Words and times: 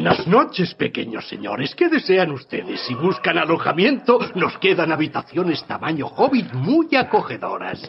Buenas 0.00 0.26
noches, 0.26 0.74
pequeños 0.76 1.28
señores. 1.28 1.74
¿Qué 1.74 1.90
desean 1.90 2.30
ustedes? 2.30 2.80
Si 2.86 2.94
buscan 2.94 3.36
alojamiento, 3.36 4.18
nos 4.34 4.56
quedan 4.56 4.92
habitaciones 4.92 5.62
tamaño 5.66 6.06
hobbit 6.06 6.54
muy 6.54 6.96
acogedoras. 6.96 7.86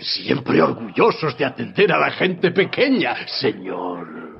Siempre 0.00 0.60
orgullosos 0.60 1.38
de 1.38 1.44
atender 1.44 1.92
a 1.92 1.98
la 1.98 2.10
gente 2.10 2.50
pequeña, 2.50 3.14
señor. 3.28 4.31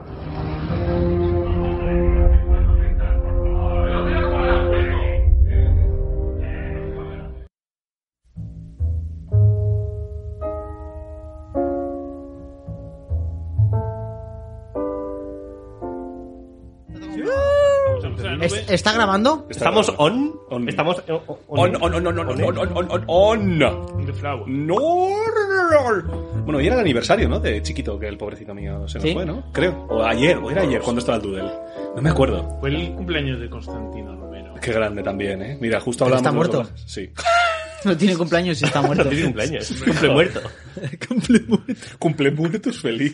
¿Es- 18.41 18.71
¿Está 18.71 18.93
grabando? 18.93 19.47
¿Estamos 19.51 19.93
on? 19.99 20.35
Estamos 20.67 21.03
eh, 21.07 21.13
on. 21.49 21.49
On, 21.49 21.77
on, 21.83 21.95
on, 21.95 22.07
on, 22.07 22.19
on, 22.19 22.59
on, 22.59 22.59
on, 22.59 22.91
on, 22.91 23.05
on. 23.07 23.59
No, 23.59 23.87
no, 23.99 24.47
no. 26.03 26.33
Bueno, 26.45 26.59
hoy 26.59 26.67
era 26.67 26.75
el 26.77 26.81
aniversario, 26.83 27.29
¿no? 27.29 27.41
De 27.41 27.63
chiquito, 27.63 27.99
que 27.99 28.09
el 28.09 28.17
pobrecito 28.19 28.55
mío 28.55 28.87
se 28.89 28.99
nos 28.99 29.07
¿Sí? 29.09 29.15
fue, 29.15 29.25
¿no? 29.25 29.45
Creo. 29.53 29.87
O 29.89 30.05
ayer, 30.05 30.37
o 30.39 30.51
era 30.51 30.63
ayer, 30.63 30.81
cuando 30.81 31.01
estaba 31.01 31.17
el 31.17 31.23
Doodle. 31.23 31.51
No 31.97 32.03
me 32.03 32.11
acuerdo. 32.11 32.59
Fue 32.61 32.71
el 32.71 32.93
cumpleaños 32.95 33.41
de 33.41 33.49
Constantino 33.51 34.15
Romero. 34.17 34.55
Qué 34.61 34.73
grande 34.73 35.03
también, 35.03 35.43
¿eh? 35.43 35.59
Mira, 35.61 35.81
justo 35.81 36.05
Pero 36.05 36.17
hablamos... 36.17 36.45
está 36.47 36.57
los 36.57 36.67
muerto. 36.67 36.73
dos. 36.73 36.83
Sí. 36.87 37.11
No 37.85 37.97
tiene 37.97 38.17
cumpleaños 38.17 38.61
y 38.63 38.65
está 38.65 38.83
muerto. 38.83 39.05
Feliz 39.05 39.25
cumpleaños. 39.25 39.71
Cumple 39.85 40.09
muerto. 40.11 40.41
Cumple 41.99 42.31
muertos 42.31 42.81
feliz. 42.81 43.13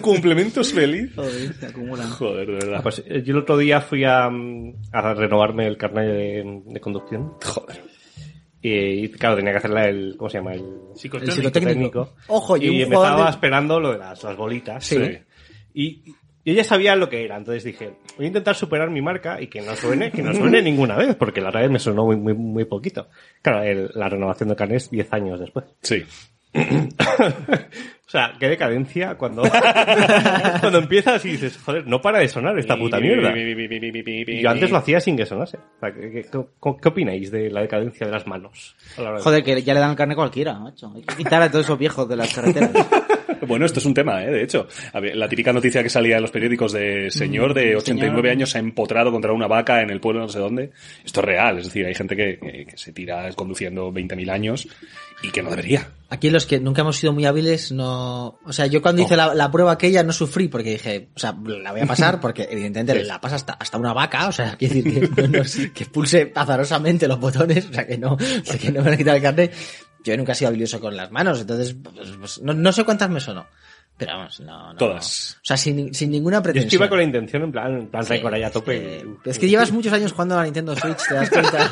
Complementos 0.00 0.72
feliz. 0.72 1.12
Joder, 1.14 1.54
se 1.54 1.66
acumulan. 1.66 2.10
Joder, 2.10 2.46
de 2.46 2.52
verdad. 2.54 2.82
Pues 2.82 3.02
eh, 3.06 3.22
yo 3.24 3.32
el 3.34 3.38
otro 3.42 3.56
día 3.56 3.80
fui 3.80 4.04
a, 4.04 4.28
mm, 4.28 4.74
a 4.92 5.14
renovarme 5.14 5.66
el 5.66 5.76
carnet 5.76 6.06
de, 6.06 6.62
de 6.66 6.80
conducción. 6.80 7.32
Joder. 7.44 7.82
Y, 8.60 9.08
claro, 9.10 9.36
tenía 9.36 9.52
que 9.52 9.58
hacerla 9.58 9.84
el, 9.84 10.16
¿cómo 10.16 10.28
se 10.28 10.38
llama? 10.38 10.52
El 10.54 10.64
Psicotécnico. 10.96 11.30
El 11.30 11.52
psicotécnico. 11.52 12.14
Ojo, 12.26 12.56
y 12.56 12.82
y 12.82 12.84
jugador 12.84 13.24
de- 13.24 13.30
esperando 13.30 13.78
lo 13.78 13.92
de 13.92 13.98
las, 13.98 14.22
las 14.24 14.36
bolitas. 14.36 14.84
Sí. 14.84 14.98
Y 15.74 16.02
yo 16.44 16.52
ya 16.54 16.64
sabía 16.64 16.96
lo 16.96 17.08
que 17.08 17.24
era, 17.24 17.36
entonces 17.36 17.64
dije, 17.64 17.92
voy 18.16 18.24
a 18.26 18.28
intentar 18.28 18.54
superar 18.54 18.90
mi 18.90 19.02
marca 19.02 19.40
y 19.40 19.48
que 19.48 19.60
no 19.60 19.74
suene, 19.76 20.10
que 20.10 20.22
no 20.22 20.32
suene 20.34 20.62
ninguna 20.62 20.96
vez, 20.96 21.14
porque 21.16 21.40
la 21.40 21.50
verdad 21.50 21.68
me 21.70 21.78
sonó 21.78 22.04
muy, 22.06 22.16
muy, 22.16 22.34
muy 22.34 22.64
poquito. 22.64 23.08
Claro, 23.42 23.62
el- 23.62 23.90
la 23.94 24.08
renovación 24.08 24.48
de 24.48 24.56
carnet 24.56 24.76
es 24.78 24.90
10 24.90 25.12
años 25.12 25.40
después. 25.40 25.66
Sí. 25.82 26.04
O 28.08 28.10
sea, 28.10 28.32
qué 28.40 28.48
decadencia 28.48 29.16
cuando, 29.16 29.42
cuando 30.60 30.78
empiezas 30.78 31.22
y 31.26 31.32
dices, 31.32 31.58
joder, 31.62 31.86
no 31.86 32.00
para 32.00 32.20
de 32.20 32.28
sonar 32.28 32.58
esta 32.58 32.74
puta 32.76 32.98
mierda. 33.00 33.32
Y 33.36 34.40
yo 34.42 34.48
antes 34.50 34.70
lo 34.70 34.78
hacía 34.78 34.98
sin 35.00 35.14
que 35.16 35.26
sonase. 35.26 35.58
O 35.58 35.80
sea, 35.80 35.92
¿qué, 35.92 36.10
qué, 36.10 36.22
qué- 36.22 36.74
qué 36.82 36.88
opináis 36.88 37.30
de 37.30 37.50
la 37.50 37.60
decadencia 37.60 38.06
de 38.06 38.12
las 38.12 38.26
manos? 38.26 38.74
a 38.96 39.02
la 39.02 39.08
hora 39.10 39.18
de- 39.18 39.24
Joder, 39.24 39.44
que 39.44 39.62
ya 39.62 39.74
le 39.74 39.80
dan 39.80 39.94
carne 39.94 40.14
a 40.14 40.16
cualquiera, 40.16 40.58
macho. 40.58 40.90
Hay 40.96 41.02
que 41.02 41.16
quitar 41.16 41.42
a 41.42 41.50
todos 41.50 41.66
esos 41.66 41.78
viejos 41.78 42.08
de 42.08 42.16
las 42.16 42.32
carreteras. 42.34 42.70
Bueno, 43.46 43.64
esto 43.66 43.78
es 43.78 43.86
un 43.86 43.94
tema, 43.94 44.22
¿eh? 44.24 44.30
De 44.30 44.42
hecho, 44.42 44.66
la 45.14 45.28
típica 45.28 45.52
noticia 45.52 45.82
que 45.82 45.88
salía 45.88 46.16
en 46.16 46.22
los 46.22 46.30
periódicos 46.30 46.72
de 46.72 47.10
señor 47.10 47.54
de 47.54 47.76
89 47.76 48.16
señor. 48.16 48.28
años 48.30 48.50
se 48.50 48.58
ha 48.58 48.60
empotrado 48.60 49.12
contra 49.12 49.32
una 49.32 49.46
vaca 49.46 49.80
en 49.80 49.90
el 49.90 50.00
pueblo 50.00 50.20
no 50.22 50.28
sé 50.28 50.38
dónde. 50.40 50.72
Esto 51.04 51.20
es 51.20 51.26
real, 51.26 51.58
es 51.58 51.66
decir, 51.66 51.86
hay 51.86 51.94
gente 51.94 52.16
que, 52.16 52.38
que- 52.38 52.66
que 52.66 52.76
se 52.76 52.92
tira 52.92 53.30
conduciendo 53.34 53.92
20.000 53.92 54.30
años 54.30 54.68
y 55.22 55.30
que 55.30 55.42
no 55.42 55.50
debería. 55.50 55.88
Aquí 56.10 56.30
los 56.30 56.46
que 56.46 56.58
nunca 56.58 56.82
hemos 56.82 56.96
sido 56.96 57.12
muy 57.12 57.26
hábiles 57.26 57.70
no... 57.70 57.97
O 57.98 58.52
sea, 58.52 58.66
yo 58.66 58.82
cuando 58.82 59.02
hice 59.02 59.16
la, 59.16 59.34
la 59.34 59.50
prueba 59.50 59.72
aquella 59.72 60.02
no 60.02 60.12
sufrí 60.12 60.48
porque 60.48 60.70
dije, 60.70 61.10
o 61.14 61.18
sea, 61.18 61.36
la 61.44 61.72
voy 61.72 61.80
a 61.80 61.86
pasar 61.86 62.20
porque 62.20 62.48
evidentemente 62.50 63.02
la 63.04 63.20
pasa 63.20 63.36
hasta, 63.36 63.52
hasta 63.54 63.78
una 63.78 63.92
vaca, 63.92 64.28
o 64.28 64.32
sea, 64.32 64.56
quiero 64.58 64.74
decir 64.74 65.14
que, 65.14 65.28
no, 65.28 65.42
que 65.72 65.84
pulse 65.86 66.32
azarosamente 66.34 67.08
los 67.08 67.18
botones, 67.18 67.66
o 67.66 67.72
sea, 67.72 67.86
que 67.86 67.98
no, 67.98 68.16
que 68.16 68.72
no 68.72 68.80
me 68.80 68.84
van 68.84 68.94
a 68.94 68.96
quitar 68.96 69.16
el 69.16 69.22
carnet. 69.22 69.54
Yo 70.04 70.16
nunca 70.16 70.32
he 70.32 70.34
sido 70.34 70.48
habilidoso 70.48 70.80
con 70.80 70.96
las 70.96 71.10
manos, 71.10 71.40
entonces, 71.40 71.74
pues, 71.82 72.10
pues, 72.18 72.40
no, 72.42 72.54
no 72.54 72.72
sé 72.72 72.84
cuántas 72.84 73.10
me 73.10 73.20
sonó. 73.20 73.46
Pero 73.98 74.12
vamos, 74.16 74.38
no, 74.40 74.72
no. 74.72 74.78
Todas. 74.78 75.36
O 75.38 75.40
sea, 75.44 75.56
sin, 75.56 75.92
sin 75.92 76.10
ninguna 76.12 76.36
Yo 76.38 76.42
pretensión. 76.44 76.66
es 76.68 76.70
que 76.70 76.76
iba 76.76 76.88
con 76.88 76.98
la 76.98 77.04
intención, 77.04 77.42
en 77.42 77.50
plan, 77.52 77.74
en 77.80 77.88
plan 77.88 78.04
Sí, 78.04 78.10
récord 78.14 78.32
ahí 78.32 78.42
a 78.44 78.50
tope. 78.52 79.00
eh, 79.00 79.04
es 79.24 79.38
que 79.40 79.48
llevas 79.48 79.72
muchos 79.72 79.92
años 79.92 80.12
jugando 80.12 80.34
a 80.36 80.38
la 80.38 80.44
Nintendo 80.44 80.76
Switch, 80.76 81.06
te 81.08 81.14
das 81.14 81.28
cuenta 81.28 81.70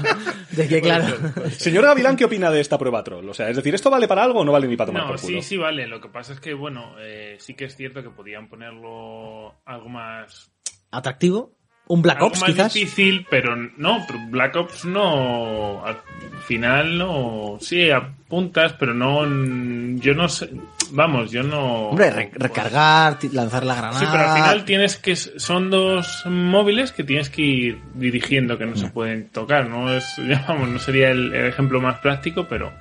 de 0.50 0.68
que, 0.68 0.80
claro... 0.82 1.06
Señor 1.52 1.84
Gavilán, 1.84 2.16
¿qué 2.16 2.24
opina 2.24 2.50
de 2.50 2.60
esta 2.60 2.76
prueba 2.78 3.04
troll? 3.04 3.28
O 3.28 3.32
sea, 3.32 3.48
es 3.48 3.56
decir, 3.56 3.74
¿esto 3.74 3.90
vale 3.90 4.08
para 4.08 4.24
algo 4.24 4.40
o 4.40 4.44
no 4.44 4.50
vale 4.52 4.66
ni 4.66 4.76
para 4.76 4.88
tomar 4.88 5.02
No, 5.04 5.08
por 5.10 5.20
culo? 5.20 5.40
sí, 5.40 5.48
sí 5.48 5.56
vale. 5.56 5.86
Lo 5.86 6.00
que 6.00 6.08
pasa 6.08 6.32
es 6.32 6.40
que, 6.40 6.52
bueno, 6.52 6.96
eh, 6.98 7.36
sí 7.38 7.54
que 7.54 7.66
es 7.66 7.76
cierto 7.76 8.02
que 8.02 8.10
podían 8.10 8.48
ponerlo 8.48 9.54
algo 9.64 9.88
más... 9.88 10.50
Atractivo. 10.90 11.55
Un 11.88 12.02
Black 12.02 12.20
Ops, 12.22 12.40
más 12.40 12.50
quizás. 12.50 12.74
difícil, 12.74 13.26
pero 13.30 13.54
no, 13.76 14.04
Black 14.30 14.56
Ops 14.56 14.84
no... 14.84 15.84
Al 15.86 15.96
final 16.46 16.98
no... 16.98 17.58
Sí, 17.60 17.90
apuntas, 17.90 18.72
pero 18.74 18.92
no... 18.92 19.24
Yo 20.00 20.14
no 20.14 20.28
sé... 20.28 20.50
Vamos, 20.90 21.30
yo 21.30 21.42
no... 21.42 21.88
Hombre, 21.90 22.10
re- 22.10 22.30
recargar, 22.34 23.18
lanzar 23.32 23.64
la 23.64 23.74
granada. 23.76 23.98
Sí, 24.00 24.06
pero 24.10 24.22
al 24.28 24.36
final 24.36 24.64
tienes 24.64 24.96
que 24.96 25.16
son 25.16 25.70
dos 25.70 26.24
móviles 26.26 26.92
que 26.92 27.04
tienes 27.04 27.28
que 27.30 27.42
ir 27.42 27.80
dirigiendo 27.94 28.56
que 28.58 28.66
no 28.66 28.76
se 28.76 28.88
pueden 28.90 29.28
tocar, 29.30 29.68
no 29.68 29.92
es 29.92 30.14
vamos, 30.48 30.68
no 30.68 30.78
sería 30.78 31.10
el, 31.10 31.32
el 31.34 31.46
ejemplo 31.46 31.80
más 31.80 31.98
práctico, 31.98 32.46
pero 32.48 32.72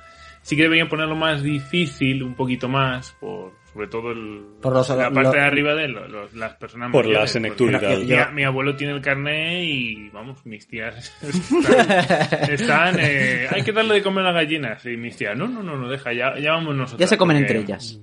sí 0.42 0.54
que 0.56 0.62
deberían 0.62 0.88
ponerlo 0.88 1.16
más 1.16 1.42
difícil, 1.42 2.22
un 2.22 2.34
poquito 2.34 2.68
más 2.68 3.12
por 3.20 3.52
sobre 3.76 3.88
todo 3.88 4.10
el, 4.10 4.40
Por 4.62 4.72
los- 4.72 4.88
la 4.88 5.10
parte 5.10 5.22
lo- 5.22 5.32
de 5.32 5.40
arriba 5.40 5.74
de 5.74 5.86
lo- 5.88 6.08
los- 6.08 6.32
las 6.34 6.54
personas 6.54 6.90
Por 6.90 7.04
la 7.04 7.10
mayores, 7.12 7.30
senectud 7.30 7.68
y 7.68 7.72
porque 7.72 7.86
tal. 7.86 8.28
Mi, 8.30 8.34
mi 8.36 8.44
abuelo 8.44 8.74
tiene 8.74 8.94
el 8.94 9.02
carnet 9.02 9.64
y 9.64 10.08
vamos, 10.14 10.44
mis 10.46 10.66
tías 10.66 11.12
están, 11.22 12.50
están, 12.50 12.96
eh, 12.98 13.46
hay 13.50 13.62
que 13.62 13.72
darle 13.72 13.94
de 13.96 14.02
comer 14.02 14.24
a 14.24 14.32
las 14.32 14.42
gallinas 14.44 14.84
y 14.86 14.96
mis 14.96 15.14
tías, 15.16 15.36
no, 15.36 15.46
no, 15.46 15.62
no, 15.62 15.76
no 15.76 15.90
deja, 15.90 16.14
ya, 16.14 16.38
ya 16.38 16.52
vamos 16.52 16.74
nosotros. 16.74 17.00
Ya 17.00 17.06
se 17.06 17.18
comen 17.18 17.36
porque- 17.44 17.52
entre 17.52 17.72
ellas. 17.74 18.00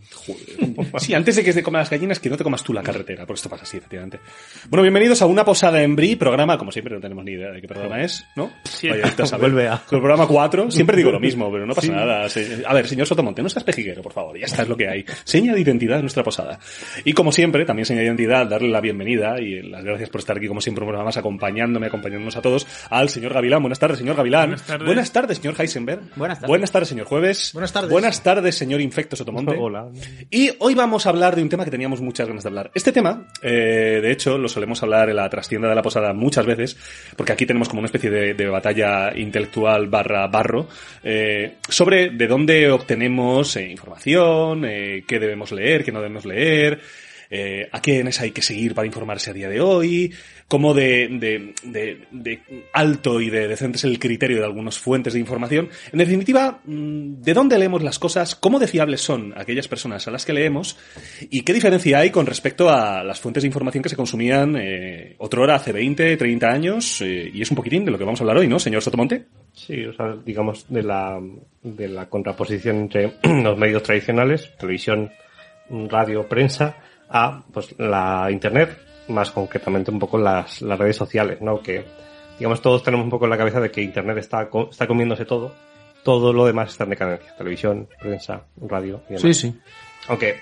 Sí, 0.97 1.13
antes 1.15 1.35
de 1.37 1.43
que 1.43 1.53
te 1.53 1.63
coman 1.63 1.79
las 1.79 1.89
gallinas, 1.89 2.19
que 2.19 2.29
no 2.29 2.37
te 2.37 2.43
comas 2.43 2.63
tú 2.63 2.71
la 2.71 2.83
carretera, 2.83 3.25
porque 3.25 3.37
esto 3.39 3.49
pasa 3.49 3.63
así, 3.63 3.77
efectivamente. 3.77 4.19
Bueno, 4.69 4.83
bienvenidos 4.83 5.21
a 5.23 5.25
una 5.25 5.43
posada 5.43 5.81
en 5.81 5.95
Brie, 5.95 6.17
programa, 6.17 6.55
como 6.57 6.71
siempre, 6.71 6.93
no 6.93 7.01
tenemos 7.01 7.25
ni 7.25 7.31
idea 7.31 7.49
de 7.51 7.61
qué 7.61 7.67
programa 7.67 7.99
es, 8.03 8.23
¿no? 8.35 8.51
Sí. 8.63 8.89
A. 8.89 9.37
Vuelve 9.37 9.67
a- 9.67 9.77
Con 9.87 9.97
el 9.97 10.01
programa 10.03 10.27
4, 10.27 10.69
siempre 10.69 10.97
digo 10.97 11.09
lo 11.11 11.19
mismo, 11.19 11.51
pero 11.51 11.65
no 11.65 11.73
pasa 11.73 11.91
nada. 11.91 12.29
Se- 12.29 12.63
A 12.65 12.73
ver, 12.73 12.87
señor 12.87 13.07
Sotomonte, 13.07 13.41
no 13.41 13.49
seas 13.49 13.63
pejiguero, 13.63 14.03
por 14.03 14.13
favor, 14.13 14.37
ya 14.37 14.45
está, 14.45 14.61
es 14.61 14.69
lo 14.69 14.77
que 14.77 14.87
hay. 14.87 15.03
Seña 15.23 15.53
de 15.53 15.62
identidad 15.63 15.97
de 15.97 16.03
nuestra 16.03 16.23
posada. 16.23 16.59
Y 17.03 17.13
como 17.13 17.31
siempre, 17.31 17.65
también 17.65 17.85
seña 17.85 17.99
de 17.99 18.05
identidad, 18.05 18.47
darle 18.47 18.69
la 18.69 18.81
bienvenida 18.81 19.39
y 19.39 19.61
las 19.61 19.83
gracias 19.83 20.09
por 20.09 20.19
estar 20.19 20.37
aquí, 20.37 20.47
como 20.47 20.61
siempre, 20.61 20.83
un 20.83 20.87
programa 20.87 21.05
más 21.05 21.17
acompañándome, 21.17 21.87
acompañándonos 21.87 22.35
a 22.37 22.41
todos, 22.41 22.67
al 22.89 23.09
señor 23.09 23.33
Gavilán. 23.33 23.61
Buenas 23.61 23.79
tardes, 23.79 23.97
señor 23.99 24.15
Gavilán. 24.15 24.49
Buenas 24.49 24.67
tardes. 24.67 24.85
Buenas 24.85 25.11
tardes, 25.11 25.37
señor 25.37 25.55
Heisenberg. 25.59 26.01
Buenas 26.15 26.39
tardes. 26.39 26.49
Buenas 26.49 26.71
tardes, 26.71 26.89
señor 26.89 27.05
Jueves. 27.07 27.51
Buenas 27.53 27.73
tardes. 27.73 27.91
Buenas 27.91 28.23
tardes, 28.23 28.55
señor 28.55 28.81
Infecto 28.81 29.15
Sotomonte. 29.15 29.55
Hola. 29.57 29.87
Y 30.29 30.51
hoy 30.59 30.75
vamos 30.75 31.05
a 31.05 31.09
hablar 31.09 31.35
de 31.35 31.41
un 31.41 31.49
tema 31.49 31.65
que 31.65 31.71
teníamos 31.71 32.01
muchas 32.01 32.27
ganas 32.27 32.43
de 32.43 32.49
hablar. 32.49 32.71
Este 32.73 32.91
tema, 32.91 33.27
eh, 33.41 33.99
de 34.01 34.11
hecho, 34.11 34.37
lo 34.37 34.47
solemos 34.47 34.81
hablar 34.83 35.09
en 35.09 35.15
la 35.15 35.29
trastienda 35.29 35.69
de 35.69 35.75
la 35.75 35.81
posada 35.81 36.13
muchas 36.13 36.45
veces, 36.45 36.77
porque 37.15 37.31
aquí 37.31 37.45
tenemos 37.45 37.69
como 37.69 37.79
una 37.79 37.87
especie 37.87 38.09
de, 38.09 38.33
de 38.33 38.47
batalla 38.47 39.15
intelectual 39.15 39.87
barra 39.87 40.27
barro, 40.27 40.67
eh, 41.03 41.57
sobre 41.67 42.09
de 42.09 42.27
dónde 42.27 42.69
obtenemos 42.71 43.55
eh, 43.55 43.69
información, 43.69 44.65
eh, 44.65 45.03
qué 45.07 45.19
debemos 45.19 45.51
leer, 45.53 45.83
qué 45.83 45.91
no 45.91 45.99
debemos 45.99 46.25
leer, 46.25 46.81
eh, 47.35 47.67
a 47.71 47.81
quiénes 47.81 48.21
hay 48.21 48.29
que 48.29 48.43
seguir 48.43 48.75
para 48.75 48.85
informarse 48.85 49.31
a 49.31 49.33
día 49.33 49.49
de 49.49 49.59
hoy, 49.59 50.13
cómo 50.47 50.75
de, 50.75 51.07
de, 51.09 51.55
de, 51.63 52.05
de 52.11 52.41
alto 52.73 53.19
y 53.19 53.31
de 53.31 53.47
decente 53.47 53.77
es 53.77 53.83
el 53.85 53.97
criterio 53.97 54.37
de 54.37 54.45
algunas 54.45 54.77
fuentes 54.77 55.13
de 55.13 55.19
información. 55.19 55.67
En 55.91 55.97
definitiva, 55.97 56.61
mm, 56.63 57.21
¿de 57.23 57.33
dónde 57.33 57.57
leemos 57.57 57.81
las 57.81 57.97
cosas? 57.97 58.35
¿Cómo 58.35 58.59
de 58.59 58.67
fiables 58.67 59.01
son 59.01 59.33
aquellas 59.35 59.67
personas 59.67 60.07
a 60.07 60.11
las 60.11 60.25
que 60.25 60.33
leemos? 60.33 60.77
¿Y 61.31 61.41
qué 61.41 61.53
diferencia 61.53 61.97
hay 61.97 62.11
con 62.11 62.27
respecto 62.27 62.69
a 62.69 63.03
las 63.03 63.19
fuentes 63.19 63.41
de 63.41 63.47
información 63.47 63.81
que 63.81 63.89
se 63.89 63.95
consumían 63.95 64.55
eh, 64.55 65.15
otrora 65.17 65.55
hace 65.55 65.71
20, 65.71 66.17
30 66.17 66.47
años? 66.47 67.01
Eh, 67.01 67.31
y 67.33 67.41
es 67.41 67.49
un 67.49 67.57
poquitín 67.57 67.83
de 67.83 67.89
lo 67.89 67.97
que 67.97 68.03
vamos 68.03 68.21
a 68.21 68.23
hablar 68.25 68.37
hoy, 68.37 68.47
¿no, 68.47 68.59
señor 68.59 68.83
Sotomonte? 68.83 69.25
Sí, 69.53 69.83
o 69.85 69.93
sea, 69.93 70.15
digamos, 70.23 70.67
de 70.69 70.83
la, 70.83 71.19
de 71.63 71.87
la 71.87 72.09
contraposición 72.09 72.77
entre 72.77 73.13
los 73.23 73.57
medios 73.57 73.81
tradicionales, 73.81 74.51
televisión, 74.59 75.11
radio, 75.89 76.27
prensa, 76.27 76.75
a 77.09 77.43
pues 77.51 77.75
la 77.77 78.27
internet, 78.31 78.77
más 79.09 79.31
concretamente 79.31 79.91
un 79.91 79.99
poco 79.99 80.17
las, 80.17 80.61
las 80.61 80.77
redes 80.79 80.95
sociales, 80.95 81.41
¿no? 81.41 81.61
Que, 81.61 81.83
digamos, 82.39 82.61
todos 82.61 82.83
tenemos 82.83 83.03
un 83.03 83.09
poco 83.09 83.25
en 83.25 83.31
la 83.31 83.37
cabeza 83.37 83.59
de 83.59 83.69
que 83.71 83.81
internet 83.81 84.17
está, 84.17 84.49
co- 84.49 84.69
está 84.71 84.87
comiéndose 84.87 85.25
todo, 85.25 85.53
todo 86.03 86.33
lo 86.33 86.45
demás 86.45 86.71
está 86.71 86.83
en 86.85 86.91
decadencia, 86.91 87.35
televisión, 87.35 87.87
prensa, 87.99 88.43
radio 88.61 89.01
y 89.09 89.13
demás. 89.13 89.21
Sí, 89.21 89.33
sí. 89.33 89.59
Aunque, 90.07 90.35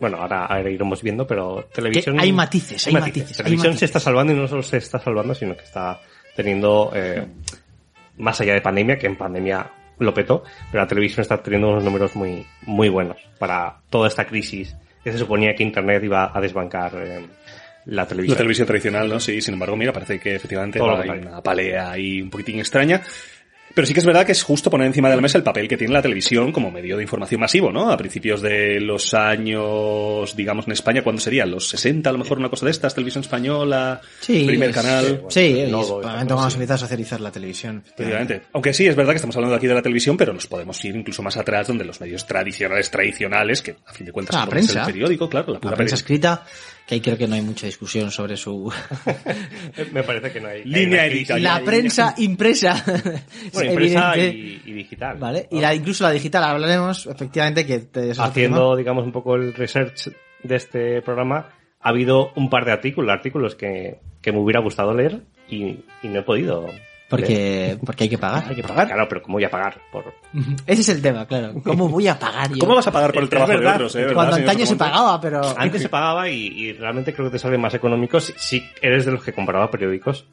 bueno, 0.00 0.18
ahora, 0.18 0.46
ahora 0.46 0.70
iremos 0.70 1.02
viendo, 1.02 1.26
pero 1.26 1.64
televisión... 1.72 2.18
hay 2.20 2.32
matices, 2.32 2.86
hay 2.86 2.92
matices. 2.94 3.38
hay 3.40 3.44
Televisión 3.44 3.72
matices. 3.72 3.78
se 3.80 3.84
está 3.86 4.00
salvando 4.00 4.32
y 4.32 4.36
no 4.36 4.48
solo 4.48 4.62
se 4.62 4.76
está 4.78 4.98
salvando, 4.98 5.34
sino 5.34 5.56
que 5.56 5.64
está 5.64 6.00
teniendo, 6.36 6.92
eh, 6.94 7.26
más 8.18 8.40
allá 8.40 8.54
de 8.54 8.60
pandemia, 8.60 8.98
que 8.98 9.06
en 9.06 9.16
pandemia 9.16 9.70
lo 9.98 10.14
petó, 10.14 10.44
pero 10.70 10.82
la 10.82 10.88
televisión 10.88 11.22
está 11.22 11.42
teniendo 11.42 11.68
unos 11.68 11.84
números 11.84 12.14
muy, 12.16 12.46
muy 12.62 12.88
buenos 12.88 13.16
para 13.38 13.76
toda 13.90 14.08
esta 14.08 14.26
crisis 14.26 14.76
que 15.02 15.12
se 15.12 15.18
suponía 15.18 15.54
que 15.54 15.62
Internet 15.62 16.02
iba 16.04 16.30
a 16.34 16.40
desbancar 16.40 16.92
eh, 16.96 17.26
la 17.86 18.06
televisión. 18.06 18.34
La 18.34 18.38
televisión 18.38 18.66
tradicional, 18.66 19.08
¿no? 19.08 19.20
Sí, 19.20 19.40
sin 19.40 19.54
embargo, 19.54 19.76
mira, 19.76 19.92
parece 19.92 20.18
que 20.18 20.34
efectivamente 20.34 20.78
hay 20.80 21.18
una 21.20 21.42
palea 21.42 21.92
ahí 21.92 22.20
un 22.20 22.30
poquitín 22.30 22.58
extraña. 22.58 23.00
Pero 23.78 23.86
sí 23.86 23.94
que 23.94 24.00
es 24.00 24.06
verdad 24.06 24.26
que 24.26 24.32
es 24.32 24.42
justo 24.42 24.70
poner 24.70 24.88
encima 24.88 25.08
de 25.08 25.14
la 25.14 25.22
mesa 25.22 25.38
el 25.38 25.44
papel 25.44 25.68
que 25.68 25.76
tiene 25.76 25.92
la 25.92 26.02
televisión 26.02 26.50
como 26.50 26.68
medio 26.72 26.96
de 26.96 27.04
información 27.04 27.40
masivo, 27.40 27.70
¿no? 27.70 27.92
A 27.92 27.96
principios 27.96 28.42
de 28.42 28.80
los 28.80 29.14
años, 29.14 30.34
digamos, 30.34 30.66
en 30.66 30.72
España, 30.72 31.02
¿cuándo 31.02 31.20
sería? 31.20 31.46
¿Los 31.46 31.68
60, 31.68 32.10
a 32.10 32.12
lo 32.12 32.18
mejor 32.18 32.38
una 32.40 32.48
cosa 32.48 32.64
de 32.66 32.72
estas? 32.72 32.92
¿Televisión 32.94 33.22
española? 33.22 34.00
Sí, 34.20 34.44
¿Primer 34.48 34.70
es- 34.70 34.74
canal? 34.74 35.22
Sí, 35.28 35.60
el 35.60 35.70
nodo, 35.70 36.02
momento 36.02 36.38
sí. 36.50 36.54
empieza 36.54 36.74
a 36.74 36.78
socializar 36.78 37.20
la 37.20 37.30
televisión. 37.30 37.84
Efectivamente. 37.86 38.42
Aunque 38.52 38.74
sí, 38.74 38.84
es 38.88 38.96
verdad 38.96 39.12
que 39.12 39.18
estamos 39.18 39.36
hablando 39.36 39.54
aquí 39.54 39.68
de 39.68 39.74
la 39.74 39.82
televisión, 39.82 40.16
pero 40.16 40.32
nos 40.32 40.48
podemos 40.48 40.84
ir 40.84 40.96
incluso 40.96 41.22
más 41.22 41.36
atrás, 41.36 41.68
donde 41.68 41.84
los 41.84 42.00
medios 42.00 42.26
tradicionales, 42.26 42.90
tradicionales, 42.90 43.62
que 43.62 43.76
a 43.86 43.92
fin 43.92 44.06
de 44.06 44.10
cuentas 44.12 44.34
La 44.34 44.42
suponen 44.42 44.64
ser 44.64 44.72
prensa. 44.74 44.88
el 44.88 44.92
periódico, 44.92 45.28
claro, 45.30 45.52
la 45.52 45.70
La 45.70 45.76
prensa 45.76 45.94
escrita, 45.94 46.44
que 46.88 46.94
ahí 46.94 47.00
creo 47.02 47.18
que 47.18 47.28
no 47.28 47.34
hay 47.34 47.42
mucha 47.42 47.66
discusión 47.66 48.10
sobre 48.10 48.38
su... 48.38 48.72
Me 49.92 50.02
parece 50.02 50.32
que 50.32 50.40
no 50.40 50.48
hay... 50.48 50.64
Línea 50.64 51.02
hay 51.02 51.10
editorial. 51.12 51.42
la 51.42 51.62
prensa 51.62 52.14
impresa. 52.16 52.82
Bueno, 53.52 53.70
es 53.72 53.92
impresa 53.92 54.16
y, 54.16 54.72
digital. 54.72 55.18
Vale, 55.18 55.48
¿no? 55.50 55.58
y 55.58 55.60
la, 55.60 55.74
incluso 55.74 56.04
la 56.04 56.12
digital, 56.12 56.44
hablaremos 56.44 57.06
efectivamente 57.06 57.66
que 57.66 57.80
te- 57.80 58.12
haciendo, 58.16 58.74
digamos, 58.74 59.04
un 59.04 59.12
poco 59.12 59.34
el 59.34 59.52
research 59.52 60.10
de 60.42 60.56
este 60.56 61.02
programa, 61.02 61.50
ha 61.78 61.88
habido 61.90 62.32
un 62.36 62.48
par 62.48 62.64
de 62.64 62.72
artículos, 62.72 63.12
artículos 63.12 63.54
que, 63.54 63.98
que 64.22 64.32
me 64.32 64.38
hubiera 64.38 64.60
gustado 64.60 64.94
leer 64.94 65.20
y, 65.46 65.80
y 66.02 66.08
no 66.08 66.20
he 66.20 66.22
podido. 66.22 66.68
Porque, 67.08 67.78
porque 67.84 68.04
hay 68.04 68.10
que 68.10 68.18
pagar. 68.18 68.44
Hay 68.48 68.56
que 68.56 68.62
pagar. 68.62 68.86
Claro, 68.86 69.08
pero 69.08 69.22
¿cómo 69.22 69.36
voy 69.36 69.44
a 69.44 69.50
pagar? 69.50 69.80
Por... 69.90 70.14
Ese 70.66 70.82
es 70.82 70.88
el 70.90 71.00
tema, 71.00 71.26
claro. 71.26 71.54
¿Cómo 71.64 71.88
voy 71.88 72.06
a 72.06 72.18
pagar 72.18 72.50
yo? 72.50 72.58
¿Cómo 72.58 72.74
vas 72.74 72.86
a 72.86 72.92
pagar 72.92 73.12
por 73.12 73.22
el 73.22 73.28
trabajo 73.28 73.52
de 73.52 73.58
verdad. 73.58 73.74
otros, 73.76 73.96
eh? 73.96 74.00
¿Verdad, 74.00 74.14
Cuando 74.14 74.34
señor 74.34 74.50
antaño 74.50 74.66
se 74.66 74.76
pagaba, 74.76 75.20
pero... 75.20 75.40
Antes 75.56 75.82
se 75.82 75.88
pagaba 75.88 76.28
y, 76.28 76.46
y 76.48 76.72
realmente 76.74 77.14
creo 77.14 77.28
que 77.28 77.32
te 77.32 77.38
sale 77.38 77.56
más 77.56 77.72
económico 77.72 78.20
si, 78.20 78.34
si 78.36 78.62
eres 78.82 79.06
de 79.06 79.12
los 79.12 79.24
que 79.24 79.32
compraba 79.32 79.70
periódicos 79.70 80.26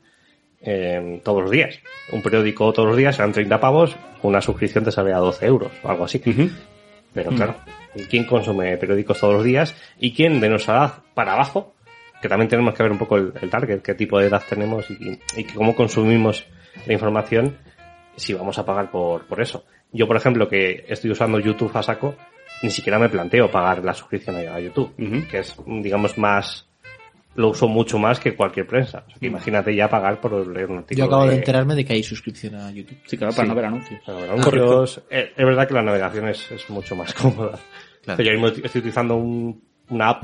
eh, 0.62 1.22
todos 1.24 1.44
los 1.44 1.52
días. 1.52 1.80
Un 2.12 2.22
periódico 2.22 2.74
todos 2.74 2.90
los 2.90 2.98
días 2.98 3.18
eran 3.20 3.32
30 3.32 3.60
pavos, 3.60 3.96
una 4.22 4.42
suscripción 4.42 4.84
te 4.84 4.92
sale 4.92 5.14
a 5.14 5.18
12 5.18 5.46
euros 5.46 5.72
o 5.82 5.90
algo 5.90 6.06
así. 6.06 6.20
Pero 7.14 7.32
claro, 7.32 7.56
¿y 7.96 8.04
quién 8.04 8.26
consume 8.26 8.76
periódicos 8.78 9.20
todos 9.20 9.36
los 9.36 9.44
días? 9.44 9.76
¿Y 10.00 10.14
quién 10.14 10.42
de 10.42 10.50
nuestra 10.50 10.76
edad 10.76 10.94
para 11.14 11.34
abajo? 11.34 11.74
Que 12.22 12.28
también 12.28 12.50
tenemos 12.50 12.74
que 12.74 12.84
ver 12.84 12.92
un 12.92 12.98
poco 12.98 13.16
el, 13.16 13.32
el 13.42 13.50
target, 13.50 13.82
qué 13.82 13.94
tipo 13.94 14.20
de 14.20 14.28
edad 14.28 14.42
tenemos 14.50 14.90
y, 14.90 15.20
y 15.38 15.44
cómo 15.46 15.76
consumimos 15.76 16.46
la 16.86 16.94
información 16.94 17.58
si 18.16 18.34
vamos 18.34 18.58
a 18.60 18.66
pagar 18.66 18.92
por, 18.92 19.26
por 19.28 19.42
eso. 19.42 19.66
Yo, 19.92 20.08
por 20.08 20.16
ejemplo, 20.18 20.48
que 20.48 20.86
estoy 20.88 21.12
usando 21.12 21.40
YouTube 21.40 21.72
a 21.76 21.84
saco, 21.84 22.16
ni 22.64 22.70
siquiera 22.70 22.98
me 23.00 23.10
planteo 23.10 23.50
pagar 23.52 23.84
la 23.84 23.94
suscripción 23.94 24.36
a, 24.38 24.60
YouTube, 24.60 24.94
Ujú. 24.98 25.28
que 25.30 25.40
es, 25.40 25.56
digamos, 25.66 26.18
más, 26.18 26.68
lo 27.36 27.50
uso 27.50 27.68
mucho 27.68 27.98
más 28.00 28.20
que 28.20 28.34
cualquier 28.36 28.68
prensa. 28.68 29.04
O 29.06 29.10
sea, 29.10 29.20
que 29.20 29.28
imagínate 29.28 29.76
ya 29.76 29.90
pagar 29.90 30.22
por 30.22 30.48
leer 30.48 30.70
un 30.72 30.78
artículo. 30.80 31.06
Yo 31.06 31.14
acabo 31.14 31.28
de 31.30 31.36
enterarme 31.36 31.76
de 31.76 31.84
que 31.86 31.94
hay 31.94 32.04
suscripción 32.04 32.56
a 32.56 32.72
YouTube. 32.72 32.98
Sí, 33.06 33.18
claro, 33.18 33.34
para 33.34 33.44
Sí. 33.44 33.50
no 33.50 33.56
ver 33.56 33.66
anuncios. 33.66 34.02
Pero 34.06 34.18
bueno, 34.18 34.34
anuncios, 34.34 35.02
eh, 35.10 35.34
es 35.36 35.46
verdad 35.46 35.68
que 35.68 35.74
la 35.74 35.82
navegación 35.84 36.28
es, 36.30 36.52
es 36.52 36.70
mucho 36.70 36.96
más 36.96 37.14
cómoda. 37.14 37.60
Claro. 38.04 38.18
Pero 38.18 38.24
yo 38.24 38.32
mismo 38.40 38.48
estoy 38.48 38.80
utilizando 38.80 39.16
un- 39.18 39.62
una 39.90 40.10
app 40.10 40.24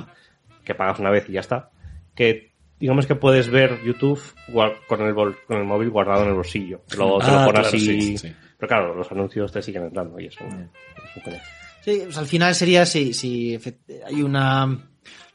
que 0.64 0.76
pagas 0.76 1.00
una 1.00 1.10
vez 1.12 1.28
y 1.30 1.34
ya 1.34 1.42
está. 1.42 1.70
Que 2.16 2.51
digamos 2.82 3.06
que 3.06 3.16
puedes 3.16 3.50
ver 3.50 3.80
YouTube 3.86 4.22
con 4.88 5.02
el, 5.02 5.14
bol- 5.14 5.38
con 5.48 5.58
el 5.58 5.64
móvil 5.64 5.90
guardado 5.90 6.24
en 6.24 6.30
el 6.30 6.36
bolsillo. 6.36 6.82
Luego 6.98 7.20
te 7.20 7.26
Ah, 7.28 7.32
lo 7.32 7.46
pones 7.46 7.62
claro, 7.62 7.68
así. 7.68 7.80
sí, 7.80 8.18
sí. 8.18 8.34
Pero 8.58 8.68
claro, 8.68 8.96
los 8.96 9.12
anuncios 9.12 9.52
te 9.52 9.62
siguen 9.62 9.84
entrando 9.86 10.20
y 10.20 10.26
eso. 10.28 10.44
es 10.44 10.54
un 11.16 11.24
coñazo. 11.24 11.46
Sí, 11.82 12.02
pues 12.04 12.18
al 12.18 12.26
final 12.28 12.54
sería 12.54 12.86
si, 12.86 13.14
si 13.14 13.58
hay 14.06 14.22
una... 14.22 14.78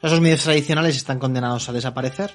Esos 0.01 0.21
medios 0.21 0.43
tradicionales 0.43 0.95
están 0.95 1.17
condenados 1.19 1.67
a 1.67 1.73
desaparecer 1.73 2.31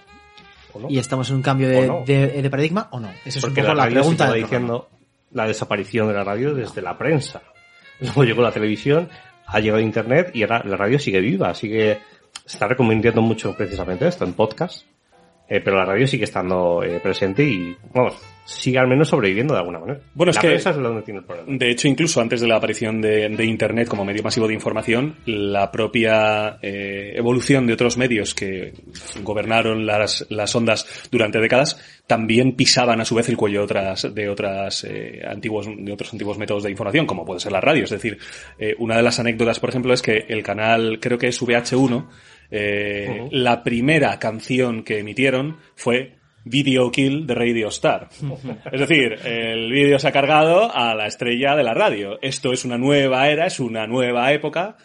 y 0.89 0.99
estamos 0.99 1.31
en 1.31 1.37
un 1.37 1.43
cambio 1.43 1.69
de, 1.69 1.79
O 1.79 2.01
no. 2.01 2.05
de- 2.05 2.43
de 2.43 2.51
paradigma 2.51 2.89
o 2.93 2.99
no. 3.01 3.09
Esa 3.25 3.39
es 3.39 3.41
Porque 3.45 3.61
un 3.61 3.67
poco 3.69 3.77
la 3.79 3.85
la, 3.85 3.91
pregunta 3.91 4.25
estaba 4.25 4.35
diciendo 4.37 4.89
la 5.31 5.47
desaparición 5.47 6.09
de 6.09 6.15
la 6.15 6.25
radio 6.25 6.55
desde 6.55 6.83
la 6.83 6.99
prensa. 6.99 7.43
Luego 8.01 8.25
llegó 8.25 8.43
la 8.43 8.53
televisión, 8.53 9.09
ha 9.47 9.61
llegado 9.61 9.81
internet 9.81 10.31
y 10.35 10.43
ahora 10.43 10.63
la 10.65 10.77
radio 10.77 10.99
sigue 10.99 11.21
viva, 11.21 11.55
sigue, 11.55 12.01
se 12.45 12.57
está 12.57 12.67
reconvirtiendo 12.69 13.23
mucho 13.23 13.55
precisamente 13.57 14.09
esto 14.09 14.25
en 14.25 14.33
podcast. 14.35 14.85
Eh, 15.49 15.61
pero 15.63 15.77
la 15.77 15.85
radio 15.85 16.07
sigue 16.07 16.25
estando 16.25 16.83
eh, 16.83 16.99
presente 17.03 17.43
y, 17.45 17.77
vamos, 17.93 18.15
sigue 18.45 18.79
al 18.79 18.89
menos 18.89 19.09
sobreviviendo 19.09 19.53
de 19.53 19.61
alguna 19.61 19.79
manera. 19.81 20.01
Bueno, 20.15 20.31
es 20.31 20.37
la 20.37 20.43
que- 20.43 20.55
es 20.55 20.65
donde 20.65 21.03
tiene 21.03 21.21
el 21.21 21.27
problema. 21.27 21.49
De 21.59 21.71
hecho, 21.71 21.89
incluso 21.89 22.21
antes 22.23 22.41
de 22.41 22.49
la 22.49 22.57
aparición 22.57 23.01
de, 23.03 23.29
de 23.29 23.45
Internet 23.45 23.87
como 23.87 24.05
medio 24.05 24.23
masivo 24.23 24.49
de 24.49 24.55
información, 24.55 25.17
la 25.27 25.71
propia 25.71 26.59
eh, 26.63 27.13
evolución 27.17 27.67
de 27.67 27.75
otros 27.75 27.99
medios 27.99 28.35
que 28.35 28.73
gobernaron 29.23 29.85
las, 29.87 30.27
las 30.31 30.55
ondas 30.55 31.09
durante 31.11 31.39
décadas 31.39 31.79
también 32.07 32.57
pisaban 32.57 33.01
a 33.01 33.05
su 33.05 33.15
vez 33.15 33.29
el 33.29 33.37
cuello 33.37 33.59
de 33.61 33.65
otras, 33.65 34.15
de 34.15 34.29
otras 34.29 34.85
eh, 34.85 35.23
antiguos, 35.27 35.67
de 35.77 35.93
otros 35.93 36.13
antiguos 36.13 36.39
métodos 36.39 36.63
de 36.63 36.71
información, 36.71 37.07
como 37.07 37.25
puede 37.25 37.41
ser 37.41 37.53
la 37.53 37.61
radio. 37.61 37.85
Es 37.85 37.91
decir, 37.91 38.19
eh, 38.59 38.75
una 38.79 38.97
de 38.97 39.03
las 39.03 39.21
anécdotas, 39.21 39.61
por 39.61 39.69
ejemplo, 39.71 39.93
es 39.93 40.03
que 40.03 40.25
el 40.29 40.43
canal, 40.43 40.99
creo 41.01 41.19
que 41.19 41.29
es 41.29 41.41
VH1, 41.43 42.07
eh, 42.53 43.29
la 43.31 43.63
primera 43.63 44.19
canción 44.19 44.85
que 44.85 44.99
emitieron 44.99 45.57
fue 45.75 46.17
Video 46.45 46.91
Kill 46.91 47.27
de 47.27 47.35
Radio 47.35 47.69
Star. 47.69 48.09
Es 48.71 48.81
decir, 48.81 49.15
el 49.25 49.71
vídeo 49.73 49.99
se 49.99 50.09
ha 50.09 50.13
cargado 50.13 50.75
a 50.75 50.95
la 50.95 51.07
estrella 51.07 51.57
de 51.57 51.63
la 51.63 51.73
radio. 51.73 52.19
Esto 52.21 52.53
es 52.53 52.65
una 52.65 52.77
nueva 52.77 53.29
era, 53.29 53.47
es 53.47 53.59
una 53.59 53.87
nueva 53.87 54.33
época. 54.33 54.77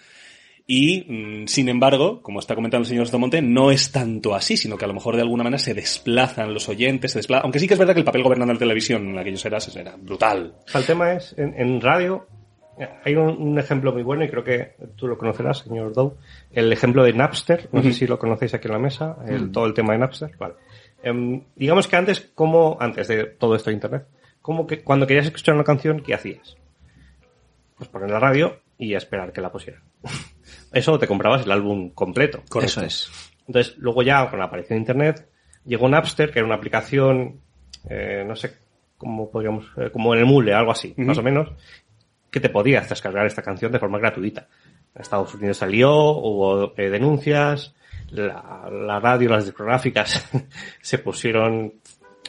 Y, 0.69 1.05
mm, 1.07 1.47
sin 1.47 1.69
embargo, 1.69 2.21
como 2.21 2.39
está 2.39 2.55
comentando 2.55 2.83
el 2.83 2.89
señor 2.89 3.07
Stomonte, 3.07 3.41
no 3.41 3.71
es 3.71 3.91
tanto 3.91 4.36
así, 4.36 4.57
sino 4.57 4.77
que 4.77 4.86
a 4.86 4.88
lo 4.88 4.93
mejor 4.93 5.15
de 5.15 5.21
alguna 5.21 5.43
manera 5.43 5.59
se 5.59 5.74
desplazan 5.74 6.53
los 6.53 6.67
oyentes, 6.69 7.13
se 7.13 7.19
desplazan. 7.19 7.43
Aunque 7.45 7.59
sí 7.59 7.67
que 7.67 7.74
es 7.74 7.79
verdad 7.79 7.93
que 7.93 8.00
el 8.00 8.05
papel 8.05 8.24
gobernando 8.24 8.53
la 8.53 8.59
televisión 8.59 9.07
en 9.09 9.17
aquellos 9.17 9.45
eras 9.45 9.74
era 9.75 9.95
brutal. 9.95 10.55
O 10.65 10.69
sea, 10.69 10.81
el 10.81 10.88
tema 10.88 11.13
es, 11.13 11.33
en, 11.38 11.53
en 11.57 11.79
radio, 11.81 12.27
hay 13.03 13.15
un, 13.15 13.29
un 13.29 13.60
ejemplo 13.60 13.91
muy 13.91 14.03
bueno 14.03 14.24
y 14.24 14.29
creo 14.29 14.43
que 14.43 14.75
tú 14.96 15.07
lo 15.07 15.17
conocerás, 15.17 15.60
señor 15.60 15.93
Dow. 15.93 16.17
El 16.51 16.72
ejemplo 16.72 17.03
de 17.03 17.13
Napster, 17.13 17.69
no 17.72 17.81
sé 17.81 17.93
si 17.93 18.07
lo 18.07 18.19
conocéis 18.19 18.53
aquí 18.53 18.67
en 18.67 18.74
la 18.74 18.79
mesa, 18.79 19.17
el, 19.27 19.51
todo 19.51 19.65
el 19.65 19.74
tema 19.74 19.93
de 19.93 20.00
Napster. 20.00 20.36
Vale. 20.38 20.55
Em, 21.01 21.43
digamos 21.55 21.88
que 21.88 21.96
antes, 21.96 22.19
como, 22.36 22.77
antes 22.79 23.07
de 23.07 23.25
todo 23.25 23.55
esto 23.55 23.69
de 23.69 23.75
internet, 23.75 24.07
como 24.41 24.67
que 24.67 24.84
cuando 24.84 25.07
querías 25.07 25.25
escuchar 25.25 25.55
una 25.55 25.63
canción, 25.63 26.01
¿qué 26.01 26.13
hacías? 26.13 26.57
Pues 27.77 27.89
poner 27.89 28.10
la 28.10 28.19
radio 28.19 28.60
y 28.77 28.93
esperar 28.93 29.31
que 29.31 29.41
la 29.41 29.51
pusieran. 29.51 29.84
Eso 30.72 30.98
te 31.00 31.07
comprabas 31.07 31.46
el 31.46 31.51
álbum 31.51 31.89
completo. 31.91 32.43
Eso 32.62 32.81
es. 32.81 33.12
Entonces, 33.48 33.77
luego 33.77 34.03
ya 34.03 34.29
con 34.29 34.39
la 34.39 34.46
aparición 34.46 34.77
de 34.77 34.81
Internet, 34.81 35.29
llegó 35.65 35.88
Napster, 35.88 36.31
que 36.31 36.39
era 36.39 36.46
una 36.46 36.55
aplicación, 36.55 37.41
eh, 37.89 38.24
no 38.27 38.36
sé 38.36 38.57
cómo 38.98 39.29
podríamos, 39.29 39.65
eh, 39.77 39.89
como 39.91 40.13
en 40.13 40.22
el 40.22 40.25
Mule, 40.25 40.53
algo 40.53 40.72
así, 40.72 40.93
más 40.98 41.17
o 41.17 41.24
menos, 41.24 41.50
que 42.31 42.39
te 42.39 42.50
podías 42.50 42.89
descargar 42.89 43.25
esta 43.25 43.41
canción 43.41 43.72
de 43.72 43.79
forma 43.79 44.00
gratuita. 44.00 44.48
En 44.96 45.01
Estados 45.01 45.34
Unidos 45.34 45.57
salió, 45.57 45.93
hubo 45.93 46.74
eh, 46.77 46.89
denuncias, 46.89 47.75
la, 48.12 48.69
la 48.72 49.00
radio, 49.00 49.29
las 49.29 49.46
discográficas 49.46 50.29
se 50.81 50.98
pusieron, 51.00 51.74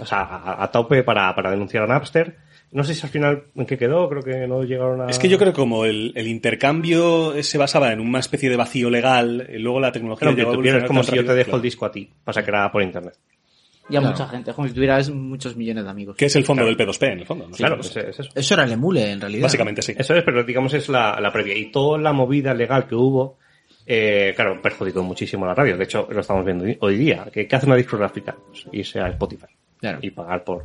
o 0.00 0.06
sea, 0.06 0.20
a, 0.20 0.62
a 0.62 0.70
tope 0.70 1.02
para, 1.02 1.34
para 1.34 1.50
denunciar 1.50 1.84
a 1.84 1.86
Napster, 1.86 2.36
No 2.70 2.84
sé 2.84 2.94
si 2.94 3.02
al 3.02 3.10
final 3.10 3.44
en 3.54 3.66
qué 3.66 3.78
quedó, 3.78 4.08
creo 4.08 4.22
que 4.22 4.46
no 4.46 4.62
llegaron 4.62 5.00
a... 5.00 5.06
Es 5.06 5.18
que 5.18 5.28
yo 5.28 5.38
creo 5.38 5.52
que 5.52 5.60
como 5.60 5.84
el, 5.84 6.12
el 6.14 6.26
intercambio 6.28 7.42
se 7.42 7.58
basaba 7.58 7.92
en 7.92 8.00
una 8.00 8.20
especie 8.20 8.50
de 8.50 8.56
vacío 8.56 8.90
legal, 8.90 9.48
y 9.52 9.58
luego 9.58 9.80
la 9.80 9.92
tecnología... 9.92 10.28
Claro, 10.28 10.36
que 10.36 10.42
tú 10.42 10.48
evolucionar 10.52 10.86
como 10.86 11.02
si 11.02 11.16
yo 11.16 11.24
te 11.24 11.34
dejo 11.34 11.46
claro. 11.46 11.56
el 11.56 11.62
disco 11.62 11.86
a 11.86 11.92
ti, 11.92 12.10
para 12.24 12.42
que 12.42 12.50
era 12.50 12.70
por 12.70 12.82
internet. 12.82 13.14
Y 13.90 13.96
a 13.96 14.00
Claro. 14.00 14.12
mucha 14.14 14.28
gente, 14.28 14.52
como 14.52 14.68
si 14.68 14.74
tuvieras 14.74 15.08
muchos 15.10 15.56
millones 15.56 15.84
de 15.84 15.90
amigos. 15.90 16.16
Que 16.16 16.26
es 16.26 16.36
el 16.36 16.44
fondo 16.44 16.62
Claro. 16.62 16.76
del 16.76 16.86
P2P, 16.88 17.12
en 17.12 17.18
el 17.20 17.26
fondo. 17.26 17.48
¿no? 17.48 17.56
claro, 17.56 17.82
Sí, 17.82 17.98
es, 17.98 18.04
es 18.08 18.20
eso. 18.20 18.30
Eso 18.34 18.54
era 18.54 18.64
el 18.64 18.72
emule, 18.72 19.10
en 19.12 19.20
realidad. 19.20 19.44
Básicamente 19.44 19.80
sí. 19.82 19.94
Eso 19.96 20.14
es, 20.14 20.22
pero 20.24 20.44
digamos 20.44 20.74
es 20.74 20.88
la, 20.88 21.18
la 21.20 21.32
previa. 21.32 21.56
Y 21.56 21.70
toda 21.72 21.98
la 21.98 22.12
movida 22.12 22.52
legal 22.52 22.86
que 22.86 22.94
hubo, 22.94 23.38
eh, 23.86 24.32
claro, 24.36 24.60
perjudicó 24.60 25.02
muchísimo 25.02 25.46
a 25.46 25.48
la 25.48 25.54
radio. 25.54 25.76
De 25.76 25.84
hecho, 25.84 26.06
lo 26.10 26.20
estamos 26.20 26.44
viendo 26.44 26.64
hoy- 26.80 26.96
día. 26.98 27.26
¿Qué, 27.32 27.46
qué 27.48 27.56
hace 27.56 27.66
una 27.66 27.76
discográfica? 27.76 28.36
Pues 28.48 28.66
irse 28.72 29.00
a 29.00 29.08
Spotify 29.08 29.46
Claro. 29.80 29.98
y 30.02 30.10
pagar 30.10 30.44
por... 30.44 30.64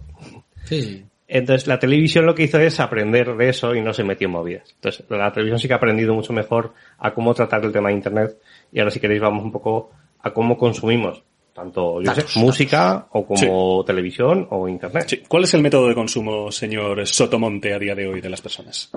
Sí, 0.66 0.82
sí. 0.82 1.06
Entonces, 1.26 1.66
la 1.68 1.80
televisión 1.80 2.26
lo 2.26 2.36
que 2.36 2.44
hizo 2.44 2.60
es 2.60 2.80
aprender 2.82 3.36
de 3.38 3.50
eso 3.50 3.74
y 3.74 3.82
no 3.82 3.94
se 3.94 4.04
metió 4.04 4.26
en 4.28 4.34
movidas. 4.34 4.72
Entonces, 4.76 5.06
la 5.10 5.32
televisión 5.32 5.58
sí 5.60 5.68
que 5.68 5.74
ha 5.74 5.78
aprendido 5.78 6.14
mucho 6.14 6.34
mejor 6.34 6.74
a 7.00 7.14
cómo 7.14 7.34
tratar 7.34 7.64
el 7.64 7.72
tema 7.72 7.88
de 7.90 7.96
Internet. 7.96 8.38
Y 8.74 8.80
ahora, 8.80 8.92
si 8.92 9.00
queréis, 9.00 9.22
vamos 9.22 9.44
un 9.44 9.52
poco 9.52 9.92
a 10.20 10.32
cómo 10.32 10.58
consumimos 10.58 11.24
tanto 11.54 12.02
yo 12.02 12.10
qué 12.10 12.16
sé, 12.16 12.22
Datos, 12.22 12.38
música 12.38 13.08
o 13.12 13.26
como 13.26 13.84
televisión 13.86 14.48
o 14.50 14.68
Internet. 14.68 15.06
Sí. 15.08 15.24
¿Cuál 15.28 15.44
es 15.44 15.54
el 15.54 15.62
método 15.62 15.88
de 15.88 15.96
consumo, 15.96 16.52
señor 16.52 17.06
Sotomonte, 17.06 17.74
a 17.74 17.80
día 17.80 17.96
de 17.96 18.08
hoy 18.08 18.22
de 18.22 18.30
las 18.30 18.42
personas? 18.42 18.92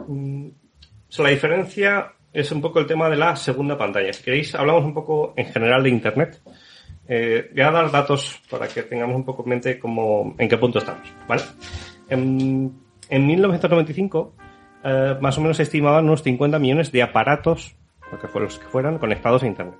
Sea, 1.09 1.25
la 1.25 1.31
diferencia 1.31 2.13
es 2.33 2.51
un 2.53 2.61
poco 2.61 2.81
el 2.81 2.87
tema 2.87 3.09
de 3.09 3.17
la 3.17 3.37
segunda 3.37 3.79
pantalla. 3.79 4.13
Si 4.13 4.23
queréis, 4.23 4.55
hablamos 4.55 4.85
un 4.85 4.95
poco 4.95 5.35
en 5.37 5.47
general 5.47 5.83
de 5.83 5.91
Internet. 5.91 6.41
Eh, 7.09 7.51
voy 7.53 7.63
a 7.63 7.71
dar 7.71 7.91
datos 7.91 8.43
para 8.51 8.67
que 8.67 8.83
tengamos 8.83 9.17
un 9.17 9.25
poco 9.25 9.43
en 9.45 9.51
mente 9.51 9.79
cómo, 9.79 10.35
en 10.39 10.49
qué 10.49 10.59
punto 10.59 10.79
estamos, 10.79 11.09
¿vale? 11.29 11.43
En, 12.09 12.73
en 13.09 13.27
1995, 13.27 14.35
eh, 14.85 15.17
más 15.21 15.39
o 15.39 15.41
menos 15.41 15.57
se 15.57 15.63
estimaban 15.63 16.05
unos 16.05 16.23
50 16.23 16.59
millones 16.59 16.91
de 16.91 17.03
aparatos, 17.03 17.77
lo 18.11 18.19
que 18.19 18.29
fueron 18.29 18.49
los 18.49 18.59
que 18.59 18.67
fueran, 18.67 18.99
conectados 18.99 19.43
a 19.43 19.47
Internet. 19.47 19.77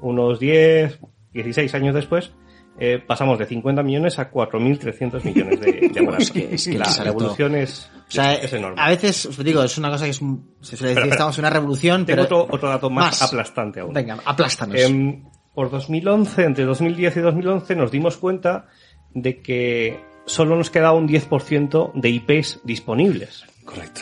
Unos 0.00 0.40
10, 0.40 0.98
16 1.32 1.74
años 1.74 1.94
después, 1.94 2.32
eh, 2.78 2.98
pasamos 3.06 3.38
de 3.38 3.46
50 3.46 3.82
millones 3.82 4.18
a 4.18 4.30
4.300 4.30 5.24
millones 5.24 5.60
de, 5.60 5.90
de 5.92 6.00
aparatos. 6.00 6.22
Es 6.28 6.30
que- 6.30 6.54
es 6.54 6.64
que 6.64 6.70
la, 6.70 6.74
el 6.74 6.78
la 6.80 6.86
salto- 6.86 7.10
evolución 7.10 7.54
es, 7.56 7.90
O 8.08 8.10
sea, 8.10 8.34
es 8.34 8.52
enorme. 8.52 8.80
a 8.80 8.88
veces, 8.88 9.26
os 9.26 9.38
digo, 9.44 9.62
es 9.62 9.76
una 9.78 9.90
cosa 9.90 10.04
que 10.04 10.10
es, 10.10 10.20
un- 10.22 10.54
se 10.60 10.76
suele 10.76 10.90
decir, 10.90 11.02
espera. 11.04 11.14
estamos 11.14 11.38
en 11.38 11.42
una 11.44 11.50
revolución, 11.50 12.06
Tengo 12.06 12.22
pero... 12.24 12.38
otro, 12.42 12.54
otro 12.56 12.68
dato 12.68 12.90
más, 12.90 13.22
aplastante 13.22 13.80
aún. 13.80 13.92
Venga, 13.92 14.18
aplástanos. 14.24 14.80
Em, 14.80 15.22
por 15.54 15.70
2011, 15.70 16.44
entre 16.44 16.64
2010 16.64 17.16
y 17.16 17.20
2011, 17.20 17.76
nos 17.76 17.90
dimos 17.90 18.16
cuenta 18.16 18.68
de 19.12 19.42
que 19.42 20.00
solo 20.24 20.56
nos 20.56 20.70
quedaba 20.70 20.92
un 20.96 21.06
10% 21.06 21.92
de 21.94 22.08
IPs 22.08 22.60
disponibles. 22.64 23.44
Correcto. 23.64 24.00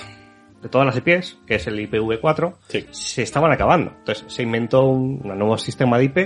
De 0.62 0.68
todas 0.68 0.86
las 0.86 0.96
IPs, 0.98 1.38
que 1.46 1.54
es 1.56 1.66
el 1.66 1.78
IPv4, 1.80 2.54
Sí. 2.68 2.86
se 2.90 3.22
estaban 3.22 3.50
acabando. 3.50 3.92
Entonces 3.98 4.24
se 4.32 4.42
inventó 4.44 4.84
un, 4.84 5.20
un 5.24 5.38
nuevo 5.38 5.56
sistema 5.58 5.98
de 5.98 6.04
IP, 6.04 6.18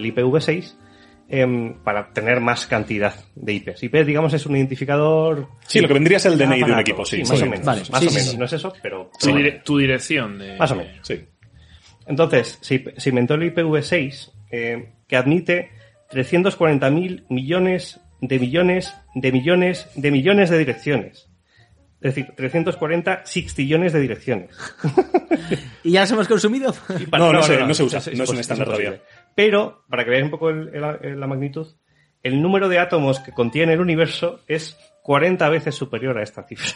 el 0.00 0.14
IPv6, 0.14 0.74
em, 1.28 1.74
para 1.84 2.12
tener 2.12 2.40
más 2.40 2.66
cantidad 2.66 3.14
de 3.36 3.52
IPs. 3.52 3.82
IP, 3.84 4.04
digamos, 4.04 4.32
es 4.34 4.44
un 4.46 4.56
identificador... 4.56 5.48
Sí, 5.66 5.80
lo 5.80 5.86
que 5.88 5.94
vendría 5.94 6.16
es 6.16 6.26
el 6.26 6.36
DNI 6.36 6.58
de 6.64 6.72
un 6.72 6.78
equipo, 6.80 7.04
sí. 7.04 7.20
más 7.20 7.38
sí. 7.38 7.44
o 7.44 7.46
menos. 7.46 7.64
Vale, 7.64 7.82
más 7.90 8.00
sí, 8.00 8.06
o 8.06 8.10
sí, 8.10 8.16
menos. 8.16 8.30
sí. 8.32 8.36
No 8.38 8.44
es 8.46 8.52
eso, 8.52 8.72
pero... 8.82 9.10
Tu, 9.20 9.28
dire- 9.30 9.62
tu 9.62 9.78
dirección 9.78 10.38
de... 10.38 10.56
Más 10.56 10.70
o 10.72 10.76
menos. 10.76 10.96
Sí. 11.02 11.20
Entonces, 12.06 12.58
se, 12.60 12.92
se 12.96 13.08
inventó 13.10 13.34
el 13.34 13.54
IPv6 13.54 14.32
eh, 14.50 14.92
que 15.06 15.16
admite 15.16 15.70
340.000 16.10 17.24
millones 17.28 18.00
de 18.20 18.38
millones 18.38 18.94
de 19.14 19.32
millones 19.32 19.86
de 19.94 20.10
millones 20.10 20.50
de 20.50 20.58
direcciones. 20.58 21.28
Es 22.02 22.14
decir, 22.14 22.32
340 22.34 23.22
sextillones 23.24 23.92
de 23.92 24.00
direcciones. 24.00 24.50
¿Y 25.84 25.92
ya 25.92 26.00
las 26.00 26.10
hemos 26.12 26.26
consumido? 26.28 26.74
No, 27.12 27.32
no 27.32 27.42
se- 27.42 27.58
no 27.64 27.74
se 27.74 27.82
usa, 27.84 28.00
no 28.16 28.24
es 28.24 28.30
un 28.30 28.38
estándar 28.38 28.66
todavía. 28.66 29.00
Pero, 29.34 29.84
para 29.88 30.04
que 30.04 30.10
veáis 30.10 30.24
un 30.24 30.30
poco 30.30 30.50
el- 30.50 30.68
el- 30.74 30.98
el- 31.12 31.20
la 31.20 31.26
magnitud, 31.26 31.66
el 32.22 32.42
número 32.42 32.68
de 32.68 32.78
átomos 32.78 33.20
que 33.20 33.32
contiene 33.32 33.72
el 33.74 33.80
universo 33.80 34.40
es 34.46 34.76
40 35.02 35.48
veces 35.48 35.74
superior 35.74 36.18
a 36.18 36.22
esta 36.22 36.42
cifra. 36.42 36.72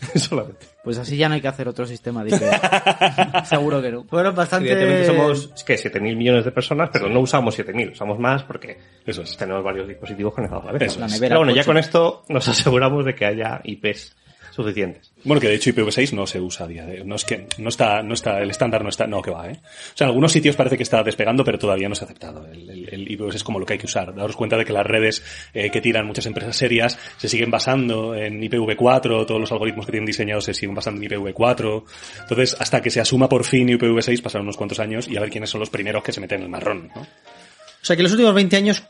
Solamente. 0.14 0.66
Pues 0.82 0.98
así 0.98 1.16
ya 1.16 1.28
no 1.28 1.34
hay 1.34 1.40
que 1.40 1.48
hacer 1.48 1.66
otro 1.68 1.86
sistema 1.86 2.24
de 2.24 2.30
IP. 2.36 2.42
Seguro 3.46 3.80
que 3.80 3.90
no. 3.90 4.04
Bueno, 4.04 4.32
bastante... 4.32 4.70
Evidentemente 4.70 5.06
somos, 5.06 5.50
es 5.54 5.64
que 5.64 5.74
7.000 5.76 6.16
millones 6.16 6.44
de 6.44 6.52
personas, 6.52 6.90
pero 6.92 7.08
no 7.08 7.20
usamos 7.20 7.58
7.000, 7.58 7.92
usamos 7.92 8.18
más 8.18 8.42
porque 8.44 8.78
Eso 9.06 9.22
es. 9.22 9.36
tenemos 9.36 9.62
varios 9.64 9.88
dispositivos 9.88 10.34
conectados 10.34 10.64
a 10.64 10.66
la 10.68 10.72
vez. 10.72 10.82
Eso 10.82 11.00
La 11.00 11.06
es. 11.06 11.12
nevera, 11.12 11.34
Pero 11.34 11.40
bueno, 11.40 11.54
ya 11.54 11.64
con 11.64 11.78
esto 11.78 12.24
nos 12.28 12.46
aseguramos 12.48 13.04
de 13.06 13.14
que 13.14 13.24
haya 13.24 13.60
IPs 13.64 14.16
suficientes. 14.54 15.12
Bueno, 15.24 15.40
que 15.40 15.48
de 15.48 15.54
hecho 15.54 15.70
IPv6 15.70 16.12
no 16.12 16.26
se 16.26 16.40
usa 16.40 16.66
a 16.66 16.68
día 16.68 16.86
de 16.86 17.04
No 17.04 17.16
es 17.16 17.24
que 17.24 17.48
no 17.58 17.68
está, 17.68 18.02
no 18.02 18.14
está, 18.14 18.40
el 18.40 18.50
estándar 18.50 18.82
no 18.82 18.88
está, 18.88 19.06
no, 19.06 19.20
que 19.20 19.30
va, 19.30 19.48
¿eh? 19.50 19.60
O 19.60 19.96
sea, 19.96 20.06
en 20.06 20.08
algunos 20.10 20.30
sitios 20.30 20.54
parece 20.54 20.76
que 20.76 20.84
está 20.84 21.02
despegando, 21.02 21.44
pero 21.44 21.58
todavía 21.58 21.88
no 21.88 21.94
se 21.94 22.04
ha 22.04 22.06
aceptado. 22.06 22.46
El, 22.46 22.70
el, 22.70 22.88
el 22.88 23.08
IPv6 23.08 23.34
es 23.34 23.44
como 23.44 23.58
lo 23.58 23.66
que 23.66 23.72
hay 23.72 23.78
que 23.78 23.86
usar. 23.86 24.14
Daros 24.14 24.36
cuenta 24.36 24.56
de 24.56 24.64
que 24.64 24.72
las 24.72 24.86
redes 24.86 25.22
eh, 25.52 25.70
que 25.70 25.80
tiran 25.80 26.06
muchas 26.06 26.26
empresas 26.26 26.56
serias 26.56 26.98
se 27.16 27.28
siguen 27.28 27.50
basando 27.50 28.14
en 28.14 28.40
IPv4, 28.40 29.26
todos 29.26 29.40
los 29.40 29.50
algoritmos 29.50 29.86
que 29.86 29.92
tienen 29.92 30.06
diseñados 30.06 30.44
se 30.44 30.54
siguen 30.54 30.74
basando 30.74 31.02
en 31.02 31.10
IPv4. 31.10 31.84
Entonces, 32.22 32.56
hasta 32.58 32.80
que 32.80 32.90
se 32.90 33.00
asuma 33.00 33.28
por 33.28 33.44
fin 33.44 33.68
IPv6 33.68 34.22
pasaron 34.22 34.46
unos 34.46 34.56
cuantos 34.56 34.78
años 34.78 35.08
y 35.08 35.16
a 35.16 35.20
ver 35.20 35.30
quiénes 35.30 35.50
son 35.50 35.60
los 35.60 35.70
primeros 35.70 36.04
que 36.04 36.12
se 36.12 36.20
meten 36.20 36.38
en 36.38 36.44
el 36.44 36.50
marrón, 36.50 36.90
¿no? 36.94 37.02
O 37.02 37.86
sea, 37.86 37.96
que 37.96 38.00
en 38.00 38.04
los 38.04 38.12
últimos 38.12 38.34
20 38.34 38.56
años 38.56 38.82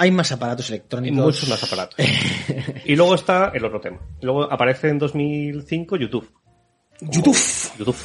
hay 0.00 0.10
más 0.10 0.32
aparatos 0.32 0.68
electrónicos. 0.70 1.24
muchos 1.24 1.48
más 1.48 1.62
aparatos. 1.62 1.96
y 2.84 2.96
luego 2.96 3.14
está 3.14 3.52
el 3.54 3.64
otro 3.64 3.80
tema. 3.80 3.98
Luego 4.22 4.44
aparece 4.50 4.88
en 4.88 4.98
2005 4.98 5.96
YouTube. 5.96 6.28
YouTube. 7.00 7.36
YouTube. 7.78 7.96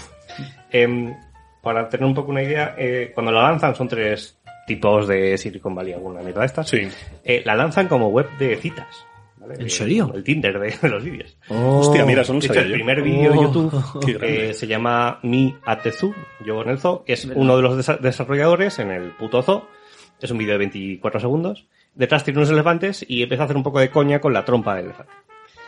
Em, 0.72 1.14
para 1.62 1.90
tener 1.90 2.06
un 2.06 2.14
poco 2.14 2.32
una 2.32 2.44
idea, 2.44 2.76
eh, 2.78 3.12
cuando 3.14 3.32
la 3.32 3.42
lanzan 3.44 3.76
son 3.76 3.88
tres 3.88 4.38
tipos 4.68 5.08
de 5.08 5.38
Silicon 5.38 5.74
Valley, 5.76 5.94
alguna 5.94 6.22
mierda 6.22 6.42
de 6.42 6.46
estas. 6.48 6.70
Sí. 6.70 6.88
Eh, 7.24 7.42
la 7.46 7.56
lanzan 7.56 7.88
como 7.88 8.10
web 8.10 8.28
de 8.38 8.56
citas. 8.58 8.88
¿vale? 9.38 9.56
¿En 9.60 9.70
serio? 9.70 10.12
El 10.16 10.24
Tinder 10.24 10.60
de, 10.60 10.76
de 10.82 10.90
los 10.90 11.04
vídeos. 11.04 11.38
Oh. 11.50 11.80
Hostia, 11.80 12.06
mira, 12.06 12.24
sabía 12.24 12.62
el 12.62 12.72
primer 12.74 13.02
vídeo 13.02 13.32
de 13.32 13.38
Oh. 13.38 13.44
YouTube 13.44 14.24
eh, 14.24 14.54
se 14.54 14.68
llama 14.68 15.20
Mi 15.24 15.56
Atezu, 15.66 16.14
yo 16.46 16.62
en 16.62 16.70
el 16.70 16.80
zoo, 16.80 17.04
es 17.08 17.26
uno 17.26 17.56
de 17.58 17.62
los 17.64 17.78
desa- 17.78 18.00
desarrolladores 18.00 18.80
en 18.80 18.92
el 18.92 19.12
puto 19.12 19.42
zoo. 19.42 19.68
Es 20.22 20.32
un 20.32 20.38
vídeo 20.38 20.54
de 20.54 20.60
24 20.60 21.20
segundos. 21.20 21.68
Detrás 21.96 22.24
tiene 22.24 22.40
unos 22.40 22.52
elefantes 22.52 23.06
y 23.08 23.24
empieza 23.24 23.44
a 23.44 23.46
hacer 23.46 23.58
un 23.58 23.64
poco 23.64 23.80
de 23.80 23.90
coña 23.90 24.20
con 24.20 24.34
la 24.34 24.46
trompa 24.46 24.76
del 24.76 24.86
elefante. 24.86 25.14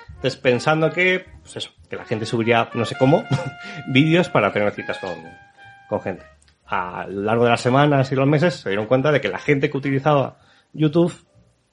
Entonces, 0.09 0.37
pensando 0.37 0.91
que, 0.91 1.25
pues 1.41 1.57
eso, 1.57 1.71
que 1.89 1.95
la 1.95 2.05
gente 2.05 2.25
subiría, 2.25 2.69
no 2.73 2.85
sé 2.85 2.95
cómo, 2.97 3.23
vídeos 3.87 4.29
para 4.29 4.51
tener 4.51 4.71
citas 4.73 4.97
con, 4.97 5.15
con 5.87 6.01
gente. 6.01 6.23
A 6.65 7.05
lo 7.07 7.21
largo 7.21 7.45
de 7.45 7.51
las 7.51 7.61
semanas 7.61 8.11
y 8.11 8.15
los 8.15 8.27
meses 8.27 8.55
se 8.55 8.69
dieron 8.69 8.87
cuenta 8.87 9.11
de 9.11 9.21
que 9.21 9.29
la 9.29 9.39
gente 9.39 9.69
que 9.69 9.77
utilizaba 9.77 10.39
YouTube 10.73 11.13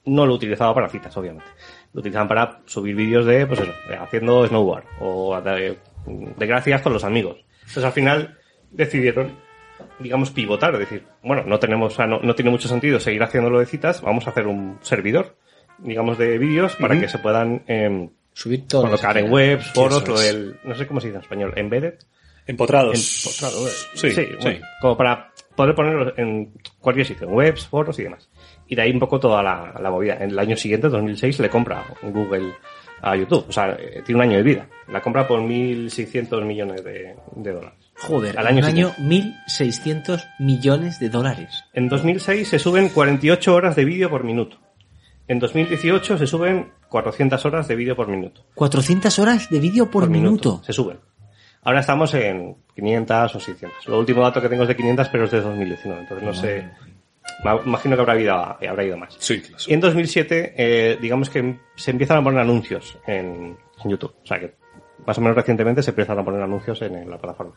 no 0.05 0.25
lo 0.25 0.35
utilizaba 0.35 0.73
para 0.73 0.89
citas, 0.89 1.15
obviamente. 1.17 1.49
Lo 1.93 1.99
utilizaban 1.99 2.27
para 2.27 2.59
subir 2.65 2.95
vídeos 2.95 3.25
de, 3.25 3.45
pues 3.47 3.59
eso, 3.59 3.73
haciendo 3.99 4.47
snowboard 4.47 4.85
o 4.99 5.41
de, 5.41 5.79
de 6.05 6.45
gracias 6.45 6.81
con 6.81 6.93
los 6.93 7.03
amigos. 7.03 7.43
Entonces 7.61 7.83
al 7.83 7.91
final 7.91 8.37
decidieron, 8.71 9.37
digamos, 9.99 10.31
pivotar, 10.31 10.73
es 10.73 10.79
decir, 10.81 11.03
bueno, 11.23 11.43
no 11.45 11.59
tenemos, 11.59 11.93
o 11.93 11.95
sea, 11.95 12.07
no, 12.07 12.19
no 12.19 12.35
tiene 12.35 12.51
mucho 12.51 12.67
sentido 12.67 12.99
seguir 12.99 13.23
haciéndolo 13.23 13.59
de 13.59 13.65
citas, 13.65 14.01
vamos 14.01 14.27
a 14.27 14.31
hacer 14.31 14.47
un 14.47 14.77
servidor, 14.81 15.37
digamos, 15.79 16.17
de 16.17 16.37
vídeos 16.37 16.75
para 16.75 16.99
que 16.99 17.07
se 17.07 17.19
puedan 17.19 17.63
em, 17.67 18.09
Subir 18.33 18.67
todo. 18.67 18.83
colocar 18.83 19.17
en 19.17 19.31
webs, 19.31 19.71
foros, 19.71 20.07
lo 20.07 20.19
del, 20.19 20.57
no 20.63 20.75
sé 20.75 20.87
cómo 20.87 20.99
se 20.99 21.07
dice 21.07 21.17
en 21.17 21.23
español, 21.23 21.53
embedded. 21.55 21.95
Empotrados. 22.47 23.25
Empotrado, 23.25 23.67
eh. 23.67 23.71
Sí, 23.95 24.11
sí. 24.11 24.27
bueno, 24.41 24.59
como 24.79 24.97
para 24.97 25.31
poder 25.55 25.73
ponerlo 25.73 26.13
en 26.17 26.53
cualquier 26.79 27.07
sitio, 27.07 27.27
en 27.27 27.33
webs, 27.33 27.65
foros 27.65 27.97
y 27.97 28.03
demás. 28.03 28.29
Y 28.67 28.75
de 28.75 28.81
ahí 28.83 28.91
un 28.91 28.99
poco 28.99 29.19
toda 29.19 29.41
la, 29.41 29.73
la 29.79 29.89
movida. 29.89 30.15
En 30.15 30.29
el 30.29 30.37
año 30.37 30.55
siguiente, 30.55 30.89
2006, 30.89 31.39
le 31.39 31.49
compra 31.49 31.83
Google 32.03 32.53
a 33.05 33.15
YouTube. 33.15 33.45
O 33.47 33.51
sea, 33.51 33.77
eh, 33.79 34.01
tiene 34.03 34.17
un 34.17 34.27
año 34.29 34.37
de 34.37 34.43
vida. 34.43 34.67
La 34.87 35.01
compra 35.01 35.27
por 35.27 35.39
1.600 35.39 36.43
millones 36.43 36.83
de, 36.83 37.15
de 37.35 37.51
dólares. 37.51 37.79
Joder, 37.97 38.37
Al 38.37 38.47
año, 38.47 38.65
año 38.65 38.91
1.600 38.97 40.25
millones 40.39 40.99
de 40.99 41.09
dólares. 41.09 41.63
En 41.73 41.87
2006 41.87 42.47
se 42.47 42.59
suben 42.59 42.89
48 42.89 43.53
horas 43.53 43.75
de 43.75 43.85
vídeo 43.85 44.09
por 44.09 44.23
minuto. 44.23 44.57
En 45.27 45.39
2018 45.39 46.17
se 46.17 46.27
suben 46.27 46.71
400 46.89 47.45
horas 47.45 47.67
de 47.67 47.75
vídeo 47.75 47.95
por 47.95 48.07
minuto. 48.07 48.45
400 48.55 49.19
horas 49.19 49.49
de 49.49 49.59
vídeo 49.59 49.89
por, 49.89 50.09
minuto. 50.09 50.61
Se 50.63 50.73
suben. 50.73 50.99
Ahora 51.61 51.79
estamos 51.81 52.13
en 52.15 52.57
500 52.75 53.35
o 53.35 53.39
600. 53.39 53.87
Lo 53.87 53.99
último 53.99 54.21
dato 54.21 54.41
que 54.41 54.49
tengo 54.49 54.63
es 54.63 54.67
de 54.69 54.75
500, 54.75 55.09
pero 55.09 55.25
es 55.25 55.31
de 55.31 55.41
2019. 55.41 56.01
Entonces 56.01 56.25
no 56.25 56.33
sé. 56.33 56.69
Imagino 57.65 57.95
que 57.95 58.01
habrá 58.01 58.19
ido, 58.19 58.33
habrá 58.33 58.83
ido 58.83 58.97
más. 58.97 59.15
Sí, 59.19 59.41
claro. 59.41 59.63
Y 59.67 59.73
en 59.73 59.79
2007, 59.81 60.53
eh, 60.57 60.97
digamos 61.01 61.29
que 61.29 61.59
se 61.75 61.91
empiezan 61.91 62.17
a 62.17 62.23
poner 62.23 62.39
anuncios 62.39 62.97
en, 63.07 63.57
en 63.83 63.89
YouTube. 63.89 64.15
O 64.23 64.25
sea 64.25 64.39
que 64.39 64.55
más 65.05 65.17
o 65.17 65.21
menos 65.21 65.35
recientemente 65.35 65.83
se 65.83 65.91
empiezan 65.91 66.17
a 66.17 66.23
poner 66.25 66.41
anuncios 66.41 66.81
en, 66.81 66.95
en 66.95 67.09
la 67.09 67.17
plataforma. 67.19 67.53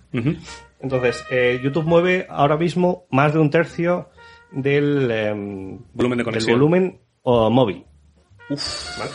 Entonces, 0.80 1.24
eh, 1.30 1.60
YouTube 1.62 1.84
mueve 1.86 2.26
ahora 2.28 2.56
mismo 2.56 3.06
más 3.10 3.32
de 3.32 3.38
un 3.38 3.50
tercio 3.50 4.10
del, 4.50 5.10
em, 5.10 5.78
Volumen 5.94 6.18
de 6.18 6.22
del 6.22 6.24
conexión. 6.24 6.58
volumen 6.58 7.00
o 7.22 7.48
móvil. 7.50 7.84
¿Vale? 8.50 9.10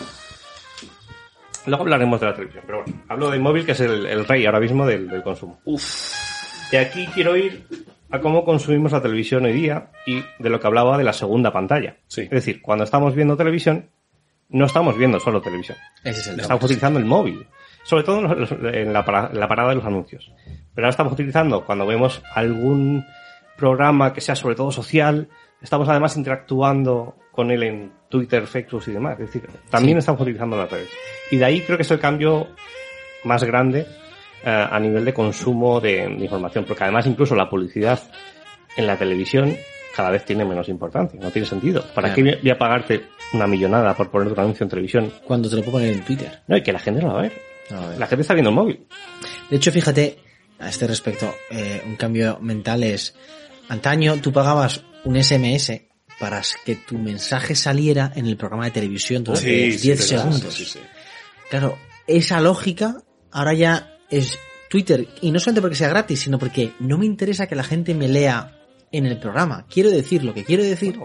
Luego 1.65 1.83
hablaremos 1.83 2.19
de 2.19 2.25
la 2.25 2.33
televisión, 2.33 2.63
pero 2.65 2.83
bueno, 2.83 3.01
hablo 3.07 3.29
del 3.29 3.39
móvil 3.39 3.65
que 3.65 3.71
es 3.71 3.79
el, 3.79 4.05
el 4.05 4.25
rey 4.25 4.45
ahora 4.45 4.59
mismo 4.59 4.85
del, 4.85 5.07
del 5.07 5.23
consumo. 5.23 5.59
Y 6.71 6.75
aquí 6.75 7.07
quiero 7.13 7.37
ir 7.37 7.65
a 8.13 8.21
cómo 8.21 8.45
consumimos 8.45 8.91
la 8.91 9.01
televisión 9.01 9.43
hoy 9.45 9.53
día 9.53 9.89
y 10.05 10.23
de 10.37 10.49
lo 10.49 10.59
que 10.59 10.67
hablaba 10.67 10.97
de 10.99 11.03
la 11.03 11.13
segunda 11.13 11.51
pantalla. 11.51 11.97
Sí. 12.07 12.21
Es 12.21 12.29
decir, 12.29 12.61
cuando 12.61 12.83
estamos 12.83 13.15
viendo 13.15 13.35
televisión, 13.35 13.89
no 14.49 14.65
estamos 14.65 14.95
viendo 14.97 15.19
solo 15.19 15.41
televisión. 15.41 15.77
Ese 16.03 16.19
es 16.21 16.27
el 16.27 16.39
Estamos 16.39 16.59
tema. 16.59 16.65
utilizando 16.67 16.99
el 16.99 17.05
móvil. 17.05 17.47
Sobre 17.83 18.03
todo 18.03 18.19
en 18.19 18.39
los- 18.39 18.51
en 18.51 18.93
la, 18.93 19.03
para- 19.03 19.29
en 19.33 19.39
la 19.39 19.47
parada 19.47 19.69
de 19.69 19.75
los 19.75 19.85
anuncios. 19.85 20.31
Pero 20.75 20.85
ahora 20.85 20.89
estamos 20.91 21.13
utilizando 21.13 21.65
cuando 21.65 21.87
vemos 21.87 22.21
algún 22.35 23.03
programa 23.57 24.13
que 24.13 24.21
sea 24.21 24.35
sobre 24.35 24.55
todo 24.55 24.71
social. 24.71 25.27
Estamos 25.61 25.89
además 25.89 26.15
interactuando 26.15 27.17
con 27.31 27.49
él 27.49 27.63
en 27.63 27.91
Twitter, 28.09 28.45
Facebook 28.45 28.83
y 28.87 28.91
demás. 28.91 29.13
Es 29.19 29.25
decir, 29.25 29.43
también 29.71 29.97
estamos 29.97 30.21
utilizando 30.21 30.55
las 30.55 30.69
redes. 30.69 30.89
Y 31.31 31.37
de 31.37 31.45
ahí 31.45 31.61
creo 31.61 31.77
que 31.77 31.83
es 31.83 31.91
el 31.91 31.99
cambio 31.99 32.47
más 33.23 33.43
grande 33.43 33.87
a 34.45 34.79
nivel 34.79 35.05
de 35.05 35.13
consumo 35.13 35.79
de, 35.79 36.07
de 36.07 36.23
información. 36.23 36.65
Porque 36.65 36.83
además 36.83 37.05
incluso 37.07 37.35
la 37.35 37.49
publicidad 37.49 37.99
en 38.75 38.87
la 38.87 38.97
televisión 38.97 39.55
cada 39.95 40.09
vez 40.09 40.25
tiene 40.25 40.43
menos 40.43 40.67
importancia. 40.69 41.19
No 41.19 41.29
tiene 41.31 41.47
sentido. 41.47 41.81
¿Para 41.93 42.13
Claro. 42.13 42.31
qué 42.31 42.39
voy 42.41 42.49
a 42.49 42.57
pagarte 42.57 43.05
una 43.33 43.45
millonada 43.47 43.95
por 43.95 44.09
poner 44.09 44.33
un 44.33 44.39
anuncio 44.39 44.63
en 44.63 44.69
televisión? 44.69 45.13
Cuando 45.25 45.49
te 45.49 45.55
lo 45.55 45.61
puedo 45.61 45.73
poner 45.77 45.93
en 45.93 46.03
Twitter. 46.03 46.41
No, 46.47 46.57
y 46.57 46.63
que 46.63 46.73
la 46.73 46.79
gente 46.79 47.01
no 47.01 47.09
lo 47.09 47.13
va 47.13 47.19
a 47.19 47.23
ver. 47.23 47.33
A 47.69 47.87
ver. 47.87 47.99
La 47.99 48.07
gente 48.07 48.21
está 48.23 48.33
viendo 48.33 48.49
el 48.49 48.55
móvil. 48.55 48.87
De 49.49 49.57
hecho, 49.57 49.71
fíjate, 49.71 50.17
a 50.59 50.69
este 50.69 50.87
respecto, 50.87 51.33
eh, 51.51 51.81
un 51.85 51.95
cambio 51.95 52.39
mental 52.41 52.83
es, 52.83 53.15
antaño 53.69 54.17
tú 54.17 54.31
pagabas 54.33 54.83
un 55.05 55.21
SMS 55.21 55.81
para 56.19 56.41
que 56.65 56.75
tu 56.75 56.97
mensaje 56.97 57.53
saliera 57.55 58.11
en 58.15 58.25
el 58.25 58.35
programa 58.37 58.65
de 58.65 58.71
televisión 58.71 59.23
durante 59.23 59.47
10 59.49 59.79
sí, 59.81 59.89
verdad, 59.89 60.03
segundos. 60.03 60.53
sí, 60.53 60.65
sí, 60.65 60.71
sí. 60.73 60.79
Claro, 61.49 61.77
esa 62.07 62.41
lógica 62.41 62.97
ahora 63.31 63.53
ya 63.53 63.92
es 64.17 64.37
Twitter, 64.69 65.07
y 65.21 65.31
no 65.31 65.39
solamente 65.39 65.61
porque 65.61 65.75
sea 65.75 65.89
gratis, 65.89 66.21
sino 66.21 66.39
porque 66.39 66.71
no 66.79 66.97
me 66.97 67.05
interesa 67.05 67.47
que 67.47 67.55
la 67.55 67.63
gente 67.63 67.93
me 67.93 68.07
lea 68.07 68.59
en 68.91 69.05
el 69.05 69.17
programa. 69.17 69.65
Quiero 69.69 69.89
decir 69.89 70.23
lo 70.23 70.33
que 70.33 70.43
quiero 70.43 70.63
decir 70.63 70.99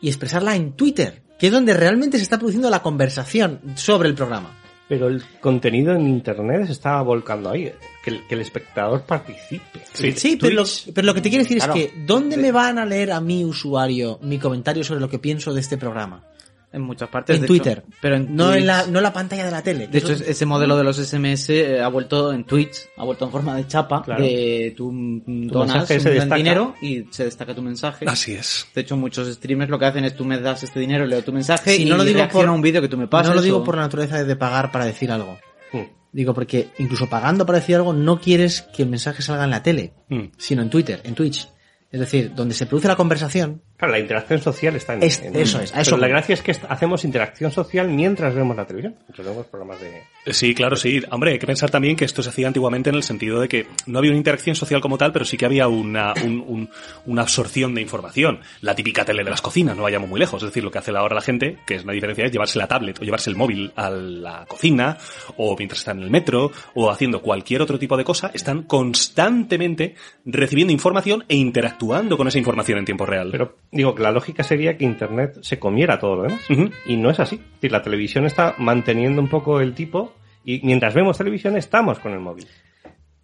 y 0.00 0.08
expresarla 0.08 0.56
en 0.56 0.72
Twitter, 0.72 1.22
que 1.38 1.46
es 1.46 1.52
donde 1.52 1.74
realmente 1.74 2.16
se 2.16 2.22
está 2.22 2.38
produciendo 2.38 2.70
la 2.70 2.82
conversación 2.82 3.60
sobre 3.74 4.08
el 4.08 4.14
programa. 4.14 4.58
Pero 4.88 5.08
el 5.08 5.22
contenido 5.40 5.94
en 5.94 6.06
internet 6.06 6.66
se 6.66 6.72
está 6.72 7.00
volcando 7.00 7.50
ahí. 7.50 7.72
Que 8.04 8.10
el, 8.10 8.26
que 8.26 8.34
el 8.34 8.40
espectador 8.40 9.02
participe. 9.04 9.80
Sí, 9.94 10.36
pero, 10.38 10.54
lo, 10.56 10.64
pero 10.92 11.06
lo 11.06 11.14
que 11.14 11.20
te 11.20 11.30
quiero 11.30 11.44
decir 11.44 11.58
Claro. 11.58 11.74
es 11.74 11.86
que 11.86 12.04
¿dónde 12.04 12.36
me 12.36 12.52
van 12.52 12.78
a 12.78 12.84
leer 12.84 13.12
a 13.12 13.20
mi 13.20 13.44
usuario 13.44 14.18
mi 14.22 14.38
comentario 14.38 14.84
sobre 14.84 15.00
lo 15.00 15.08
que 15.08 15.18
pienso 15.18 15.54
de 15.54 15.60
este 15.60 15.78
programa? 15.78 16.24
En 16.72 16.80
muchas 16.82 17.08
partes. 17.10 17.36
En 17.36 17.42
de 17.42 17.48
Twitter, 17.48 17.84
hecho. 17.86 17.96
pero 18.00 18.16
en 18.16 18.34
no 18.34 18.54
en 18.54 18.66
la, 18.66 18.86
no 18.86 18.98
en 18.98 19.02
la 19.02 19.12
pantalla 19.12 19.44
de 19.44 19.50
la 19.50 19.62
tele. 19.62 19.88
De 19.88 19.98
hecho, 19.98 20.12
ese 20.12 20.46
modelo 20.46 20.76
de 20.76 20.84
los 20.84 20.96
SMS 20.96 21.50
eh, 21.50 21.80
ha 21.82 21.88
vuelto 21.88 22.32
en 22.32 22.44
Twitch, 22.44 22.88
ha 22.96 23.04
vuelto 23.04 23.26
en 23.26 23.30
forma 23.30 23.54
de 23.56 23.66
chapa, 23.66 24.02
Claro. 24.02 24.22
de 24.24 24.72
tú 24.76 24.90
donas 25.26 25.90
un 25.90 25.98
destaca. 26.04 26.34
dinero 26.36 26.74
y 26.80 27.04
se 27.10 27.24
destaca 27.24 27.54
tu 27.54 27.60
mensaje. 27.62 28.06
Así 28.08 28.32
es. 28.32 28.66
De 28.74 28.80
hecho, 28.80 28.96
muchos 28.96 29.28
streamers 29.34 29.70
lo 29.70 29.78
que 29.78 29.84
hacen 29.84 30.04
es 30.04 30.16
tú 30.16 30.24
me 30.24 30.38
das 30.40 30.62
este 30.62 30.80
dinero, 30.80 31.04
leo 31.06 31.22
tu 31.22 31.32
mensaje 31.32 31.76
Sí, 31.76 31.82
y 31.82 31.84
no 31.90 31.96
lo 31.96 32.04
digo 32.04 32.26
por- 32.28 32.48
un 32.48 32.62
vídeo 32.62 32.80
que 32.80 32.88
tú 32.88 32.96
me 32.96 33.06
pasas. 33.06 33.28
no 33.28 33.34
lo 33.34 33.42
digo 33.42 33.58
o- 33.58 33.64
por 33.64 33.76
la 33.76 33.82
naturaleza 33.82 34.16
de- 34.18 34.24
de 34.24 34.36
pagar 34.36 34.72
para 34.72 34.86
decir 34.86 35.10
algo. 35.12 35.38
Mm. 35.72 35.80
Digo 36.12 36.34
porque 36.34 36.68
incluso 36.78 37.08
pagando 37.08 37.44
para 37.46 37.58
decir 37.58 37.76
algo 37.76 37.92
no 37.92 38.18
quieres 38.20 38.62
que 38.74 38.82
el 38.82 38.88
mensaje 38.88 39.22
salga 39.22 39.44
en 39.44 39.50
la 39.50 39.62
tele, 39.62 39.92
Mm. 40.08 40.24
sino 40.38 40.62
en 40.62 40.70
Twitter, 40.70 41.00
en 41.04 41.14
Twitch. 41.14 41.48
Es 41.92 42.00
decir, 42.00 42.34
donde 42.34 42.54
se 42.54 42.64
produce 42.66 42.88
la 42.88 42.96
conversación. 42.96 43.60
Claro, 43.76 43.92
la 43.92 43.98
interacción 44.00 44.40
social 44.40 44.74
está 44.76 44.94
en, 44.94 45.02
Es- 45.02 45.20
en- 45.22 45.36
eso 45.36 45.60
es, 45.60 45.70
a 45.70 45.74
Pero 45.74 45.82
eso 45.82 45.96
la 45.98 46.08
gracia 46.08 46.32
es 46.32 46.40
que 46.42 46.56
hacemos 46.68 47.04
interacción 47.04 47.50
social 47.52 47.88
mientras 47.88 48.34
vemos 48.34 48.56
la 48.56 48.64
televisión. 48.66 48.96
Mientras 49.06 49.28
vemos 49.28 49.46
programas 49.46 49.78
de... 49.80 50.02
Sí, 50.26 50.54
claro, 50.54 50.76
sí. 50.76 51.02
Hombre, 51.10 51.32
hay 51.32 51.38
que 51.40 51.46
pensar 51.48 51.68
también 51.70 51.96
que 51.96 52.04
esto 52.04 52.22
se 52.22 52.28
hacía 52.28 52.46
antiguamente 52.46 52.90
en 52.90 52.94
el 52.96 53.02
sentido 53.02 53.40
de 53.40 53.48
que 53.48 53.66
no 53.86 53.98
había 53.98 54.12
una 54.12 54.18
interacción 54.18 54.54
social 54.54 54.80
como 54.80 54.96
tal, 54.96 55.12
pero 55.12 55.24
sí 55.24 55.36
que 55.36 55.46
había 55.46 55.66
una, 55.66 56.14
un- 56.24 56.44
un- 56.46 56.70
una 57.06 57.22
absorción 57.22 57.74
de 57.74 57.80
información. 57.82 58.38
La 58.60 58.76
típica 58.76 59.04
tele 59.04 59.24
de 59.24 59.30
las 59.30 59.42
cocinas, 59.42 59.76
no 59.76 59.82
vayamos 59.82 60.08
muy 60.08 60.20
lejos. 60.20 60.40
Es 60.42 60.50
decir, 60.50 60.62
lo 60.62 60.70
que 60.70 60.78
hace 60.78 60.92
ahora 60.96 61.16
la 61.16 61.22
gente, 61.22 61.58
que 61.66 61.74
es 61.74 61.84
la 61.84 61.92
diferencia, 61.92 62.24
es 62.24 62.30
llevarse 62.30 62.58
la 62.58 62.68
tablet 62.68 63.00
o 63.00 63.04
llevarse 63.04 63.30
el 63.30 63.36
móvil 63.36 63.72
a 63.74 63.90
la 63.90 64.44
cocina, 64.46 64.96
o 65.38 65.56
mientras 65.58 65.80
están 65.80 65.98
en 65.98 66.04
el 66.04 66.10
metro, 66.10 66.52
o 66.74 66.88
haciendo 66.90 67.20
cualquier 67.20 67.60
otro 67.62 67.76
tipo 67.78 67.96
de 67.96 68.04
cosa, 68.04 68.30
están 68.32 68.62
constantemente 68.62 69.96
recibiendo 70.24 70.72
información 70.72 71.24
e 71.28 71.34
interactuando 71.36 72.16
con 72.16 72.28
esa 72.28 72.38
información 72.38 72.78
en 72.78 72.84
tiempo 72.84 73.06
real. 73.06 73.28
Pero 73.32 73.56
digo 73.72 73.94
que 73.94 74.02
la 74.02 74.12
lógica 74.12 74.42
sería 74.44 74.76
que 74.78 74.84
Internet 74.84 75.38
se 75.42 75.58
comiera 75.58 75.98
todo 75.98 76.16
lo 76.16 76.22
demás. 76.22 76.42
Y 76.86 76.96
no 76.96 77.10
es 77.10 77.18
así. 77.20 77.36
Es 77.36 77.54
decir, 77.54 77.72
la 77.72 77.82
televisión 77.82 78.24
está 78.24 78.54
manteniendo 78.58 79.20
un 79.20 79.28
poco 79.28 79.60
el 79.60 79.74
tipo 79.74 80.11
y 80.44 80.60
mientras 80.64 80.94
vemos 80.94 81.18
televisión 81.18 81.56
estamos 81.56 81.98
con 81.98 82.12
el 82.12 82.20
móvil. 82.20 82.46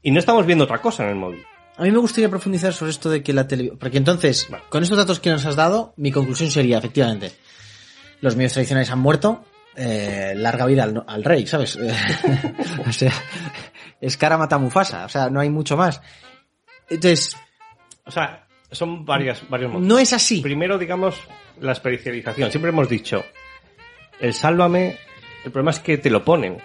Y 0.03 0.11
no 0.11 0.19
estamos 0.19 0.47
viendo 0.47 0.65
otra 0.65 0.81
cosa 0.81 1.05
en 1.05 1.11
el 1.11 1.17
móvil. 1.17 1.45
A 1.77 1.83
mí 1.83 1.91
me 1.91 1.99
gustaría 1.99 2.29
profundizar 2.29 2.73
sobre 2.73 2.91
esto 2.91 3.11
de 3.11 3.23
que 3.23 3.33
la 3.33 3.47
televisión... 3.47 3.79
Porque 3.79 3.99
entonces, 3.99 4.49
con 4.69 4.83
estos 4.83 4.99
datos 4.99 5.21
que 5.21 5.31
nos 5.31 5.45
has 5.45 5.57
dado, 5.57 5.95
mi 5.97 6.11
conclusión 6.11 6.51
sería, 6.51 6.79
efectivamente, 6.79 7.33
los 8.21 8.35
medios 8.37 8.53
tradicionales 8.53 8.91
han 8.91 8.99
muerto, 8.99 9.45
eh, 9.77 10.33
larga 10.37 10.67
vida 10.67 10.85
al, 10.85 11.05
al 11.07 11.25
rey, 11.25 11.47
¿sabes? 11.47 11.77
Eh, 11.77 11.95
o 12.89 12.93
sea, 12.93 13.13
es 14.01 14.17
cara 14.17 14.37
mata 14.37 14.59
Mufasa, 14.59 15.05
o 15.05 15.09
sea, 15.09 15.31
no 15.31 15.41
hay 15.41 15.51
mucho 15.51 15.77
más. 15.77 16.01
Entonces, 16.89 17.37
O 18.05 18.11
sea, 18.11 18.47
son 18.71 19.05
varias, 19.05 19.49
varios 19.49 19.71
motivos. 19.71 19.89
no 19.89 19.99
es 19.99 20.13
así. 20.13 20.41
Primero, 20.41 20.79
digamos, 20.79 21.17
la 21.61 21.73
especialización. 21.73 22.51
Siempre 22.51 22.71
hemos 22.71 22.89
dicho, 22.89 23.25
el 24.21 24.35
sálvame, 24.35 24.97
el 25.45 25.53
problema 25.53 25.71
es 25.71 25.81
que 25.81 25.99
te 25.99 26.11
lo 26.11 26.25
ponen, 26.25 26.59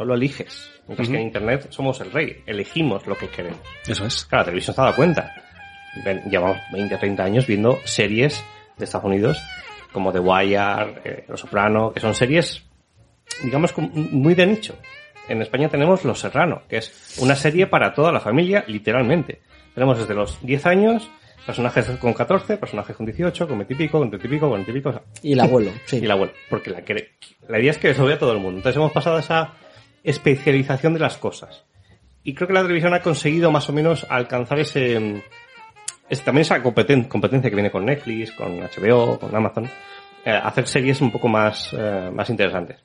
no 0.00 0.06
lo 0.06 0.14
eliges. 0.14 0.70
Mientras 0.88 1.08
que 1.08 1.14
en 1.16 1.22
Internet 1.22 1.66
somos 1.68 2.00
el 2.00 2.10
rey, 2.10 2.42
elegimos 2.46 3.06
lo 3.06 3.16
que 3.16 3.28
queremos. 3.28 3.60
Eso 3.86 4.06
es. 4.06 4.24
Claro, 4.24 4.40
la 4.40 4.44
televisión 4.46 4.74
se 4.74 4.80
ha 4.80 4.84
dado 4.84 4.96
cuenta. 4.96 5.34
Llevamos 6.30 6.56
20, 6.72 6.96
30 6.96 7.22
años 7.22 7.46
viendo 7.46 7.78
series 7.84 8.42
de 8.78 8.84
Estados 8.86 9.06
Unidos 9.06 9.38
como 9.92 10.10
The 10.10 10.20
Wire, 10.20 11.00
eh, 11.04 11.24
Los 11.28 11.40
Soprano, 11.40 11.92
que 11.92 12.00
son 12.00 12.14
series, 12.14 12.62
digamos, 13.42 13.76
muy 13.76 14.34
de 14.34 14.46
nicho. 14.46 14.74
En 15.28 15.42
España 15.42 15.68
tenemos 15.68 16.04
Los 16.04 16.20
Serrano, 16.20 16.62
que 16.68 16.78
es 16.78 17.18
una 17.20 17.34
serie 17.36 17.66
para 17.66 17.92
toda 17.92 18.10
la 18.10 18.20
familia, 18.20 18.64
literalmente. 18.68 19.42
Tenemos 19.74 19.98
desde 19.98 20.14
los 20.14 20.40
10 20.40 20.66
años, 20.66 21.10
personajes 21.44 21.86
con 21.98 22.14
14, 22.14 22.56
personajes 22.56 22.96
con 22.96 23.04
18, 23.04 23.46
con 23.46 23.58
20 23.58 23.74
y 23.74 23.76
pico, 23.76 23.98
con 23.98 24.08
30 24.10 24.26
y 24.26 24.30
pico, 24.30 24.48
con 24.48 24.54
20 24.64 24.70
y 24.70 24.74
pico. 24.74 24.88
o 24.88 24.92
sea, 24.92 25.02
Y 25.22 25.32
el 25.34 25.40
abuelo, 25.40 25.72
sí. 25.84 25.96
y 25.98 26.06
la 26.06 26.16
web, 26.16 26.32
porque 26.48 26.70
la, 26.70 26.82
la 27.48 27.60
idea 27.60 27.70
es 27.72 27.78
que 27.78 27.90
eso 27.90 28.06
vea 28.06 28.18
todo 28.18 28.32
el 28.32 28.38
mundo. 28.38 28.58
Entonces 28.58 28.76
hemos 28.76 28.92
pasado 28.92 29.16
a 29.16 29.20
esa 29.20 29.54
especialización 30.04 30.94
de 30.94 31.00
las 31.00 31.16
cosas. 31.16 31.64
Y 32.22 32.34
creo 32.34 32.48
que 32.48 32.54
la 32.54 32.62
televisión 32.62 32.92
ha 32.94 33.00
conseguido 33.00 33.50
más 33.50 33.68
o 33.68 33.72
menos 33.72 34.06
alcanzar 34.10 34.58
ese, 34.58 35.22
ese- 36.08 36.22
también 36.22 36.42
esa 36.42 36.62
competen- 36.62 37.08
competencia 37.08 37.48
que 37.50 37.56
viene 37.56 37.70
con 37.70 37.84
Netflix, 37.86 38.32
con 38.32 38.60
HBO, 38.60 39.18
con 39.18 39.34
Amazon, 39.34 39.64
eh, 40.24 40.30
hacer 40.30 40.66
series 40.66 41.00
un 41.00 41.10
poco 41.10 41.28
más, 41.28 41.72
eh, 41.72 42.10
más 42.12 42.28
interesantes. 42.28 42.78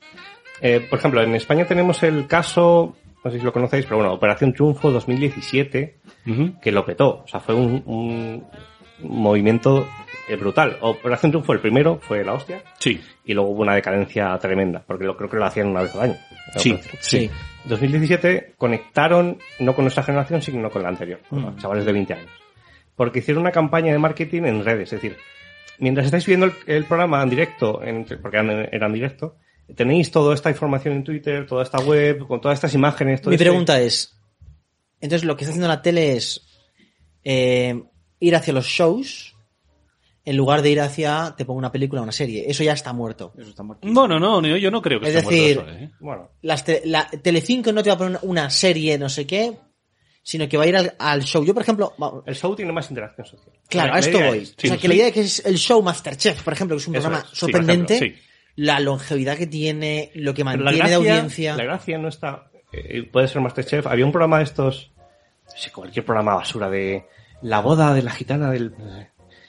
Eh, 0.61 0.85
por 0.89 0.99
ejemplo, 0.99 1.21
en 1.21 1.35
España 1.35 1.65
tenemos 1.65 2.01
el 2.03 2.27
caso, 2.27 2.95
no 3.23 3.31
sé 3.31 3.39
si 3.39 3.43
lo 3.43 3.51
conocéis, 3.51 3.85
pero 3.85 3.97
bueno, 3.97 4.13
Operación 4.13 4.53
Triunfo 4.53 4.89
2017, 4.89 5.97
Ujú. 6.27 6.59
que 6.61 6.71
lo 6.71 6.85
petó. 6.85 7.23
O 7.23 7.27
sea, 7.27 7.41
fue 7.41 7.55
un, 7.55 7.83
un 7.85 8.45
movimiento 9.01 9.85
eh, 10.27 10.35
brutal. 10.35 10.77
Operación 10.81 11.31
Triunfo, 11.31 11.53
el 11.53 11.59
primero, 11.59 11.99
fue 12.01 12.23
la 12.23 12.33
hostia. 12.33 12.63
Sí. 12.79 12.99
Y 13.25 13.33
luego 13.33 13.49
hubo 13.51 13.61
una 13.61 13.75
decadencia 13.75 14.37
tremenda, 14.39 14.83
porque 14.85 15.05
lo, 15.05 15.15
creo 15.17 15.29
que 15.29 15.37
lo 15.37 15.45
hacían 15.45 15.67
una 15.67 15.81
vez 15.81 15.93
al 15.95 16.01
año. 16.01 16.17
Sí. 16.57 16.77
Sí. 16.99 17.29
2017 17.65 18.53
conectaron 18.57 19.39
no 19.59 19.73
con 19.75 19.85
nuestra 19.85 20.03
generación, 20.03 20.41
sino 20.41 20.69
con 20.69 20.83
la 20.83 20.89
anterior, 20.89 21.19
con 21.29 21.41
los 21.41 21.57
chavales 21.57 21.85
de 21.85 21.91
20 21.93 22.13
años. 22.13 22.29
Porque 22.95 23.19
hicieron 23.19 23.41
una 23.41 23.51
campaña 23.51 23.91
de 23.91 23.99
marketing 23.99 24.43
en 24.43 24.63
redes. 24.63 24.93
Es 24.93 25.01
decir, 25.01 25.17
mientras 25.79 26.05
estáis 26.05 26.25
viendo 26.25 26.45
el, 26.45 26.53
el 26.67 26.85
programa 26.85 27.21
en 27.23 27.29
directo, 27.29 27.81
en- 27.83 28.05
porque 28.21 28.37
eran, 28.37 28.69
eran 28.71 28.93
directo, 28.93 29.35
tenéis 29.75 30.11
toda 30.11 30.33
esta 30.35 30.49
información 30.49 30.93
en 30.95 31.03
Twitter, 31.03 31.45
toda 31.45 31.63
esta 31.63 31.79
web, 31.79 32.25
con 32.27 32.39
todas 32.39 32.57
estas 32.57 32.73
imágenes. 32.73 33.21
todo 33.21 33.31
Mi 33.31 33.35
este- 33.35 33.45
pregunta 33.45 33.79
es, 33.81 34.17
entonces 35.01 35.25
lo 35.25 35.35
que 35.35 35.43
está 35.43 35.51
haciendo 35.51 35.67
la 35.67 35.81
tele 35.81 36.13
es 36.13 36.47
eh, 37.23 37.83
ir 38.19 38.35
hacia 38.35 38.53
los 38.53 38.65
shows 38.67 39.34
en 40.25 40.35
lugar 40.37 40.61
de 40.63 40.71
ir 40.71 40.81
hacia 40.81 41.35
te 41.37 41.45
pongo 41.45 41.59
una 41.59 41.71
película 41.71 42.01
o 42.01 42.03
una 42.03 42.11
serie. 42.11 42.45
Eso 42.49 42.63
ya 42.63 42.73
está 42.73 42.91
muerto. 42.93 43.33
Eso 43.37 43.49
está 43.51 43.61
muerto. 43.63 43.87
Bueno, 43.91 44.19
no, 44.19 44.41
no, 44.41 44.57
yo 44.57 44.71
no 44.71 44.81
creo 44.81 44.99
que 44.99 45.07
Es 45.09 45.15
esté 45.15 45.29
decir, 45.35 45.55
muerto 45.57 45.71
eso, 45.71 45.83
¿eh? 45.83 45.91
Bueno, 45.99 46.31
Las 46.41 46.63
te- 46.65 46.81
la 46.85 47.07
Telecinco 47.07 47.71
no 47.71 47.83
te 47.83 47.89
va 47.91 47.95
a 47.95 47.97
poner 47.99 48.19
una 48.23 48.49
serie 48.49 48.97
no 48.97 49.07
sé 49.07 49.27
qué, 49.27 49.57
sino 50.23 50.49
que 50.49 50.57
va 50.57 50.63
a 50.63 50.67
ir 50.67 50.75
al, 50.75 50.95
al 50.97 51.21
show. 51.23 51.45
Yo, 51.45 51.53
por 51.53 51.61
ejemplo, 51.61 51.93
el 52.25 52.35
show 52.35 52.55
tiene 52.55 52.71
más 52.71 52.89
interacción 52.89 53.27
social. 53.27 53.53
claro, 53.69 53.89
La 53.91 53.95
a 53.97 53.99
esto 53.99 54.17
voy. 54.19 54.37
es- 54.39 54.55
o 54.57 54.67
sea, 54.67 54.77
que 54.77 54.87
la 54.87 54.95
idea 54.95 55.05
de 55.05 55.11
que 55.11 55.21
es 55.21 55.45
el 55.45 55.57
show 55.57 55.81
Masterchef, 55.83 56.41
por 56.41 56.53
ejemplo, 56.53 56.75
que 56.75 56.81
es 56.81 56.87
un 56.87 56.95
Eso 56.95 57.03
programa 57.03 57.23
es, 57.25 57.29
sí, 57.31 57.35
sorprendente, 57.37 57.95
ejemplo, 57.97 58.21
la 58.55 58.79
longevidad 58.79 59.37
que 59.37 59.45
tiene, 59.47 60.11
lo 60.15 60.33
que 60.33 60.43
mantiene 60.43 60.89
de 60.89 60.95
audiencia. 60.95 61.55
La 61.55 61.63
gracia 61.65 61.97
no 61.99 62.07
está. 62.07 62.49
eh, 62.71 63.03
puede 63.03 63.27
ser 63.27 63.41
Masterchef. 63.41 63.85
Había 63.85 64.05
un 64.05 64.11
programa 64.11 64.39
de 64.39 64.45
estos. 64.45 64.91
No 65.45 65.51
sé, 65.55 65.71
cualquier 65.71 66.03
programa 66.03 66.33
basura 66.35 66.69
de. 66.69 67.05
La 67.43 67.59
boda 67.61 67.93
de 67.93 68.01
la 68.01 68.09
gitana 68.11 68.49
del. 68.49 68.73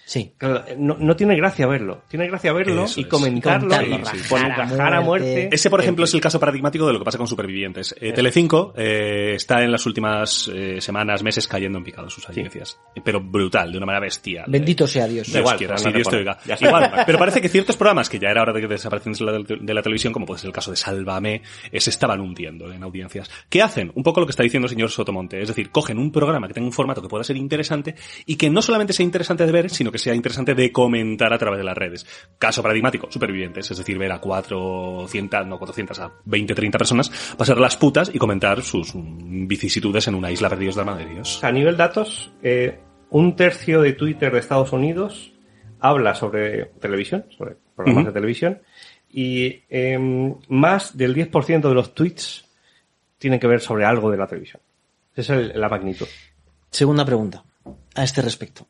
Sí. 0.06 0.32
Claro, 0.38 0.64
No, 0.78 0.96
no 1.00 1.16
tiene 1.16 1.34
gracia 1.34 1.66
verlo. 1.66 2.04
Tiene 2.08 2.28
gracia 2.28 2.52
verlo 2.52 2.84
Eso 2.84 3.00
y 3.00 3.02
es. 3.02 3.08
comentarlo 3.08 3.68
y 3.82 3.92
a 3.92 4.56
rajar 4.56 4.94
a 4.94 5.00
muerte. 5.00 5.26
muerte. 5.26 5.48
Ese, 5.50 5.68
por 5.68 5.80
ejemplo, 5.80 6.04
es 6.04 6.14
el 6.14 6.20
caso 6.20 6.38
paradigmático 6.38 6.86
de 6.86 6.92
lo 6.92 7.00
que 7.00 7.04
pasa 7.04 7.18
con 7.18 7.26
Supervivientes. 7.26 7.92
Eh, 8.00 8.12
Telecinco 8.12 8.72
eh, 8.76 9.32
está 9.34 9.64
en 9.64 9.72
las 9.72 9.84
últimas 9.84 10.48
eh, 10.54 10.80
semanas, 10.80 11.24
meses 11.24 11.48
cayendo 11.48 11.78
en 11.78 11.84
picado 11.84 12.08
sus 12.08 12.28
audiencias. 12.28 12.78
Pero 13.04 13.20
brutal, 13.20 13.72
de 13.72 13.78
una 13.78 13.86
manera 13.86 14.00
bestia. 14.04 14.44
Bendito 14.46 14.86
sea 14.86 15.08
Dios. 15.08 15.26
Dios 15.26 15.38
igual, 15.38 15.56
quiera, 15.58 15.74
no 15.74 15.78
sí, 15.78 15.84
te 15.86 15.92
Dios 15.92 16.08
te 16.08 16.16
oiga. 16.18 16.38
Igual, 16.60 17.02
pero 17.04 17.18
parece 17.18 17.40
que 17.40 17.48
ciertos 17.48 17.76
programas 17.76 18.08
que 18.08 18.20
ya 18.20 18.28
era 18.28 18.42
hora 18.42 18.52
de 18.52 18.60
que 18.60 18.68
desaparecen 18.68 19.12
de 19.12 19.24
la, 19.24 19.38
de 19.60 19.74
la 19.74 19.82
televisión, 19.82 20.12
como 20.12 20.24
puede 20.24 20.38
ser 20.38 20.46
el 20.46 20.54
caso 20.54 20.70
de 20.70 20.76
Sálvame, 20.76 21.42
eh, 21.72 21.80
se 21.80 21.90
estaban 21.90 22.20
hundiendo 22.20 22.72
en 22.72 22.80
audiencias. 22.84 23.28
¿Qué 23.48 23.60
hacen? 23.60 23.90
Un 23.96 24.04
poco 24.04 24.20
lo 24.20 24.26
que 24.26 24.30
está 24.30 24.44
diciendo 24.44 24.66
el 24.66 24.70
señor 24.70 24.88
Sotomonte. 24.88 25.42
Es 25.42 25.48
decir, 25.48 25.70
cogen 25.70 25.98
un 25.98 26.12
programa 26.12 26.46
que 26.46 26.54
tenga 26.54 26.68
un 26.68 26.72
formato 26.72 27.02
que 27.02 27.08
pueda 27.08 27.24
ser 27.24 27.36
interesante 27.36 27.96
y 28.24 28.36
que 28.36 28.48
no 28.50 28.62
solamente 28.62 28.92
sea 28.92 29.02
interesante 29.02 29.44
de 29.44 29.50
ver, 29.50 29.68
sino 29.68 29.90
que 29.90 29.95
sea 29.98 30.14
interesante 30.14 30.54
de 30.54 30.70
comentar 30.72 31.32
a 31.32 31.38
través 31.38 31.58
de 31.58 31.64
las 31.64 31.76
redes. 31.76 32.06
Caso 32.38 32.62
paradigmático, 32.62 33.10
supervivientes. 33.10 33.70
Es 33.70 33.78
decir, 33.78 33.98
ver 33.98 34.12
a 34.12 34.20
400, 34.20 35.46
no 35.46 35.58
400, 35.58 35.98
a 36.00 36.12
20, 36.24 36.54
30 36.54 36.78
personas 36.78 37.10
pasar 37.36 37.58
las 37.58 37.76
putas 37.76 38.10
y 38.14 38.18
comentar 38.18 38.62
sus 38.62 38.92
vicisitudes 38.94 40.08
en 40.08 40.14
una 40.14 40.30
isla 40.30 40.48
perdidos 40.48 40.74
de 40.76 40.80
alma 40.80 40.96
de 40.96 41.06
Dios. 41.06 41.42
A 41.42 41.52
nivel 41.52 41.76
datos, 41.76 42.30
eh, 42.42 42.78
un 43.10 43.36
tercio 43.36 43.80
de 43.82 43.92
Twitter 43.92 44.32
de 44.32 44.38
Estados 44.40 44.72
Unidos 44.72 45.32
habla 45.80 46.14
sobre 46.14 46.66
televisión, 46.80 47.26
sobre 47.36 47.56
programas 47.74 48.02
Ujú. 48.04 48.08
de 48.08 48.14
televisión, 48.14 48.58
y 49.10 49.62
em, 49.68 50.34
más 50.48 50.96
del 50.96 51.14
10% 51.14 51.68
de 51.68 51.74
los 51.74 51.94
tweets 51.94 52.44
tienen 53.18 53.38
que 53.38 53.46
ver 53.46 53.60
sobre 53.60 53.84
algo 53.84 54.10
de 54.10 54.16
la 54.16 54.26
televisión. 54.26 54.60
Esa 55.14 55.34
es 55.40 55.50
el- 55.54 55.60
la 55.60 55.68
magnitud. 55.68 56.06
Segunda 56.70 57.04
pregunta 57.04 57.44
a 57.94 58.02
este 58.04 58.20
respecto. 58.20 58.66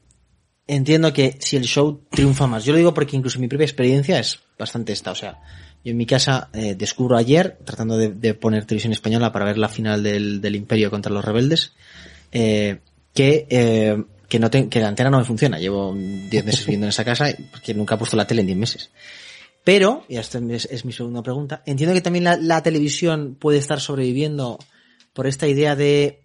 Entiendo 0.69 1.13
que 1.13 1.37
si 1.39 1.57
el 1.57 1.65
show 1.65 2.03
triunfa 2.11 2.47
más, 2.49 2.65
yo 2.65 2.73
lo 2.73 2.79
digo 2.79 2.93
porque 2.93 3.17
incluso 3.17 3.39
mi 3.39 3.47
propia 3.47 3.65
experiencia 3.67 4.19
es 4.19 4.41
bastante 4.59 4.93
esta. 4.93 5.13
O 5.13 5.15
sea, 5.15 5.41
yo 5.85 5.93
en 5.93 5.97
mi 5.97 6.07
casa 6.07 6.49
eh, 6.53 6.75
descubro 6.75 7.17
ayer, 7.17 7.59
tratando 7.65 7.97
de, 7.97 8.35
poner 8.35 8.65
televisión 8.65 8.93
española 8.93 9.31
para 9.31 9.45
ver 9.45 9.59
la 9.59 9.69
final 9.69 10.03
del, 10.03 10.41
del 10.41 10.57
Imperio 10.57 10.91
contra 10.91 11.13
los 11.13 11.25
rebeldes, 11.25 11.73
eh, 12.33 12.81
que, 13.15 13.47
eh, 13.49 14.03
que, 14.29 14.41
no 14.41 14.51
te- 14.51 14.69
que 14.69 14.81
la 14.81 14.89
antena 14.89 15.09
no 15.11 15.19
me 15.19 15.25
funciona. 15.25 15.61
Llevo 15.61 15.95
10 15.95 16.45
meses 16.45 16.67
viviendo 16.67 16.87
en 16.87 16.91
esa 16.91 17.05
casa 17.05 17.27
porque 17.53 17.73
nunca 17.73 17.95
he 17.95 17.99
puesto 17.99 18.17
la 18.17 18.27
tele 18.27 18.41
en 18.41 18.49
10 18.49 18.59
meses. 18.59 18.91
Pero, 19.63 20.05
y 20.09 20.17
esta 20.17 20.39
es, 20.39 20.85
mi 20.85 20.93
segunda 20.93 21.23
pregunta, 21.23 21.63
entiendo 21.65 21.95
que 21.95 22.01
también 22.01 22.25
la 22.25 22.63
televisión 22.63 23.37
puede 23.39 23.59
estar 23.59 23.81
sobreviviendo 23.81 24.59
por 25.13 25.29
esta 25.29 25.47
idea 25.47 25.77
de 25.77 26.23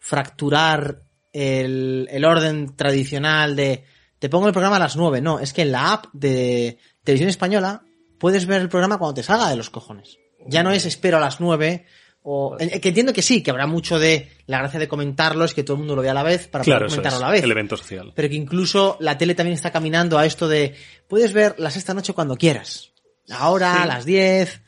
fracturar 0.00 1.03
el, 1.34 2.08
el 2.10 2.24
orden 2.24 2.74
tradicional 2.76 3.56
de 3.56 3.84
te 4.18 4.30
pongo 4.30 4.46
el 4.46 4.52
programa 4.54 4.76
a 4.76 4.78
las 4.78 4.96
9. 4.96 5.20
No, 5.20 5.38
es 5.40 5.52
que 5.52 5.62
en 5.62 5.72
la 5.72 5.92
app 5.92 6.06
de 6.14 6.78
televisión 7.02 7.28
española 7.28 7.82
puedes 8.18 8.46
ver 8.46 8.62
el 8.62 8.70
programa 8.70 8.96
cuando 8.96 9.14
te 9.14 9.22
salga 9.22 9.50
de 9.50 9.56
los 9.56 9.68
cojones. 9.68 10.16
Ya 10.46 10.62
no 10.62 10.70
es 10.70 10.86
espero 10.86 11.18
a 11.18 11.20
las 11.20 11.40
9 11.40 11.84
o 12.22 12.56
eh, 12.58 12.80
que 12.80 12.88
entiendo 12.88 13.12
que 13.12 13.20
sí, 13.20 13.42
que 13.42 13.50
habrá 13.50 13.66
mucho 13.66 13.98
de 13.98 14.30
la 14.46 14.58
gracia 14.58 14.80
de 14.80 14.88
comentarlo 14.88 15.44
es 15.44 15.52
que 15.52 15.62
todo 15.62 15.74
el 15.74 15.80
mundo 15.80 15.94
lo 15.96 16.00
vea 16.00 16.12
a 16.12 16.14
la 16.14 16.22
vez 16.22 16.48
para 16.48 16.64
Claro, 16.64 16.80
poder 16.80 16.86
eso 16.86 16.96
comentarlo 16.96 17.18
es, 17.18 17.22
a 17.22 17.26
la 17.26 17.32
vez. 17.32 17.44
el 17.44 17.50
evento 17.50 17.76
social. 17.76 18.12
Pero 18.14 18.28
que 18.30 18.34
incluso 18.36 18.96
la 19.00 19.18
tele 19.18 19.34
también 19.34 19.54
está 19.54 19.70
caminando 19.70 20.16
a 20.18 20.24
esto 20.24 20.48
de 20.48 20.74
puedes 21.08 21.34
ver 21.34 21.56
la 21.58 21.70
sexta 21.70 21.92
noche 21.92 22.14
cuando 22.14 22.36
quieras. 22.36 22.92
Ahora, 23.30 23.82
a 23.82 23.86
las 23.86 24.04
10. 24.06 24.62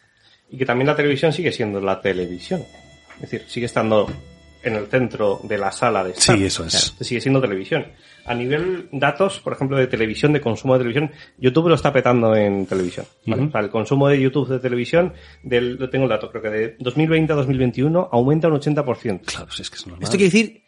Y 0.51 0.59
que 0.59 0.67
también 0.67 0.87
la 0.87 0.97
televisión 0.97 1.33
sigue 1.33 1.53
siendo 1.53 1.81
la 1.81 2.01
televisión. 2.01 2.63
Es 3.15 3.23
decir, 3.23 3.45
sigue 3.49 3.67
estando 3.67 4.07
en 4.67 4.75
el 4.75 4.87
centro 4.89 5.41
de 5.45 5.59
la 5.59 5.71
sala 5.73 6.03
de 6.05 6.11
estar. 6.11 6.37
Sí, 6.37 6.45
eso 6.45 6.65
es. 6.65 6.75
O 6.75 6.79
sea, 6.97 7.07
sigue 7.07 7.21
siendo 7.21 7.41
televisión. 7.41 7.87
A 8.25 8.35
nivel 8.35 8.89
datos, 8.91 9.39
por 9.41 9.53
ejemplo, 9.53 9.77
de 9.77 9.87
televisión, 9.87 10.33
de 10.33 10.41
consumo 10.41 10.75
de 10.75 10.81
televisión, 10.81 11.13
YouTube 11.39 11.69
lo 11.69 11.77
está 11.77 11.93
petando 11.93 12.35
en 12.35 12.67
televisión. 12.67 13.07
¿vale? 13.27 13.43
Ujú. 13.43 13.49
O 13.49 13.53
sea, 13.53 13.61
el 13.61 13.71
consumo 13.71 14.09
de 14.09 14.21
YouTube 14.21 14.49
de 14.49 14.59
televisión, 14.59 15.13
del, 15.45 15.77
lo 15.77 15.89
tengo 15.89 16.05
el 16.05 16.11
dato, 16.11 16.29
creo 16.31 16.43
que 16.43 16.51
de 16.51 16.77
2020 16.81 17.33
a 17.33 17.37
2021 17.37 18.09
aumenta 18.11 18.49
un 18.49 18.55
80%. 18.55 19.21
Claro, 19.25 19.47
pues 19.47 19.61
es 19.61 19.71
que 19.71 19.77
es 19.77 19.87
normal. 19.87 20.03
Esto 20.03 20.17
quiere 20.17 20.33
decir 20.33 20.63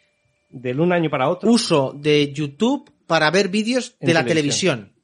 Del 0.49 0.79
un 0.79 0.93
año 0.93 1.09
para 1.09 1.27
otro. 1.29 1.51
uso 1.51 1.93
de 1.95 2.31
YouTube 2.31 2.89
para 3.05 3.29
ver 3.31 3.49
vídeos 3.49 3.95
de 3.99 4.13
la 4.13 4.23
televisión. 4.23 4.77
televisión. 4.77 4.98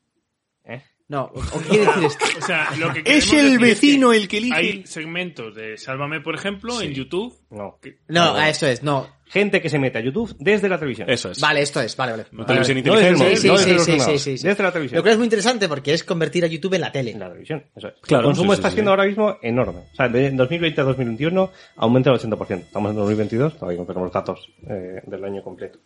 No, 1.07 1.25
¿o 1.25 1.59
qué 1.61 1.69
quiere 1.69 1.85
decir 1.85 2.03
esto? 2.05 2.25
O 2.39 2.41
sea, 2.41 2.75
lo 2.77 2.91
que 2.91 3.03
Es 3.05 3.31
el 3.31 3.43
decir 3.43 3.59
vecino 3.59 4.09
que 4.09 4.17
el 4.17 4.27
que 4.27 4.37
elige. 4.37 4.55
Hay 4.55 4.85
segmentos 4.87 5.53
de 5.53 5.77
Sálvame, 5.77 6.19
por 6.21 6.33
ejemplo, 6.33 6.81
en 6.81 6.93
YouTube. 6.93 7.31
No. 7.51 7.77
No, 8.07 8.35
a 8.35 8.49
eso 8.49 8.65
es, 8.65 8.81
no. 8.81 9.07
Gente 9.27 9.61
que 9.61 9.69
se 9.69 9.77
mete 9.79 9.97
a 9.97 10.01
YouTube 10.01 10.35
desde 10.39 10.67
la 10.69 10.77
televisión. 10.77 11.09
Eso 11.09 11.31
es. 11.31 11.39
Vale, 11.39 11.61
esto 11.61 11.81
es, 11.81 11.95
vale, 11.95 12.11
vale. 12.11 12.25
Una 12.31 12.45
televisión 12.45 12.77
No 12.83 12.99
inteligente. 12.99 13.37
Sí, 13.37 13.47
no 13.47 13.57
sí, 13.57 13.79
sí, 13.79 13.99
sí, 13.99 14.19
sí, 14.19 14.37
sí. 14.37 14.47
Desde 14.47 14.63
la 14.63 14.71
televisión. 14.71 14.97
Lo 14.97 15.03
cual 15.03 15.11
es 15.13 15.17
muy 15.17 15.25
interesante 15.25 15.67
porque 15.67 15.93
es 15.93 16.03
convertir 16.03 16.43
a 16.43 16.47
YouTube 16.47 16.73
en 16.75 16.81
la 16.81 16.91
tele. 16.91 17.11
En 17.11 17.19
la 17.19 17.27
televisión, 17.27 17.63
eso 17.75 17.87
es. 17.87 17.95
Claro, 18.01 18.21
el 18.21 18.25
consumo 18.27 18.53
sí, 18.53 18.57
está 18.57 18.69
sí, 18.69 18.75
siendo 18.75 18.89
sí. 18.89 18.93
ahora 18.93 19.05
mismo 19.05 19.37
enorme. 19.41 19.79
O 19.91 19.95
sea, 19.95 20.09
de 20.09 20.31
2020 20.31 20.81
a 20.81 20.83
2021 20.83 21.51
aumenta 21.75 22.11
el 22.11 22.19
80%. 22.19 22.59
Estamos 22.59 22.91
en 22.91 22.95
2022, 22.97 23.57
todavía 23.57 23.79
no 23.79 23.85
tenemos 23.85 24.11
datos 24.11 24.49
eh, 24.67 25.01
del 25.05 25.23
año 25.23 25.43
completo. 25.43 25.79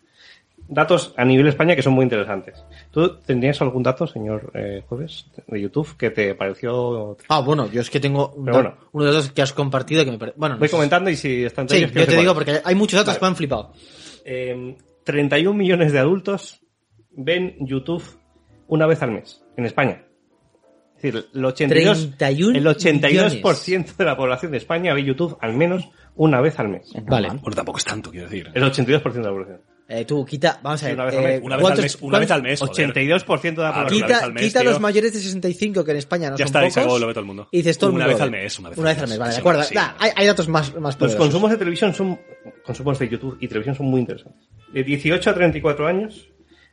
Datos 0.72 1.16
a 1.18 1.26
nivel 1.26 1.48
España 1.48 1.76
que 1.76 1.82
son 1.82 1.94
muy 1.94 2.04
interesantes. 2.04 2.64
¿Tú 2.92 3.18
tendrías 3.22 3.60
algún 3.62 3.82
dato, 3.82 4.06
señor 4.06 4.52
eh, 4.54 4.84
Jueves, 4.88 5.26
de 5.48 5.62
YouTube 5.62 5.98
que 5.98 6.12
te 6.12 6.36
pareció... 6.36 7.18
Ah, 7.28 7.40
bueno, 7.40 7.72
yo 7.72 7.82
es 7.82 7.90
que 7.90 8.00
tengo 8.00 8.30
un 8.36 8.46
bueno. 8.46 8.76
uno 8.92 9.06
de 9.06 9.12
los 9.12 9.32
que 9.32 9.42
has 9.42 9.52
compartido 9.52 10.06
que 10.06 10.12
me 10.12 10.20
parece... 10.20 10.38
Bueno, 10.38 10.56
no 10.56 10.60
Voy 10.60 10.70
comentando 10.70 11.10
y 11.10 11.16
si 11.16 11.44
están 11.44 11.68
Sí, 11.68 11.82
yo 11.82 12.06
te 12.06 12.16
digo 12.16 12.36
porque 12.36 12.62
hay 12.64 12.76
muchos 12.76 13.00
datos 13.00 13.08
Vale. 13.08 13.20
que 13.20 13.26
me 13.26 13.28
han 13.30 13.36
flipado. 13.36 13.74
Eh, 14.26 14.78
31 15.06 15.58
millones 15.58 15.92
de 15.92 15.98
adultos 15.98 16.62
ven 17.12 17.56
YouTube 17.62 18.04
una 18.68 18.86
vez 18.86 19.02
al 19.02 19.12
mes 19.12 19.44
en 19.58 19.66
España. 19.66 20.06
Es 20.96 21.02
decir, 21.02 21.30
el 21.34 21.46
82, 21.46 22.18
31 22.18 22.58
el 22.60 22.66
82% 22.66 23.96
de 23.96 24.06
la 24.06 24.18
población 24.18 24.52
de 24.52 24.58
España 24.58 24.94
ve 24.94 25.04
YouTube 25.04 25.38
al 25.42 25.56
menos 25.56 25.90
una 26.16 26.42
vez 26.42 26.60
al 26.60 26.68
mes. 26.68 26.92
Vale. 27.08 27.30
Bueno, 27.30 27.56
tampoco 27.56 27.78
es 27.78 27.86
tanto, 27.86 28.12
quiero 28.12 28.28
decir. 28.28 28.52
El 28.54 28.64
82% 28.64 29.12
de 29.14 29.22
la 29.22 29.30
población. 29.32 29.62
Eh, 29.92 30.06
tú, 30.06 30.24
quita, 30.24 30.60
vamos 30.62 30.84
a 30.84 30.86
Sí, 30.86 30.92
ver. 30.92 30.96
una 30.96 31.06
vez 31.06 31.16
al 31.16 31.24
eh, 31.24 31.28
mes. 31.28 31.42
Una 31.42 31.56
vez 31.56 31.58
al 31.58 31.62
¿cuántos- 31.62 31.84
mes, 31.84 31.98
una 32.02 32.20
vez 32.20 32.32
al 32.32 32.44
mes. 32.44 32.60
joder. 32.60 32.74
82% 32.92 33.42
de 33.62 33.68
la 33.68 33.74
población. 33.74 33.76
una 33.76 33.84
vez 33.90 33.92
Quita, 34.16 34.24
al 34.26 34.34
mes, 34.34 34.44
quita 34.44 34.64
los 34.64 34.80
mayores 34.80 35.14
de 35.14 35.20
65 35.20 35.84
que 35.84 35.92
en 35.92 35.98
España 35.98 36.30
no 36.30 36.38
Ya 36.38 36.46
son 36.46 36.48
está, 36.48 36.60
y 36.68 36.70
se 36.70 36.80
pocos. 36.82 36.84
acabó, 36.86 37.00
lo 37.00 37.08
ve 37.08 37.14
todo 37.14 37.20
el 37.22 37.26
mundo. 37.26 37.48
Y 37.52 37.58
dices 37.58 37.78
todo 37.80 37.90
el 37.90 37.96
Una 37.96 38.06
mundo 38.06 38.16
vez 38.16 38.22
al 38.24 38.32
mes, 38.32 38.60
una 38.60 38.70
vez 38.70 38.78
Una 38.78 38.90
al 38.92 38.96
vez 38.96 39.02
al 39.04 39.10
mes, 39.10 39.10
mes, 39.10 39.20
vale, 39.20 39.30
de 39.32 39.36
sí, 39.36 39.40
acuerdo. 39.40 39.64
sí. 39.64 39.76
Hay, 39.98 40.12
hay 40.16 40.28
datos 40.28 40.48
más, 40.48 40.76
más 40.76 41.00
Los 41.02 41.16
consumos 41.16 41.50
de 41.50 41.58
televisión 41.58 41.94
son, 41.96 42.20
consumos 42.64 43.00
de 43.00 43.10
YouTube 43.10 43.38
y 43.42 43.48
televisión 43.48 43.74
son 43.76 43.88
muy 43.88 44.02
interesantes. 44.02 44.48
De 44.72 44.84
18 44.84 45.28
a 45.28 45.34
34 45.34 45.88
años, 45.88 46.30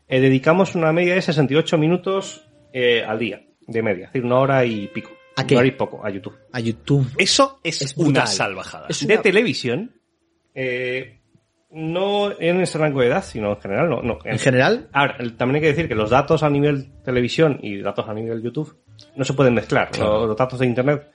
eh, 0.08 0.20
dedicamos 0.20 0.74
una 0.74 0.92
media 0.92 1.14
de 1.14 1.22
68 1.22 1.78
minutos 1.78 2.42
eh, 2.74 3.02
al 3.02 3.18
día, 3.18 3.40
de 3.66 3.82
media. 3.82 4.06
Es 4.08 4.12
decir, 4.12 4.26
una 4.26 4.38
hora 4.40 4.62
y 4.66 4.88
pico. 4.88 5.10
¿A 5.36 5.46
qué? 5.46 5.54
Una 5.54 5.60
hora 5.60 5.68
y 5.68 5.72
poco, 5.72 6.04
a 6.04 6.10
YouTube. 6.10 6.36
A 6.52 6.60
YouTube. 6.60 7.06
Eso 7.16 7.60
es, 7.64 7.80
Es 7.80 7.96
una 7.96 8.26
salvajada. 8.26 8.86
Es 8.90 9.06
de 9.06 9.16
televisión, 9.18 9.94
eh, 10.54 11.20
no 11.70 12.30
en 12.38 12.60
ese 12.60 12.78
rango 12.78 13.00
de 13.00 13.08
edad, 13.08 13.24
sino 13.24 13.50
en 13.54 13.60
general, 13.60 13.90
no. 13.90 14.02
no. 14.02 14.18
En 14.24 14.38
general, 14.38 14.88
Ahora, 14.92 15.16
también 15.36 15.56
hay 15.56 15.60
que 15.62 15.68
decir 15.68 15.88
que 15.88 15.94
los 15.94 16.10
datos 16.10 16.42
a 16.42 16.50
nivel 16.50 16.92
televisión 17.04 17.58
y 17.62 17.80
datos 17.80 18.08
a 18.08 18.14
nivel 18.14 18.42
YouTube 18.42 18.76
no 19.16 19.24
se 19.24 19.34
pueden 19.34 19.54
mezclar. 19.54 19.90
Claro. 19.90 20.18
Los, 20.20 20.28
los 20.28 20.36
datos 20.36 20.58
de 20.58 20.66
Internet 20.66 21.10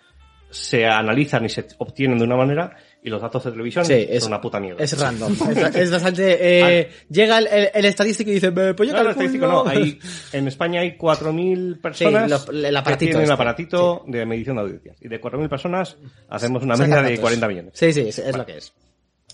se 0.52 0.86
analizan 0.86 1.46
y 1.46 1.50
se 1.50 1.66
obtienen 1.78 2.18
de 2.18 2.26
una 2.26 2.36
manera 2.36 2.76
y 3.02 3.10
los 3.10 3.22
datos 3.22 3.42
de 3.46 3.52
televisión 3.52 3.86
Sí, 3.86 4.06
es- 4.10 4.22
son 4.24 4.34
una 4.34 4.42
puta 4.42 4.60
mierda. 4.60 4.84
es 4.84 5.00
random. 5.00 5.32
es, 5.50 5.76
es 5.78 5.92
bastante... 5.92 6.38
eh, 6.82 6.90
llega 7.10 7.38
el, 7.38 7.48
el- 7.48 7.70
el 7.74 7.86
estadístico 7.86 8.30
y 8.32 8.34
dice, 8.34 8.48
"Eh, 8.48 8.74
pues 8.76 8.90
yo 8.90 8.96
No, 8.98 9.04
no, 9.04 9.06
calculo". 9.06 9.10
estadístico 9.12 9.48
no. 9.48 9.66
Hay, 9.66 9.98
en 10.34 10.48
España 10.50 10.82
hay 10.82 10.98
4.000 10.98 11.80
personas 11.80 12.30
lo- 12.30 12.52
el 12.68 12.76
aparatito 12.76 12.92
que 12.92 12.98
tienen 12.98 13.22
este. 13.22 13.24
el 13.24 13.32
aparatito 13.32 14.04
de 14.06 14.26
medición 14.26 14.58
de 14.58 14.62
audiencias. 14.64 14.98
Y 15.02 15.08
de 15.08 15.22
4.000 15.22 15.48
personas 15.50 15.98
hacemos 16.28 16.62
una 16.64 16.76
Saca 16.76 16.88
media 16.90 17.02
de 17.04 17.10
datos. 17.12 17.20
40 17.22 17.48
millones. 17.48 17.72
Sí, 17.76 17.94
sí, 17.94 18.02
es, 18.02 18.20
es 18.20 18.38
lo 18.38 18.46
que 18.46 18.58
es. 18.58 18.74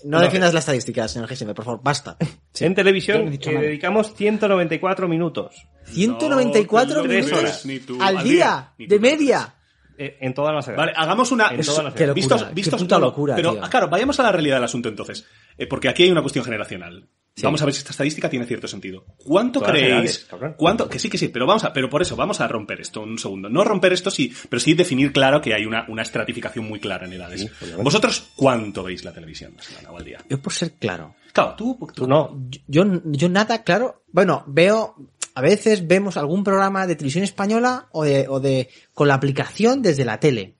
No 0.04 0.20
defiendas 0.20 0.52
la 0.52 0.60
estadística, 0.60 1.06
señor 1.08 1.28
Gessime, 1.28 1.54
por 1.54 1.64
favor, 1.64 1.80
basta. 1.82 2.16
En 2.60 2.74
televisión 2.74 3.28
eh, 3.32 3.38
dedicamos 3.60 4.14
194 4.14 5.06
minutos 5.08 5.54
194 5.86 6.96
No, 6.96 7.02
tres 7.02 7.24
minutos 7.24 7.38
horas, 7.38 7.66
ni 7.66 7.78
tú. 7.80 7.98
al 8.00 8.16
Al 8.18 8.24
día, 8.24 8.34
día, 8.34 8.72
ni 8.78 8.86
tú, 8.88 8.94
de 8.94 9.00
media. 9.00 9.54
eh, 9.96 10.16
en 10.20 10.34
todas 10.34 10.54
las 10.54 10.66
edades. 10.66 10.78
Vale, 10.78 10.92
hagamos 10.96 11.30
una. 11.32 11.48
En 11.50 11.60
todas 11.60 11.84
las 11.84 11.94
Qué 11.94 12.06
locura, 12.06 12.14
vistos, 12.14 12.44
qué 12.44 12.54
vistos, 12.54 12.80
puta 12.82 12.98
locura, 12.98 13.34
Pero, 13.36 13.52
tío. 13.52 13.60
claro, 13.70 13.88
vayamos 13.88 14.18
a 14.20 14.22
la 14.24 14.32
realidad 14.32 14.56
del 14.56 14.64
asunto 14.64 14.88
entonces. 14.88 15.24
Eh, 15.56 15.66
porque 15.66 15.88
aquí 15.88 16.02
hay 16.04 16.10
una 16.10 16.20
cuestión 16.22 16.44
generacional. 16.44 17.08
Vamos 17.42 17.62
a 17.62 17.64
ver 17.64 17.74
si 17.74 17.78
esta 17.78 17.90
estadística 17.90 18.28
tiene 18.28 18.46
cierto 18.46 18.68
sentido. 18.68 19.04
¿Cuánto 19.24 19.60
Todas 19.60 19.72
creéis? 19.72 20.26
edades. 20.30 20.54
¿Cuánto? 20.56 20.88
Que 20.88 20.98
sí, 20.98 21.08
que 21.08 21.18
sí, 21.18 21.28
pero 21.28 21.46
vamos 21.46 21.64
a, 21.64 21.72
pero 21.72 21.88
por 21.88 22.02
eso, 22.02 22.16
vamos 22.16 22.40
a 22.40 22.48
romper 22.48 22.80
esto 22.80 23.02
un 23.02 23.18
segundo. 23.18 23.48
No 23.48 23.64
romper 23.64 23.92
esto 23.92 24.10
sí, 24.10 24.32
pero 24.48 24.60
sí 24.60 24.74
definir 24.74 25.12
claro 25.12 25.40
que 25.40 25.54
hay 25.54 25.64
una, 25.66 25.84
una 25.88 26.02
estratificación 26.02 26.66
muy 26.66 26.80
clara 26.80 27.06
en 27.06 27.12
edades. 27.12 27.42
Sí. 27.42 27.50
¿Vosotros 27.82 28.30
cuánto 28.36 28.82
veis 28.82 29.04
la 29.04 29.12
televisión 29.12 29.54
la 29.56 29.62
semana 29.62 29.90
o 29.90 29.96
al 29.98 30.04
día? 30.04 30.18
Yo 30.28 30.40
por 30.40 30.52
ser 30.52 30.72
claro. 30.72 31.14
Claro, 31.32 31.54
tú, 31.56 31.76
tú 31.78 31.86
Tú 31.94 32.06
no. 32.08 32.48
Yo, 32.66 32.84
yo 33.04 33.28
nada, 33.28 33.62
claro. 33.62 34.02
Bueno, 34.10 34.44
veo, 34.46 34.96
a 35.34 35.40
veces 35.40 35.86
vemos 35.86 36.16
algún 36.16 36.42
programa 36.42 36.86
de 36.86 36.96
televisión 36.96 37.24
española 37.24 37.88
o 37.92 38.04
de, 38.04 38.26
o 38.28 38.40
de, 38.40 38.68
con 38.94 39.08
la 39.08 39.14
aplicación 39.14 39.82
desde 39.82 40.04
la 40.04 40.18
tele. 40.18 40.56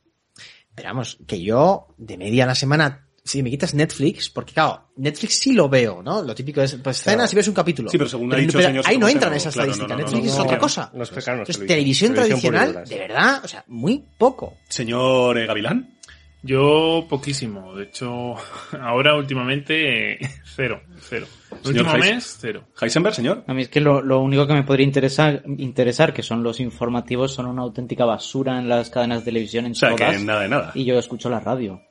Pero 0.75 0.91
vamos, 0.91 1.19
que 1.27 1.43
yo, 1.43 1.89
de 1.97 2.17
media 2.17 2.45
a 2.45 2.47
la 2.47 2.55
semana, 2.55 3.08
si 3.29 3.43
me 3.43 3.51
quitas 3.51 3.75
Netflix, 3.75 4.31
porque 4.31 4.55
claro, 4.55 4.89
Netflix 4.97 5.35
sí 5.39 5.53
lo 5.53 5.69
veo, 5.69 6.03
¿no? 6.03 6.23
Lo 6.23 6.35
típico 6.35 6.63
es, 6.63 6.75
pues 6.77 7.03
cenas 7.03 7.33
y 7.33 7.37
ves 7.37 7.49
un 7.49 7.55
capítulo. 7.55 7.89
Sí, 7.91 7.99
pero 7.99 8.09
según 8.09 8.33
ha 8.33 8.37
dicho 8.37 8.61
señor 8.61 8.85
ahí 8.87 8.99
no 8.99 9.09
entran 9.09 9.31
no, 9.33 9.37
esas 9.37 9.55
claro, 9.55 9.75
no, 9.77 9.87
no, 9.87 9.97
Netflix 9.97 10.25
no, 10.25 10.31
es 10.33 10.39
otra 10.39 10.59
cosa. 10.59 10.91
es 11.01 11.11
que, 11.11 11.21
claro, 11.23 11.39
Entonces, 11.41 11.67
televisión. 11.67 12.15
tradicional, 12.15 12.85
de 12.89 12.99
verdad, 12.99 13.41
o 13.45 13.49
sea, 13.49 13.65
muy 13.69 14.05
poco. 14.19 14.57
Señor 14.69 15.39
eh, 15.39 15.47
Gavilán. 15.47 15.95
Yo 16.43 17.05
poquísimo. 17.11 17.75
De 17.75 17.85
hecho, 17.85 18.35
ahora 18.81 19.17
últimamente 19.17 20.13
eh, 20.15 20.19
cero, 20.45 20.81
cero. 21.01 21.27
El 21.65 21.71
último 21.71 21.91
Heis- 21.91 22.01
mes, 22.01 22.37
cero. 22.41 22.65
Heisenberg, 22.81 23.15
señor. 23.15 23.45
A 23.49 23.55
mí 23.55 23.63
es 23.63 23.69
que 23.69 23.81
lo, 23.81 24.01
lo 24.03 24.21
único 24.21 24.47
que 24.47 24.53
me 24.55 24.63
podría 24.63 24.87
interesar, 24.87 25.43
interesar, 25.59 26.15
que 26.15 26.23
son 26.23 26.45
los 26.45 26.61
informativos, 26.61 27.35
son 27.35 27.47
una 27.47 27.63
auténtica 27.63 28.05
basura 28.05 28.57
en 28.59 28.69
las 28.69 28.89
cadenas 28.89 29.19
de 29.21 29.25
televisión 29.25 29.67
en 29.67 29.73
O 29.73 29.75
sea, 29.75 29.97
todas. 29.97 30.17
que 30.17 30.23
nada 30.25 30.43
de 30.43 30.49
nada. 30.49 30.71
Y 30.75 30.85
yo 30.85 30.97
escucho 30.99 31.29
la 31.29 31.41
radio. 31.41 31.83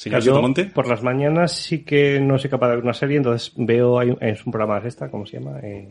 Señor 0.00 0.20
Yo, 0.22 0.32
Sotomonte. 0.32 0.64
por 0.64 0.88
las 0.88 1.02
mañanas 1.02 1.52
sí 1.52 1.84
que 1.84 2.18
no 2.20 2.38
soy 2.38 2.48
capaz 2.48 2.68
de 2.70 2.76
ver 2.76 2.84
una 2.84 2.94
serie, 2.94 3.18
entonces 3.18 3.52
veo, 3.56 3.98
hay 4.00 4.10
un- 4.10 4.18
es 4.22 4.44
un 4.46 4.50
programa 4.52 4.80
de 4.80 4.88
esta, 4.88 5.10
¿cómo 5.10 5.26
se 5.26 5.38
llama? 5.38 5.58
Eh, 5.62 5.88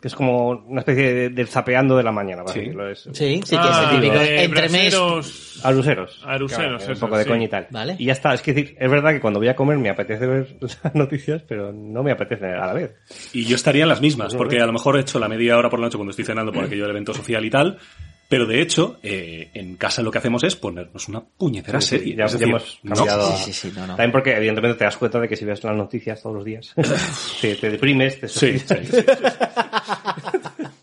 que 0.00 0.08
es 0.08 0.14
como 0.14 0.48
una 0.50 0.80
especie 0.80 1.12
de, 1.12 1.28
del 1.30 1.46
zapeando 1.48 1.96
de 1.96 2.02
la 2.04 2.10
mañana, 2.12 2.42
para 2.44 2.54
Sí. 2.54 2.70
Es, 2.90 3.08
Sí, 3.16 3.40
sí, 3.44 3.50
que 3.50 3.56
Ah, 3.58 3.84
es 3.88 3.94
el 3.94 4.00
típico. 4.00 4.20
Entre 4.22 4.62
mes. 4.62 4.72
braseros. 4.92 5.60
Aruseros. 5.64 6.22
Aruseros, 6.24 6.84
un 6.86 6.92
eso, 6.92 7.00
poco 7.06 7.16
de 7.18 7.24
sí. 7.24 7.30
coña 7.30 7.44
y 7.44 7.48
tal. 7.48 7.66
Vale. 7.70 7.96
Y 7.98 8.04
ya 8.06 8.12
está. 8.12 8.32
Es 8.34 8.42
que 8.42 8.52
decir, 8.54 8.76
es 8.78 8.90
verdad 8.90 9.10
que 9.12 9.20
cuando 9.20 9.40
voy 9.40 9.48
a 9.48 9.56
comer 9.56 9.76
me 9.78 9.88
apetece 9.90 10.24
ver 10.26 10.56
las 10.60 10.94
noticias, 10.94 11.42
pero 11.42 11.72
no 11.72 12.02
me 12.04 12.12
apetece 12.12 12.46
a 12.46 12.66
la 12.66 12.72
vez. 12.74 12.94
Y 13.32 13.44
yo 13.44 13.56
estaría 13.56 13.82
en 13.84 13.88
las 13.88 14.00
mismas, 14.00 14.28
Pues 14.28 14.36
porque 14.36 14.60
a 14.60 14.66
lo 14.66 14.72
mejor 14.72 14.96
he 14.96 15.00
hecho 15.00 15.18
la 15.18 15.28
media 15.28 15.56
hora 15.58 15.68
por 15.68 15.80
la 15.80 15.86
noche 15.86 15.96
cuando 15.96 16.10
estoy 16.10 16.24
cenando 16.24 16.52
por 16.52 16.64
aquello 16.64 16.82
del 16.82 16.90
evento 16.92 17.12
social 17.14 17.44
y 17.44 17.50
tal. 17.50 17.78
Pero 18.28 18.44
de 18.44 18.60
hecho, 18.60 18.98
eh, 19.02 19.50
en 19.54 19.76
casa 19.76 20.02
lo 20.02 20.10
que 20.10 20.18
hacemos 20.18 20.44
es 20.44 20.54
ponernos 20.54 21.08
una 21.08 21.20
puñetera 21.24 21.80
Sí, 21.80 21.88
sí, 21.88 21.98
serie. 21.98 22.16
ya, 22.16 22.24
Es 22.26 22.32
ya 22.32 22.38
decir, 22.38 22.48
hemos 22.50 22.78
no. 22.82 22.94
cambiado 22.94 23.26
a- 23.26 23.36
Sí, 23.38 23.52
sí, 23.54 23.70
sí, 23.70 23.72
no, 23.74 23.80
no. 23.86 23.96
También 23.96 24.12
porque 24.12 24.36
evidentemente 24.36 24.76
te 24.78 24.84
das 24.84 24.96
cuenta 24.98 25.18
de 25.18 25.28
que 25.28 25.36
si 25.36 25.46
ves 25.46 25.64
las 25.64 25.74
noticias 25.74 26.22
todos 26.22 26.36
los 26.36 26.44
días, 26.44 26.74
te, 27.40 27.54
te 27.54 27.70
deprimes, 27.70 28.20
te 28.20 28.28
Sí, 28.28 28.58
sí, 28.58 28.66
sí, 28.68 28.74
sí, 28.84 28.92
sí. 28.92 29.04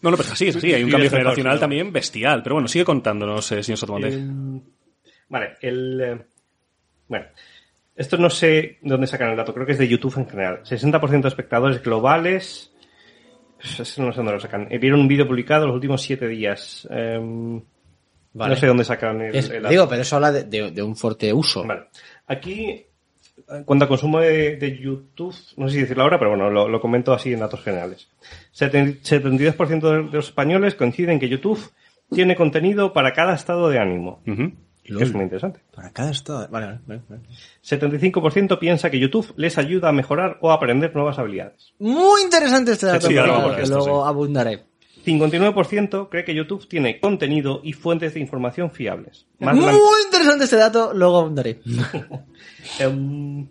No, 0.02 0.12
no, 0.12 0.18
pero 0.18 0.24
es 0.28 0.32
así, 0.32 0.48
es 0.48 0.56
así. 0.56 0.74
Hay 0.74 0.84
un 0.84 0.90
cambio 0.92 1.10
generacional 1.10 1.60
también 1.60 1.92
bestial. 1.92 2.42
Pero 2.44 2.56
bueno, 2.56 2.68
sigue 2.68 2.86
contándonos, 2.86 3.52
eh, 3.52 3.64
señor 3.64 3.78
Sotomonte. 3.78 4.10
Eh, 4.10 4.62
vale, 5.30 5.54
el... 5.62 6.02
eh, 6.02 6.26
bueno, 7.08 7.26
esto 7.96 8.18
no 8.18 8.30
sé 8.30 8.48
de 8.48 8.78
dónde 8.82 9.08
sacan 9.08 9.30
el 9.32 9.38
dato, 9.38 9.54
creo 9.54 9.66
que 9.66 9.72
es 9.74 9.78
de 9.80 9.88
YouTube 9.88 10.18
en 10.18 10.28
general. 10.30 10.62
60% 10.64 11.22
de 11.22 11.28
espectadores 11.28 11.82
globales... 11.84 12.72
eso 13.60 14.04
no 14.04 14.12
sé 14.12 14.18
dónde 14.18 14.34
lo 14.34 14.40
sacan. 14.40 14.68
Eh, 14.70 14.78
Vieron 14.78 15.00
un 15.00 15.08
vídeo 15.08 15.28
publicado 15.28 15.66
los 15.66 15.76
últimos 15.76 16.02
siete 16.02 16.28
días. 16.28 16.88
Em, 16.92 17.62
Vale. 18.34 18.54
No 18.54 18.60
sé 18.60 18.68
dónde 18.68 18.84
sacan 18.84 19.22
el, 19.22 19.36
Es- 19.36 19.50
el 19.50 19.64
digo, 19.70 19.88
pero 19.88 20.02
eso 20.02 20.18
habla 20.18 20.32
de, 20.32 20.44
de- 20.44 20.72
de 20.72 20.84
un 20.84 20.96
fuerte 20.98 21.32
uso. 21.32 21.64
Vale. 21.66 21.84
Aquí, 22.28 22.86
en 23.50 23.64
cuanto 23.64 23.86
a 23.86 23.88
consumo 23.88 24.20
de, 24.20 24.58
de 24.58 24.78
YouTube, 24.78 25.34
no 25.56 25.70
sé 25.70 25.76
si 25.76 25.82
decirlo 25.82 26.04
ahora, 26.04 26.18
pero 26.20 26.32
bueno, 26.32 26.50
lo, 26.50 26.68
lo 26.68 26.82
comento 26.82 27.14
así 27.14 27.32
en 27.32 27.40
datos 27.40 27.64
generales. 27.64 28.10
Seten- 28.54 29.00
72% 29.02 29.80
de, 29.90 29.98
de 30.10 30.18
los 30.18 30.26
españoles 30.28 30.76
coinciden 30.76 31.18
que 31.20 31.30
YouTube 31.30 31.72
tiene 32.14 32.36
contenido 32.36 32.92
para 32.92 33.14
cada 33.14 33.34
estado 33.36 33.70
de 33.70 33.80
ánimo. 33.80 34.22
Es 34.88 35.14
muy 35.14 35.24
interesante. 35.24 35.62
Para 35.76 35.90
cada 35.92 36.12
estado. 36.12 36.48
Vale, 36.50 36.66
vale, 36.68 36.80
vale, 36.88 37.02
vale. 37.10 37.22
75% 37.64 38.60
piensa 38.60 38.90
que 38.92 39.00
YouTube 39.00 39.34
les 39.38 39.58
ayuda 39.58 39.90
a 39.90 39.92
mejorar 39.92 40.38
o 40.42 40.52
a 40.52 40.56
aprender 40.56 40.94
nuevas 40.96 41.18
habilidades. 41.20 41.74
Muy 41.80 42.22
interesante 42.22 42.72
este 42.74 42.86
dato. 42.86 43.08
Sí, 43.08 43.18
ahora 43.18 43.28
luego- 43.28 43.38
vamos 43.42 43.48
por 43.52 43.56
que 43.58 43.64
esto, 43.64 43.78
luego 43.78 44.04
sí. 44.04 44.10
abundaré. 44.10 44.64
59% 45.06 46.10
cree 46.10 46.24
que 46.26 46.34
YouTube 46.34 46.68
tiene 46.68 47.00
contenido 47.00 47.62
y 47.64 47.74
fuentes 47.74 48.14
de 48.16 48.20
información 48.20 48.72
fiables. 48.72 49.28
Más 49.40 49.56
la- 49.56 49.72
Muy 49.72 50.02
interesante 50.06 50.46
este 50.46 50.56
dato, 50.58 50.94
luego 50.94 51.20
abundaré. 51.20 51.60
Em, 52.80 53.48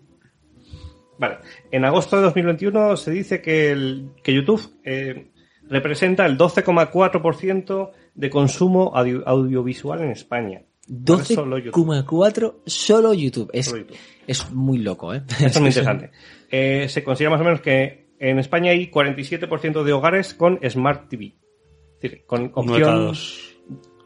vale. 1.17 1.37
En 1.71 1.85
agosto 1.85 2.17
de 2.17 2.23
2021 2.23 2.97
se 2.97 3.11
dice 3.11 3.41
que, 3.41 3.71
el- 3.71 4.09
que 4.23 4.33
YouTube 4.33 4.69
eh, 4.83 5.31
representa 5.69 6.25
el 6.25 6.37
12,4% 6.37 7.91
de 8.15 8.29
consumo 8.29 8.91
audio- 8.95 9.23
audiovisual 9.25 10.01
en 10.01 10.11
España. 10.11 10.61
Ahora 11.07 11.25
solo 11.25 11.57
YouTube. 11.57 11.87
12,4 11.87 12.55
solo 12.65 13.13
YouTube. 13.13 13.49
Es, 13.53 13.65
Solo 13.65 13.81
YouTube. 13.81 13.97
es 14.27 14.51
muy 14.51 14.77
loco, 14.79 15.13
¿eh? 15.13 15.23
Esto 15.27 15.45
es 15.45 15.59
muy 15.59 15.67
interesante. 15.69 16.11
Eh, 16.49 16.87
se 16.89 17.03
considera 17.03 17.31
más 17.31 17.41
o 17.41 17.43
menos 17.43 17.61
que 17.61 18.05
en 18.19 18.39
España 18.39 18.71
hay 18.71 18.89
47% 18.89 19.83
de 19.83 19.93
hogares 19.93 20.33
con 20.33 20.59
Smart 20.69 21.09
TV. 21.09 21.35
Es 21.95 22.01
decir, 22.01 22.25
con 22.25 22.51
opción... 22.53 23.13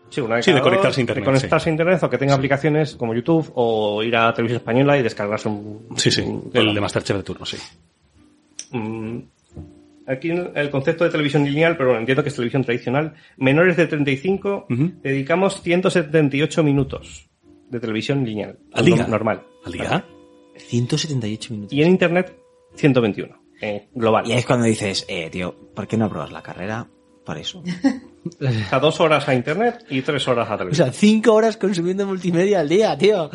Sí, 0.10 0.22
una 0.22 0.42
Sí, 0.42 0.52
de 0.52 0.62
conectarse 0.62 1.00
a 1.00 1.02
internet, 1.02 1.24
De 1.24 1.32
conectarse 1.32 1.70
a 1.70 1.72
internet 1.72 2.02
o 2.02 2.10
que 2.10 2.18
tenga 2.18 2.34
aplicaciones 2.34 2.96
como 2.96 3.13
YouTube 3.13 3.52
o 3.54 4.02
ir 4.02 4.15
a 4.15 4.34
Televisión 4.34 4.58
Española 4.58 4.98
y 4.98 5.04
descargarse 5.04 5.50
un... 5.50 5.88
Sí, 5.98 6.10
sí. 6.10 6.22
un 6.22 6.50
El 6.52 6.74
de 6.74 6.82
Masterchef 6.82 7.18
de 7.18 7.24
turno, 7.24 7.46
sí. 7.46 7.58
Aquí 10.10 10.30
el 10.32 10.69
concepto 10.72 11.04
de 11.04 11.10
televisión 11.12 11.43
lineal, 11.45 11.78
pero 11.78 11.89
bueno, 11.89 12.00
entiendo 12.00 12.24
que 12.24 12.30
es 12.30 12.36
televisión 12.36 12.63
tradicional. 12.63 13.13
Menores 13.38 13.78
de 13.78 13.86
35 13.88 14.65
Ujú. 14.69 14.91
dedicamos 15.04 15.62
178 15.62 16.63
minutos 16.63 17.30
de 17.69 17.80
televisión 17.80 18.26
lineal. 18.26 18.58
¿Al 18.74 18.86
día? 18.86 19.06
Normal. 19.08 19.43
¿Al 19.65 19.72
día? 19.72 20.06
178 20.58 21.54
minutos. 21.54 21.74
Y 21.74 21.82
en 21.84 21.89
internet 21.89 22.36
121. 22.76 23.36
eh, 23.62 23.88
global. 23.93 24.26
Y 24.28 24.32
es 24.34 24.45
cuando 24.45 24.65
dices, 24.65 25.06
eh, 25.10 25.30
tío, 25.30 25.54
¿por 25.76 25.88
qué 25.88 25.98
no 25.98 26.06
apruebas 26.06 26.32
la 26.32 26.41
carrera? 26.41 26.88
Por 27.26 27.38
eso. 27.38 27.62
O 28.22 28.52
sea, 28.52 28.80
dos 28.80 29.00
horas 29.00 29.30
a 29.30 29.34
internet 29.34 29.86
y 29.89 30.02
tres 30.02 30.28
horas 30.28 30.50
a 30.50 30.56
O 30.56 30.58
televisión. 30.58 30.88
sea, 30.91 30.93
cinco 30.93 31.34
horas 31.34 31.56
consumiendo 31.56 32.06
multimedia 32.06 32.60
al 32.60 32.67
día, 32.67 32.98
tío. 32.98 33.30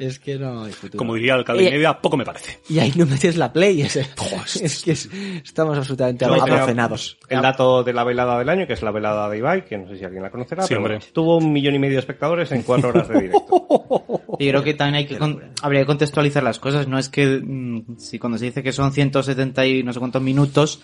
Es 0.00 0.18
que 0.18 0.38
no 0.38 0.64
hay 0.64 0.72
futuro. 0.72 0.96
Como 0.98 1.14
diría 1.14 1.34
el 1.34 1.40
alcalde 1.40 1.62
de 1.64 1.68
Eh, 1.68 1.72
media, 1.72 2.00
poco 2.00 2.16
me 2.16 2.24
parece. 2.24 2.58
Y 2.70 2.78
ahí 2.78 2.90
no 2.96 3.04
metes 3.04 3.36
la 3.36 3.52
play. 3.52 3.82
Es, 3.82 3.96
es 4.62 4.82
que 4.82 4.92
es- 4.92 5.10
estamos 5.44 5.76
absolutamente 5.76 6.24
abofenados. 6.24 7.18
El 7.28 7.42
dato 7.42 7.84
de 7.84 7.92
la 7.92 8.02
velada 8.02 8.38
del 8.38 8.48
año, 8.48 8.66
que 8.66 8.72
es 8.72 8.82
la 8.82 8.90
velada 8.92 9.28
de 9.28 9.36
Ibai, 9.36 9.66
que 9.66 9.76
no 9.76 9.86
sé 9.88 9.98
si 9.98 10.04
alguien 10.04 10.22
la 10.22 10.30
conocerá, 10.30 10.62
Sí, 10.62 10.68
pero 10.70 10.80
bueno, 10.80 10.98
tuvo 11.12 11.36
un 11.36 11.52
millón 11.52 11.74
y 11.74 11.78
medio 11.78 11.94
de 11.96 12.00
espectadores 12.00 12.50
en 12.52 12.62
cuatro 12.62 12.88
horas 12.88 13.08
de 13.08 13.20
directo. 13.20 13.66
Y 14.38 14.48
creo 14.48 14.62
que 14.64 14.72
también 14.72 14.94
hay 14.94 15.06
que 15.06 15.18
con- 15.18 15.42
habría 15.60 15.80
que 15.82 15.86
contextualizar 15.86 16.42
las 16.42 16.58
cosas. 16.58 16.88
No 16.88 16.98
es 16.98 17.10
que 17.10 17.26
mm, 17.44 17.98
si 17.98 18.18
cuando 18.18 18.38
se 18.38 18.46
dice 18.46 18.62
que 18.62 18.72
son 18.72 18.90
170 18.92 19.66
y 19.66 19.82
no 19.82 19.92
sé 19.92 19.98
cuántos 19.98 20.22
minutos 20.22 20.80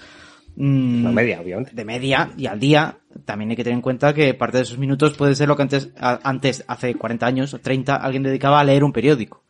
mm, 0.57 1.13
media, 1.13 1.41
obviamente. 1.41 1.73
de 1.75 1.85
media 1.85 2.31
y 2.37 2.47
al 2.47 2.59
día, 2.61 2.99
también 3.25 3.51
hay 3.51 3.57
que 3.57 3.65
tener 3.65 3.77
en 3.77 3.83
cuenta 3.83 4.13
que 4.15 4.35
parte 4.35 4.57
de 4.59 4.63
esos 4.65 4.79
minutos 4.79 5.15
puede 5.15 5.35
ser 5.35 5.49
lo 5.49 5.57
que 5.57 5.63
antes, 5.63 5.91
a- 5.99 6.21
antes 6.23 6.65
hace 6.67 6.95
40 6.95 7.27
años 7.27 7.55
o 7.55 7.59
30, 7.61 7.97
alguien 7.97 8.23
dedicaba 8.23 8.61
a 8.61 8.65
leer 8.65 8.83
un 8.85 8.93
periódico. 8.93 9.45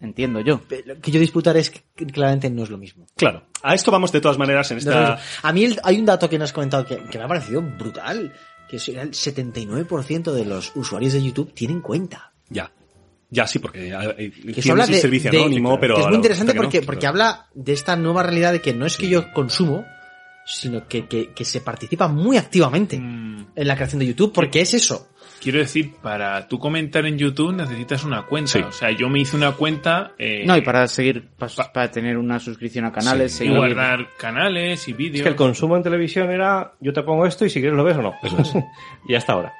Entiendo 0.00 0.40
yo. 0.40 0.60
Lo 0.86 1.00
que 1.00 1.10
yo 1.12 1.20
disputar 1.20 1.56
es 1.56 1.70
que 1.70 2.06
claramente 2.06 2.50
no 2.50 2.64
es 2.64 2.70
lo 2.70 2.76
mismo. 2.78 3.06
Claro. 3.16 3.44
A 3.62 3.72
esto 3.74 3.92
vamos 3.92 4.10
de 4.10 4.20
todas 4.20 4.36
maneras 4.36 4.68
en 4.72 4.78
esta... 4.78 5.18
A 5.42 5.52
mí 5.52 5.64
el- 5.64 5.78
hay 5.84 5.98
un 6.00 6.04
dato 6.06 6.28
que 6.28 6.38
nos 6.38 6.50
has 6.50 6.52
comentado 6.52 6.84
que, 6.84 6.96
que 7.04 7.18
me 7.18 7.24
ha 7.24 7.28
parecido 7.28 7.62
brutal. 7.62 8.32
Que 8.68 8.76
es 8.76 8.88
el 8.88 9.10
79% 9.10 10.32
de 10.32 10.44
los 10.44 10.74
usuarios 10.74 11.12
de 11.12 11.22
YouTube 11.22 11.52
tienen 11.54 11.80
cuenta. 11.80 12.32
Ya. 12.48 12.72
Ya, 13.34 13.46
sí, 13.46 13.58
porque 13.58 13.88
eh, 13.88 13.92
Que 13.92 14.26
eso 14.26 14.42
tienes 14.42 14.70
habla 14.70 14.84
el 14.84 14.90
de- 14.90 14.98
servicio 15.00 15.30
de- 15.30 15.38
anónimo, 15.38 15.80
pero... 15.80 15.94
que 15.94 16.02
es 16.02 16.06
muy 16.06 16.16
interesante 16.16 16.54
porque, 16.54 16.80
no. 16.80 16.86
porque 16.86 17.06
habla 17.06 17.46
de 17.54 17.72
esta 17.72 17.96
nueva 17.96 18.22
realidad 18.22 18.52
de 18.52 18.60
que 18.60 18.74
no 18.74 18.84
es 18.84 18.98
que 18.98 19.08
yo 19.08 19.32
consumo, 19.32 19.86
sino 20.44 20.86
que, 20.86 21.06
que, 21.06 21.30
que 21.32 21.44
se 21.46 21.60
participa 21.62 22.08
muy 22.08 22.36
activamente 22.36 22.98
Mm, 22.98 23.46
en 23.56 23.66
la 23.68 23.74
creación 23.74 24.00
de 24.00 24.06
YouTube, 24.06 24.32
porque 24.34 24.60
es 24.60 24.74
eso. 24.74 25.08
quiero 25.40 25.58
decir, 25.60 25.94
para 26.02 26.46
tú 26.46 26.58
comentar 26.58 27.06
en 27.06 27.16
YouTube 27.16 27.54
necesitas 27.54 28.04
una 28.04 28.26
cuenta. 28.26 28.50
Sí. 28.52 28.58
O 28.60 28.70
sea, 28.72 28.90
yo 28.90 29.08
me 29.08 29.20
hice 29.20 29.34
una 29.36 29.52
cuenta 29.52 30.12
eh, 30.18 30.44
No, 30.44 30.54
y 30.56 30.60
para 30.60 30.86
seguir, 30.88 31.30
pa- 31.38 31.48
para, 31.72 31.90
tener 31.90 32.18
una 32.18 32.38
suscripción 32.38 32.84
a 32.84 32.92
canales, 32.92 33.34
y 33.34 33.38
seguir... 33.38 33.56
guardar 33.56 34.08
canales 34.18 34.86
y 34.88 34.90
Es 34.90 34.96
vídeos. 34.96 35.22
que 35.22 35.28
el 35.30 35.36
consumo 35.36 35.76
en 35.78 35.82
televisión 35.82 36.30
era, 36.30 36.74
yo 36.80 36.92
te 36.92 37.02
pongo 37.02 37.24
esto 37.24 37.46
y 37.46 37.50
si 37.50 37.60
quieres 37.60 37.76
lo 37.78 37.84
ves 37.84 37.96
o 37.96 38.02
no. 38.02 38.12
y 39.08 39.14
hasta 39.14 39.32
ahora. 39.32 39.52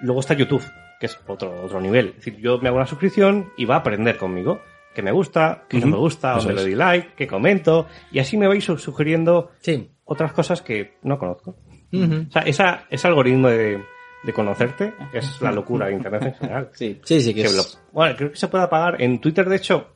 Luego 0.00 0.18
está 0.20 0.34
YouTube, 0.34 0.62
que 1.00 1.06
es 1.06 1.18
otro, 1.26 1.64
otro 1.64 1.80
nivel. 1.80 2.08
Es 2.10 2.16
decir, 2.24 2.36
yo 2.38 2.58
me 2.58 2.68
hago 2.68 2.76
una 2.78 2.86
suscripción 2.86 3.52
y 3.56 3.64
va 3.64 3.76
a 3.76 3.78
aprender 3.78 4.16
conmigo. 4.16 4.60
Que 4.94 5.02
me 5.02 5.12
gusta, 5.12 5.64
que 5.68 5.78
no 5.78 5.86
me 5.86 5.96
gusta, 5.96 6.36
o 6.38 6.42
me 6.42 6.54
le 6.54 6.62
doy 6.62 6.74
like, 6.74 7.14
que 7.14 7.26
comento. 7.28 7.86
Y 8.10 8.18
así 8.18 8.36
me 8.36 8.48
vais 8.48 8.64
su- 8.64 8.78
sugiriendo 8.78 9.50
Sí. 9.60 9.90
otras 10.04 10.32
cosas 10.32 10.60
que 10.62 10.94
no 11.02 11.18
conozco. 11.18 11.56
O 11.92 12.30
sea, 12.32 12.42
esa, 12.42 12.84
ese 12.90 13.06
algoritmo 13.06 13.48
de, 13.48 13.80
de 14.24 14.32
conocerte 14.32 14.92
es 15.12 15.40
la 15.40 15.52
locura 15.52 15.86
de 15.86 15.92
Internet 15.92 16.22
en 16.24 16.34
general. 16.34 16.70
Sí. 16.74 17.00
Sí, 17.04 17.20
sí, 17.20 17.32
que 17.32 17.42
Que 17.42 17.46
es... 17.46 17.80
bueno, 17.92 18.16
creo 18.16 18.30
que 18.32 18.36
se 18.36 18.48
puede 18.48 18.64
apagar. 18.64 19.00
En 19.00 19.20
Twitter, 19.20 19.48
de 19.48 19.56
hecho, 19.56 19.86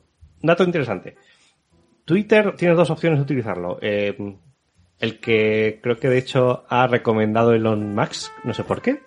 un 0.40 0.46
dato 0.46 0.62
interesante. 0.62 1.16
Twitter 2.04 2.54
tienes 2.56 2.76
dos 2.76 2.90
opciones 2.90 3.18
de 3.18 3.22
utilizarlo. 3.24 3.78
Eh, 3.80 4.16
el 5.00 5.18
que 5.20 5.80
creo 5.82 5.96
que 5.96 6.08
de 6.08 6.18
hecho 6.18 6.64
ha 6.68 6.86
recomendado 6.86 7.52
Elon 7.54 7.94
Musk, 7.94 8.30
no 8.44 8.54
sé 8.54 8.62
por 8.62 8.80
qué, 8.82 9.00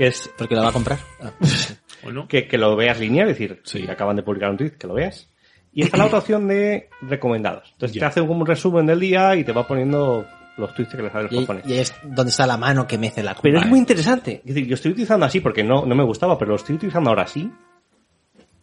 que 0.00 0.06
es 0.06 0.30
Porque 0.38 0.54
lo 0.54 0.62
va 0.62 0.70
a 0.70 0.72
comprar. 0.72 0.98
Ah. 1.20 1.32
¿O 2.06 2.10
no? 2.10 2.26
que, 2.26 2.48
que 2.48 2.56
lo 2.56 2.74
veas 2.76 2.98
lineal, 2.98 3.28
es 3.28 3.38
decir, 3.38 3.60
Sí. 3.64 3.80
si 3.82 3.90
acaban 3.90 4.16
de 4.16 4.22
publicar 4.22 4.48
un 4.50 4.56
tweet, 4.56 4.70
que 4.78 4.86
lo 4.86 4.94
veas. 4.94 5.28
Y 5.74 5.82
está 5.82 5.98
la 5.98 6.06
otra 6.06 6.20
opción 6.20 6.48
de 6.48 6.88
recomendados. 7.02 7.68
Entonces 7.72 7.94
Ya. 7.94 8.00
te 8.00 8.06
hace 8.06 8.20
como 8.26 8.40
un 8.40 8.46
resumen 8.46 8.86
del 8.86 8.98
día 8.98 9.36
y 9.36 9.44
te 9.44 9.52
va 9.52 9.66
poniendo 9.66 10.24
los 10.56 10.74
tweets 10.74 10.94
que 10.94 11.02
le 11.02 11.10
salen 11.10 11.28
los 11.30 11.40
cojones. 11.42 11.66
y 11.66 11.74
es 11.74 11.94
donde 12.02 12.30
está 12.30 12.46
la 12.46 12.56
mano 12.56 12.86
que 12.86 12.96
mece 12.96 13.22
la 13.22 13.34
Pero 13.34 13.54
culpa. 13.54 13.64
es 13.66 13.70
muy 13.70 13.78
interesante. 13.78 14.40
Es 14.42 14.54
decir, 14.54 14.66
yo 14.66 14.74
estoy 14.74 14.92
utilizando 14.92 15.26
así 15.26 15.40
porque 15.40 15.62
no, 15.62 15.84
no 15.84 15.94
me 15.94 16.02
gustaba, 16.04 16.38
pero 16.38 16.50
lo 16.52 16.56
estoy 16.56 16.76
utilizando 16.76 17.10
ahora 17.10 17.26
sí. 17.26 17.50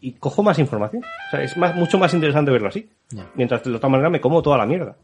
y 0.02 0.14
cojo 0.14 0.42
más 0.44 0.58
información. 0.60 1.04
O 1.04 1.30
sea, 1.32 1.42
es 1.44 1.56
más, 1.58 1.76
mucho 1.76 1.98
más 2.00 2.14
interesante 2.14 2.50
verlo 2.52 2.68
así. 2.70 2.90
Mientras 3.36 3.64
de 3.64 3.74
otra 3.76 3.90
manera 3.90 4.10
me 4.10 4.20
como 4.22 4.42
toda 4.42 4.58
la 4.58 4.66
mierda. 4.66 4.96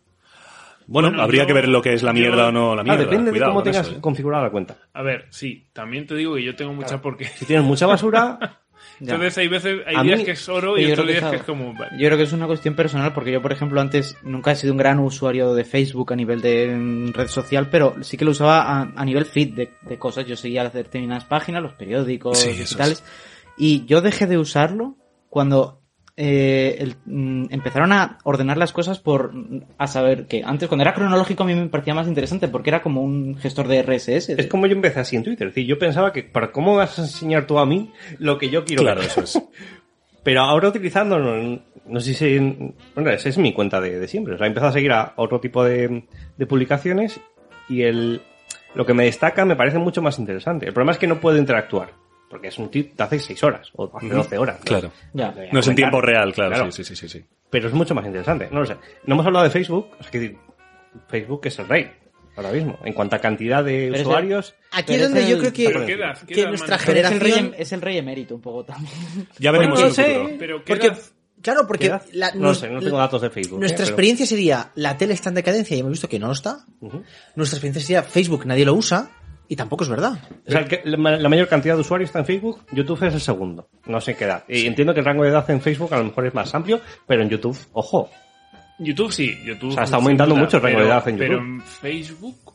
Bueno, 0.88 1.10
Bueno, 1.10 1.24
habría 1.24 1.43
yo- 1.43 1.48
que 1.48 1.54
ver 1.54 1.67
lo 1.67 1.82
que 1.82 1.93
es 1.93 2.04
la 2.04 2.12
yo- 2.12 2.19
mierda 2.19 2.48
o 2.48 2.52
no 2.52 2.76
la 2.76 2.82
Ah, 2.82 2.84
mierda. 2.84 3.04
depende 3.04 3.32
Cuidado 3.32 3.50
de 3.52 3.52
cómo 3.54 3.63
con 3.63 3.72
tengas 3.72 3.88
eso, 3.88 3.98
¿eh? 3.98 4.02
configurada 4.02 4.43
la 4.43 4.50
cuenta. 4.52 4.78
A 4.93 5.02
ver, 5.02 5.26
sí, 5.30 5.67
también 5.74 6.06
te 6.08 6.15
digo 6.15 6.36
que 6.36 6.43
yo 6.43 6.56
tengo 6.56 6.74
mucha 6.74 7.02
porque... 7.02 7.26
Si 7.26 7.46
tienes 7.46 7.65
mucha 7.65 7.86
basura. 7.88 8.60
Entonces 9.00 9.38
hay 9.38 9.48
veces, 9.48 9.82
hay 9.88 9.96
A 9.96 10.04
días 10.04 10.19
mí- 10.19 10.26
que 10.26 10.32
es 10.32 10.50
oro 10.50 10.78
y 10.78 10.91
otros 10.91 11.06
que 11.08 11.13
días 11.13 11.24
es 11.26 11.30
que 11.32 11.36
es 11.38 11.43
como... 11.43 11.74
vale. 11.74 11.91
Yo 11.98 12.08
creo 12.08 12.17
que 12.17 12.24
es 12.24 12.34
una 12.34 12.48
cuestión 12.48 12.76
personal 12.76 13.12
porque 13.13 13.32
yo, 13.32 13.41
por 13.41 13.52
ejemplo, 13.52 13.82
antes 13.82 14.17
nunca 14.24 14.52
he 14.52 14.56
sido 14.56 14.72
un 14.74 14.78
gran 14.78 15.00
usuario 15.00 15.54
de 15.56 15.63
Facebook 15.65 16.13
a 16.13 16.15
nivel 16.15 16.41
de 16.41 16.76
mm, 16.76 17.13
red 17.13 17.28
social, 17.28 17.69
pero 17.69 17.96
sí 18.04 18.17
que 18.17 18.26
lo 18.26 18.32
usaba 18.32 18.62
a, 18.62 18.91
a 18.96 19.06
nivel 19.06 19.26
feed 19.26 19.54
de, 19.56 19.69
de 19.82 19.98
cosas. 19.98 20.26
Yo 20.26 20.36
seguía 20.36 20.69
determinadas 20.69 21.26
páginas, 21.26 21.63
los 21.63 21.74
periódicos 21.74 22.38
Sí, 22.39 22.50
eso 22.50 22.60
digitales. 22.60 23.04
Y 23.58 23.86
yo 23.86 24.02
dejé 24.02 24.28
de 24.28 24.38
usarlo 24.38 24.96
cuando 25.30 25.82
eh, 26.15 26.76
el- 26.80 26.95
mm, 27.06 27.47
empezaron 27.52 27.91
a 27.91 28.19
ordenar 28.23 28.58
las 28.58 28.71
cosas 28.71 28.99
por 28.99 29.32
a 29.78 29.88
saber 29.88 30.28
que 30.28 30.43
antes 30.45 30.67
cuando 30.67 30.84
era 30.84 30.93
cronológico 30.93 31.43
a 31.43 31.45
mí 31.47 31.56
me 31.56 31.67
parecía 31.69 31.95
más 31.95 32.08
interesante 32.08 32.47
porque 32.47 32.69
era 32.69 32.82
como 32.84 33.02
un 33.02 33.36
gestor 33.38 33.67
de 33.67 33.80
RSS. 33.82 34.30
es 34.38 34.47
como 34.47 34.67
yo 34.67 34.73
empecé 34.76 34.99
así 34.99 35.15
en 35.15 35.23
Twitter. 35.23 35.47
Es 35.47 35.56
decir, 35.56 35.67
yo 35.67 35.80
pensaba 35.80 36.13
que, 36.13 36.23
¿para 36.23 36.52
cómo 36.52 36.76
vas 36.76 36.99
a 36.99 37.04
enseñar 37.04 37.47
tú 37.47 37.58
a 37.58 37.65
mí 37.65 37.91
lo 38.19 38.38
que 38.38 38.49
yo 38.49 38.63
quiero 38.63 38.84
Claro, 38.84 38.99
ver? 39.02 39.10
eso 39.10 39.21
es. 39.21 39.41
Pero 40.23 40.41
ahora 40.41 40.69
utilizando, 40.69 41.19
no, 41.19 41.60
no 41.86 41.99
sé 41.99 42.13
si... 42.13 42.38
Bueno, 42.95 43.10
esa 43.10 43.28
es 43.28 43.38
mi 43.38 43.52
cuenta 43.52 43.82
de, 43.82 43.99
de 43.99 44.08
siempre. 44.08 44.36
O 44.36 44.38
sea, 44.38 44.45
he 44.45 44.49
empezado 44.49 44.69
a 44.69 44.73
seguir 44.73 44.91
a 44.93 45.13
otro 45.17 45.41
tipo 45.41 45.65
de, 45.65 46.06
de 46.38 46.45
publicaciones 46.45 47.19
y 47.67 47.82
el, 47.82 48.21
lo 48.73 48.86
que 48.86 48.93
me 48.93 49.04
destaca 49.04 49.43
me 49.43 49.58
parece 49.58 49.80
mucho 49.80 50.02
más 50.02 50.19
interesante. 50.19 50.65
El 50.67 50.73
problema 50.73 50.93
es 50.93 50.97
que 50.97 51.08
no 51.08 51.19
puedo 51.19 51.38
interactuar. 51.38 51.89
Porque 52.34 52.48
es 52.48 52.58
un 52.58 52.72
tweet 52.72 52.93
de 52.98 53.04
hace 53.04 53.19
6 53.19 53.43
horas 53.43 53.69
o 53.76 53.91
hace 53.96 54.10
12 54.10 54.38
horas. 54.39 54.58
¿no? 54.58 54.65
Claro. 54.65 54.91
Ya. 55.13 55.36
No 55.52 55.60
es 55.60 55.67
en 55.67 55.76
tiempo 55.76 56.02
real, 56.02 56.34
claro. 56.34 56.56
Claro. 56.56 56.72
Sí, 56.72 56.84
sí, 56.84 56.96
sí, 56.96 57.08
sí. 57.08 57.24
Pero 57.52 57.67
es 57.67 57.76
mucho 57.76 57.93
más 57.93 58.04
interesante. 58.08 58.50
No 58.52 58.62
lo 58.62 58.65
sé. 58.65 58.76
No 59.06 59.13
hemos 59.13 59.26
hablado 59.28 59.46
de 59.46 59.52
Facebook. 59.52 59.91
Que 60.12 60.36
Facebook 61.08 61.41
es 61.43 61.60
el 61.60 61.67
rey 61.67 61.91
ahora 62.36 62.52
mismo. 62.52 62.80
En 62.84 62.93
cuanto 62.93 63.15
a 63.15 63.19
cantidad 63.19 63.63
de 63.63 63.84
Pero 63.84 63.93
es 63.93 64.02
el- 64.02 64.08
usuarios... 64.08 64.56
Aquí 64.72 64.96
es 64.96 65.02
donde 65.04 65.22
el- 65.24 65.30
yo 65.30 65.38
creo 65.38 65.54
que, 65.54 65.86
queda- 65.86 66.13
que 66.26 66.48
nuestra 66.48 66.76
es 66.78 66.82
el, 66.82 66.88
generación... 66.88 67.22
rey, 67.22 67.52
es 67.60 67.72
el 67.72 67.82
rey 67.82 67.98
emérito 68.00 68.34
un 68.34 68.41
poco 68.41 68.65
también. 68.65 68.91
Ya 69.38 69.52
veremos 69.52 69.80
no 69.80 69.86
en 69.88 69.93
lo 69.96 70.04
el 70.04 70.30
sé. 70.30 70.36
Pero 70.39 70.65
porque, 70.65 70.91
claro, 71.43 71.67
porque 71.67 71.89
no 71.91 72.00
lo 72.48 72.56
sé, 72.56 72.69
no 72.72 72.80
tengo 72.80 72.98
datos 72.98 73.22
de 73.22 73.30
Facebook. 73.30 73.60
nuestra 73.60 73.84
¿eh? 73.84 73.86
Pero- 73.86 73.89
experiencia 73.91 74.26
sería 74.26 74.72
la 74.74 74.98
tele 74.98 75.13
está 75.13 75.30
en 75.30 75.36
decadencia 75.36 75.78
y 75.78 75.82
hemos 75.82 75.91
visto 75.91 76.10
que 76.10 76.17
no 76.17 76.26
lo 76.26 76.34
está. 76.34 76.65
Nuestra 77.36 77.58
experiencia 77.58 77.82
sería 77.84 78.02
Facebook 78.02 78.48
nadie 78.48 78.65
lo 78.65 78.74
usa 78.74 79.12
y 79.47 79.56
tampoco 79.56 79.84
es 79.84 79.89
verdad. 79.89 80.13
O 80.47 80.51
sea, 80.51 80.65
que 80.65 80.82
la, 80.86 81.17
la 81.17 81.29
mayor 81.29 81.47
cantidad 81.47 81.75
de 81.75 81.82
usuarios 81.82 82.10
está 82.10 82.19
en 82.19 82.25
Facebook, 82.25 82.65
YouTube 82.71 83.03
es 83.03 83.13
el 83.13 83.21
segundo. 83.21 83.67
No 83.86 83.99
sé 84.01 84.15
qué 84.15 84.23
edad. 84.25 84.43
Y 84.47 84.65
entiendo 84.65 84.93
que 84.93 84.99
el 85.01 85.06
rango 85.06 85.23
de 85.23 85.29
edad 85.29 85.49
en 85.51 85.62
Facebook 85.62 85.93
a 85.93 85.97
lo 85.97 86.06
mejor 86.06 86.25
es 86.27 86.34
más 86.34 86.53
amplio, 86.56 86.79
pero 87.08 87.21
en 87.23 87.29
YouTube, 87.29 87.58
ojo. 87.73 88.10
YouTube 88.79 89.12
sí, 89.12 89.38
YouTube... 89.45 89.69
O 89.71 89.73
sea, 89.73 89.84
está 89.84 89.97
aumentando 89.97 90.34
duda, 90.34 90.43
mucho 90.45 90.58
el 90.58 90.63
rango 90.63 90.77
pero- 90.77 90.88
de 90.88 90.93
edad 90.93 91.08
en 91.08 91.17
Pero 91.17 91.34
YouTube. 91.34 91.47
en 91.47 91.62
Facebook... 91.62 92.53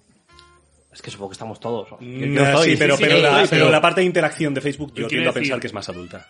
Es 0.92 1.02
que 1.02 1.10
supongo 1.12 1.30
que 1.30 1.34
estamos 1.34 1.60
todos. 1.60 1.88
Yo- 1.90 1.96
Mm, 2.00 2.34
yo 2.34 2.42
estoy- 2.42 2.70
sí, 2.70 2.76
pero, 2.76 2.96
sí, 2.96 3.02
pero, 3.04 3.16
sí, 3.16 3.22
la, 3.22 3.42
sí, 3.42 3.46
pero 3.50 3.66
sí. 3.66 3.72
la 3.72 3.80
parte 3.80 4.00
de 4.00 4.06
interacción 4.06 4.52
de 4.54 4.60
Facebook 4.60 4.92
yo 4.94 5.06
tiendo 5.06 5.30
a 5.30 5.32
pensar 5.32 5.56
decir- 5.56 5.60
que 5.60 5.66
es 5.68 5.72
más 5.74 5.88
adulta 5.88 6.26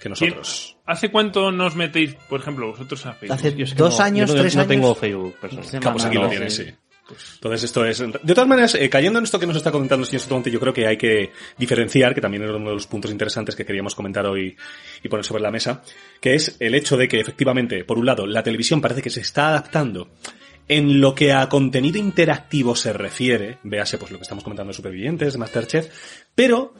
que 0.00 0.08
¿Quién- 0.10 0.10
nosotros. 0.10 0.76
¿Hace 0.86 1.10
cuánto 1.10 1.50
nos 1.50 1.74
metéis, 1.74 2.14
por 2.28 2.40
ejemplo, 2.40 2.68
vosotros 2.70 3.04
a 3.06 3.14
Facebook? 3.14 3.34
Hace 3.34 3.54
Yo 3.56 3.64
es 3.64 3.72
que 3.72 3.78
dos 3.78 3.98
no- 3.98 4.04
años, 4.04 4.30
yo 4.30 4.36
no, 4.36 4.42
tres 4.42 4.54
no 4.54 4.60
años. 4.60 4.68
tengo 4.68 4.94
Facebook 4.94 5.34
personal. 5.40 5.92
Pues 5.92 6.04
aquí 6.04 6.14
no, 6.14 6.20
lo 6.20 6.26
no, 6.26 6.30
tienes, 6.30 6.54
sí. 6.54 6.64
Sí. 7.16 7.32
Entonces 7.34 7.64
esto 7.64 7.84
es... 7.84 7.98
De 7.98 8.34
todas 8.34 8.48
maneras, 8.48 8.74
eh, 8.74 8.88
cayendo 8.88 9.18
en 9.18 9.24
esto 9.24 9.38
que 9.38 9.46
nos 9.46 9.56
está 9.56 9.70
comentando 9.70 10.02
el 10.02 10.06
señor 10.06 10.22
Sotomonte, 10.22 10.50
yo 10.50 10.60
creo 10.60 10.72
que 10.72 10.86
hay 10.86 10.96
que 10.96 11.32
diferenciar, 11.58 12.14
que 12.14 12.20
también 12.20 12.42
era 12.42 12.56
uno 12.56 12.70
de 12.70 12.74
los 12.74 12.86
puntos 12.86 13.10
interesantes 13.10 13.54
que 13.54 13.64
queríamos 13.64 13.94
comentar 13.94 14.26
hoy 14.26 14.56
y 15.02 15.08
poner 15.08 15.24
sobre 15.24 15.42
la 15.42 15.50
mesa, 15.50 15.82
que 16.20 16.34
es 16.34 16.56
el 16.60 16.74
hecho 16.74 16.96
de 16.96 17.08
que 17.08 17.20
efectivamente, 17.20 17.84
por 17.84 17.98
un 17.98 18.06
lado, 18.06 18.26
la 18.26 18.42
televisión 18.42 18.80
parece 18.80 19.02
que 19.02 19.10
se 19.10 19.20
está 19.20 19.48
adaptando 19.48 20.08
en 20.68 21.00
lo 21.00 21.14
que 21.14 21.32
a 21.32 21.48
contenido 21.48 21.98
interactivo 21.98 22.74
se 22.76 22.92
refiere, 22.92 23.58
véase 23.62 23.98
pues 23.98 24.10
lo 24.10 24.18
que 24.18 24.22
estamos 24.22 24.44
comentando 24.44 24.70
de 24.70 24.76
Supervivientes, 24.76 25.32
de 25.32 25.38
Masterchef, 25.38 25.88
pero 26.34 26.74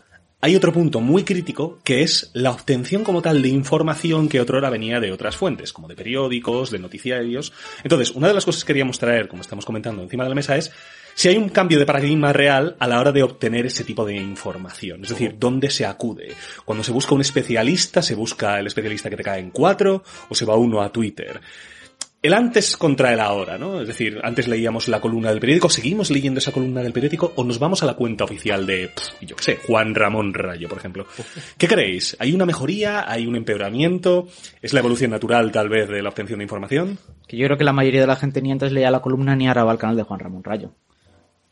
hay 0.44 0.56
otro 0.56 0.72
punto 0.72 1.00
muy 1.00 1.22
crítico 1.22 1.78
que 1.84 2.02
es 2.02 2.30
la 2.34 2.50
obtención 2.50 3.04
como 3.04 3.22
tal 3.22 3.40
de 3.42 3.48
información 3.48 4.28
que 4.28 4.40
otrora 4.40 4.70
venía 4.70 4.98
de 4.98 5.12
otras 5.12 5.36
fuentes, 5.36 5.72
como 5.72 5.86
de 5.86 5.94
periódicos, 5.94 6.72
de 6.72 6.80
noticiarios. 6.80 7.52
Entonces, 7.84 8.10
una 8.10 8.26
de 8.26 8.34
las 8.34 8.44
cosas 8.44 8.64
que 8.64 8.66
queríamos 8.66 8.98
traer, 8.98 9.28
como 9.28 9.42
estamos 9.42 9.64
comentando 9.64 10.02
encima 10.02 10.24
de 10.24 10.30
la 10.30 10.34
mesa, 10.34 10.56
es 10.56 10.72
si 11.14 11.28
hay 11.28 11.36
un 11.36 11.48
cambio 11.48 11.78
de 11.78 11.86
paradigma 11.86 12.32
real 12.32 12.74
a 12.80 12.88
la 12.88 12.98
hora 12.98 13.12
de 13.12 13.22
obtener 13.22 13.66
ese 13.66 13.84
tipo 13.84 14.04
de 14.04 14.16
información. 14.16 15.04
Es 15.04 15.10
decir, 15.10 15.36
¿dónde 15.38 15.70
se 15.70 15.86
acude? 15.86 16.34
Cuando 16.64 16.82
se 16.82 16.90
busca 16.90 17.14
un 17.14 17.20
especialista, 17.20 18.02
se 18.02 18.16
busca 18.16 18.58
el 18.58 18.66
especialista 18.66 19.08
que 19.08 19.16
te 19.16 19.22
cae 19.22 19.38
en 19.38 19.50
cuatro, 19.50 20.02
o 20.28 20.34
se 20.34 20.44
va 20.44 20.56
uno 20.56 20.82
a 20.82 20.90
Twitter 20.90 21.40
el 22.22 22.34
antes 22.34 22.76
contra 22.76 23.12
el 23.12 23.18
ahora, 23.18 23.58
¿no? 23.58 23.80
Es 23.80 23.88
decir, 23.88 24.20
antes 24.22 24.46
leíamos 24.46 24.86
la 24.86 25.00
columna 25.00 25.30
del 25.30 25.40
periódico, 25.40 25.68
seguimos 25.68 26.08
leyendo 26.10 26.38
esa 26.38 26.52
columna 26.52 26.80
del 26.80 26.92
periódico 26.92 27.32
o 27.34 27.42
nos 27.42 27.58
vamos 27.58 27.82
a 27.82 27.86
la 27.86 27.94
cuenta 27.94 28.22
oficial 28.22 28.64
de, 28.64 28.88
pff, 28.88 29.20
yo 29.22 29.34
qué 29.34 29.42
sé, 29.42 29.58
Juan 29.66 29.92
Ramón 29.94 30.32
Rayo, 30.32 30.68
por 30.68 30.78
ejemplo. 30.78 31.04
¿Qué 31.58 31.66
creéis? 31.66 32.16
¿Hay 32.20 32.32
una 32.32 32.46
mejoría? 32.46 33.10
¿Hay 33.10 33.26
un 33.26 33.34
empeoramiento? 33.34 34.28
¿Es 34.62 34.72
la 34.72 34.80
evolución 34.80 35.10
natural, 35.10 35.50
tal 35.50 35.68
vez, 35.68 35.88
de 35.88 36.00
la 36.00 36.10
obtención 36.10 36.38
de 36.38 36.44
información? 36.44 36.96
Que 37.26 37.36
yo 37.36 37.46
creo 37.46 37.58
que 37.58 37.64
la 37.64 37.72
mayoría 37.72 38.00
de 38.00 38.06
la 38.06 38.16
gente 38.16 38.40
ni 38.40 38.52
antes 38.52 38.70
leía 38.70 38.92
la 38.92 39.02
columna 39.02 39.34
ni 39.34 39.48
ahora 39.48 39.64
va 39.64 39.72
al 39.72 39.78
canal 39.78 39.96
de 39.96 40.04
Juan 40.04 40.20
Ramón 40.20 40.44
Rayo. 40.44 40.72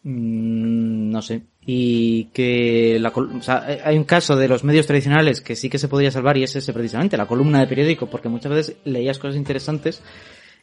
Mm, 0.05 1.11
no 1.11 1.21
sé. 1.21 1.43
Y 1.67 2.27
que 2.27 2.99
la 3.01 3.09
o 3.09 3.43
sea, 3.43 3.67
hay 3.85 3.99
un 3.99 4.05
caso 4.05 4.37
de 4.37 4.47
los 4.47 4.63
medios 4.63 4.87
tradicionales 4.87 5.41
que 5.41 5.57
sí 5.57 5.69
que 5.69 5.79
se 5.79 5.89
podía 5.89 6.13
salvar 6.13 6.37
y 6.37 6.45
es 6.45 6.55
ese 6.55 6.73
precisamente, 6.73 7.17
la 7.17 7.27
columna 7.27 7.59
de 7.59 7.67
periódico, 7.67 8.07
porque 8.09 8.29
muchas 8.29 8.53
veces 8.53 8.77
leías 8.85 9.19
cosas 9.19 9.37
interesantes 9.37 10.03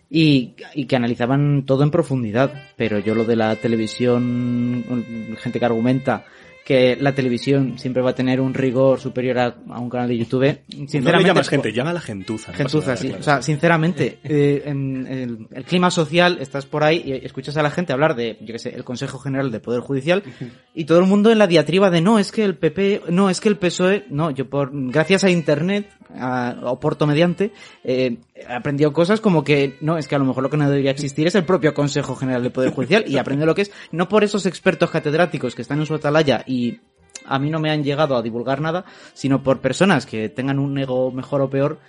y, 0.09 0.55
y 0.73 0.85
que 0.85 0.95
analizaban 0.95 1.63
todo 1.65 1.83
en 1.83 1.91
profundidad. 1.91 2.53
Pero 2.75 2.99
yo 2.99 3.15
lo 3.15 3.25
de 3.25 3.35
la 3.35 3.55
televisión, 3.55 4.83
gente 5.41 5.59
que 5.59 5.65
argumenta 5.65 6.25
que 6.67 6.97
la 6.99 7.15
televisión 7.15 7.79
siempre 7.79 8.01
va 8.01 8.09
a 8.09 8.13
tener 8.13 8.41
un 8.41 8.53
rigor 8.53 8.99
superior 8.99 9.39
a, 9.39 9.55
a 9.69 9.79
un 9.79 9.89
canal 9.89 10.09
de 10.09 10.17
YouTube, 10.17 10.59
sinceramente... 10.67 11.11
no 11.13 11.17
le 11.19 11.23
llamas 11.23 11.47
gente, 11.47 11.71
llama 11.71 11.91
a 11.91 11.93
la 11.93 12.01
gentuza. 12.01 12.51
no 12.51 12.57
Gentuza, 12.57 12.87
nada, 12.87 12.97
sí. 12.97 13.07
claro. 13.07 13.21
O 13.21 13.23
sea, 13.23 13.41
sinceramente, 13.41 14.19
eh, 14.25 14.63
en 14.65 15.07
el, 15.07 15.47
el 15.49 15.63
clima 15.63 15.89
social, 15.89 16.39
estás 16.41 16.65
por 16.65 16.83
ahí 16.83 17.03
y 17.05 17.25
escuchas 17.25 17.55
a 17.55 17.61
la 17.61 17.71
gente 17.71 17.93
hablar 17.93 18.17
de, 18.17 18.37
yo 18.41 18.51
qué 18.51 18.59
sé, 18.59 18.75
el 18.75 18.83
Consejo 18.83 19.17
General 19.17 19.49
del 19.49 19.61
Poder 19.61 19.79
Judicial 19.79 20.23
y 20.75 20.83
todo 20.83 20.99
el 20.99 21.05
mundo 21.05 21.31
en 21.31 21.37
la 21.37 21.47
diatriba 21.47 21.89
de 21.89 22.01
no, 22.01 22.19
es 22.19 22.33
que 22.33 22.43
el 22.43 22.57
PP, 22.57 23.03
no, 23.11 23.29
es 23.29 23.39
que 23.39 23.47
el 23.47 23.55
PSOE, 23.55 23.95
E", 23.95 24.05
no, 24.09 24.31
yo 24.31 24.49
por, 24.49 24.71
gracias 24.73 25.23
a 25.23 25.29
Internet, 25.29 25.89
a, 26.15 26.55
o 26.63 26.79
Porto 26.79 27.07
mediante, 27.07 27.51
eh, 27.83 28.17
he 28.35 28.53
aprendido 28.53 28.93
cosas 28.93 29.21
como 29.21 29.43
que, 29.43 29.77
no, 29.81 29.97
es 29.97 30.07
que 30.07 30.15
a 30.15 30.19
lo 30.19 30.25
mejor 30.25 30.43
lo 30.43 30.49
que 30.49 30.57
no 30.57 30.69
debería 30.69 30.91
existir 30.91 31.27
es 31.27 31.35
el 31.35 31.45
propio 31.45 31.73
Consejo 31.73 32.15
General 32.15 32.43
del 32.43 32.51
Poder 32.51 32.71
Judicial 32.71 33.05
y 33.07 33.17
aprende 33.17 33.45
lo 33.45 33.55
que 33.55 33.63
es, 33.63 33.71
no 33.91 34.07
por 34.07 34.23
esos 34.23 34.45
expertos 34.45 34.89
catedráticos 34.89 35.55
que 35.55 35.61
están 35.61 35.79
en 35.79 35.85
su 35.85 35.95
atalaya 35.95 36.43
y 36.45 36.79
a 37.25 37.39
mí 37.39 37.49
no 37.49 37.59
me 37.59 37.71
han 37.71 37.83
llegado 37.83 38.15
a 38.15 38.21
divulgar 38.21 38.61
nada, 38.61 38.85
sino 39.13 39.43
por 39.43 39.59
personas 39.59 40.05
que 40.05 40.29
tengan 40.29 40.59
un 40.59 40.77
ego 40.77 41.11
mejor 41.11 41.41
o 41.41 41.49
peor, 41.49 41.79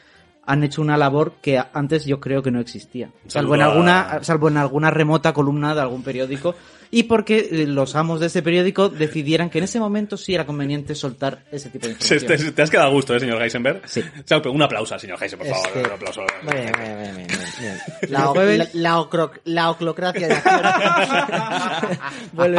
han 0.48 0.64
hecho 0.64 0.81
una 0.81 0.96
labor 0.96 1.35
que 1.42 1.62
antes 1.72 2.07
yo 2.07 2.20
creo 2.20 2.42
que 2.42 2.50
no 2.50 2.59
existía. 2.59 3.11
Salvo 3.26 3.54
en 3.54 3.61
alguna, 3.61 4.20
salvo 4.22 4.48
en 4.48 4.57
alguna 4.57 4.90
remota 4.90 5.35
columna 5.35 5.74
de 5.74 5.83
algún 5.83 6.02
periódico. 6.02 6.54
Y 6.90 7.03
porque 7.03 7.48
eh, 7.53 7.66
los 7.66 7.94
amos 7.96 8.18
de 8.20 8.29
ese 8.29 8.40
periódico 8.42 8.88
decidieran 8.88 9.51
que 9.51 9.59
en 9.59 9.64
ese 9.64 9.79
momento 9.79 10.16
sí 10.16 10.35
era 10.35 10.46
conveniente 10.46 10.94
soltar 10.94 11.44
ese 11.53 11.68
tipo 11.68 11.87
de 11.87 11.94
Se- 11.98 12.14
información. 12.14 12.46
te, 12.48 12.53
te 12.53 12.62
has 12.62 12.70
quedado 12.70 12.88
a 12.88 12.92
gusto, 12.92 13.14
¿eh, 13.14 13.20
señor 13.20 13.42
Heisenberg? 13.42 13.83
Sí. 13.87 14.01
O 14.01 14.22
sea, 14.24 14.38
un 14.38 14.62
aplauso 14.62 14.94
al 14.94 15.01
señor 15.01 15.22
Heisenberg, 15.22 15.51
por 15.51 15.59
Es 15.59 15.62
favor. 15.66 15.83
que- 15.83 15.87
Un 15.88 15.94
aplauso. 15.94 16.20
Bien, 16.51 16.72
bien, 16.79 16.98
bien, 17.16 17.16
bien. 17.27 18.11
La, 18.11 18.18
la, 18.35 18.68
la 18.72 18.98
ocro- 18.98 19.33
la 19.44 19.70
oclocracia 19.70 20.29
de 20.29 20.35
vuelve, 22.33 22.59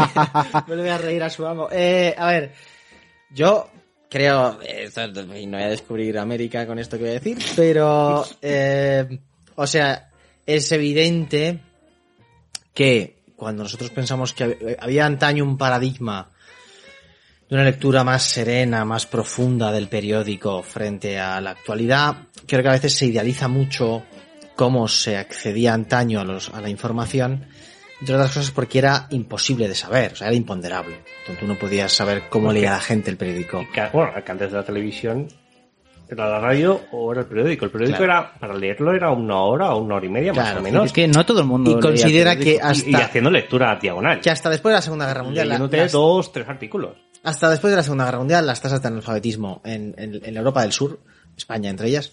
vuelve 0.67 0.91
a 0.91 0.97
reír 0.97 1.23
a 1.23 1.29
su 1.29 1.45
amo. 1.45 1.67
Eh, 1.71 2.13
a 2.17 2.27
ver, 2.27 2.51
yo 3.31 3.69
creo, 4.09 4.59
eh, 4.61 4.83
esto- 4.85 5.07
no 5.07 5.25
voy 5.25 5.63
a 5.63 5.69
descubrir 5.69 6.17
América 6.17 6.65
con 6.67 6.79
esto 6.79 6.97
que 6.97 7.03
voy 7.03 7.11
a 7.11 7.19
decir, 7.19 7.37
pero, 7.55 8.25
eh, 8.41 9.19
o 9.55 9.67
sea, 9.67 10.09
es 10.45 10.71
evidente 10.71 11.59
que 12.73 13.18
cuando 13.39 13.63
nosotros 13.63 13.89
pensamos 13.89 14.33
que 14.33 14.45
hab- 14.45 14.77
había 14.79 15.05
antaño 15.07 15.43
un 15.43 15.57
paradigma 15.57 16.29
de 17.49 17.55
una 17.55 17.63
lectura 17.63 18.03
más 18.03 18.21
serena, 18.23 18.85
más 18.85 19.07
profunda 19.07 19.71
del 19.71 19.87
periódico 19.87 20.61
frente 20.61 21.17
a 21.19 21.41
la 21.41 21.51
actualidad, 21.51 22.15
creo 22.45 22.61
que 22.61 22.69
a 22.69 22.73
veces 22.73 22.93
se 22.95 23.07
idealiza 23.07 23.47
mucho 23.47 24.03
cómo 24.55 24.87
se 24.87 25.17
accedía 25.17 25.73
antaño 25.73 26.19
a, 26.19 26.25
los, 26.25 26.49
a 26.53 26.61
la 26.61 26.69
información, 26.69 27.47
entre 28.01 28.15
otras 28.15 28.31
cosas 28.33 28.51
porque 28.51 28.77
era 28.77 29.07
imposible 29.09 29.67
de 29.67 29.73
saber, 29.75 30.13
o 30.13 30.15
sea, 30.17 30.27
era 30.27 30.35
imponderable. 30.35 30.97
Entonces 31.21 31.39
tú 31.39 31.47
no 31.47 31.57
podías 31.57 31.91
saber 31.91 32.29
cómo 32.29 32.53
leía 32.53 32.71
la 32.71 32.79
gente 32.79 33.09
el 33.09 33.17
periódico. 33.17 33.65
Bueno, 33.93 34.11
que 34.23 34.31
antes 34.31 34.51
de 34.51 34.57
la 34.57 34.63
televisión 34.65 35.27
era 36.09 36.27
la 36.27 36.39
radio 36.39 36.81
o 36.91 37.11
era 37.11 37.21
el 37.21 37.27
periódico. 37.27 37.65
El 37.65 37.71
periódico 37.71 37.97
Claro. 37.99 38.13
era, 38.29 38.39
para 38.39 38.55
leerlo 38.55 38.93
era 38.93 39.11
una 39.11 39.37
hora 39.41 39.73
o 39.75 39.81
una 39.83 39.95
hora 39.95 40.05
y 40.05 40.09
media 40.09 40.33
más 40.33 40.55
o 40.57 40.61
menos. 40.61 40.85
Es 40.87 40.93
que 40.93 41.07
no 41.07 41.25
todo 41.25 41.41
el 41.41 41.45
mundo 41.45 41.71
Y 41.71 41.79
considera 41.79 42.35
que 42.35 42.51
Y- 42.53 42.55
y, 42.55 42.59
hasta, 42.59 42.97
haciendo 43.05 43.29
lectura 43.29 43.77
diagonal. 43.81 44.19
que 44.19 44.29
hasta 44.29 44.49
después 44.49 44.71
de 44.71 44.77
la 44.77 44.81
Segunda 44.81 45.05
Guerra 45.07 45.23
Mundial, 45.23 45.47
la- 45.49 45.59
las- 45.59 45.91
dos, 45.91 46.31
tres 46.31 46.47
artículos. 46.49 46.97
hasta 47.23 47.49
después 47.49 47.69
de 47.71 47.77
la 47.77 47.83
Segunda 47.83 48.05
Guerra 48.05 48.17
Mundial, 48.19 48.47
las 48.47 48.59
tasas 48.61 48.81
de 48.81 48.87
analfabetismo 48.87 49.61
en, 49.65 49.93
en- 49.97 50.19
en 50.23 50.37
Europa 50.37 50.61
del 50.63 50.71
Sur 50.71 50.99
España 51.37 51.69
entre 51.69 51.87
ellas, 51.89 52.11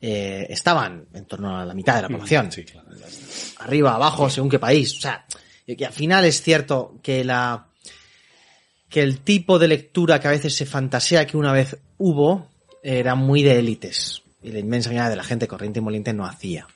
eh, 0.00 0.46
estaban 0.50 1.06
en 1.12 1.24
torno 1.26 1.58
a 1.58 1.64
la 1.64 1.74
mitad 1.74 1.96
de 1.96 2.02
la 2.02 2.08
población. 2.08 2.50
Sí, 2.52 2.64
claro. 2.64 2.88
Arriba, 3.58 3.94
abajo, 3.94 4.28
según 4.30 4.50
qué 4.50 4.58
país. 4.58 4.96
O 4.98 5.00
sea, 5.00 5.24
y 5.66 5.76
que 5.76 5.86
al 5.86 5.92
final 5.92 6.24
es 6.24 6.42
cierto 6.42 6.94
que 7.02 7.24
la 7.24 7.66
que 8.88 9.00
el 9.02 9.20
tipo 9.20 9.58
de 9.58 9.68
lectura 9.68 10.20
que 10.20 10.28
a 10.28 10.32
veces 10.32 10.54
se 10.54 10.66
fantasea 10.66 11.26
que 11.26 11.36
una 11.36 11.52
vez 11.52 11.78
hubo 11.98 12.48
era 12.82 13.14
muy 13.14 13.42
de 13.42 13.58
élites 13.58 14.22
y 14.42 14.50
la 14.50 14.58
inmensa 14.58 14.90
mayoría 14.90 15.10
de 15.10 15.16
la 15.16 15.24
gente 15.24 15.48
corriente 15.48 15.78
y 15.78 15.82
moliente 15.82 16.12
no 16.12 16.26
hacía. 16.26 16.66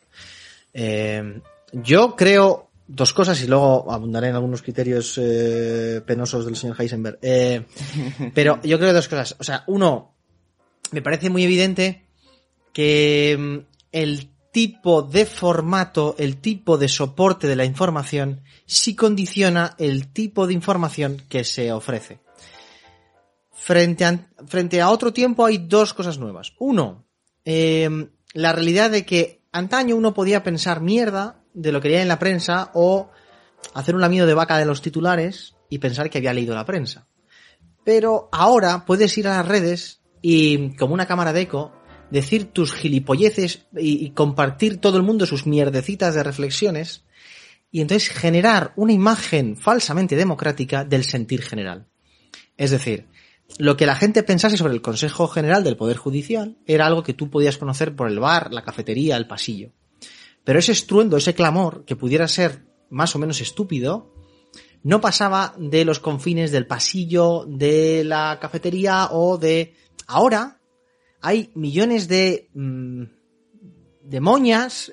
Eh, 0.72 1.40
yo 1.72 2.14
creo 2.16 2.70
dos 2.86 3.12
cosas 3.12 3.42
y 3.42 3.46
luego 3.46 3.90
abundaré 3.90 4.28
en 4.28 4.36
algunos 4.36 4.62
criterios 4.62 5.18
eh, 5.20 6.00
penosos 6.06 6.44
del 6.44 6.56
señor 6.56 6.80
Heisenberg. 6.80 7.18
Eh, 7.22 7.64
pero 8.34 8.60
yo 8.62 8.78
creo 8.78 8.92
dos 8.92 9.08
cosas. 9.08 9.36
O 9.38 9.44
sea, 9.44 9.64
uno, 9.66 10.14
me 10.92 11.02
parece 11.02 11.30
muy 11.30 11.44
evidente 11.44 12.06
que 12.72 13.36
mm, 13.38 13.58
el 13.92 14.30
tipo 14.52 15.02
de 15.02 15.26
formato, 15.26 16.14
el 16.18 16.36
tipo 16.38 16.78
de 16.78 16.88
soporte 16.88 17.46
de 17.46 17.56
la 17.56 17.64
información, 17.64 18.42
sí 18.64 18.94
condiciona 18.94 19.74
el 19.78 20.08
tipo 20.08 20.46
de 20.46 20.54
información 20.54 21.22
que 21.28 21.44
se 21.44 21.72
ofrece. 21.72 22.20
Frente 23.66 24.04
a, 24.04 24.16
frente 24.46 24.80
a 24.80 24.90
otro 24.90 25.12
tiempo 25.12 25.44
hay 25.44 25.58
dos 25.58 25.92
cosas 25.92 26.18
nuevas. 26.18 26.52
Uno, 26.60 27.04
eh, 27.44 27.90
la 28.32 28.52
realidad 28.52 28.92
de 28.92 29.04
que 29.04 29.42
antaño 29.50 29.96
uno 29.96 30.14
podía 30.14 30.44
pensar 30.44 30.80
mierda 30.80 31.42
de 31.52 31.72
lo 31.72 31.80
que 31.80 31.88
leía 31.88 32.02
en 32.02 32.06
la 32.06 32.20
prensa 32.20 32.70
o 32.74 33.10
hacer 33.74 33.96
un 33.96 34.02
lamido 34.02 34.24
de 34.24 34.34
vaca 34.34 34.56
de 34.56 34.66
los 34.66 34.82
titulares 34.82 35.56
y 35.68 35.78
pensar 35.78 36.08
que 36.08 36.18
había 36.18 36.32
leído 36.32 36.54
la 36.54 36.64
prensa. 36.64 37.08
Pero 37.84 38.28
ahora 38.30 38.84
puedes 38.86 39.18
ir 39.18 39.26
a 39.26 39.38
las 39.38 39.48
redes 39.48 40.00
y, 40.22 40.76
como 40.76 40.94
una 40.94 41.08
cámara 41.08 41.32
de 41.32 41.40
eco, 41.40 41.72
decir 42.12 42.52
tus 42.52 42.72
gilipolleces 42.72 43.66
y, 43.76 44.06
y 44.06 44.10
compartir 44.10 44.80
todo 44.80 44.96
el 44.96 45.02
mundo 45.02 45.26
sus 45.26 45.44
mierdecitas 45.44 46.14
de 46.14 46.22
reflexiones 46.22 47.04
y 47.72 47.80
entonces 47.80 48.10
generar 48.10 48.72
una 48.76 48.92
imagen 48.92 49.56
falsamente 49.56 50.14
democrática 50.14 50.84
del 50.84 51.02
sentir 51.02 51.42
general. 51.42 51.88
Es 52.56 52.70
decir, 52.70 53.08
lo 53.58 53.76
que 53.76 53.86
la 53.86 53.94
gente 53.94 54.22
pensase 54.22 54.56
sobre 54.56 54.74
el 54.74 54.82
Consejo 54.82 55.28
General 55.28 55.64
del 55.64 55.76
Poder 55.76 55.96
Judicial 55.96 56.58
era 56.66 56.86
algo 56.86 57.02
que 57.02 57.14
tú 57.14 57.30
podías 57.30 57.58
conocer 57.58 57.94
por 57.94 58.08
el 58.08 58.18
bar, 58.18 58.52
la 58.52 58.62
cafetería, 58.62 59.16
el 59.16 59.26
pasillo. 59.26 59.72
Pero 60.44 60.58
ese 60.58 60.72
estruendo, 60.72 61.16
ese 61.16 61.34
clamor, 61.34 61.84
que 61.84 61.96
pudiera 61.96 62.28
ser 62.28 62.66
más 62.90 63.14
o 63.16 63.18
menos 63.18 63.40
estúpido, 63.40 64.12
no 64.82 65.00
pasaba 65.00 65.54
de 65.58 65.84
los 65.84 65.98
confines 65.98 66.52
del 66.52 66.66
pasillo, 66.66 67.44
de 67.48 68.04
la 68.04 68.38
cafetería 68.40 69.08
o 69.10 69.38
de... 69.38 69.74
Ahora 70.06 70.60
hay 71.20 71.50
millones 71.54 72.08
de... 72.08 72.50
mmm, 72.54 73.04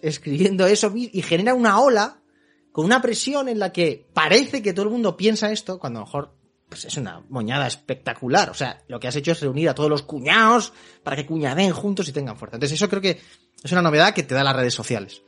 escribiendo 0.02 0.66
eso 0.66 0.92
y 0.96 1.22
genera 1.22 1.54
una 1.54 1.80
ola 1.80 2.24
con 2.72 2.86
una 2.86 3.02
presión 3.02 3.48
en 3.48 3.60
la 3.60 3.72
que 3.72 4.10
parece 4.14 4.64
que 4.64 4.74
todo 4.74 4.86
el 4.86 4.92
mundo 4.92 5.16
piensa 5.16 5.52
esto, 5.52 5.78
cuando 5.78 6.00
a 6.00 6.02
lo 6.02 6.08
mejor 6.08 6.43
pues 6.74 6.86
es 6.86 6.98
una 6.98 7.24
moñada 7.30 7.68
espectacular. 7.68 8.50
O 8.50 8.56
sea, 8.56 8.82
lo 8.88 9.00
que 9.00 9.08
has 9.08 9.16
hecho 9.16 9.32
es 9.32 9.42
reunir 9.42 9.70
a 9.70 9.76
todos 9.76 9.92
los 9.92 10.02
cuñados 10.02 10.74
para 11.04 11.16
que 11.16 11.28
cuñaden 11.28 11.72
juntos 11.72 12.08
y 12.08 12.12
tengan 12.12 12.36
fuerza. 12.36 12.56
Entonces 12.56 12.80
eso 12.80 12.90
creo 12.90 13.00
que 13.00 13.22
es 13.64 13.72
una 13.72 13.84
novedad 13.84 14.12
que 14.12 14.24
te 14.24 14.34
da 14.34 14.44
las 14.44 14.56
redes 14.56 14.74
sociales. 14.74 15.22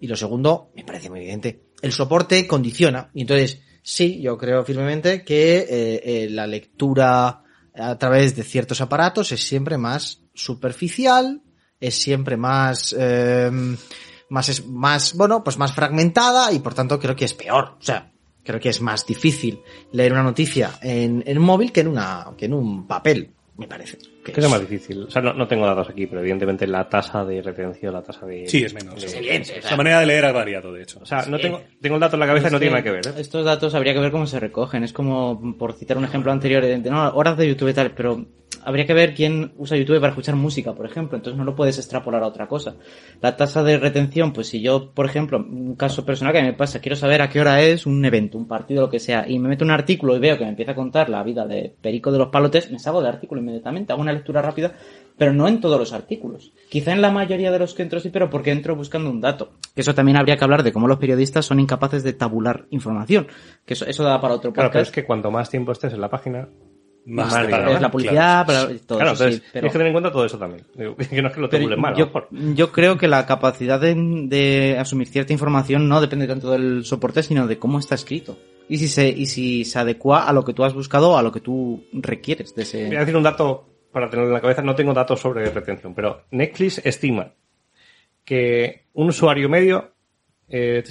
Y 0.00 0.06
lo 0.06 0.16
segundo, 0.16 0.70
me 0.74 0.82
parece 0.82 1.10
muy 1.10 1.20
evidente, 1.20 1.66
el 1.82 1.92
soporte 1.92 2.46
condiciona. 2.46 3.10
Y 3.12 3.20
entonces, 3.20 3.60
sí, 3.82 4.18
yo 4.22 4.38
creo 4.38 4.64
firmemente 4.64 5.22
que 5.24 5.58
eh, 5.58 6.02
eh, 6.04 6.28
la 6.30 6.46
lectura 6.46 7.44
a 7.74 7.98
través 7.98 8.34
de 8.34 8.42
ciertos 8.42 8.80
aparatos 8.80 9.30
es 9.30 9.44
siempre 9.44 9.76
más 9.76 10.22
superficial, 10.32 11.42
es 11.78 11.94
siempre 11.94 12.38
más... 12.38 12.96
Eh, 12.98 13.76
más, 14.30 14.48
es, 14.48 14.66
más, 14.66 15.14
bueno, 15.14 15.44
pues 15.44 15.58
más 15.58 15.74
fragmentada 15.74 16.50
y 16.52 16.60
por 16.60 16.72
tanto 16.72 16.98
creo 16.98 17.14
que 17.14 17.26
es 17.26 17.34
peor. 17.34 17.76
O 17.78 17.82
sea, 17.82 18.11
creo 18.44 18.60
que 18.60 18.68
es 18.70 18.80
más 18.80 19.06
difícil 19.06 19.60
leer 19.92 20.12
una 20.12 20.22
noticia 20.22 20.70
en, 20.82 21.22
en 21.26 21.38
un 21.38 21.44
móvil 21.44 21.72
que 21.72 21.80
en 21.80 21.88
una, 21.88 22.26
que 22.36 22.46
en 22.46 22.54
un 22.54 22.86
papel, 22.86 23.30
me 23.56 23.66
parece. 23.66 23.98
¿Qué 24.24 24.32
es 24.40 24.48
más 24.48 24.60
difícil? 24.60 25.02
O 25.02 25.10
sea, 25.10 25.20
no, 25.20 25.32
no, 25.34 25.46
tengo 25.48 25.66
datos 25.66 25.88
aquí, 25.90 26.06
pero 26.06 26.20
evidentemente 26.20 26.64
la 26.66 26.88
tasa 26.88 27.24
de 27.24 27.42
retención, 27.42 27.92
la 27.92 28.02
tasa 28.02 28.24
de... 28.24 28.46
Sí, 28.48 28.62
es 28.64 28.72
menos. 28.72 28.94
de- 29.00 29.06
Es 29.06 29.14
evidente, 29.14 29.60
La 29.68 29.76
manera 29.76 29.98
de 30.00 30.06
leer 30.06 30.24
ha 30.26 30.32
variado, 30.32 30.72
de 30.72 30.82
hecho. 30.84 31.00
O 31.02 31.06
sea, 31.06 31.26
no 31.26 31.38
tengo, 31.40 31.60
tengo 31.80 31.96
el 31.96 32.00
dato 32.00 32.14
en 32.16 32.20
la 32.20 32.26
cabeza 32.26 32.48
y 32.48 32.52
no 32.52 32.58
tiene 32.60 32.70
nada 32.72 32.84
que 32.84 32.90
ver, 32.92 33.06
¿eh? 33.08 33.12
Estos 33.18 33.44
datos 33.44 33.74
habría 33.74 33.92
que 33.94 33.98
ver 34.00 34.12
cómo 34.12 34.26
se 34.28 34.38
recogen. 34.38 34.84
Es 34.84 34.92
como, 34.92 35.56
por 35.58 35.72
citar 35.74 35.98
un 35.98 36.04
ejemplo 36.04 36.30
anterior, 36.30 36.62
de, 36.64 36.78
de, 36.78 36.90
no, 36.90 37.08
horas 37.10 37.36
de 37.36 37.48
YouTube 37.48 37.68
y 37.70 37.74
tal, 37.74 37.90
pero 37.92 38.24
habría 38.64 38.86
que 38.86 38.94
ver 38.94 39.14
quién 39.14 39.52
usa 39.56 39.76
YouTube 39.76 39.96
para 40.00 40.10
escuchar 40.10 40.36
música, 40.36 40.72
por 40.74 40.86
ejemplo. 40.86 41.16
Entonces 41.16 41.38
no 41.38 41.44
lo 41.44 41.54
puedes 41.54 41.78
extrapolar 41.78 42.22
a 42.22 42.26
otra 42.26 42.46
cosa. 42.48 42.76
La 43.20 43.36
tasa 43.36 43.62
de 43.62 43.78
retención, 43.78 44.32
pues 44.32 44.48
si 44.48 44.60
yo, 44.60 44.90
por 44.92 45.06
ejemplo, 45.06 45.38
un 45.38 45.76
caso 45.76 46.04
personal 46.04 46.32
que 46.32 46.42
me 46.42 46.52
pasa, 46.52 46.80
quiero 46.80 46.96
saber 46.96 47.22
a 47.22 47.28
qué 47.28 47.40
hora 47.40 47.60
es 47.62 47.86
un 47.86 48.04
evento, 48.04 48.38
un 48.38 48.46
partido, 48.46 48.82
lo 48.82 48.90
que 48.90 48.98
sea, 49.00 49.24
y 49.28 49.38
me 49.38 49.48
meto 49.48 49.64
un 49.64 49.70
artículo 49.70 50.16
y 50.16 50.20
veo 50.20 50.36
que 50.38 50.44
me 50.44 50.50
empieza 50.50 50.72
a 50.72 50.74
contar 50.76 51.08
la 51.08 51.22
vida 51.22 51.46
de 51.46 51.74
Perico 51.80 52.10
de 52.12 52.18
los 52.18 52.28
Palotes, 52.28 52.70
me 52.70 52.78
salgo 52.78 53.00
del 53.00 53.12
artículo 53.12 53.40
inmediatamente, 53.40 53.92
hago 53.92 54.02
una 54.02 54.12
lectura 54.12 54.42
rápida, 54.42 54.72
pero 55.18 55.32
no 55.32 55.46
en 55.48 55.60
todos 55.60 55.78
los 55.78 55.92
artículos. 55.92 56.52
Quizá 56.70 56.92
en 56.92 57.02
la 57.02 57.10
mayoría 57.10 57.50
de 57.52 57.58
los 57.58 57.74
que 57.74 57.82
entro 57.82 58.00
sí, 58.00 58.10
pero 58.10 58.30
porque 58.30 58.50
entro 58.50 58.74
buscando 58.74 59.10
un 59.10 59.20
dato. 59.20 59.52
Que 59.74 59.82
eso 59.82 59.94
también 59.94 60.16
habría 60.16 60.36
que 60.36 60.44
hablar 60.44 60.62
de 60.62 60.72
cómo 60.72 60.88
los 60.88 60.98
periodistas 60.98 61.44
son 61.44 61.60
incapaces 61.60 62.02
de 62.02 62.12
tabular 62.12 62.66
información. 62.70 63.26
Que 63.66 63.74
eso, 63.74 63.86
eso 63.86 64.02
da 64.04 64.20
para 64.20 64.34
otro 64.34 64.52
Claro, 64.52 64.68
podcast. 64.70 64.72
pero 64.72 64.82
es 64.82 64.90
que 64.90 65.04
cuanto 65.04 65.30
más 65.30 65.50
tiempo 65.50 65.72
estés 65.72 65.92
en 65.92 66.00
la 66.00 66.08
página, 66.10 66.48
Más 67.04 67.32
pagan. 67.34 67.68
es 67.68 67.80
la 67.80 67.90
publicidad, 67.90 68.44
Claro, 68.46 68.68
para- 68.68 68.78
todo 68.86 68.98
Claro, 68.98 69.12
eso, 69.12 69.24
entonces 69.24 69.34
sí, 69.34 69.40
pero- 69.40 69.52
tienes 69.52 69.72
que 69.72 69.78
tener 69.78 69.86
en 69.88 69.92
cuenta 69.92 70.12
todo 70.12 70.24
eso 70.24 70.38
también. 70.38 70.64
Que 71.10 71.22
no 71.22 71.28
es 71.28 71.34
que 71.34 71.40
lo 71.40 71.48
tabulen 71.48 71.80
mal, 71.80 71.94
yo, 71.96 72.06
mejor. 72.06 72.28
yo 72.54 72.70
creo 72.72 72.96
que 72.98 73.08
la 73.08 73.26
capacidad 73.26 73.80
de, 73.80 73.94
de 74.28 74.76
asumir 74.78 75.08
cierta 75.08 75.32
información 75.32 75.88
no 75.88 76.00
depende 76.00 76.26
tanto 76.28 76.50
del 76.52 76.84
soporte, 76.84 77.22
sino 77.22 77.46
de 77.46 77.58
cómo 77.58 77.78
está 77.80 77.94
escrito. 77.96 78.38
Y 78.68 78.78
si 78.78 78.86
se, 78.88 79.08
y 79.08 79.26
si 79.26 79.64
se 79.64 79.78
adecua 79.80 80.28
a 80.28 80.32
lo 80.32 80.44
que 80.44 80.52
tú 80.54 80.62
has 80.64 80.72
buscado, 80.74 81.18
a 81.18 81.22
lo 81.22 81.32
que 81.32 81.40
tú 81.40 81.84
requieres 81.92 82.54
de 82.54 82.62
ese... 82.62 82.86
Voy 82.86 82.96
a 82.96 83.00
decir 83.00 83.16
un 83.16 83.24
dato 83.24 83.68
para 83.90 84.08
tenerlo 84.08 84.30
en 84.30 84.34
la 84.34 84.40
cabeza. 84.40 84.62
No 84.62 84.74
tengo 84.76 84.94
datos 84.94 85.20
sobre 85.20 85.44
retención, 85.50 85.94
pero 85.94 86.22
Netflix 86.30 86.80
estima 86.84 87.32
que 88.24 88.86
un 88.92 89.08
usuario 89.08 89.48
medio 89.48 89.92
eh, 90.48 90.82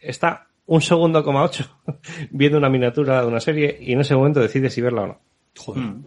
está 0.00 0.48
un 0.66 0.80
segundo 0.82 1.22
coma 1.24 1.44
ocho 1.44 1.64
viendo 2.30 2.58
una 2.58 2.68
miniatura 2.68 3.20
de 3.22 3.26
una 3.28 3.40
serie 3.40 3.78
y 3.80 3.92
en 3.92 4.00
ese 4.00 4.14
momento 4.16 4.40
decide 4.40 4.68
si 4.70 4.80
verla 4.80 5.02
o 5.02 5.06
no. 5.06 5.20
Joder. 5.58 5.80
Mm. 5.80 5.84
Un- 5.88 6.04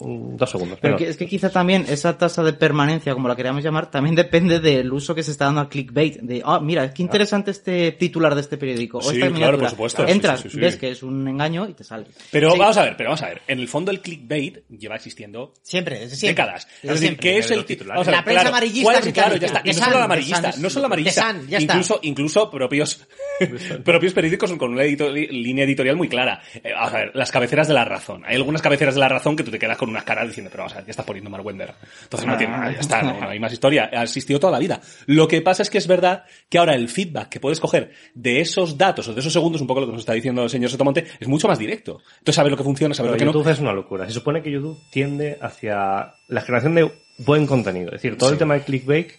dos 0.00 0.50
segundos. 0.50 0.78
Pero 0.80 0.96
que- 0.96 1.08
es 1.08 1.16
que 1.16 1.26
quizá 1.26 1.50
también 1.50 1.84
esa 1.88 2.16
tasa 2.18 2.42
de 2.42 2.52
permanencia, 2.52 3.14
como 3.14 3.28
la 3.28 3.36
queríamos 3.36 3.62
llamar, 3.62 3.90
también 3.90 4.14
depende 4.14 4.60
del 4.60 4.92
uso 4.92 5.14
que 5.14 5.22
se 5.22 5.30
está 5.32 5.46
dando 5.46 5.60
al 5.62 5.68
clickbait. 5.68 6.16
De, 6.20 6.42
ah, 6.44 6.60
mira, 6.60 6.92
qué 6.92 7.02
interesante 7.02 7.50
este 7.50 7.92
titular 7.92 8.34
de 8.34 8.40
este 8.42 8.56
periódico. 8.58 8.98
o 8.98 9.02
Sí, 9.02 9.16
esta 9.20 9.30
claro, 9.32 9.58
por 9.58 9.70
supuesto, 9.70 10.06
Entras, 10.06 10.40
sí, 10.40 10.48
sí, 10.48 10.54
sí. 10.54 10.60
ves 10.60 10.76
que 10.76 10.90
es 10.90 11.02
un 11.02 11.26
engaño 11.28 11.68
y 11.68 11.74
te 11.74 11.84
sale. 11.84 12.06
Pero 12.30 12.56
vamos 12.56 12.76
a 12.76 12.82
ver, 12.84 12.96
pero 12.96 13.10
vamos 13.10 13.22
a 13.22 13.28
ver. 13.28 13.42
En 13.46 13.58
el 13.60 13.68
fondo 13.68 13.90
el 13.90 14.00
clickbait 14.00 14.58
lleva 14.68 14.96
existiendo 14.96 15.52
Siempre, 15.62 16.00
desde 16.00 16.16
siempre. 16.16 16.44
décadas. 16.44 16.66
Desde 16.82 16.94
Es 16.94 17.00
decir, 17.00 17.08
siempre. 17.08 17.30
¿qué 17.30 17.38
es 17.38 17.50
el 17.50 17.64
ver, 17.64 17.86
La 17.86 18.02
prensa 18.04 18.22
claro, 18.24 18.48
amarillista 18.48 18.82
¿cuál 18.92 19.06
es-. 19.08 19.12
Claro, 19.12 19.36
ya 19.36 19.46
está. 19.46 19.62
Y 19.64 19.68
no 19.68 19.74
solo 19.74 19.98
la 19.98 20.04
amarillista, 20.04 20.52
no 20.58 20.70
solo 20.70 20.82
la 20.82 20.86
amarillista. 20.86 21.36
Ya 21.48 21.58
está. 21.58 21.72
incluso, 21.74 22.00
incluso 22.02 22.50
propios, 22.50 23.06
propios 23.84 24.12
periódicos 24.12 24.52
con 24.54 24.72
una 24.72 24.82
línea 24.84 25.64
editorial 25.64 25.96
muy 25.96 26.08
clara. 26.08 26.40
Eh, 26.54 26.72
vamos 26.74 26.94
a 26.94 26.96
ver, 26.98 27.10
las 27.14 27.30
cabeceras 27.30 27.68
de 27.68 27.74
la 27.74 27.84
razón. 27.84 28.22
Hay 28.26 28.36
algunas 28.36 28.62
cabeceras 28.62 28.94
de 28.94 29.00
la 29.00 29.08
razón 29.08 29.36
que 29.36 29.42
tú 29.44 29.50
te 29.50 29.58
quedas 29.58 29.76
con 29.76 29.87
unas 29.90 30.04
caras 30.04 30.26
diciendo, 30.28 30.50
pero 30.50 30.62
vamos 30.62 30.72
a 30.74 30.76
ver, 30.76 30.86
ya 30.86 30.90
estás 30.90 31.06
poniendo 31.06 31.30
Mark 31.30 31.44
Wender. 31.44 31.74
Entonces 32.02 32.26
no 32.28 32.36
tiene 32.36 32.52
nada, 32.52 32.72
ya 32.72 32.80
está, 32.80 33.02
no, 33.02 33.20
no 33.20 33.28
hay 33.28 33.38
más 33.40 33.52
historia. 33.52 33.90
Ha 33.92 34.02
existido 34.02 34.38
toda 34.40 34.52
la 34.52 34.58
vida. 34.58 34.80
Lo 35.06 35.26
que 35.28 35.40
pasa 35.42 35.62
es 35.62 35.70
que 35.70 35.78
es 35.78 35.86
verdad 35.86 36.24
que 36.48 36.58
ahora 36.58 36.74
el 36.74 36.88
feedback 36.88 37.28
que 37.28 37.40
puedes 37.40 37.60
coger 37.60 37.92
de 38.14 38.40
esos 38.40 38.76
datos 38.78 39.08
o 39.08 39.14
de 39.14 39.20
esos 39.20 39.32
segundos, 39.32 39.60
un 39.60 39.66
poco 39.66 39.80
lo 39.80 39.86
que 39.86 39.92
nos 39.92 40.00
está 40.02 40.12
diciendo 40.12 40.42
el 40.42 40.50
señor 40.50 40.70
Sotomonte, 40.70 41.06
es 41.18 41.28
mucho 41.28 41.48
más 41.48 41.58
directo. 41.58 42.00
Entonces 42.18 42.34
sabes 42.34 42.50
lo 42.50 42.56
que 42.56 42.64
funciona, 42.64 42.94
sabes 42.94 43.08
Pero 43.12 43.14
lo 43.14 43.18
que 43.18 43.24
no. 43.26 43.32
YouTube 43.32 43.52
es 43.52 43.58
una 43.60 43.72
locura. 43.72 44.06
Se 44.06 44.12
supone 44.12 44.42
que 44.42 44.50
YouTube 44.50 44.78
tiende 44.90 45.38
hacia 45.40 46.14
la 46.28 46.40
generación 46.42 46.74
de 46.74 46.90
buen 47.18 47.46
contenido. 47.46 47.86
Es 47.88 48.02
decir, 48.02 48.16
todo 48.16 48.30
el 48.30 48.36
Sí. 48.36 48.38
tema 48.40 48.54
de 48.54 48.60
clickbait 48.62 49.12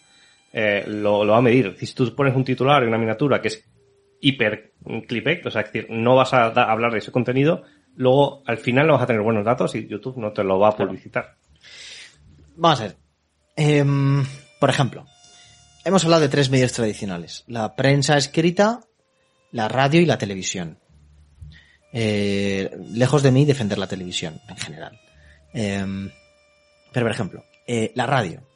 eh, 0.54 0.84
lo, 0.88 1.24
lo 1.24 1.34
va 1.34 1.38
a 1.38 1.42
medir. 1.42 1.76
Si 1.80 1.94
tú 1.94 2.16
pones 2.16 2.36
un 2.36 2.44
titular 2.44 2.82
en 2.82 2.90
una 2.90 2.98
miniatura 2.98 3.42
que 3.42 3.50
es 3.50 3.64
hiper 4.22 4.74
clickbait, 5.08 5.46
o 5.46 5.52
sea, 5.52 5.62
es 5.62 5.72
decir, 5.72 5.88
no 5.92 6.16
vas 6.16 6.34
a 6.34 6.48
hablar 6.48 6.92
de 6.92 6.98
ese 7.00 7.12
contenido, 7.12 7.64
luego 8.00 8.44
al 8.46 8.58
final 8.58 8.88
no 8.88 8.94
vas 8.94 9.04
a 9.04 9.08
tener 9.08 9.22
buenos 9.22 9.44
datos 9.44 9.76
y 9.76 9.86
YouTube 9.86 10.18
no 10.18 10.32
te 10.32 10.42
lo 10.42 10.58
va 10.58 10.70
a 10.70 10.76
publicitar. 10.76 11.36
Vamos 12.56 12.80
a 12.80 12.84
ver. 12.84 12.98
Em, 13.58 14.26
por 14.58 14.70
ejemplo, 14.70 15.06
hemos 15.84 16.06
hablado 16.06 16.22
de 16.22 16.30
tres 16.30 16.50
medios 16.50 16.72
tradicionales. 16.72 17.44
La 17.48 17.76
prensa 17.76 18.16
escrita, 18.16 18.80
la 19.52 19.68
radio 19.68 20.00
y 20.00 20.06
la 20.06 20.18
televisión. 20.18 20.80
Eh, 21.92 22.72
lejos 22.94 23.22
de 23.22 23.32
mí 23.32 23.44
defender 23.44 23.78
la 23.78 23.88
televisión, 23.88 24.40
en 24.48 24.56
general. 24.56 24.98
Em, 25.54 26.10
pero, 26.94 27.06
por 27.06 27.12
ejemplo, 27.12 27.44
eh, 27.68 27.92
la 27.96 28.06
radio. 28.06 28.48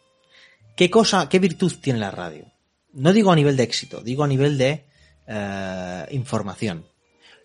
¿Qué 0.77 0.89
cosa, 0.89 1.27
qué 1.27 1.39
virtud 1.39 1.73
tiene 1.81 1.99
la 1.99 2.11
radio? 2.11 2.45
No 2.93 3.11
digo 3.11 3.29
a 3.29 3.35
nivel 3.35 3.57
de 3.57 3.63
éxito, 3.63 4.01
digo 4.01 4.23
a 4.23 4.27
nivel 4.27 4.57
de 4.57 4.85
eh, 5.27 6.05
información. 6.11 6.85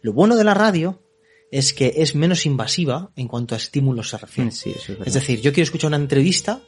Lo 0.01 0.13
bueno 0.13 0.37
de 0.37 0.45
la 0.45 0.55
radio 0.55 1.03
es 1.51 1.73
que 1.73 1.95
es 1.97 2.15
menos 2.15 2.47
invasiva 2.47 3.11
en 3.17 3.29
cuanto 3.29 3.55
a 3.55 3.59
estímulos 3.59 4.11
se 4.11 4.19
refiere. 4.19 4.51
Sí, 4.51 4.75
eso 4.77 4.93
es. 4.93 5.07
Es 5.07 5.15
decir, 5.15 5.41
yo 5.41 5.53
quiero 5.53 5.65
escuchar 5.65 5.89
una 5.89 5.97
entrevista 5.97 6.61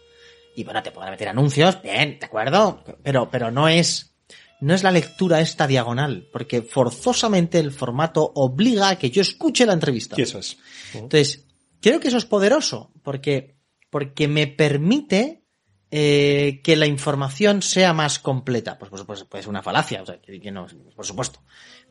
y 0.55 0.65
bueno, 0.65 0.83
te 0.83 0.91
pueden 0.91 1.11
meter 1.11 1.29
anuncios, 1.29 1.81
bien, 1.83 2.19
¿de 2.19 2.27
acuerdo? 2.27 2.83
Pero, 3.03 3.31
pero 3.31 3.51
no 3.51 3.69
es, 3.69 4.15
no 4.61 4.75
es 4.75 4.83
la 4.83 4.91
lectura 4.91 5.41
esta 5.41 5.67
diagonal, 5.67 6.29
porque 6.33 6.63
forzosamente 6.63 7.59
el 7.59 7.73
formato 7.73 8.33
obliga 8.35 8.91
a 8.91 8.99
que 8.99 9.11
yo 9.11 9.23
escuche 9.23 9.67
la 9.67 9.75
entrevista. 9.75 10.17
Y 10.19 10.23
eso 10.23 10.39
es. 10.39 10.59
Entonces, 10.95 11.47
creo 11.81 12.01
que 12.01 12.09
eso 12.09 12.19
es 12.19 12.25
poderoso, 12.25 12.93
porque, 13.03 13.57
porque 13.91 14.29
me 14.29 14.49
permite 14.49 15.45
eh, 15.91 16.61
que 16.63 16.77
la 16.77 16.87
información 16.87 17.63
sea 17.63 17.93
más 17.93 18.19
completa. 18.19 18.79
Pues, 18.79 18.91
pues, 18.91 19.05
pues 19.05 19.25
puede 19.25 19.43
ser 19.43 19.51
una 19.51 19.63
falacia, 19.63 20.03
o 20.03 20.07
sea, 20.07 20.21
que, 20.21 20.41
que 20.41 20.51
no, 20.51 20.67
por 20.95 21.07
supuesto. 21.07 21.41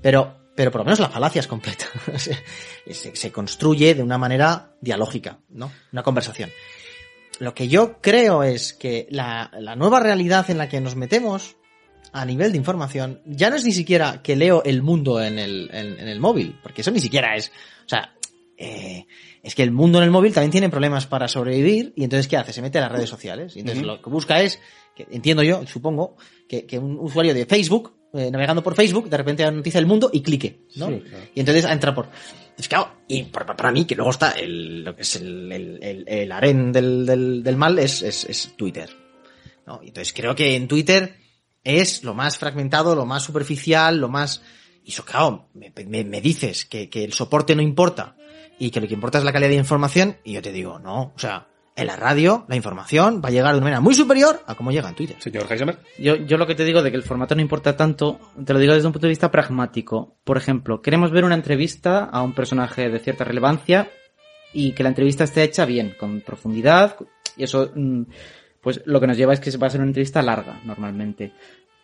Pero, 0.01 0.51
pero 0.55 0.71
por 0.71 0.81
lo 0.81 0.85
menos 0.85 0.99
la 0.99 1.09
falacia 1.09 1.39
es 1.39 1.47
completa. 1.47 1.85
Se, 2.89 3.15
se 3.15 3.31
construye 3.31 3.93
de 3.93 4.01
una 4.01 4.17
manera 4.17 4.73
dialógica, 4.81 5.39
¿no? 5.49 5.71
Una 5.91 6.01
conversación. 6.01 6.49
Lo 7.39 7.53
que 7.53 7.67
yo 7.67 8.01
creo 8.01 8.43
es 8.43 8.73
que 8.73 9.07
la, 9.11 9.51
la 9.59 9.75
nueva 9.75 9.99
realidad 9.99 10.49
en 10.49 10.57
la 10.57 10.67
que 10.67 10.81
nos 10.81 10.95
metemos 10.95 11.55
a 12.11 12.25
nivel 12.25 12.51
de 12.51 12.57
información 12.57 13.21
ya 13.25 13.49
no 13.49 13.55
es 13.55 13.63
ni 13.63 13.71
siquiera 13.71 14.21
que 14.23 14.35
leo 14.35 14.63
el 14.63 14.81
mundo 14.81 15.21
en 15.21 15.37
el, 15.37 15.69
en, 15.71 15.99
en 15.99 16.07
el 16.07 16.19
móvil, 16.19 16.59
porque 16.63 16.81
eso 16.81 16.91
ni 16.91 16.99
siquiera 16.99 17.35
es, 17.35 17.51
o 17.85 17.89
sea, 17.89 18.15
eh, 18.57 19.05
es 19.41 19.55
que 19.55 19.63
el 19.63 19.71
mundo 19.71 19.99
en 19.99 20.03
el 20.03 20.11
móvil 20.11 20.33
también 20.33 20.51
tiene 20.51 20.69
problemas 20.69 21.07
para 21.07 21.29
sobrevivir 21.29 21.93
y 21.95 22.03
entonces 22.03 22.27
¿qué 22.27 22.35
hace? 22.35 22.51
Se 22.51 22.61
mete 22.61 22.77
a 22.77 22.81
las 22.81 22.91
redes 22.91 23.09
sociales. 23.09 23.55
Y 23.55 23.61
entonces 23.61 23.83
lo 23.83 24.01
que 24.01 24.09
busca 24.09 24.41
es, 24.41 24.59
que 24.95 25.07
entiendo 25.11 25.43
yo, 25.43 25.65
supongo, 25.65 26.17
que, 26.47 26.65
que 26.65 26.77
un 26.77 26.99
usuario 26.99 27.33
de 27.33 27.45
Facebook, 27.45 27.93
eh, 28.14 28.32
navegando 28.32 28.64
por 28.64 28.76
Facebook, 28.76 29.10
de 29.10 29.18
repente 29.18 29.43
anoticia 29.43 29.80
el 29.80 29.86
mundo 29.86 30.10
y 30.12 30.22
clique, 30.22 30.66
¿no? 30.76 30.88
Sí, 30.88 31.01
claro. 31.01 31.26
Y 31.36 31.39
entonces 31.39 31.66
entra 31.66 31.93
por... 31.93 32.10
Es 32.57 32.68
claro, 32.68 32.91
y 33.07 33.24
para, 33.24 33.55
para 33.55 33.72
mí, 33.72 33.86
que 33.86 33.95
luego 33.95 34.12
está 34.12 34.32
el, 34.32 34.84
lo 34.84 34.95
que 34.95 35.03
es 35.03 35.16
el, 35.16 35.51
el, 35.51 35.80
el, 35.82 36.03
el 36.07 36.32
harén 36.32 36.72
del, 36.72 37.05
del, 37.05 37.43
del 37.43 37.55
mal, 37.55 37.80
es, 37.80 38.01
es, 38.01 38.26
es 38.26 38.53
Twitter. 38.57 38.89
¿no? 39.66 39.80
Entonces 39.84 40.14
creo 40.14 40.36
que 40.36 40.55
en 40.55 40.68
Twitter 40.68 41.16
es 41.64 42.03
lo 42.03 42.14
más 42.14 42.38
fragmentado, 42.38 42.95
lo 42.95 43.05
más 43.05 43.24
superficial, 43.24 43.97
lo 43.97 44.10
más... 44.10 44.41
Y 44.84 44.91
eso, 44.91 45.05
claro, 45.05 45.49
me, 45.53 45.72
me, 45.86 46.03
me 46.03 46.22
dices 46.22 46.66
que, 46.66 46.89
que 46.89 47.03
el 47.03 47.14
soporte 47.14 47.55
no 47.55 47.62
importa 47.62 48.16
y 48.57 48.72
que 48.72 48.82
lo 48.82 48.88
que 48.88 48.93
importa 48.93 49.20
es 49.20 49.24
la 49.24 49.32
calidad 49.32 49.49
de 49.49 49.55
información 49.55 50.18
y 50.24 50.34
yo 50.34 50.41
te 50.41 50.51
digo, 50.51 50.80
no, 50.80 51.14
o 51.16 51.20
sea, 51.20 51.47
en 51.76 51.88
la 51.88 51.95
radio 51.95 52.45
la 52.47 52.55
información 52.55 53.22
va 53.24 53.30
a 53.30 53.32
llegar 53.32 53.51
de 53.53 53.57
una 53.57 53.65
manera 53.65 53.82
muy 53.82 53.93
superior 53.93 54.41
a 54.45 54.55
como 54.55 54.72
llega 54.72 54.89
en 54.89 54.95
Twitter. 54.95 55.15
Señor 55.20 55.45
Heisenberg. 55.49 55.80
Yo, 55.97 56.15
yo 56.15 56.38
lo 56.38 56.47
que 56.47 56.55
te 56.55 56.65
digo 56.65 56.84
de 56.84 56.91
que 56.91 56.97
el 56.97 57.03
formato 57.03 57.36
no 57.36 57.41
importa 57.41 57.76
tanto, 57.76 58.20
te 58.45 58.53
lo 58.53 58.59
digo 58.59 58.74
desde 58.74 58.88
un 58.88 58.93
punto 58.93 59.07
de 59.07 59.11
vista 59.11 59.32
pragmático. 59.32 60.17
Por 60.24 60.38
ejemplo, 60.38 60.82
queremos 60.82 61.11
ver 61.11 61.26
una 61.26 61.36
entrevista 61.36 62.05
a 62.05 62.22
un 62.22 62.34
personaje 62.34 62.89
de 62.89 62.99
cierta 62.99 63.24
relevancia 63.24 63.89
y 64.53 64.72
que 64.74 64.84
la 64.84 64.89
entrevista 64.89 65.24
esté 65.24 65.43
hecha 65.43 65.65
bien, 65.65 65.95
con 65.99 66.22
profundidad, 66.22 66.95
y 67.38 67.43
eso, 67.43 67.72
mm, 67.74 68.03
pues 68.61 68.82
lo 68.86 68.99
que 68.99 69.07
nos 69.07 69.17
lleva 69.17 69.34
es 69.34 69.39
que 69.39 69.55
va 69.57 69.67
a 69.67 69.70
ser 69.70 69.82
una 69.82 69.89
entrevista 69.89 70.22
larga, 70.22 70.59
normalmente. 70.65 71.34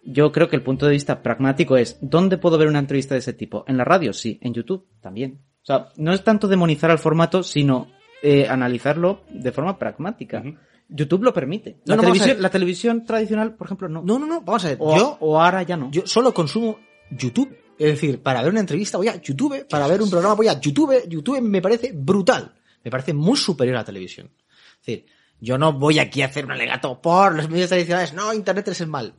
Yo 0.03 0.31
creo 0.31 0.49
que 0.49 0.55
el 0.55 0.61
punto 0.61 0.85
de 0.85 0.91
vista 0.91 1.23
pragmático 1.23 1.77
es, 1.77 1.97
¿dónde 2.01 2.37
puedo 2.37 2.57
ver 2.57 2.67
una 2.67 2.79
entrevista 2.79 3.15
de 3.15 3.19
ese 3.19 3.33
tipo? 3.33 3.63
¿En 3.67 3.77
la 3.77 3.85
radio? 3.85 4.13
Sí. 4.13 4.37
¿En 4.41 4.53
YouTube? 4.53 4.87
También. 5.01 5.41
O 5.63 5.65
sea, 5.65 5.89
no 5.97 6.13
es 6.13 6.23
tanto 6.23 6.47
demonizar 6.47 6.91
al 6.91 6.99
formato, 6.99 7.41
sino 7.41 7.87
eh, 8.27 8.47
analizarlo 8.49 9.21
de 9.29 9.51
forma 9.51 9.77
pragmática. 9.77 10.43
YouTube 10.89 11.23
lo 11.23 11.31
permite. 11.31 11.77
No, 11.85 11.91
La, 11.91 11.95
no, 11.97 12.01
televisión, 12.01 12.29
ver. 12.29 12.39
la 12.41 12.49
televisión 12.49 13.05
tradicional, 13.05 13.53
por 13.55 13.67
ejemplo, 13.67 13.87
no. 13.87 14.01
No, 14.01 14.17
no, 14.17 14.25
no, 14.25 14.41
vamos 14.41 14.65
a 14.65 14.69
ver, 14.69 14.77
O, 14.79 14.97
yo, 14.97 15.17
o 15.19 15.39
ahora 15.39 15.61
ya 15.61 15.77
no. 15.77 15.91
yo 15.91 16.07
solo 16.07 16.33
consumo 16.33 16.79
YouTube. 17.11 17.55
Es 17.77 17.87
decir, 17.93 18.23
para 18.23 18.41
ver 18.41 18.49
una 18.49 18.61
entrevista 18.61 18.97
voy 18.97 19.09
a 19.09 19.21
YouTube, 19.21 19.67
para 19.69 19.85
ver 19.85 20.01
un 20.01 20.09
programa 20.09 20.33
voy 20.33 20.47
a 20.47 20.59
YouTube. 20.59 21.07
YouTube 21.07 21.39
me 21.39 21.61
parece 21.61 21.91
brutal. 21.93 22.51
Me 22.83 22.89
parece 22.89 23.13
muy 23.13 23.37
superior 23.37 23.75
a 23.77 23.81
la 23.81 23.85
televisión. 23.85 24.31
Es 24.79 24.85
decir, 24.85 25.05
yo 25.39 25.59
no 25.59 25.73
voy 25.73 25.99
aquí 25.99 26.23
a 26.23 26.25
hacer 26.25 26.45
un 26.45 26.51
alegato 26.51 26.99
por 26.99 27.35
los 27.35 27.47
medios 27.47 27.69
tradicionales. 27.69 28.13
No, 28.13 28.33
Internet 28.33 28.69
es 28.69 28.81
el 28.81 28.87
mal. 28.87 29.13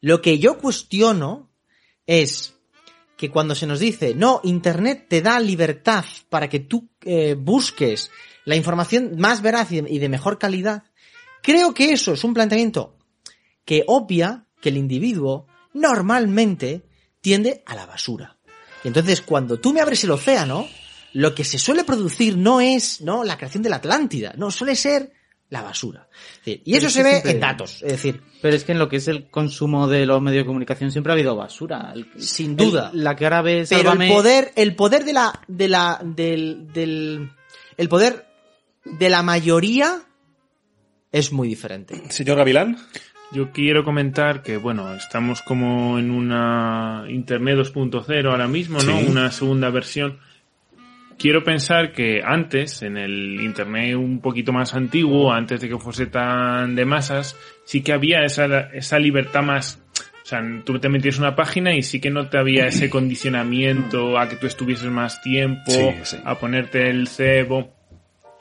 Lo 0.00 0.22
que 0.22 0.38
yo 0.38 0.56
cuestiono 0.56 1.50
es 2.06 2.55
que 3.16 3.30
cuando 3.30 3.54
se 3.54 3.66
nos 3.66 3.80
dice, 3.80 4.14
no, 4.14 4.40
Internet 4.44 5.06
te 5.08 5.22
da 5.22 5.40
libertad 5.40 6.04
para 6.28 6.48
que 6.48 6.60
tú 6.60 6.90
eh, 7.02 7.34
busques 7.34 8.10
la 8.44 8.56
información 8.56 9.16
más 9.16 9.42
veraz 9.42 9.72
y 9.72 9.98
de, 9.98 10.08
mejor 10.08 10.38
calidad, 10.38 10.84
creo 11.42 11.74
que 11.74 11.92
eso 11.92 12.12
es 12.12 12.22
un 12.24 12.34
planteamiento 12.34 12.96
que 13.64 13.84
obvia 13.86 14.46
que 14.60 14.68
el 14.68 14.76
individuo 14.76 15.46
normalmente 15.72 16.86
tiende 17.20 17.62
a 17.66 17.74
la 17.74 17.86
basura. 17.86 18.36
Y 18.84 18.88
entonces 18.88 19.22
cuando 19.22 19.58
tú 19.58 19.72
me 19.72 19.80
abres 19.80 20.04
el 20.04 20.12
océano, 20.12 20.68
lo 21.14 21.34
que 21.34 21.44
se 21.44 21.58
suele 21.58 21.84
producir 21.84 22.36
no 22.36 22.60
es 22.60 23.00
no 23.00 23.24
la 23.24 23.36
creación 23.36 23.62
de 23.62 23.70
la 23.70 23.76
Atlántida, 23.76 24.34
no 24.36 24.50
suele 24.50 24.76
ser 24.76 25.12
la 25.48 25.62
basura. 25.62 26.08
Es 26.12 26.44
decir, 26.44 26.62
y 26.64 26.74
eso 26.76 26.86
es 26.88 26.92
se 26.92 27.02
ve 27.02 27.10
siempre- 27.12 27.30
en 27.32 27.40
datos, 27.40 27.82
es 27.82 27.92
decir, 27.92 28.20
Pero 28.42 28.56
es 28.56 28.64
que 28.64 28.72
en 28.72 28.78
lo 28.78 28.88
que 28.88 28.96
es 28.96 29.06
el 29.08 29.28
consumo 29.30 29.86
de 29.86 30.04
los 30.06 30.20
medios 30.20 30.42
de 30.42 30.46
comunicación 30.46 30.90
siempre 30.90 31.12
ha 31.12 31.14
habido 31.14 31.36
basura. 31.36 31.92
El- 31.94 32.06
Sin 32.20 32.56
duda. 32.56 32.90
el- 32.92 33.04
la 33.04 33.14
que 33.16 33.24
ahora 33.24 33.42
ves, 33.42 33.68
pero 33.68 33.92
Sálvame- 33.92 34.06
el 34.08 34.12
poder, 34.12 34.52
el 34.56 34.74
poder 34.76 35.04
de 35.04 35.12
la, 35.12 35.40
de 35.46 35.68
la, 35.68 36.00
del, 36.04 36.72
del, 36.72 37.30
el 37.76 37.88
poder 37.88 38.26
de 38.84 39.08
la 39.08 39.22
mayoría 39.22 40.02
es 41.12 41.32
muy 41.32 41.48
diferente. 41.48 42.02
Señor 42.10 42.36
Gavilán. 42.38 42.76
Yo 43.32 43.50
quiero 43.50 43.82
comentar 43.84 44.42
que, 44.42 44.56
bueno, 44.56 44.94
estamos 44.94 45.42
como 45.42 45.98
en 45.98 46.10
una 46.12 47.04
Internet 47.08 47.56
2.0 47.58 48.30
ahora 48.30 48.46
mismo, 48.46 48.78
¿no? 48.80 48.98
Sí. 49.00 49.06
Una 49.08 49.32
segunda 49.32 49.68
versión. 49.70 50.20
Quiero 51.18 51.42
pensar 51.42 51.92
que 51.92 52.20
antes, 52.24 52.82
en 52.82 52.96
el 52.98 53.40
Internet 53.40 53.96
un 53.96 54.20
poquito 54.20 54.52
más 54.52 54.74
antiguo, 54.74 55.32
antes 55.32 55.60
de 55.60 55.68
que 55.68 55.78
fuese 55.78 56.06
tan 56.06 56.74
de 56.74 56.84
masas, 56.84 57.36
sí 57.64 57.82
que 57.82 57.92
había 57.92 58.24
esa, 58.24 58.68
esa 58.72 58.98
libertad 58.98 59.42
más... 59.42 59.82
O 60.22 60.28
sea, 60.28 60.42
tú 60.64 60.78
te 60.80 60.88
metías 60.88 61.18
una 61.18 61.36
página 61.36 61.74
y 61.74 61.82
sí 61.82 62.00
que 62.00 62.10
no 62.10 62.28
te 62.28 62.36
había 62.36 62.66
ese 62.66 62.90
condicionamiento 62.90 64.18
a 64.18 64.28
que 64.28 64.34
tú 64.36 64.46
estuvieses 64.48 64.90
más 64.90 65.22
tiempo, 65.22 65.70
Sí, 65.70 65.90
sí. 66.02 66.16
a 66.24 66.34
ponerte 66.34 66.90
el 66.90 67.06
cebo. 67.06 67.72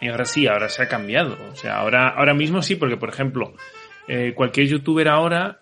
Y 0.01 0.09
ahora 0.09 0.25
sí, 0.25 0.47
ahora 0.47 0.67
se 0.67 0.81
ha 0.81 0.87
cambiado. 0.87 1.37
O 1.51 1.55
sea, 1.55 1.77
ahora, 1.77 2.09
ahora 2.09 2.33
mismo 2.33 2.61
sí, 2.63 2.75
porque 2.75 2.97
por 2.97 3.09
ejemplo, 3.09 3.53
eh, 4.07 4.33
cualquier 4.35 4.67
youtuber 4.67 5.07
ahora, 5.07 5.61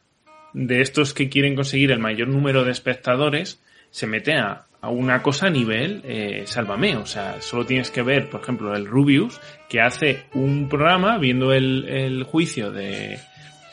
de 0.54 0.82
estos 0.82 1.14
que 1.14 1.28
quieren 1.30 1.56
conseguir 1.56 1.92
el 1.92 2.00
mayor 2.00 2.30
número 2.30 2.64
de 2.64 2.72
espectadores, 2.72 3.62
se 3.92 4.08
mete 4.08 4.34
a 4.36 4.64
una 4.90 5.22
cosa 5.22 5.48
a 5.48 5.50
nivel 5.50 6.02
eh, 6.06 6.44
sálvame. 6.46 6.96
O 6.98 7.06
sea, 7.06 7.42
solo 7.42 7.66
tienes 7.66 7.90
que 7.92 8.02
ver, 8.02 8.30
por 8.30 8.42
ejemplo, 8.42 8.76
el 8.76 8.86
Rubius, 8.86 9.40
que 9.70 9.80
hace 9.82 10.24
un 10.34 10.68
programa 10.70 11.18
viendo 11.18 11.54
el, 11.54 11.88
el 11.88 12.24
juicio 12.24 12.72
de, 12.72 13.20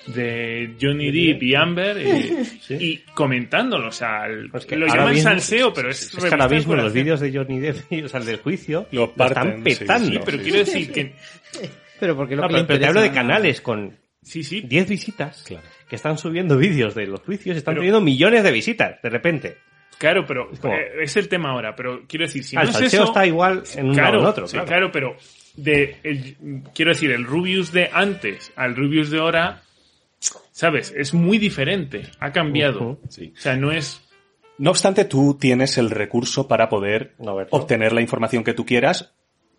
de 0.06 0.74
Johnny 0.80 1.10
Depp 1.10 1.42
y 1.42 1.54
Amber 1.54 1.96
eh, 1.98 2.44
y 2.70 2.96
comentándolo. 3.14 3.88
O 3.88 3.92
sea, 3.92 4.26
el- 4.26 4.50
Pues 4.50 4.66
que 4.66 4.76
lo 4.76 4.86
llaman 4.86 5.14
mismo- 5.14 5.30
salseo, 5.30 5.72
pero 5.72 5.90
es, 5.90 6.14
Es 6.14 6.24
que 6.24 6.30
ahora 6.30 6.48
mismo 6.48 6.74
los 6.74 6.92
vídeos 6.92 7.20
de 7.20 7.32
Johnny 7.32 7.58
Depp, 7.60 7.76
o 8.04 8.08
sea, 8.08 8.20
el 8.20 8.26
del 8.26 8.36
juicio, 8.38 8.86
Lo 8.92 9.12
están 9.18 9.62
petando. 9.62 10.08
Sí, 10.10 10.18
pero 10.24 10.38
quiero 10.42 10.58
decir 10.58 10.92
que... 10.92 11.14
Pero 11.98 12.16
porque 12.16 12.34
lo 12.34 12.42
No, 12.42 12.48
que 12.48 12.54
pero, 12.54 12.66
pero 12.66 12.78
te 12.80 12.86
hablo 12.86 13.00
de 13.02 13.10
canales 13.12 13.60
con 13.60 13.98
Sí, 14.22 14.42
sí. 14.42 14.60
10 14.60 14.88
visitas 14.88 15.42
Claro. 15.46 15.62
que 15.88 15.96
están 15.96 16.18
subiendo 16.18 16.56
vídeos 16.58 16.94
de 16.94 17.06
los 17.06 17.20
juicios 17.20 17.54
y 17.54 17.58
están 17.58 17.72
Pero- 17.74 17.80
teniendo 17.82 18.00
millones 18.00 18.42
de 18.42 18.52
visitas, 18.52 19.00
de 19.02 19.08
repente. 19.10 19.56
Claro, 20.00 20.24
pero 20.26 20.48
como- 20.62 20.72
eh, 20.74 21.02
es 21.02 21.14
el 21.18 21.28
tema 21.28 21.50
ahora. 21.50 21.76
Pero 21.76 22.00
quiero 22.08 22.24
decir, 22.24 22.42
si 22.42 22.56
Ah, 22.56 22.64
no 22.64 22.70
el 22.70 22.84
es 22.86 22.94
eso, 22.94 23.04
está 23.04 23.26
igual 23.26 23.62
en 23.76 23.90
un 23.90 23.96
lado 23.96 24.02
claro, 24.08 24.18
o 24.18 24.22
en 24.22 24.26
otro, 24.28 24.48
sí, 24.48 24.58
claro. 24.58 24.90
pero 24.90 25.14
de 25.56 25.96
el- 26.02 26.36
quiero 26.74 26.92
decir, 26.92 27.10
el 27.10 27.24
Rubius 27.24 27.70
de 27.70 27.90
antes 27.92 28.50
al 28.56 28.74
Rubius 28.74 29.10
de 29.10 29.18
ahora, 29.20 29.62
sabes, 30.52 30.92
es 30.96 31.12
muy 31.14 31.36
diferente. 31.38 32.02
Ha 32.18 32.32
cambiado. 32.32 32.98
Sí. 33.10 33.32
O 33.36 33.40
sea, 33.40 33.56
no 33.56 33.70
es 33.72 34.00
No 34.58 34.70
obstante, 34.70 35.04
tú 35.06 35.36
tienes 35.40 35.78
el 35.78 35.90
recurso 35.90 36.46
para 36.48 36.68
poder 36.68 37.14
No, 37.18 37.36
obtener 37.50 37.92
la 37.92 38.00
información 38.02 38.44
que 38.44 38.52
tú 38.52 38.66
quieras, 38.66 39.14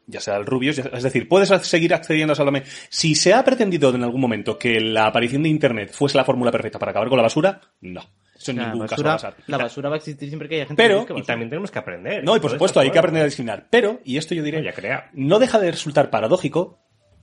ya 0.08 0.20
sea 0.22 0.38
el 0.38 0.46
Rubius, 0.46 0.76
ya- 0.78 0.89
es 0.94 1.04
decir, 1.04 1.28
puedes 1.28 1.50
seguir 1.68 1.94
accediendo 1.94 2.34
a 2.34 2.36
Salome. 2.36 2.64
Si 2.89 3.16
se 3.16 3.34
ha 3.34 3.44
pretendido 3.44 3.94
en 3.96 4.04
algún 4.04 4.22
momento 4.22 4.58
que 4.60 4.80
la 4.80 5.08
aparición 5.08 5.42
de 5.44 5.50
Internet 5.50 5.92
fuese 5.92 6.18
la 6.18 6.24
fórmula 6.24 6.52
perfecta 6.52 6.78
para 6.80 6.92
acabar 6.92 7.10
con 7.10 7.18
la 7.18 7.24
basura, 7.24 7.62
no. 7.82 8.02
Eso 8.42 8.52
en 8.52 8.58
ningún 8.58 8.88
caso 8.88 9.04
va 9.04 9.12
a 9.12 9.14
basura, 9.14 9.32
pasar. 9.32 9.44
la 9.48 9.58
basura 9.58 9.89
va 9.89 9.96
a 9.96 9.98
existir 9.98 10.28
siempre 10.30 10.50
que 10.50 10.56
haya 10.56 10.66
gente 10.68 10.82
Pero- 10.82 11.06
que 11.06 11.14
Y 11.14 11.16
basura. 11.16 11.26
también 11.26 11.50
tenemos 11.50 11.72
que 11.72 11.80
aprender. 11.80 12.24
No, 12.24 12.36
y 12.36 12.39
por 12.39 12.52
supuesto, 12.52 12.66
esto 12.66 12.80
hay 12.82 12.92
que 12.92 13.00
aprender 13.00 13.22
a 13.24 13.26
discriminar. 13.26 13.68
Pero, 13.70 14.00
y 14.04 14.18
esto 14.18 14.34
yo 14.36 14.44
diré, 14.44 14.64
Ya 14.64 14.74
crea. 14.74 15.10
no 15.14 15.39
deja 15.39 15.60
de 15.60 15.72
resultar 15.72 16.10
paradójico 16.10 16.80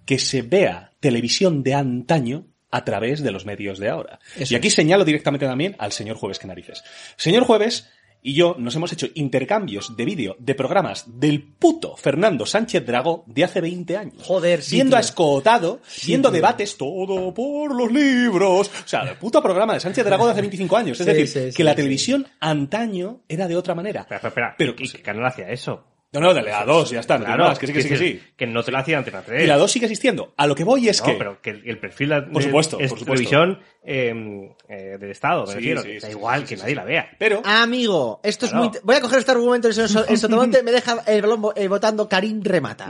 que 0.06 0.18
se 0.18 0.42
vea 0.42 0.92
televisión 1.00 1.62
de 1.62 1.74
antaño 1.74 2.46
a 2.70 2.84
través 2.84 3.22
de 3.22 3.30
los 3.30 3.46
medios 3.46 3.78
de 3.78 3.88
ahora. 3.88 4.18
Eso 4.36 4.52
y 4.52 4.56
aquí 4.56 4.68
es. 4.68 4.74
señalo 4.74 5.04
directamente 5.04 5.46
también 5.46 5.74
al 5.78 5.92
señor 5.92 6.16
Jueves 6.16 6.38
que 6.38 6.46
narices. 6.46 6.84
Señor 7.16 7.44
Jueves 7.44 7.90
y 8.22 8.34
yo 8.34 8.56
nos 8.58 8.74
hemos 8.76 8.92
hecho 8.92 9.06
intercambios 9.14 9.96
de 9.96 10.04
vídeo 10.04 10.36
de 10.38 10.54
programas 10.54 11.04
del 11.20 11.42
puto 11.42 11.96
Fernando 11.96 12.46
Sánchez 12.46 12.84
Dragó 12.84 13.24
de 13.26 13.44
hace 13.44 13.60
20 13.60 13.96
años. 13.96 14.14
Joder, 14.22 14.62
sí, 14.62 14.76
Viendo 14.76 14.96
a 14.96 15.00
tío. 15.00 15.08
Escotado, 15.08 15.80
viendo 16.06 16.28
tío. 16.28 16.34
debates, 16.34 16.76
todo 16.76 17.32
por 17.32 17.74
los 17.74 17.90
libros. 17.92 18.68
O 18.84 18.88
sea, 18.88 19.02
el 19.02 19.16
puto 19.16 19.42
programa 19.42 19.74
de 19.74 19.80
Sánchez 19.80 20.04
Dragó 20.04 20.26
de 20.26 20.32
hace 20.32 20.40
25 20.42 20.76
años. 20.76 21.00
Es 21.00 21.06
Sí, 21.06 21.12
decir, 21.12 21.28
sí, 21.28 21.40
que 21.48 21.52
sí, 21.52 21.62
la 21.62 21.70
sí. 21.72 21.76
televisión 21.76 22.26
antaño 22.40 23.20
era 23.28 23.46
de 23.48 23.56
otra 23.56 23.74
manera. 23.74 24.00
Espera, 24.02 24.16
espera, 24.16 24.28
espera. 24.30 24.54
Pero 24.58 24.74
¿Y 24.78 24.88
qué 24.88 25.02
canal 25.02 25.26
hacía 25.26 25.48
eso? 25.50 25.84
No, 26.10 26.20
no, 26.20 26.32
de 26.32 26.40
la 26.40 26.64
2, 26.64 26.90
ya 26.90 27.00
está, 27.00 27.18
no 27.18 27.26
Claro, 27.26 27.44
más, 27.48 27.58
que 27.58 27.66
sí, 27.66 27.72
que 27.74 27.82
sí, 27.82 27.88
que 27.90 27.96
sí. 27.98 28.22
Que 28.34 28.46
no 28.46 28.62
te 28.62 28.72
la 28.72 28.78
hacía 28.78 28.96
Antena 28.96 29.20
3. 29.20 29.44
Y 29.44 29.46
la 29.46 29.58
2 29.58 29.70
sigue 29.70 29.84
existiendo. 29.86 30.32
A 30.38 30.46
lo 30.46 30.54
que 30.54 30.64
voy 30.64 30.88
es 30.88 31.00
No, 31.00 31.06
que... 31.06 31.12
pero 31.14 31.40
que 31.42 31.50
el, 31.50 31.78
perfil 31.78 32.08
de, 32.08 32.22
Por 32.22 32.42
supuesto, 32.42 32.78
es 32.80 32.88
por 32.88 32.98
supuesto. 32.98 33.28
televisión 33.28 33.60
eh, 33.84 34.54
eh, 34.70 34.96
del 34.98 35.10
Estado, 35.10 35.42
me 35.42 35.48
Sí, 35.48 35.54
refiero. 35.56 35.82
sí, 35.82 35.98
da 35.98 36.06
sí, 36.06 36.12
igual 36.12 36.40
sí, 36.40 36.46
que 36.46 36.56
sí, 36.56 36.60
nadie 36.62 36.72
sí. 36.72 36.76
la 36.76 36.84
vea. 36.84 37.10
Pero... 37.18 37.42
Amigo, 37.44 38.20
esto 38.22 38.46
es 38.46 38.54
muy... 38.54 38.70
Voy 38.82 38.96
a 38.96 39.00
coger 39.02 39.18
este 39.18 39.32
argumento 39.32 39.68
en 39.68 39.74
el 40.08 40.18
Sotomonte, 40.18 40.62
me 40.62 40.72
deja 40.72 41.02
el 41.06 41.20
balón 41.20 41.42
vo- 41.42 41.52
eh, 41.54 41.68
votando 41.68 42.08
Karim 42.08 42.42
remata. 42.42 42.88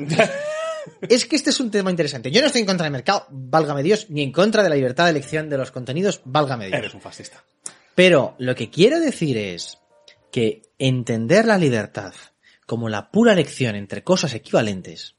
es 1.09 1.27
que 1.27 1.35
este 1.35 1.51
es 1.51 1.59
un 1.59 1.73
tema 1.73 1.91
interesante. 1.91 2.31
Yo 2.31 2.41
no 2.41 2.47
estoy 2.47 2.61
en 2.61 2.67
contra 2.69 2.85
del 2.85 2.93
mercado, 2.93 3.27
válgame 3.31 3.83
Dios, 3.83 4.07
ni 4.11 4.23
en 4.23 4.31
contra 4.31 4.63
de 4.63 4.69
la 4.69 4.77
libertad 4.77 5.05
de 5.07 5.11
elección 5.11 5.49
de 5.51 5.59
los 5.59 5.73
contenidos, 5.73 6.21
válgame 6.25 6.67
Dios. 6.69 6.79
Eres 6.79 6.95
un 6.95 7.01
fascista. 7.01 7.43
Pero 7.97 8.37
lo 8.39 8.55
que 8.55 8.71
quiero 8.71 9.01
decir 9.01 9.37
es 9.37 9.79
que 10.31 10.63
entender 10.79 11.47
la 11.47 11.59
libertad 11.59 12.15
como 12.69 12.91
la 12.91 13.11
pura 13.11 13.33
elección 13.33 13.77
entre 13.77 14.05
cosas 14.05 14.35
equivalentes 14.35 15.15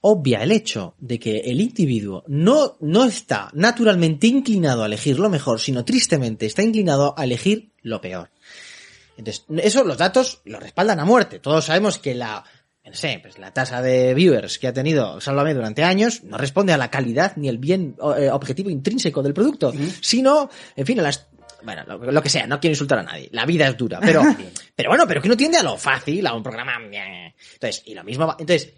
obvia 0.00 0.42
el 0.42 0.50
hecho 0.50 0.94
de 0.98 1.20
que 1.20 1.38
el 1.38 1.60
individuo 1.60 2.24
no, 2.26 2.76
no 2.80 3.04
está 3.04 3.50
naturalmente 3.52 4.26
inclinado 4.26 4.82
a 4.82 4.86
elegir 4.86 5.20
lo 5.20 5.30
mejor, 5.30 5.60
sino 5.60 5.84
tristemente 5.84 6.46
está 6.46 6.64
inclinado 6.64 7.14
a 7.16 7.22
elegir 7.22 7.70
lo 7.82 8.00
peor. 8.00 8.30
Entonces, 9.16 9.44
eso 9.62 9.84
los 9.84 9.98
datos 9.98 10.40
lo 10.44 10.58
respaldan 10.58 10.98
a 10.98 11.04
muerte. 11.04 11.38
Todos 11.38 11.66
sabemos 11.66 11.98
que 11.98 12.14
la, 12.16 12.42
no 12.84 12.94
sé, 12.94 13.20
pues 13.22 13.38
la 13.38 13.52
tasa 13.52 13.82
de 13.82 14.14
viewers 14.14 14.58
que 14.58 14.66
ha 14.66 14.72
tenido 14.72 15.20
Sálvame 15.20 15.54
durante 15.54 15.84
años 15.84 16.24
no 16.24 16.38
responde 16.38 16.72
a 16.72 16.78
la 16.78 16.90
calidad 16.90 17.36
ni 17.36 17.48
el 17.48 17.58
bien 17.58 17.96
eh, 18.16 18.30
objetivo 18.30 18.70
intrínseco 18.70 19.22
del 19.22 19.34
producto, 19.34 19.72
sino, 20.00 20.50
en 20.74 20.86
fin, 20.86 20.98
a 20.98 21.02
las 21.02 21.28
bueno, 21.62 21.82
lo, 21.86 22.12
lo 22.12 22.22
que 22.22 22.28
sea, 22.28 22.46
no 22.46 22.58
quiero 22.60 22.72
insultar 22.72 22.98
a 22.98 23.02
nadie. 23.02 23.28
La 23.32 23.46
vida 23.46 23.66
es 23.68 23.76
dura, 23.76 23.98
pero, 24.00 24.22
pero 24.74 24.90
bueno, 24.90 25.06
pero 25.06 25.20
que 25.22 25.28
no 25.28 25.36
tiende 25.36 25.58
a 25.58 25.62
lo 25.62 25.76
fácil, 25.76 26.26
a 26.26 26.34
un 26.34 26.42
programa. 26.42 26.72
Entonces, 26.82 27.82
y 27.86 27.94
lo 27.94 28.04
mismo 28.04 28.26
va- 28.26 28.36
entonces, 28.38 28.72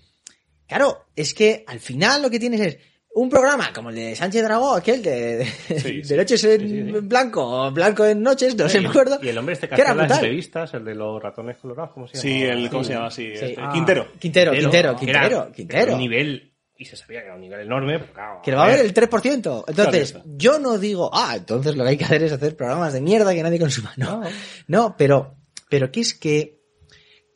claro, 0.66 1.06
es 1.16 1.34
que 1.34 1.64
al 1.66 1.80
final 1.80 2.22
lo 2.22 2.30
que 2.30 2.38
tienes 2.40 2.60
es 2.60 2.78
un 3.14 3.28
programa 3.28 3.74
como 3.74 3.90
el 3.90 3.96
de 3.96 4.16
Sánchez 4.16 4.42
Dragó, 4.42 4.74
aquel 4.74 5.02
de, 5.02 5.36
de, 5.36 5.44
Sí, 5.80 5.92
de 5.98 6.04
sí. 6.04 6.14
noches 6.16 6.44
en 6.44 7.08
blanco, 7.08 7.44
o 7.44 7.70
blanco 7.70 8.06
en 8.06 8.22
noches, 8.22 8.56
no 8.56 8.68
sé, 8.70 8.80
me 8.80 8.88
acuerdo. 8.88 9.18
Y 9.22 9.28
el 9.28 9.36
hombre 9.36 9.52
este 9.52 9.68
que 9.68 9.74
hacía 9.74 9.84
las 9.88 9.96
brutal. 9.96 10.16
entrevistas, 10.16 10.72
el 10.74 10.84
de 10.86 10.94
los 10.94 11.22
ratones 11.22 11.58
colorados, 11.58 11.90
¿cómo 11.92 12.08
se 12.08 12.14
llama? 12.14 12.22
Sí, 12.22 12.42
el, 12.42 12.70
¿cómo 12.70 12.84
se 12.84 12.92
llama? 12.94 13.10
Sí, 13.10 13.32
Sí. 13.36 13.44
este, 13.44 13.56
Ah. 13.60 13.70
Quintero. 13.72 14.06
Quintero, 14.18 14.52
Quintero, 14.52 14.96
Quintero, 14.96 15.52
Quintero. 15.52 15.82
era 15.82 15.92
un 15.92 15.98
nivel, 15.98 16.51
y 16.82 16.84
se 16.84 16.96
sabía 16.96 17.20
que 17.20 17.26
era 17.26 17.34
un 17.34 17.40
nivel 17.40 17.60
enorme, 17.60 17.98
pues 17.98 18.10
claro, 18.10 18.40
Que 18.44 18.50
le 18.50 18.56
va 18.58 18.64
a 18.64 18.66
haber 18.66 18.78
ver. 18.78 18.86
el 18.86 18.94
3%. 18.94 19.64
Entonces, 19.68 20.16
yo 20.36 20.58
no 20.58 20.78
digo, 20.78 21.10
ah, 21.12 21.34
entonces 21.36 21.74
lo 21.76 21.84
que 21.84 21.90
hay 21.90 21.96
que 21.96 22.04
hacer 22.04 22.22
es 22.24 22.32
hacer 22.32 22.56
programas 22.56 22.92
de 22.92 23.00
mierda 23.00 23.32
que 23.34 23.42
nadie 23.42 23.58
consuma. 23.58 23.92
No, 23.96 24.22
no, 24.68 24.94
pero, 24.98 25.36
pero 25.70 25.90
que 25.90 26.00
es 26.00 26.14
que 26.14 26.60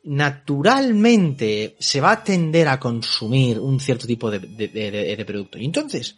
naturalmente 0.03 1.75
se 1.79 1.99
va 2.01 2.11
a 2.11 2.23
tender 2.23 2.67
a 2.67 2.79
consumir 2.79 3.59
un 3.59 3.79
cierto 3.79 4.07
tipo 4.07 4.29
de, 4.31 4.39
de- 4.39 4.67
de- 4.67 4.91
de- 4.91 5.15
de 5.15 5.25
producto. 5.25 5.57
Y 5.57 5.65
entonces, 5.65 6.15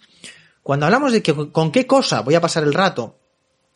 cuando 0.62 0.86
hablamos 0.86 1.12
de 1.12 1.22
que 1.24 1.34
con 1.52 1.72
qué 1.72 1.86
cosa 1.88 2.22
voy 2.22 2.36
a 2.36 2.42
pasar 2.42 2.64
el 2.64 2.74
rato, 2.74 3.16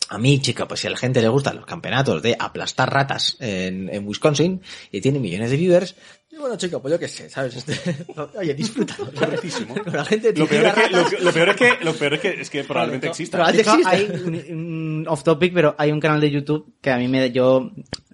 a 0.10 0.18
mí, 0.18 0.40
chica, 0.42 0.68
pues 0.68 0.82
si 0.82 0.88
a 0.88 0.90
la 0.92 0.98
gente 0.98 1.22
le 1.22 1.30
gustan 1.30 1.56
los 1.56 1.66
campeonatos 1.66 2.22
de 2.22 2.36
aplastar 2.38 2.92
ratas 2.94 3.38
en, 3.40 3.90
en 3.90 4.06
Wisconsin 4.08 4.62
y 4.92 5.02
tiene 5.02 5.20
millones 5.20 5.50
de 5.50 5.58
viewers, 5.58 5.96
y 6.34 6.38
bueno, 6.40 6.56
chica, 6.56 6.80
pues 6.80 6.92
yo 6.92 7.00
qué 7.00 7.08
sé, 7.08 7.30
¿sabes? 7.30 7.56
Este, 7.56 7.96
oye, 8.38 8.56
disfruta. 8.56 8.96
Correctísimo. 8.96 9.76
La 9.86 10.04
gente 10.04 10.34
Lo 10.34 10.48
peor, 10.48 10.66
es 10.66 10.74
que, 10.74 10.90
lo, 10.90 11.04
lo 11.20 11.32
peor 11.32 11.50
es 11.50 11.56
que, 11.56 11.86
lo 11.86 11.94
peor 11.94 12.14
es 12.16 12.20
que, 12.20 12.42
es 12.42 12.50
que 12.50 12.64
probablemente 12.64 13.08
exista. 13.08 13.38
probablemente 13.38 13.70
existe. 13.70 13.96
hay 13.96 14.52
un, 14.52 14.58
un 14.58 15.08
off 15.08 15.24
topic, 15.24 15.54
pero 15.54 15.76
hay 15.78 15.92
un 15.92 16.00
canal 16.00 16.20
de 16.20 16.32
YouTube 16.32 16.74
que 16.82 16.90
a 16.90 16.98
mí 16.98 17.08
me, 17.08 17.32
yo, 17.32 17.72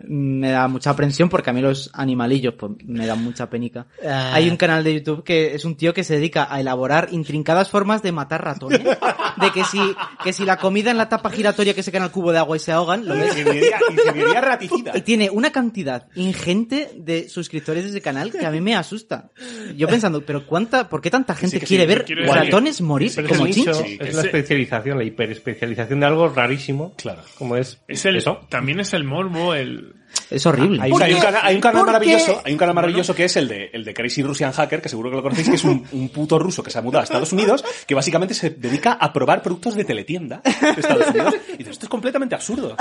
me 0.09 0.49
da 0.49 0.67
mucha 0.67 0.89
aprensión 0.89 1.29
porque 1.29 1.51
a 1.51 1.53
mí 1.53 1.61
los 1.61 1.91
animalillos 1.93 2.55
pues, 2.55 2.71
me 2.83 3.05
dan 3.05 3.23
mucha 3.23 3.47
penica. 3.49 3.85
Ah. 4.03 4.31
Hay 4.33 4.49
un 4.49 4.57
canal 4.57 4.83
de 4.83 4.95
YouTube 4.95 5.23
que 5.23 5.53
es 5.53 5.65
un 5.65 5.75
tío 5.75 5.93
que 5.93 6.03
se 6.03 6.15
dedica 6.15 6.47
a 6.49 6.59
elaborar 6.59 7.09
intrincadas 7.11 7.69
formas 7.69 8.01
de 8.01 8.11
matar 8.11 8.43
ratones. 8.43 8.81
De 8.81 9.51
que 9.53 9.63
si, 9.63 9.79
que 10.23 10.33
si 10.33 10.45
la 10.45 10.57
comida 10.57 10.89
en 10.89 10.97
la 10.97 11.07
tapa 11.07 11.29
giratoria 11.29 11.73
que 11.73 11.83
se 11.83 11.91
cae 11.91 11.99
en 11.99 12.05
el 12.05 12.11
cubo 12.11 12.31
de 12.31 12.39
agua 12.39 12.57
y 12.57 12.59
se 12.59 12.71
ahogan, 12.71 13.05
lo 13.05 13.13
ves. 13.13 13.37
Ingeniería, 13.37 13.79
ingeniería 13.89 14.41
raticida. 14.41 14.97
Y 14.97 15.01
tiene 15.01 15.29
una 15.29 15.51
cantidad 15.51 16.07
ingente 16.15 16.91
de 16.97 17.29
suscriptores 17.29 17.83
de 17.83 17.91
ese 17.91 18.01
canal 18.01 18.31
que 18.31 18.45
a 18.45 18.51
mí 18.51 18.61
me 18.61 18.75
asusta. 18.75 19.29
Yo 19.77 19.87
pensando, 19.87 20.25
pero 20.25 20.45
cuánta, 20.45 20.89
¿por 20.89 21.01
qué 21.01 21.11
tanta 21.11 21.35
gente 21.35 21.59
sí, 21.59 21.65
quiere 21.65 21.85
ver 21.85 22.05
quiero 22.05 22.25
ratones 22.33 22.81
morir 22.81 23.11
Pero 23.15 23.29
como? 23.29 23.45
Sí, 23.45 23.65
es 23.99 24.15
la 24.15 24.23
especialización, 24.23 24.97
la 24.97 25.03
hiperespecialización 25.03 25.99
de 25.99 26.05
algo 26.07 26.27
rarísimo. 26.29 26.93
Claro. 26.97 27.21
Como 27.37 27.55
es, 27.55 27.79
Es 27.87 28.05
el, 28.05 28.15
eso. 28.15 28.41
También 28.49 28.79
es 28.79 28.93
el 28.93 29.03
morbo, 29.03 29.53
el... 29.53 29.98
Es 30.29 30.45
horrible. 30.45 30.77
Sea, 30.77 30.85
hay, 30.85 30.91
un 30.91 30.99
qué? 30.99 31.25
canal, 31.25 31.41
hay 31.43 31.55
un 31.55 31.61
canal 31.61 31.77
¿Por 31.79 31.85
qué? 31.87 31.91
maravilloso, 31.93 32.41
hay 32.45 32.51
un 32.53 32.57
canal 32.59 32.75
maravilloso 32.75 33.15
que 33.15 33.25
es 33.25 33.35
el 33.37 33.47
de, 33.47 33.69
el 33.73 33.83
de 33.83 33.93
Crazy 33.93 34.21
Russian 34.23 34.51
Hacker, 34.51 34.81
que 34.81 34.89
seguro 34.89 35.09
que 35.09 35.15
lo 35.15 35.23
conocéis, 35.23 35.49
que 35.49 35.55
es 35.55 35.63
un, 35.63 35.85
un 35.91 36.09
puto 36.09 36.37
ruso 36.37 36.61
que 36.63 36.69
se 36.71 36.77
ha 36.77 36.81
mudado 36.81 37.01
a 37.01 37.03
Estados 37.03 37.31
Unidos, 37.33 37.63
que 37.87 37.95
básicamente 37.95 38.33
se 38.33 38.51
dedica 38.51 38.93
a 38.93 39.11
probar 39.11 39.41
productos 39.41 39.75
de 39.75 39.85
teletienda 39.85 40.41
de 40.43 40.81
Estados 40.81 41.07
Unidos. 41.09 41.35
Y 41.53 41.57
dices, 41.57 41.73
esto 41.73 41.85
es 41.85 41.89
completamente 41.89 42.35
absurdo. 42.35 42.75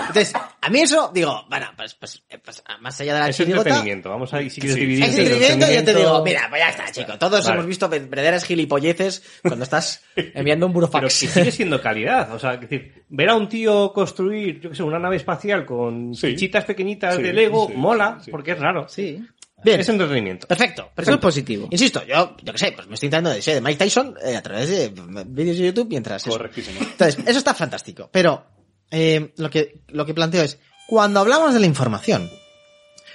Entonces, 0.00 0.32
a 0.60 0.68
mí 0.70 0.80
eso, 0.80 1.10
digo, 1.12 1.44
bueno, 1.48 1.66
pues, 1.76 1.94
pues, 1.94 2.22
eh, 2.28 2.38
pues, 2.38 2.62
más 2.80 3.00
allá 3.00 3.14
de 3.14 3.20
la 3.20 3.28
Es 3.28 3.36
chirigota, 3.36 3.60
entretenimiento. 3.68 4.10
Vamos 4.10 4.32
a 4.34 4.42
ir, 4.42 4.50
si 4.50 4.60
quieres 4.60 4.74
Sí. 4.76 4.80
dividir. 4.80 5.04
es 5.04 5.10
entre 5.10 5.22
entretenimiento 5.24 5.70
y 5.72 5.74
yo 5.74 5.84
te 5.84 5.94
digo, 5.94 6.24
mira, 6.24 6.46
pues 6.50 6.60
ya 6.62 6.68
está, 6.70 6.92
chico. 6.92 7.18
Todos 7.18 7.42
Vale. 7.44 7.54
hemos 7.54 7.66
visto 7.66 7.88
verdaderas 7.88 8.44
gilipolleces 8.44 9.22
cuando 9.42 9.64
estás 9.64 10.02
enviando 10.16 10.66
un 10.66 10.72
Pero 10.72 10.86
que 10.88 10.90
burofax. 10.92 11.12
sigue 11.14 11.50
siendo 11.50 11.80
calidad. 11.80 12.32
O 12.32 12.38
sea, 12.38 12.54
es 12.54 12.60
decir, 12.60 13.04
ver 13.08 13.28
a 13.30 13.34
un 13.34 13.48
tío 13.48 13.92
construir, 13.92 14.60
yo 14.60 14.70
que 14.70 14.76
sé, 14.76 14.82
una 14.82 14.98
nave 14.98 15.16
espacial 15.16 15.64
con 15.66 16.14
Sí. 16.14 16.28
fichitas 16.28 16.64
pequeñitas 16.72 17.16
Sí, 17.16 17.22
de 17.22 17.32
Lego, 17.32 17.68
sí, 17.68 17.74
mola, 17.76 18.20
sí. 18.24 18.30
porque 18.30 18.52
es 18.52 18.58
raro. 18.58 18.88
Sí. 18.88 19.22
Bien. 19.64 19.78
Es 19.80 19.88
entretenimiento. 19.88 20.46
Perfecto, 20.48 20.82
Eso 20.82 20.94
perfecto. 20.94 21.14
es 21.18 21.22
positivo. 21.22 21.68
Insisto, 21.70 22.04
yo, 22.04 22.36
yo 22.42 22.52
qué 22.52 22.58
sé, 22.58 22.72
pues 22.72 22.88
me 22.88 22.94
estoy 22.94 23.06
intentando 23.06 23.30
de, 23.30 23.40
de 23.40 23.60
Mike 23.60 23.78
Tyson 23.78 24.16
eh, 24.24 24.36
a 24.36 24.42
través 24.42 24.68
de 24.68 24.92
vídeos 25.26 25.56
de 25.56 25.66
YouTube 25.66 25.88
mientras... 25.88 26.22
eso. 26.22 26.30
Correctísimo. 26.32 26.80
Entonces, 26.80 27.18
eso 27.24 27.38
está 27.38 27.54
fantástico. 27.54 28.08
Pero 28.10 28.44
eh, 28.90 29.32
lo, 29.36 29.48
que, 29.50 29.82
lo 29.88 30.04
que 30.04 30.14
planteo 30.14 30.42
es, 30.42 30.58
cuando 30.88 31.20
hablamos 31.20 31.54
de 31.54 31.60
la 31.60 31.66
información, 31.66 32.28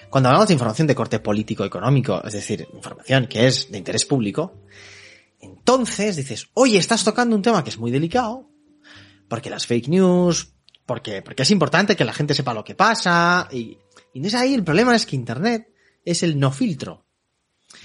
cuando 0.10 0.30
hablamos 0.30 0.47
de 0.47 0.53
información 0.53 0.88
de 0.88 0.95
corte 0.95 1.20
político, 1.20 1.66
económico, 1.66 2.22
es 2.24 2.32
decir, 2.34 2.66
información 2.74 3.28
que 3.28 3.45
es 3.47 3.70
de 3.70 3.78
interés 3.78 4.05
público, 4.05 4.62
entonces 5.41 6.16
dices, 6.16 6.47
oye, 6.53 6.78
estás 6.78 7.03
tocando 7.03 7.36
un 7.36 7.41
tema 7.41 7.64
que 7.64 7.72
es 7.72 7.78
muy 7.78 7.91
delicado, 7.91 8.49
porque 9.28 9.49
las 9.49 9.66
fake 9.68 9.89
news, 9.89 10.53
porque, 10.88 11.22
porque 11.22 11.44
es 11.44 11.52
importante 11.52 11.96
que 11.96 12.04
la 12.06 12.14
gente 12.14 12.34
sepa 12.34 12.56
lo 12.56 12.64
que 12.64 12.74
pasa, 12.74 13.48
y, 13.52 13.78
y 14.14 14.18
entonces 14.18 14.40
ahí 14.42 14.56
el 14.56 14.64
problema 14.64 14.96
es 14.96 15.06
que 15.06 15.16
Internet 15.16 15.68
es 16.04 16.24
el 16.24 16.40
no 16.40 16.52
filtro. 16.52 17.04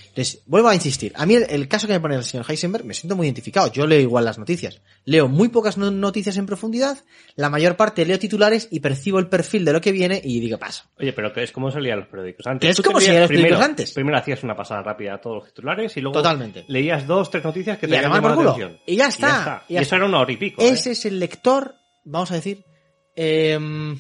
Entonces, 0.08 0.42
vuelvo 0.44 0.68
a 0.68 0.74
insistir. 0.74 1.10
A 1.16 1.24
mí 1.24 1.34
el, 1.36 1.44
el 1.48 1.68
caso 1.68 1.86
que 1.86 1.94
me 1.94 2.00
pone 2.00 2.14
el 2.16 2.22
señor 2.22 2.44
Heisenberg 2.46 2.84
me 2.84 2.92
siento 2.92 3.16
muy 3.16 3.26
identificado. 3.26 3.72
Yo 3.72 3.86
leo 3.86 3.98
igual 3.98 4.26
las 4.26 4.38
noticias. 4.38 4.82
Leo 5.06 5.26
muy 5.26 5.48
pocas 5.48 5.78
no- 5.78 5.90
noticias 5.90 6.36
en 6.36 6.44
profundidad. 6.44 6.98
La 7.34 7.48
mayor 7.48 7.76
parte 7.76 8.04
leo 8.04 8.18
titulares 8.18 8.68
y 8.70 8.80
percibo 8.80 9.18
el 9.18 9.28
perfil 9.28 9.64
de 9.64 9.72
lo 9.72 9.80
que 9.80 9.90
viene 9.90 10.20
y 10.22 10.38
digo 10.38 10.58
paso. 10.58 10.84
Oye, 10.98 11.14
pero 11.14 11.32
que 11.32 11.42
es 11.42 11.50
como 11.50 11.70
salían 11.70 12.00
los 12.00 12.08
periódicos 12.08 12.46
antes. 12.46 12.78
Es 12.78 12.84
como 12.84 13.00
salían 13.00 13.22
los 13.22 13.28
primero- 13.28 13.44
periódicos 13.46 13.68
antes. 13.70 13.92
Primero 13.92 14.18
hacías 14.18 14.42
una 14.42 14.54
pasada 14.54 14.82
rápida 14.82 15.14
a 15.14 15.20
todos 15.20 15.36
los 15.36 15.46
titulares 15.48 15.96
y 15.96 16.00
luego 16.02 16.18
Totalmente. 16.18 16.66
leías 16.68 17.06
dos, 17.06 17.30
tres 17.30 17.42
noticias 17.42 17.78
que 17.78 17.88
te 17.88 17.94
llamado 18.00 18.28
la 18.42 18.50
atención. 18.50 18.78
Y 18.86 18.96
ya 18.96 19.06
está. 19.06 19.64
Y, 19.66 19.72
Y 19.72 19.74
ya 19.76 19.80
eso 19.80 19.86
está. 19.86 19.96
era 19.96 20.04
una 20.06 20.20
hora 20.20 20.32
y 20.32 20.36
pico. 20.36 20.60
¿eh? 20.62 20.68
Ese 20.68 20.90
es 20.90 21.06
el 21.06 21.18
lector, 21.18 21.74
vamos 22.04 22.30
a 22.32 22.34
decir, 22.34 22.64
em, 23.16 23.98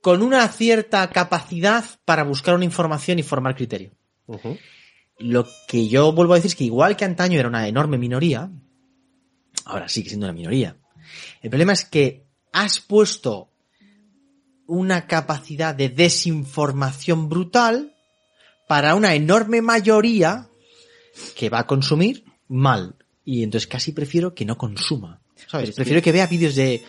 con 0.00 0.22
una 0.22 0.46
cierta 0.48 1.08
capacidad 1.10 1.84
para 2.04 2.24
buscar 2.24 2.54
una 2.54 2.64
información 2.64 3.18
y 3.18 3.22
formar 3.22 3.54
criterio. 3.54 3.92
Lo 5.18 5.46
que 5.66 5.88
yo 5.88 6.12
vuelvo 6.12 6.34
a 6.34 6.36
decir 6.36 6.50
es 6.50 6.54
que 6.56 6.64
igual 6.64 6.96
que 6.96 7.04
antaño 7.04 7.38
era 7.38 7.48
una 7.48 7.66
enorme 7.66 7.98
minoría, 7.98 8.50
ahora 9.64 9.88
sigue 9.88 10.08
siendo 10.08 10.26
una 10.26 10.32
minoría. 10.32 10.76
El 11.42 11.50
problema 11.50 11.72
es 11.72 11.84
que 11.84 12.26
has 12.52 12.80
puesto 12.80 13.50
una 14.66 15.06
capacidad 15.06 15.74
de 15.74 15.88
desinformación 15.88 17.28
brutal 17.28 17.94
para 18.68 18.94
una 18.94 19.14
enorme 19.14 19.62
mayoría 19.62 20.48
que 21.36 21.48
va 21.48 21.60
a 21.60 21.66
consumir 21.66 22.24
mal. 22.48 22.96
Y 23.24 23.42
entonces 23.42 23.66
casi 23.66 23.92
prefiero 23.92 24.34
que 24.34 24.44
no 24.44 24.56
consuma. 24.58 25.20
¿Sabes? 25.46 25.72
Prefiero 25.72 26.02
que... 26.02 26.12
vea 26.12 26.26
vídeos 26.26 26.54
de, 26.54 26.82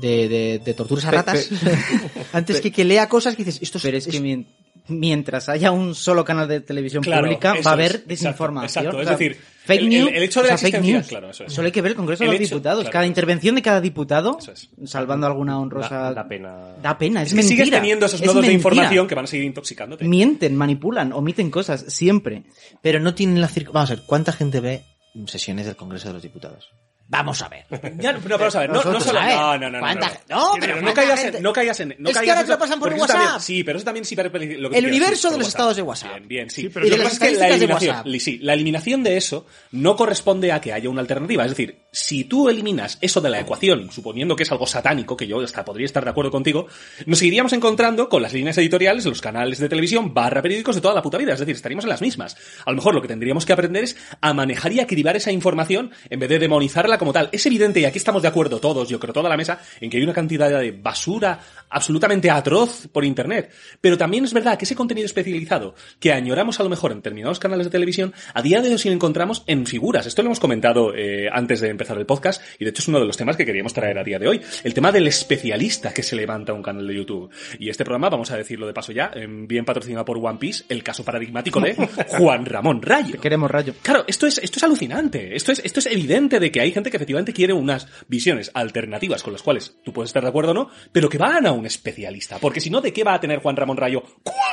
de, 0.00 0.28
de, 0.28 0.60
de 0.64 0.74
torturas 0.74 1.04
a 1.04 1.10
ratas 1.10 1.48
antes 2.32 2.60
que 2.60 2.72
que 2.72 2.84
lea 2.84 3.08
cosas 3.08 3.36
que 3.36 3.44
dices, 3.44 3.60
esto 3.62 3.78
es, 3.78 3.84
Pero 3.84 3.96
es 3.98 4.06
que 4.06 4.44
mientras 4.88 5.48
haya 5.48 5.70
un 5.70 5.94
solo 5.94 6.24
canal 6.24 6.48
de 6.48 6.60
televisión 6.60 7.02
Claro, 7.02 7.22
pública, 7.24 7.54
va 7.64 7.70
a 7.70 7.74
haber 7.74 8.04
desinformación. 8.06 8.84
exacto, 8.86 8.98
O 8.98 9.02
es 9.02 9.08
decir, 9.08 9.36
fake 9.64 9.82
news, 9.88 10.08
el- 10.10 10.16
el 10.16 10.22
hecho 10.24 10.42
de 10.42 10.48
o 10.48 10.50
la 10.52 10.58
sea, 10.58 10.66
fake 10.66 10.74
existencia, 10.78 10.98
news. 10.98 11.08
claro, 11.08 11.30
eso 11.30 11.44
es. 11.44 11.52
Solo 11.52 11.66
hay 11.66 11.72
que 11.72 11.80
ver 11.82 11.90
el 11.92 11.96
Congreso 11.96 12.24
de 12.24 12.30
los 12.30 12.36
hecho, 12.36 12.54
Diputados. 12.56 12.80
claro. 12.84 12.92
Cada 12.92 13.06
intervención 13.06 13.54
de 13.54 13.62
cada 13.62 13.80
diputado, 13.80 14.38
es. 14.52 14.68
salvando 14.90 15.26
alguna 15.28 15.60
honrosa... 15.60 15.96
Da, 15.96 16.14
da 16.14 16.28
pena. 16.28 16.56
Da 16.82 16.98
pena, 16.98 17.22
es 17.22 17.28
Es 17.28 17.34
que 17.34 17.36
mentira. 17.42 17.64
sigues 17.64 17.78
teniendo 17.80 18.06
esos 18.06 18.20
Es 18.20 18.26
nodos 18.26 18.44
de 18.46 18.52
información 18.52 19.06
que 19.06 19.14
van 19.14 19.24
a 19.24 19.28
seguir 19.28 19.46
intoxicándote. 19.46 20.04
Mienten, 20.08 20.56
manipulan, 20.56 21.12
omiten 21.12 21.50
cosas, 21.50 21.84
siempre. 21.88 22.44
Pero 22.82 22.98
no 22.98 23.14
tienen 23.14 23.40
la. 23.40 23.48
Vamos 23.72 23.90
a 23.90 23.94
ver, 23.94 24.04
¿cuánta 24.06 24.32
gente 24.32 24.58
ve 24.60 24.82
sesiones 25.26 25.66
del 25.66 25.76
Congreso 25.76 26.08
de 26.08 26.14
los 26.14 26.22
Diputados? 26.22 26.68
Vamos 27.10 27.42
a 27.42 27.48
ver. 27.48 27.64
Ya, 27.98 28.12
no, 28.12 28.20
pero 28.22 28.38
vamos 28.38 28.54
a 28.54 28.60
ver, 28.60 28.70
no, 28.70 28.84
no 28.84 29.00
solo. 29.00 29.18
a 29.18 29.26
ver, 29.26 29.34
No, 29.36 29.58
no, 29.58 29.68
no. 29.68 29.70
no, 29.72 29.80
¿cuánta 29.80 30.12
no. 30.28 30.52
pero 30.60 30.76
no 30.76 30.82
¿cuánta 30.82 30.94
caigas 30.94 31.20
gente? 31.20 31.36
en. 31.38 31.42
No 31.42 31.52
caigas 31.52 31.80
en. 31.80 31.88
No 31.98 32.08
Es 32.08 32.18
que 32.18 32.30
ahora 32.30 32.40
en 32.42 32.46
te 32.46 32.52
lo 32.52 32.58
pasan 32.58 32.78
por 32.78 32.92
WhatsApp. 32.94 33.08
también- 33.08 33.40
sí, 33.40 33.64
pero 33.64 33.78
eso 33.78 33.84
también 33.84 34.04
sí 34.04 34.14
lo 34.14 34.70
que 34.70 34.78
El 34.78 34.86
universo 34.86 35.28
de 35.30 35.38
los 35.38 35.48
estados 35.48 35.74
de 35.74 35.82
WhatsApp. 35.82 36.12
Bien, 36.12 36.28
bien, 36.28 36.50
sí. 36.50 36.62
Sí, 36.62 36.68
pero 36.68 36.86
Y 36.86 36.90
Lo 36.90 36.96
que 36.98 37.02
pasa 37.02 37.26
es 37.26 37.32
que 37.32 37.38
la 37.38 37.48
eliminación, 37.48 38.20
sí, 38.20 38.38
la 38.38 38.52
eliminación 38.54 39.02
de 39.02 39.16
eso 39.16 39.44
no 39.72 39.96
corresponde 39.96 40.52
a 40.52 40.60
que 40.60 40.72
haya 40.72 40.88
una 40.88 41.00
alternativa. 41.00 41.42
Es 41.44 41.50
decir, 41.50 41.80
si 41.90 42.22
tú 42.24 42.48
eliminas 42.48 42.96
eso 43.00 43.20
de 43.20 43.28
la 43.30 43.40
ecuación, 43.40 43.90
suponiendo 43.90 44.36
que 44.36 44.44
es 44.44 44.52
algo 44.52 44.68
satánico, 44.68 45.16
que 45.16 45.26
yo 45.26 45.40
hasta 45.40 45.64
podría 45.64 45.86
estar 45.86 46.04
de 46.04 46.10
acuerdo 46.10 46.30
contigo, 46.30 46.68
nos 47.06 47.18
seguiríamos 47.18 47.52
encontrando 47.54 48.08
con 48.08 48.22
las 48.22 48.32
líneas 48.32 48.56
editoriales 48.58 49.04
los 49.04 49.20
canales 49.20 49.58
de 49.58 49.68
televisión 49.68 50.14
barra 50.14 50.42
periódicos 50.42 50.76
de 50.76 50.80
toda 50.80 50.94
la 50.94 51.02
puta 51.02 51.18
vida. 51.18 51.32
Es 51.32 51.40
decir, 51.40 51.56
estaríamos 51.56 51.84
en 51.86 51.90
las 51.90 52.02
mismas. 52.02 52.36
A 52.64 52.70
lo 52.70 52.76
mejor 52.76 52.94
lo 52.94 53.02
que 53.02 53.08
tendríamos 53.08 53.44
que 53.46 53.52
aprender 53.52 53.82
es 53.82 53.96
a 54.20 54.32
manejar 54.32 54.72
y 54.72 54.78
a 54.78 54.86
cribar 54.86 55.16
esa 55.16 55.32
información 55.32 55.90
en 56.08 56.20
vez 56.20 56.28
de 56.28 56.38
demonizarla 56.38 56.98
como 57.00 57.14
tal. 57.14 57.30
Es 57.32 57.46
evidente, 57.46 57.80
y 57.80 57.86
aquí 57.86 57.96
estamos 57.96 58.20
de 58.20 58.28
acuerdo 58.28 58.60
todos, 58.60 58.86
yo 58.86 59.00
creo 59.00 59.14
toda 59.14 59.30
la 59.30 59.36
mesa, 59.38 59.58
en 59.80 59.88
que 59.88 59.96
hay 59.96 60.02
una 60.02 60.12
cantidad 60.12 60.50
de 60.50 60.70
basura 60.70 61.40
absolutamente 61.70 62.30
atroz 62.30 62.88
por 62.92 63.06
internet. 63.06 63.50
Pero 63.80 63.96
también 63.96 64.24
es 64.24 64.34
verdad 64.34 64.58
que 64.58 64.66
ese 64.66 64.76
contenido 64.76 65.06
especializado 65.06 65.74
que 65.98 66.12
añoramos 66.12 66.60
a 66.60 66.62
lo 66.62 66.68
mejor 66.68 66.92
en 66.92 66.98
determinados 66.98 67.38
canales 67.38 67.66
de 67.66 67.70
televisión, 67.70 68.12
a 68.34 68.42
día 68.42 68.60
de 68.60 68.68
hoy 68.68 68.78
sí 68.78 68.88
lo 68.88 68.94
encontramos 68.94 69.44
en 69.46 69.64
figuras. 69.66 70.04
Esto 70.04 70.22
lo 70.22 70.26
hemos 70.26 70.40
comentado 70.40 70.94
eh, 70.94 71.28
antes 71.32 71.60
de 71.60 71.68
empezar 71.70 71.96
el 71.96 72.04
podcast 72.04 72.42
y 72.58 72.64
de 72.64 72.70
hecho 72.70 72.82
es 72.82 72.88
uno 72.88 73.00
de 73.00 73.06
los 73.06 73.16
temas 73.16 73.36
que 73.36 73.46
queríamos 73.46 73.72
traer 73.72 73.98
a 73.98 74.04
día 74.04 74.18
de 74.18 74.28
hoy. 74.28 74.42
El 74.62 74.74
tema 74.74 74.92
del 74.92 75.06
especialista 75.06 75.94
que 75.94 76.02
se 76.02 76.16
levanta 76.16 76.52
un 76.52 76.62
canal 76.62 76.86
de 76.86 76.94
YouTube. 76.94 77.30
Y 77.58 77.70
este 77.70 77.84
programa, 77.84 78.10
vamos 78.10 78.30
a 78.30 78.36
decirlo 78.36 78.66
de 78.66 78.74
paso 78.74 78.92
ya, 78.92 79.10
em, 79.14 79.46
bien 79.46 79.64
patrocinado 79.64 80.04
por 80.04 80.18
One 80.18 80.38
Piece, 80.38 80.64
el 80.68 80.82
caso 80.82 81.02
paradigmático 81.02 81.60
de 81.60 81.74
Juan 82.08 82.44
Ramón 82.44 82.82
Rayo. 82.82 83.18
Queremos 83.18 83.50
rayo. 83.50 83.74
Claro, 83.82 84.04
esto 84.06 84.26
es, 84.26 84.36
esto 84.38 84.58
es 84.58 84.64
alucinante. 84.64 85.34
Esto 85.34 85.52
es, 85.52 85.62
esto 85.64 85.80
es 85.80 85.86
evidente 85.86 86.40
de 86.40 86.50
que 86.50 86.60
hay 86.60 86.72
gente 86.72 86.89
que 86.90 86.96
efectivamente 86.96 87.32
quiere 87.32 87.52
unas 87.52 87.86
visiones 88.08 88.50
alternativas 88.54 89.22
con 89.22 89.32
las 89.32 89.42
cuales 89.42 89.74
tú 89.84 89.92
puedes 89.92 90.08
estar 90.10 90.22
de 90.22 90.28
acuerdo 90.28 90.50
o 90.50 90.54
no, 90.54 90.70
pero 90.92 91.08
que 91.08 91.18
van 91.18 91.46
a 91.46 91.52
un 91.52 91.64
especialista. 91.66 92.38
Porque 92.38 92.60
si 92.60 92.68
no, 92.70 92.80
¿de 92.80 92.92
qué 92.92 93.04
va 93.04 93.14
a 93.14 93.20
tener 93.20 93.40
Juan 93.40 93.56
Ramón 93.56 93.76
Rayo 93.76 94.02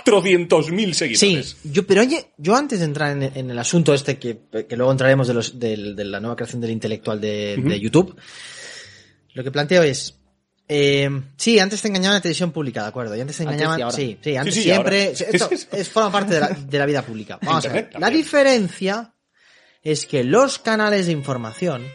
400.000 0.05 0.85
Sí, 0.87 0.93
seguidores? 0.93 1.57
yo, 1.63 1.85
pero 1.85 2.01
oye, 2.01 2.31
yo 2.37 2.55
antes 2.55 2.79
de 2.79 2.85
entrar 2.85 3.11
en, 3.11 3.23
en 3.23 3.49
el 3.51 3.59
asunto 3.59 3.93
este 3.93 4.17
que, 4.17 4.39
que 4.67 4.75
luego 4.77 4.91
entraremos 4.91 5.27
de, 5.27 5.33
los, 5.33 5.59
del- 5.59 5.95
de 5.95 6.05
la 6.05 6.19
nueva 6.19 6.35
creación 6.35 6.61
del 6.61 6.71
intelectual 6.71 7.19
de, 7.19 7.57
de 7.57 7.79
YouTube, 7.79 8.15
lo 9.33 9.43
que 9.43 9.51
planteo 9.51 9.83
es, 9.83 10.17
eh, 10.67 11.09
sí, 11.37 11.59
antes 11.59 11.81
te 11.81 11.87
engañaban 11.87 12.13
en 12.15 12.17
la 12.17 12.21
televisión 12.21 12.51
pública, 12.51 12.81
de 12.81 12.87
acuerdo, 12.89 13.15
y 13.15 13.21
antes 13.21 13.37
te 13.37 13.43
Antes 13.43 13.55
engañaban, 13.55 13.81
ahora. 13.83 13.95
sí, 13.95 14.17
sí, 14.21 14.35
antes 14.35 14.53
Sí, 14.55 14.61
sí, 14.61 14.67
siempre, 14.69 15.11
esto 15.11 15.49
es, 15.71 15.89
forma 15.89 16.11
parte 16.11 16.33
de 16.35 16.39
la, 16.41 16.47
de 16.49 16.77
la 16.79 16.85
vida 16.85 17.01
pública. 17.03 17.39
Vamos 17.41 17.65
a 17.65 17.69
ver, 17.69 17.77
Internet 17.83 17.93
la 17.93 17.99
también. 18.07 18.23
diferencia 18.23 19.13
es 19.83 20.05
que 20.05 20.23
los 20.23 20.59
canales 20.59 21.05
de 21.05 21.11
información 21.13 21.85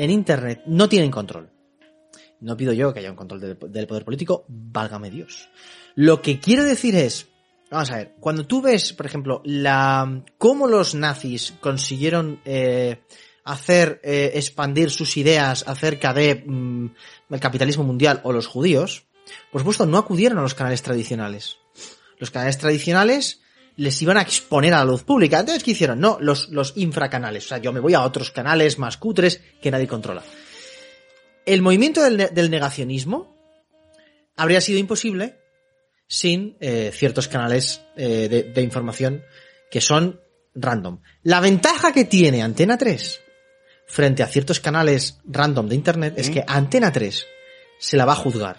en 0.00 0.10
Internet 0.10 0.62
no 0.64 0.88
tienen 0.88 1.10
control. 1.10 1.50
No 2.40 2.56
pido 2.56 2.72
yo 2.72 2.92
que 2.92 3.00
haya 3.00 3.10
un 3.10 3.16
control 3.16 3.40
del, 3.40 3.86
poder 3.86 4.04
político, 4.04 4.46
válgame 4.48 5.10
Dios. 5.10 5.50
Lo 5.94 6.22
que 6.22 6.40
quiero 6.40 6.64
decir 6.64 6.94
es, 6.94 7.28
vamos 7.70 7.90
a 7.90 7.96
ver, 7.96 8.14
cuando 8.18 8.46
tú 8.46 8.62
ves, 8.62 8.94
por 8.94 9.04
ejemplo, 9.04 9.42
la 9.44 10.24
cómo 10.38 10.66
los 10.66 10.94
nazis 10.94 11.52
consiguieron 11.60 12.40
eh, 12.46 13.02
hacer 13.44 14.00
eh, 14.02 14.32
expandir 14.36 14.90
sus 14.90 15.18
ideas 15.18 15.64
acerca 15.68 16.14
de 16.14 16.44
mm, 16.46 16.86
el 17.28 17.40
capitalismo 17.40 17.84
mundial 17.84 18.22
o 18.24 18.32
los 18.32 18.46
judíos, 18.46 19.04
por 19.52 19.60
supuesto 19.60 19.84
no 19.84 19.98
acudieron 19.98 20.38
a 20.38 20.42
los 20.42 20.54
canales 20.54 20.80
tradicionales. 20.80 21.58
Los 22.18 22.30
canales 22.30 22.56
tradicionales 22.56 23.39
les 23.80 24.02
iban 24.02 24.18
a 24.18 24.22
exponer 24.22 24.74
a 24.74 24.80
la 24.80 24.84
luz 24.84 25.04
pública. 25.04 25.40
Entonces, 25.40 25.64
¿qué 25.64 25.70
hicieron? 25.70 26.00
No, 26.00 26.18
los, 26.20 26.50
los 26.50 26.74
infracanales. 26.76 27.46
O 27.46 27.48
sea, 27.48 27.58
yo 27.58 27.72
me 27.72 27.80
voy 27.80 27.94
a 27.94 28.02
otros 28.02 28.30
canales 28.30 28.78
más 28.78 28.98
cutres 28.98 29.40
que 29.62 29.70
nadie 29.70 29.88
controla. 29.88 30.22
El 31.46 31.62
movimiento 31.62 32.02
del, 32.02 32.28
del 32.34 32.50
negacionismo 32.50 33.34
habría 34.36 34.60
sido 34.60 34.78
imposible 34.78 35.38
sin 36.06 36.58
eh, 36.60 36.90
ciertos 36.92 37.26
canales 37.26 37.80
eh, 37.96 38.28
de, 38.28 38.42
de 38.42 38.62
información 38.62 39.24
que 39.70 39.80
son 39.80 40.20
random. 40.54 41.00
La 41.22 41.40
ventaja 41.40 41.90
que 41.92 42.04
tiene 42.04 42.42
Antena 42.42 42.76
3 42.76 43.18
frente 43.86 44.22
a 44.22 44.26
ciertos 44.26 44.60
canales 44.60 45.20
random 45.24 45.68
de 45.68 45.74
Internet 45.74 46.14
es 46.18 46.28
que 46.28 46.44
Antena 46.46 46.92
3 46.92 47.26
se 47.78 47.96
la 47.96 48.04
va 48.04 48.12
a 48.12 48.16
juzgar. 48.16 48.58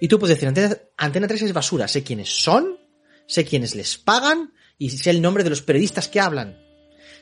Y 0.00 0.08
tú 0.08 0.18
puedes 0.18 0.36
decir, 0.36 0.48
Antena, 0.48 0.74
Antena 0.96 1.28
3 1.28 1.42
es 1.42 1.52
basura, 1.52 1.86
sé 1.88 2.02
quiénes 2.02 2.30
son, 2.30 2.78
sé 3.26 3.44
quiénes 3.44 3.74
les 3.74 3.98
pagan 3.98 4.52
y 4.78 4.90
sé 4.90 5.10
el 5.10 5.22
nombre 5.22 5.44
de 5.44 5.50
los 5.50 5.62
periodistas 5.62 6.08
que 6.08 6.20
hablan. 6.20 6.58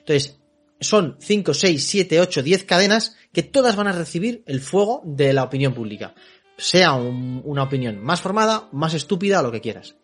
Entonces, 0.00 0.38
son 0.80 1.16
5, 1.20 1.54
6, 1.54 1.84
7, 1.86 2.20
8, 2.20 2.42
10 2.42 2.64
cadenas 2.64 3.16
que 3.32 3.42
todas 3.42 3.76
van 3.76 3.86
a 3.86 3.92
recibir 3.92 4.42
el 4.46 4.60
fuego 4.60 5.02
de 5.04 5.32
la 5.32 5.44
opinión 5.44 5.74
pública. 5.74 6.14
Sea 6.56 6.92
un- 6.94 7.40
una 7.44 7.62
opinión 7.64 7.98
más 8.02 8.20
formada, 8.20 8.68
más 8.72 8.94
estúpida 8.94 9.40
o 9.40 9.42
lo 9.44 9.52
que 9.52 9.60
quieras. 9.60 9.94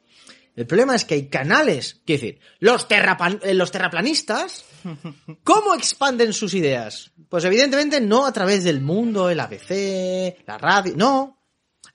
El 0.55 0.67
problema 0.67 0.95
es 0.97 1.05
que 1.05 1.15
hay 1.15 1.29
canales, 1.29 2.01
quiero 2.05 2.21
decir, 2.23 2.41
los, 2.59 2.89
terrapan- 2.89 3.41
eh, 3.45 3.55
los 3.55 3.71
terraplanistas, 3.71 4.65
¿cómo 5.45 5.75
expanden 5.75 6.33
sus 6.33 6.55
ideas? 6.55 7.13
Pues 7.29 7.45
evidentemente 7.45 8.01
no 8.01 8.27
a 8.27 8.33
través 8.33 8.65
del 8.65 8.81
mundo, 8.81 9.31
el 9.31 9.39
ABC, 9.41 10.37
la 10.47 10.59
radio, 10.59 10.95
no, 10.97 11.41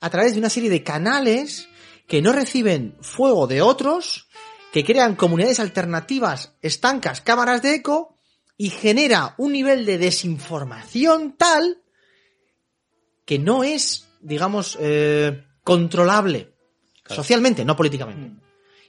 a 0.00 0.08
través 0.10 0.32
de 0.32 0.38
una 0.38 0.48
serie 0.50 0.70
de 0.70 0.82
canales 0.82 1.68
que 2.06 2.22
no 2.22 2.32
reciben 2.32 2.96
fuego 3.00 3.46
de 3.46 3.62
otros, 3.62 4.28
que 4.72 4.84
crean 4.84 5.14
comunidades 5.16 5.60
alternativas, 5.60 6.54
estancas, 6.62 7.20
cámaras 7.20 7.62
de 7.62 7.74
eco, 7.76 8.18
y 8.56 8.70
genera 8.70 9.34
un 9.38 9.52
nivel 9.52 9.84
de 9.86 9.98
desinformación 9.98 11.36
tal 11.36 11.82
que 13.24 13.38
no 13.38 13.64
es, 13.64 14.08
digamos, 14.20 14.76
eh, 14.80 15.44
controlable 15.62 16.52
socialmente, 17.06 17.64
no 17.64 17.74
políticamente. 17.76 18.40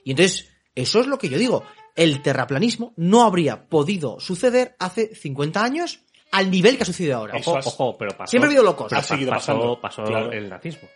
Y 0.04 0.10
entonces, 0.12 0.50
eso 0.74 1.00
es 1.00 1.06
lo 1.06 1.18
que 1.18 1.28
yo 1.28 1.38
digo. 1.38 1.64
El 1.94 2.22
terraplanismo 2.22 2.92
no 2.96 3.22
habría 3.22 3.68
podido 3.68 4.20
suceder 4.20 4.76
hace 4.78 5.14
50 5.14 5.62
años 5.64 6.00
al 6.30 6.50
nivel 6.50 6.76
que 6.76 6.82
ha 6.82 6.86
sucedido 6.86 7.16
ahora. 7.16 7.36
Ojo, 7.38 7.56
has- 7.56 7.66
ojo, 7.66 7.96
pero 7.98 8.16
pasó. 8.16 8.30
Siempre 8.30 8.48
ha 8.48 8.50
habido 8.50 8.62
locos. 8.62 8.92
Ha 8.92 9.02
seguido 9.02 9.30
pasó, 9.30 9.52
pasando. 9.54 9.80
pasó 9.80 10.04
Claro. 10.04 10.32
el 10.32 10.48
nazismo. 10.50 10.88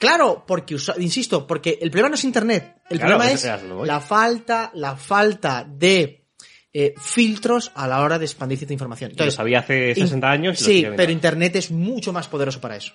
Claro, 0.00 0.44
porque, 0.46 0.76
insisto, 0.98 1.46
porque 1.46 1.78
el 1.80 1.90
problema 1.90 2.08
no 2.08 2.14
es 2.16 2.24
Internet. 2.24 2.76
El 2.88 2.98
Claro, 2.98 3.18
problema 3.18 3.30
pues, 3.30 3.44
es 3.44 3.86
la 3.86 4.00
falta, 4.00 4.70
la 4.74 4.96
falta 4.96 5.64
de 5.68 6.24
eh, 6.72 6.94
filtros 6.98 7.70
a 7.74 7.86
la 7.86 8.00
hora 8.00 8.18
de 8.18 8.24
expandir 8.24 8.56
cierta 8.58 8.72
información. 8.72 9.12
lo 9.14 9.30
sabía 9.30 9.58
hace 9.60 9.94
60 9.94 10.30
años 10.30 10.60
y 10.62 10.64
lo 10.64 10.70
Sí, 10.90 10.96
pero 10.96 11.12
Internet 11.12 11.56
es 11.56 11.70
mucho 11.70 12.12
más 12.12 12.26
poderoso 12.28 12.60
para 12.60 12.76
eso. 12.76 12.94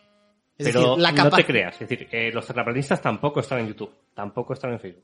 Es 0.58 0.66
Pero 0.68 0.80
decir, 0.82 0.98
la 1.04 1.12
no 1.12 1.18
capa- 1.24 1.38
te 1.38 1.46
creas, 1.46 1.74
es 1.82 1.88
decir, 1.88 2.08
eh, 2.12 2.32
los 2.34 2.48
terraplanistas 2.48 3.02
tampoco 3.02 3.40
están 3.42 3.60
en 3.60 3.68
YouTube, 3.68 3.92
tampoco 4.16 4.54
están 4.54 4.72
en 4.74 4.80
Facebook. 4.80 5.04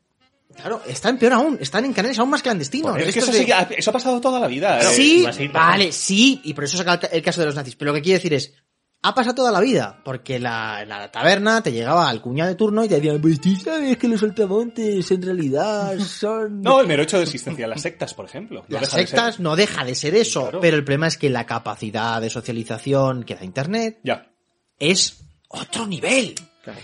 Claro, 0.55 0.81
están 0.87 1.17
peor 1.19 1.33
aún, 1.33 1.57
están 1.61 1.85
en 1.85 1.93
canales 1.93 2.17
aún 2.19 2.29
más 2.29 2.41
clandestinos. 2.41 2.97
Es 2.97 3.13
que 3.13 3.19
eso, 3.19 3.31
de- 3.31 3.37
sigue- 3.39 3.53
ha- 3.53 3.69
eso 3.77 3.89
ha 3.89 3.93
pasado 3.93 4.19
toda 4.19 4.39
la 4.39 4.47
vida. 4.47 4.79
¿eh? 4.79 4.83
Sí, 4.85 5.25
vale, 5.53 5.91
sí, 5.91 6.41
y 6.45 6.53
por 6.53 6.63
eso 6.63 6.77
saca 6.77 6.93
el, 6.93 6.99
ca- 6.99 7.07
el 7.07 7.21
caso 7.21 7.41
de 7.41 7.47
los 7.47 7.55
nazis. 7.55 7.75
Pero 7.75 7.91
lo 7.91 7.95
que 7.95 8.01
quiero 8.01 8.17
decir 8.17 8.33
es, 8.33 8.53
ha 9.03 9.15
pasado 9.15 9.35
toda 9.35 9.51
la 9.51 9.59
vida, 9.59 9.99
porque 10.05 10.37
la, 10.39 10.85
la 10.85 11.11
taberna 11.11 11.63
te 11.63 11.71
llegaba 11.71 12.07
al 12.07 12.21
cuñado 12.21 12.49
de 12.49 12.55
turno 12.55 12.83
y 12.83 12.87
te 12.87 12.95
decía, 13.01 13.19
pues 13.19 13.41
tú 13.41 13.55
sabes 13.55 13.97
que 13.97 14.07
los 14.07 14.21
altamontes 14.21 15.09
en 15.09 15.21
realidad 15.23 15.97
son... 16.05 16.61
No, 16.61 16.79
el 16.81 16.87
mero 16.87 17.01
hecho 17.03 17.17
de 17.17 17.23
existencia 17.23 17.65
de 17.65 17.69
las 17.69 17.81
sectas, 17.81 18.13
por 18.13 18.25
ejemplo. 18.25 18.63
No 18.67 18.79
Las 18.79 18.81
deja 18.81 18.97
de 18.97 19.01
ser. 19.01 19.07
sectas 19.07 19.39
no 19.39 19.55
deja 19.55 19.83
de 19.83 19.95
ser 19.95 20.13
eso, 20.15 20.41
Claro. 20.43 20.59
pero 20.61 20.77
el 20.77 20.83
problema 20.83 21.07
es 21.07 21.17
que 21.17 21.29
la 21.31 21.45
capacidad 21.47 22.21
de 22.21 22.29
socialización 22.29 23.23
que 23.23 23.35
da 23.35 23.43
Internet 23.43 23.99
Ya. 24.03 24.31
es 24.77 25.23
otro 25.47 25.87
nivel. 25.87 26.35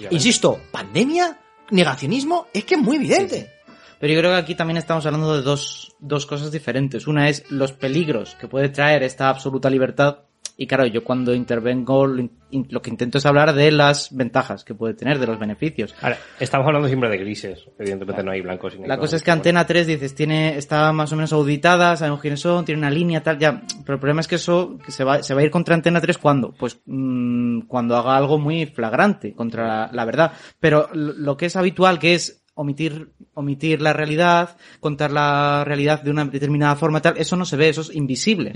Insisto, 0.09 0.59
pandemia, 0.71 1.39
negacionismo, 1.69 2.47
es 2.53 2.65
que 2.65 2.75
es 2.75 2.81
muy 2.81 2.95
evidente. 2.97 3.51
Pero 3.99 4.13
yo 4.13 4.19
creo 4.19 4.31
que 4.31 4.37
aquí 4.37 4.55
también 4.55 4.77
estamos 4.77 5.05
hablando 5.05 5.35
de 5.35 5.41
dos, 5.41 5.95
dos 5.99 6.25
cosas 6.25 6.51
diferentes. 6.51 7.07
Una 7.07 7.29
es 7.29 7.49
los 7.51 7.71
peligros 7.73 8.35
que 8.39 8.47
puede 8.47 8.69
traer 8.69 9.03
esta 9.03 9.29
absoluta 9.29 9.69
libertad. 9.69 10.19
Y 10.59 10.65
claro, 10.65 10.87
yo 10.87 11.03
cuando 11.03 11.35
intervengo 11.35 12.07
lo, 12.07 12.19
in- 12.49 12.67
lo 12.71 12.81
que 12.81 12.89
intento 12.89 13.19
es 13.19 13.25
hablar 13.27 13.53
de 13.53 13.71
las 13.71 14.15
ventajas 14.15 14.63
que 14.63 14.73
puede 14.73 14.95
tener, 14.95 15.19
de 15.19 15.27
los 15.27 15.37
beneficios. 15.37 15.93
Ahora, 16.01 16.17
estamos 16.39 16.65
hablando 16.65 16.87
siempre 16.87 17.09
de 17.09 17.17
grises, 17.19 17.63
evidentemente 17.77 18.23
no 18.23 18.31
hay 18.31 18.41
blancos 18.41 18.73
y 18.73 18.87
La 18.87 18.97
cosa 18.97 19.17
es 19.17 19.23
que 19.23 19.29
Antena 19.31 19.67
3 19.67 19.85
dices, 19.85 20.15
tiene, 20.15 20.57
está 20.57 20.91
más 20.93 21.11
o 21.13 21.15
menos 21.15 21.31
auditada, 21.31 21.95
sabemos 21.95 22.21
quiénes 22.21 22.39
son, 22.39 22.65
tiene 22.65 22.79
una 22.79 22.89
línea 22.89 23.21
tal, 23.21 23.37
ya. 23.37 23.61
Pero 23.85 23.93
el 23.95 23.99
problema 23.99 24.21
es 24.21 24.27
que 24.27 24.35
eso 24.35 24.79
que 24.83 24.91
se 24.91 25.03
va, 25.03 25.21
se 25.21 25.33
va 25.35 25.41
a 25.41 25.43
ir 25.43 25.51
contra 25.51 25.75
Antena 25.75 26.01
3 26.01 26.17
cuando? 26.17 26.51
Pues 26.53 26.79
mm, 26.85 27.61
cuando 27.67 27.95
haga 27.95 28.17
algo 28.17 28.39
muy 28.39 28.65
flagrante 28.65 29.33
contra 29.35 29.67
la, 29.67 29.89
la 29.93 30.05
verdad. 30.05 30.31
Pero 30.59 30.89
lo 30.93 31.37
que 31.37 31.45
es 31.45 31.55
habitual, 31.55 31.99
que 31.99 32.15
es 32.15 32.43
omitir, 32.57 33.11
omitir 33.33 33.81
la 33.81 33.93
realidad, 33.93 34.57
contar 34.79 35.11
la 35.11 35.63
realidad 35.63 36.01
de 36.01 36.11
una 36.11 36.25
determinada 36.25 36.75
forma 36.75 37.01
tal, 37.01 37.17
eso 37.17 37.35
no 37.37 37.45
se 37.45 37.55
ve, 37.55 37.69
eso 37.69 37.81
es 37.81 37.95
invisible. 37.95 38.51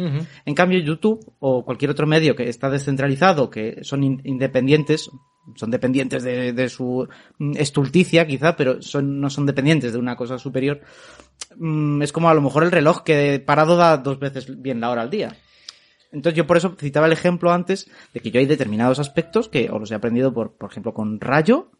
En 0.46 0.56
cambio, 0.56 0.80
YouTube 0.80 1.34
o 1.40 1.64
cualquier 1.64 1.92
otro 1.92 2.06
medio 2.08 2.36
que 2.36 2.50
está 2.50 2.70
descentralizado, 2.70 3.50
que 3.50 3.80
son 3.84 4.04
in- 4.04 4.22
independientes, 4.26 5.10
son 5.56 5.72
dependientes 5.72 6.24
de, 6.24 6.52
de 6.54 6.70
su 6.70 7.08
mm, 7.40 7.54
estulticia 7.58 8.28
quizá, 8.28 8.56
pero 8.56 8.82
son, 8.82 9.20
no 9.22 9.30
son 9.30 9.46
dependientes 9.46 9.94
de 9.94 10.00
una 10.00 10.16
cosa 10.16 10.38
superior. 10.38 10.82
Mm, 11.58 12.02
Es 12.02 12.12
como 12.12 12.30
a 12.30 12.34
lo 12.34 12.42
mejor 12.42 12.64
el 12.64 12.72
reloj 12.72 13.04
que 13.04 13.42
parado 13.46 13.76
da 13.78 13.98
dos 13.98 14.20
veces 14.20 14.62
bien 14.62 14.80
la 14.82 14.90
hora 14.90 15.02
al 15.04 15.10
día. 15.10 15.36
Entonces 16.12 16.36
yo 16.38 16.46
por 16.46 16.58
eso 16.58 16.76
citaba 16.78 17.06
el 17.08 17.14
ejemplo 17.14 17.52
antes 17.54 17.90
de 18.14 18.20
que 18.20 18.32
yo 18.32 18.40
hay 18.40 18.46
determinados 18.46 19.00
aspectos 19.00 19.48
que 19.48 19.70
os 19.72 19.80
los 19.80 19.92
he 19.92 19.96
aprendido 19.96 20.34
por, 20.34 20.52
por 20.58 20.70
ejemplo, 20.70 20.94
con 20.94 21.20
Rayo, 21.22 21.72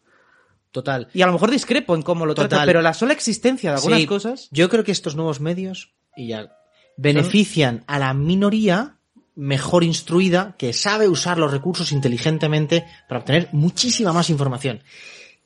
Total. 0.72 1.08
y 1.14 1.22
a 1.22 1.26
lo 1.26 1.32
mejor 1.32 1.50
discrepo 1.50 1.94
en 1.94 2.02
cómo 2.02 2.26
lo 2.26 2.34
trata, 2.34 2.56
Total. 2.56 2.66
pero 2.66 2.82
la 2.82 2.94
sola 2.94 3.12
existencia 3.12 3.70
de 3.70 3.76
algunas 3.76 4.00
Sí, 4.00 4.06
cosas... 4.06 4.48
Yo 4.50 4.68
creo 4.68 4.82
que 4.84 4.92
estos 4.92 5.14
nuevos 5.14 5.40
medios 5.40 5.92
y 6.16 6.28
ya 6.28 6.56
benefician 6.96 7.84
a 7.86 7.98
la 7.98 8.12
minoría 8.14 8.96
mejor 9.34 9.84
instruida 9.84 10.54
que 10.58 10.72
sabe 10.72 11.08
usar 11.08 11.38
los 11.38 11.50
recursos 11.52 11.92
inteligentemente 11.92 12.84
para 13.08 13.20
obtener 13.20 13.48
muchísima 13.52 14.12
más 14.12 14.28
información. 14.30 14.82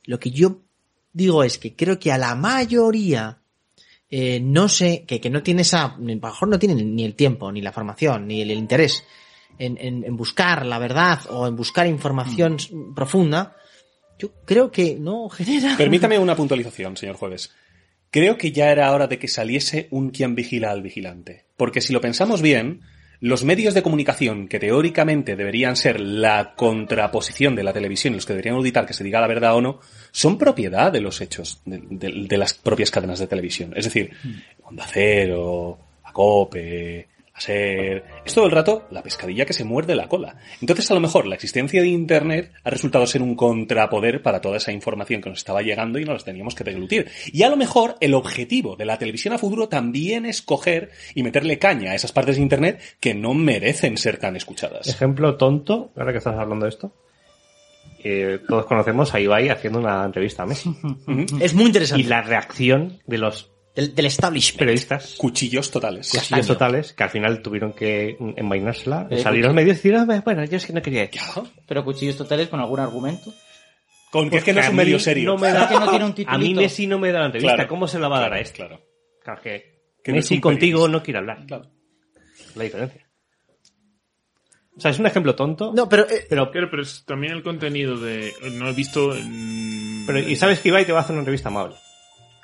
Lo 0.05 0.19
que 0.19 0.31
yo 0.31 0.61
digo 1.13 1.43
es 1.45 1.59
que 1.59 1.75
creo 1.77 1.99
que 1.99 2.11
a 2.13 2.19
la 2.19 2.35
mayoría 2.35 3.39
eh, 4.11 4.39
no 4.41 4.69
sé, 4.69 5.05
que, 5.07 5.21
que 5.21 5.31
no 5.31 5.43
tiene 5.43 5.63
esa, 5.63 5.85
a 5.87 5.97
lo 5.99 6.05
mejor 6.17 6.49
no 6.49 6.59
tiene 6.61 6.77
ni 6.77 7.05
el 7.05 7.15
tiempo, 7.17 7.51
ni 7.51 7.61
la 7.61 7.73
formación, 7.73 8.29
ni 8.29 8.41
el, 8.43 8.51
el 8.53 8.59
interés 8.59 9.03
en, 9.59 9.77
en- 9.81 10.05
en 10.05 10.17
buscar 10.17 10.65
la 10.65 10.79
verdad 10.79 11.19
o 11.31 11.47
en 11.49 11.57
buscar 11.57 11.87
información 11.89 12.57
profunda, 12.95 13.57
yo 14.19 14.33
creo 14.45 14.71
que 14.71 14.97
no 14.99 15.29
genera. 15.29 15.77
Permítame 15.77 16.19
una 16.19 16.37
puntualización, 16.37 16.97
señor 16.97 17.17
Jueves. 17.17 17.53
Creo 18.11 18.39
que 18.39 18.53
ya 18.53 18.71
era 18.71 18.93
hora 18.93 19.07
de 19.09 19.19
que 19.19 19.29
saliese 19.29 19.89
un 19.91 20.11
quien 20.11 20.35
vigila 20.35 20.71
al 20.71 20.83
vigilante. 20.83 21.45
Porque 21.57 21.81
si 21.81 21.93
lo 21.93 22.01
pensamos 22.01 22.41
bien, 22.41 22.81
los 23.21 23.45
medios 23.45 23.75
de 23.75 23.83
comunicación 23.83 24.47
que 24.49 24.59
teóricamente 24.59 25.37
deberían 25.37 25.75
ser 25.77 26.01
la 26.01 26.55
contraposición 26.55 27.55
de 27.57 27.63
la 27.65 27.73
televisión 27.73 28.13
y 28.15 28.17
los 28.17 28.27
que 28.27 28.33
deberían 28.35 28.57
auditar 28.57 28.87
que 28.87 28.93
se 28.95 29.05
diga 29.05 29.21
la 29.21 29.27
verdad 29.27 29.55
o 29.57 29.61
no, 29.61 29.81
son 30.13 30.39
propiedad 30.39 30.93
de 30.93 31.01
los 31.01 31.21
hechos 31.21 31.61
de, 31.65 31.79
de- 31.91 32.27
de 32.29 32.39
las 32.39 32.55
propias 32.55 32.91
cadenas 32.91 33.19
de 33.19 33.27
televisión. 33.27 33.73
Es 33.77 33.85
decir, 33.85 34.11
Onda 34.63 34.87
Cero, 34.91 35.79
la 36.05 36.13
La 37.37 37.41
SER, 37.43 38.05
es 38.25 38.33
todo 38.35 38.47
el 38.47 38.51
rato 38.51 38.87
la 38.91 39.03
pescadilla 39.03 39.45
que 39.45 39.53
se 39.53 39.65
muerde 39.65 39.95
la 39.95 40.09
cola. 40.09 40.37
Entonces 40.63 40.91
a 40.91 40.95
lo 40.95 41.01
mejor 41.01 41.27
la 41.27 41.35
existencia 41.35 41.83
de 41.83 41.89
Internet 41.89 42.51
ha 42.65 42.71
resultado 42.71 43.07
ser 43.07 43.21
un 43.21 43.35
contrapoder 43.35 44.23
para 44.23 44.41
toda 44.41 44.57
esa 44.57 44.73
información 44.73 45.21
que 45.21 45.29
nos 45.29 45.39
estaba 45.39 45.61
llegando 45.61 45.99
y 45.99 46.05
nos 46.05 46.15
las 46.15 46.25
teníamos 46.25 46.55
que 46.55 46.65
deglutir. 46.65 47.11
Y 47.27 47.43
a 47.43 47.51
lo 47.51 47.57
mejor 47.57 47.97
el 48.01 48.15
objetivo 48.15 48.77
de 48.77 48.87
la 48.87 48.97
televisión 48.99 49.35
a 49.35 49.39
futuro 49.39 49.69
también 49.69 50.25
es 50.25 50.41
coger 50.41 50.91
y 51.15 51.23
meterle 51.23 51.59
caña 51.59 51.93
a 51.93 51.95
esas 51.95 52.13
partes 52.13 52.37
de 52.37 52.43
Internet 52.43 52.81
que 53.01 53.13
no 53.15 53.35
merecen 53.35 53.99
ser 53.99 54.17
tan 54.17 54.35
escuchadas. 54.37 54.89
Ejemplo 54.89 55.37
tonto, 55.37 55.93
ahora 55.97 56.13
que 56.13 56.19
estás 56.19 56.39
hablando 56.39 56.65
de 56.65 56.71
esto. 56.71 56.93
eh, 58.03 58.39
todos 58.49 58.65
conocemos 58.67 59.13
a 59.15 59.21
Ibai 59.21 59.51
haciendo 59.51 59.79
una 59.79 60.05
entrevista 60.05 60.45
a 60.45 60.47
Messi. 60.47 60.75
Es 61.41 61.55
muy 61.55 61.67
interesante. 61.67 62.03
Y 62.03 62.07
la 62.07 62.23
reacción 62.23 62.99
de 63.07 63.19
los 63.19 63.53
del, 63.77 63.95
del 63.95 64.07
establishment. 64.07 64.59
periodistas 64.59 65.15
Cuchillos 65.17 65.71
totales. 65.71 66.11
cuchillos 66.11 66.47
totales 66.47 66.93
que 66.95 67.05
al 67.05 67.11
final 67.11 67.43
tuvieron 67.43 67.73
que 67.75 68.17
envainársela, 68.37 69.07
Eh, 69.11 69.19
salir 69.19 69.45
a 69.45 69.49
los 69.49 69.55
medios 69.55 69.75
y 69.75 69.77
decir, 69.91 69.95
"Ah, 69.95 70.23
bueno, 70.25 70.45
yo 70.47 70.57
es 70.57 70.67
que 70.67 70.73
no 70.73 70.83
quería 70.83 71.03
decir. 71.03 71.21
Pero 71.69 71.85
cuchillos 71.85 72.17
totales 72.17 72.49
con 72.49 72.59
algún 72.61 72.81
argumento. 72.81 73.33
Con 74.11 74.31
que 74.31 74.39
es 74.39 74.45
que 74.45 74.53
no 74.53 74.61
es 74.61 74.69
un 74.71 74.77
medio 74.77 74.99
serio. 74.99 75.31
no 75.33 75.39
me 75.39 75.49
¿Será 75.49 75.61
da- 75.61 75.69
que 75.69 75.75
no 75.79 75.91
tiene 75.91 76.05
un 76.07 76.15
A 76.27 76.39
mí? 76.39 76.55
Messi 76.55 76.87
no 76.87 76.99
me 76.99 77.13
da 77.13 77.21
la 77.21 77.27
entrevista. 77.27 77.55
Claro, 77.55 77.69
¿Cómo 77.69 77.87
se 77.87 77.99
la 77.99 78.09
va 78.09 78.17
a 78.17 78.21
dar 78.21 78.29
claro, 78.31 78.39
a 78.41 78.43
este? 78.43 78.57
claro. 78.57 78.81
Claro 79.23 79.43
que, 79.43 79.81
Que 80.03 80.13
Messi 80.13 80.41
contigo 80.41 80.79
periodista. 80.79 80.99
no 80.99 81.03
quiere 81.05 81.19
hablar. 81.19 81.47
Claro. 81.47 81.71
La 82.55 82.65
diferencia. 82.65 83.07
O 84.77 84.81
sea, 84.81 84.91
es 84.91 84.99
un 84.99 85.07
ejemplo 85.07 85.35
tonto. 85.35 85.73
No, 85.75 85.89
pero 85.89 86.05
eh, 86.09 86.27
pero, 86.29 86.51
Claro, 86.51 86.69
pero 86.71 86.83
es 86.83 87.05
también 87.07 87.33
el 87.33 87.43
contenido 87.43 87.99
de... 87.99 88.33
No 88.53 88.69
he 88.69 88.73
visto... 88.73 89.15
pero 90.07 90.19
y 90.21 90.37
sabes 90.37 90.61
que 90.61 90.69
Ibai 90.69 90.85
te 90.87 90.93
va 90.93 90.99
a 90.99 91.03
hacer 91.03 91.13
una 91.15 91.21
entrevista 91.23 91.49
amable. 91.49 91.77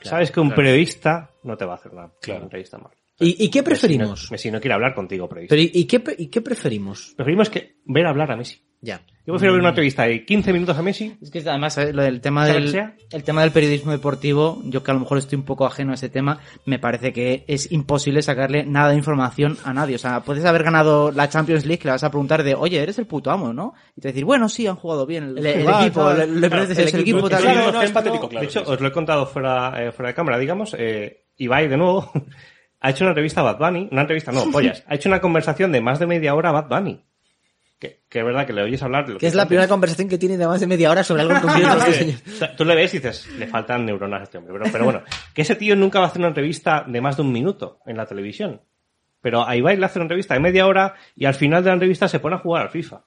Sabes 0.08 0.30
que 0.30 0.40
un 0.40 0.48
claro. 0.48 0.62
periodista 0.62 1.30
no 1.42 1.56
te 1.56 1.64
va 1.64 1.72
a 1.72 1.76
hacer 1.76 1.92
una, 1.92 2.10
Claro. 2.20 2.38
una 2.38 2.44
entrevista 2.46 2.76
amable. 2.76 2.98
¿y, 3.18 3.44
y 3.44 3.50
qué 3.50 3.60
Messi 3.60 3.64
preferimos? 3.70 4.24
no, 4.24 4.30
Messi 4.34 4.50
no 4.50 4.60
quiere 4.60 4.74
hablar 4.74 4.94
contigo, 4.94 5.28
periodista. 5.28 5.54
Pero, 5.54 5.68
¿y, 5.72 5.84
qué, 5.86 6.02
y 6.18 6.26
qué 6.28 6.40
preferimos? 6.40 7.12
Preferimos 7.16 7.50
que 7.50 7.76
ver 7.84 8.06
hablar 8.06 8.30
a 8.32 8.36
Messi. 8.36 8.60
Ya. 8.84 9.00
Yo 9.24 9.32
prefiero 9.34 9.52
ver 9.52 9.60
una 9.60 9.68
entrevista 9.68 10.02
de 10.02 10.24
15 10.24 10.52
minutos 10.52 10.76
a 10.76 10.82
Messi. 10.82 11.16
Es 11.22 11.30
que 11.30 11.38
además 11.38 11.74
¿sabes? 11.74 11.94
lo 11.94 12.02
del 12.02 12.20
tema 12.20 12.44
del, 12.44 12.64
el 13.12 13.22
tema 13.22 13.42
del 13.42 13.52
periodismo 13.52 13.92
deportivo, 13.92 14.60
yo 14.64 14.82
que 14.82 14.90
a 14.90 14.94
lo 14.94 14.98
mejor 14.98 15.18
estoy 15.18 15.38
un 15.38 15.44
poco 15.44 15.64
ajeno 15.64 15.92
a 15.92 15.94
ese 15.94 16.08
tema, 16.08 16.40
me 16.66 16.80
parece 16.80 17.12
que 17.12 17.44
es 17.46 17.70
imposible 17.70 18.20
sacarle 18.22 18.64
nada 18.64 18.88
de 18.90 18.96
información 18.96 19.56
a 19.64 19.72
nadie. 19.72 19.94
O 19.94 19.98
sea, 20.00 20.22
puedes 20.24 20.44
haber 20.44 20.64
ganado 20.64 21.12
la 21.12 21.28
Champions 21.28 21.64
League, 21.64 21.78
que 21.78 21.86
le 21.86 21.92
vas 21.92 22.02
a 22.02 22.10
preguntar 22.10 22.42
de, 22.42 22.56
oye, 22.56 22.82
eres 22.82 22.98
el 22.98 23.06
puto 23.06 23.30
amo, 23.30 23.52
¿no? 23.52 23.74
Y 23.96 24.00
te 24.00 24.08
decir, 24.08 24.24
bueno, 24.24 24.48
sí, 24.48 24.66
han 24.66 24.74
jugado 24.74 25.06
bien. 25.06 25.36
El, 25.36 25.38
El- 25.38 25.46
el 25.46 25.68
equipo, 25.68 26.04
tal, 26.04 26.18
le- 26.18 26.26
le 26.26 26.48
claro, 26.48 26.50
pareces 26.50 26.78
es 26.88 26.94
el 26.94 27.00
equipo, 27.02 27.30
tal. 27.30 27.42
Claro, 27.42 27.70
no, 27.72 27.82
es 27.82 27.92
patético, 27.92 28.28
claro, 28.28 28.40
De 28.44 28.50
hecho, 28.50 28.64
os 28.66 28.80
lo 28.80 28.88
he 28.88 28.92
contado 28.92 29.26
fuera, 29.26 29.72
eh, 29.80 29.92
fuera 29.92 30.08
de 30.08 30.14
cámara, 30.16 30.36
digamos. 30.38 30.74
Eh, 30.76 31.26
Ibai, 31.36 31.68
de 31.68 31.76
nuevo, 31.76 32.10
ha 32.80 32.90
hecho 32.90 33.04
una 33.04 33.10
entrevista 33.12 33.42
a 33.42 33.44
Bad 33.44 33.58
Bunny. 33.58 33.88
Una 33.92 34.00
entrevista, 34.00 34.32
no, 34.32 34.44
pollas. 34.50 34.82
Ha 34.88 34.96
hecho 34.96 35.08
una 35.08 35.20
conversación 35.20 35.70
de 35.70 35.80
más 35.80 36.00
de 36.00 36.08
media 36.08 36.34
hora 36.34 36.48
a 36.48 36.60
Bad 36.60 36.68
Bunny. 36.68 37.04
Que, 37.82 38.02
que 38.08 38.20
es 38.20 38.24
verdad 38.24 38.46
que 38.46 38.52
le 38.52 38.62
oyes 38.62 38.80
hablar 38.84 39.06
de 39.08 39.14
lo 39.14 39.18
Que 39.18 39.26
es 39.26 39.34
la 39.34 39.48
primera 39.48 39.66
conversación 39.66 40.08
que 40.08 40.16
tiene 40.16 40.38
de 40.38 40.46
más 40.46 40.60
de 40.60 40.68
media 40.68 40.88
hora 40.88 41.02
sobre 41.02 41.22
algo 41.22 41.34
concreto. 41.40 41.84
este. 41.88 42.30
O 42.30 42.36
sea, 42.36 42.54
tú 42.54 42.64
le 42.64 42.76
ves 42.76 42.94
y 42.94 42.98
dices, 42.98 43.28
le 43.36 43.48
faltan 43.48 43.84
neuronas 43.84 44.20
a 44.20 44.22
este 44.22 44.38
hombre. 44.38 44.52
Pero, 44.56 44.70
pero 44.70 44.84
bueno, 44.84 45.02
que 45.34 45.42
ese 45.42 45.56
tío 45.56 45.74
nunca 45.74 45.98
va 45.98 46.04
a 46.04 46.08
hacer 46.08 46.20
una 46.20 46.28
entrevista 46.28 46.84
de 46.86 47.00
más 47.00 47.16
de 47.16 47.22
un 47.22 47.32
minuto 47.32 47.80
en 47.84 47.96
la 47.96 48.06
televisión. 48.06 48.60
Pero 49.20 49.44
a 49.44 49.56
Ibai 49.56 49.76
le 49.78 49.84
hace 49.84 49.98
una 49.98 50.04
entrevista 50.04 50.34
de 50.34 50.38
media 50.38 50.68
hora 50.68 50.94
y 51.16 51.24
al 51.24 51.34
final 51.34 51.64
de 51.64 51.70
la 51.70 51.74
entrevista 51.74 52.06
se 52.06 52.20
pone 52.20 52.36
a 52.36 52.38
jugar 52.38 52.62
al 52.62 52.70
FIFA. 52.70 53.02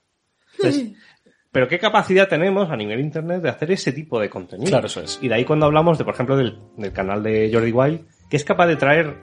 Entonces, 0.58 0.92
pero 1.50 1.68
qué 1.68 1.78
capacidad 1.78 2.28
tenemos 2.28 2.70
a 2.70 2.76
nivel 2.76 3.00
internet 3.00 3.40
de 3.40 3.48
hacer 3.48 3.72
ese 3.72 3.92
tipo 3.92 4.20
de 4.20 4.28
contenido. 4.28 4.68
Claro, 4.68 4.88
eso 4.88 5.00
es. 5.00 5.18
Y 5.22 5.28
de 5.28 5.36
ahí 5.36 5.46
cuando 5.46 5.64
hablamos 5.64 5.96
de, 5.96 6.04
por 6.04 6.12
ejemplo, 6.12 6.36
del, 6.36 6.58
del 6.76 6.92
canal 6.92 7.22
de 7.22 7.48
Jordi 7.50 7.72
Wild, 7.72 8.00
que 8.28 8.36
es 8.36 8.44
capaz 8.44 8.66
de 8.66 8.76
traer 8.76 9.16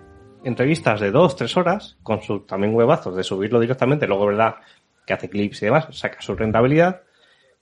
entrevistas 0.43 0.99
de 0.99 1.11
dos, 1.11 1.35
tres 1.35 1.55
horas, 1.57 1.97
con 2.01 2.23
sus 2.23 2.47
también 2.47 2.73
huevazos 2.73 3.15
de 3.15 3.23
subirlo 3.23 3.59
directamente, 3.59 4.07
luego 4.07 4.25
verdad 4.25 4.55
que 5.05 5.13
hace 5.13 5.29
clips 5.29 5.61
y 5.61 5.65
demás, 5.65 5.87
saca 5.91 6.21
su 6.21 6.35
rentabilidad, 6.35 7.01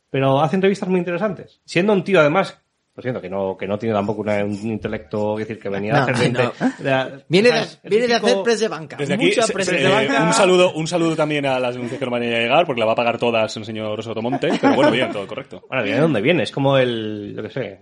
pero 0.09 0.41
hace 0.41 0.55
entrevistas 0.57 0.89
muy 0.89 0.99
interesantes. 0.99 1.61
Siendo 1.65 1.93
un 1.93 2.03
tío 2.03 2.19
además, 2.19 2.57
lo 2.93 3.01
siento, 3.01 3.21
que 3.21 3.29
no, 3.29 3.55
que 3.57 3.65
no 3.67 3.79
tiene 3.79 3.95
tampoco 3.95 4.19
una- 4.19 4.43
un 4.43 4.51
intelecto, 4.51 5.39
es 5.39 5.47
decir, 5.47 5.63
que 5.63 5.69
venía 5.69 5.93
No, 5.93 5.99
a 5.99 6.03
hacer 6.03 6.33
no. 6.33 6.39
de- 6.77 6.83
de- 6.89 7.23
Viene, 7.29 7.49
de, 7.49 7.55
¿sabes? 7.55 7.79
El 7.83 7.89
viene 7.89 8.07
de 8.07 8.15
hacer 8.15 8.43
press 8.43 8.59
de 8.59 8.67
banca. 8.67 8.97
Desde 8.97 9.13
aquí, 9.13 9.27
Mucha 9.27 9.43
se- 9.43 9.53
press 9.53 9.67
se- 9.67 9.75
de 9.77 9.85
eh, 9.85 9.89
banca. 9.89 10.23
un 10.25 10.33
saludo, 10.33 10.73
un 10.73 10.87
saludo 10.87 11.15
también 11.15 11.45
a 11.45 11.57
las 11.57 11.73
denuncias 11.75 11.97
que 11.97 12.03
no 12.05 12.11
van 12.11 12.23
a 12.23 12.25
llegar, 12.25 12.65
porque 12.65 12.81
la 12.81 12.85
va 12.87 12.91
a 12.91 12.95
pagar 12.95 13.17
todas 13.17 13.55
el 13.55 13.63
señor 13.63 14.03
Sotomonte, 14.03 14.49
pero 14.59 14.75
bueno, 14.75 14.91
bien, 14.91 15.09
todo 15.09 15.25
correcto. 15.25 15.63
Bueno, 15.69 15.85
¿de 15.85 15.97
dónde 15.97 16.19
viene? 16.19 16.43
Es 16.43 16.51
como 16.51 16.77
el, 16.77 17.33
yo 17.33 17.41
qué 17.43 17.49
sé, 17.49 17.79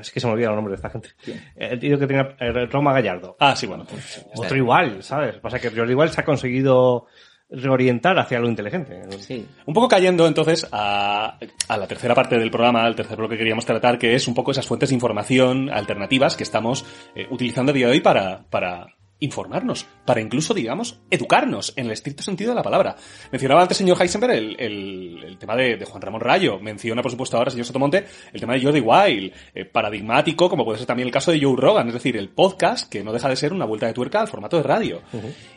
es 0.00 0.10
que 0.10 0.18
se 0.18 0.26
me 0.26 0.32
olvidan 0.32 0.50
los 0.50 0.56
nombres 0.56 0.82
de 0.82 0.88
esta 0.88 0.90
gente. 0.90 1.10
El 1.54 1.78
tío 1.78 1.96
que 1.96 2.06
tenía 2.08 2.34
el 2.40 2.68
Roma 2.68 2.92
Gallardo. 2.92 3.36
Ah, 3.38 3.54
sí, 3.54 3.68
bueno. 3.68 3.86
pues. 3.88 4.26
Otro 4.34 4.56
igual, 4.56 5.04
¿sabes? 5.04 5.36
Pasa 5.36 5.60
que 5.60 5.70
Jordi 5.70 5.92
igual 5.92 6.10
se 6.10 6.20
ha 6.20 6.24
conseguido 6.24 7.06
reorientar 7.50 8.18
hacia 8.18 8.38
lo 8.38 8.48
inteligente. 8.48 9.02
Sí. 9.20 9.46
Un 9.66 9.74
poco 9.74 9.88
cayendo 9.88 10.26
entonces 10.26 10.66
a, 10.70 11.38
a 11.68 11.76
la 11.76 11.86
tercera 11.86 12.14
parte 12.14 12.38
del 12.38 12.50
programa, 12.50 12.84
al 12.84 12.94
tercer 12.94 13.16
bloque 13.16 13.34
que 13.34 13.38
queríamos 13.38 13.64
tratar, 13.64 13.98
que 13.98 14.14
es 14.14 14.28
un 14.28 14.34
poco 14.34 14.50
esas 14.50 14.66
fuentes 14.66 14.90
de 14.90 14.94
información 14.94 15.70
alternativas 15.70 16.36
que 16.36 16.42
estamos 16.42 16.84
eh, 17.14 17.26
utilizando 17.30 17.70
a 17.70 17.74
día 17.74 17.86
de 17.86 17.92
hoy 17.92 18.00
para, 18.00 18.44
para 18.50 18.94
informarnos, 19.20 19.84
para 20.04 20.20
incluso, 20.20 20.54
digamos, 20.54 21.00
educarnos 21.10 21.72
en 21.76 21.86
el 21.86 21.92
estricto 21.92 22.22
sentido 22.22 22.50
de 22.50 22.54
la 22.56 22.62
palabra. 22.62 22.94
Mencionaba 23.32 23.62
antes, 23.62 23.76
señor 23.76 24.00
Heisenberg, 24.00 24.32
el, 24.32 24.56
el- 24.60 25.24
el 25.24 25.38
tema 25.38 25.56
de, 25.56 25.76
de 25.76 25.84
Juan 25.84 26.00
Ramón 26.00 26.20
Rayo. 26.20 26.58
Menciona, 26.60 27.02
por 27.02 27.10
supuesto, 27.10 27.36
ahora, 27.36 27.50
señor 27.50 27.66
Sotomonte, 27.66 28.04
el 28.32 28.40
tema 28.40 28.54
de 28.54 28.62
Jordi 28.62 28.80
Wild, 28.80 29.32
eh, 29.54 29.64
paradigmático, 29.64 30.48
como 30.48 30.64
puede 30.64 30.78
ser 30.78 30.86
también 30.86 31.08
el 31.08 31.12
caso 31.12 31.32
de 31.32 31.40
Joe 31.40 31.56
Rogan, 31.56 31.88
es 31.88 31.94
decir, 31.94 32.16
el 32.16 32.28
podcast, 32.28 32.88
que 32.90 33.02
no 33.02 33.12
deja 33.12 33.28
de 33.28 33.36
ser 33.36 33.52
una 33.52 33.64
vuelta 33.64 33.86
de 33.86 33.92
tuerca 33.94 34.20
al 34.20 34.28
formato 34.28 34.56
de 34.56 34.62
radio. 34.62 35.02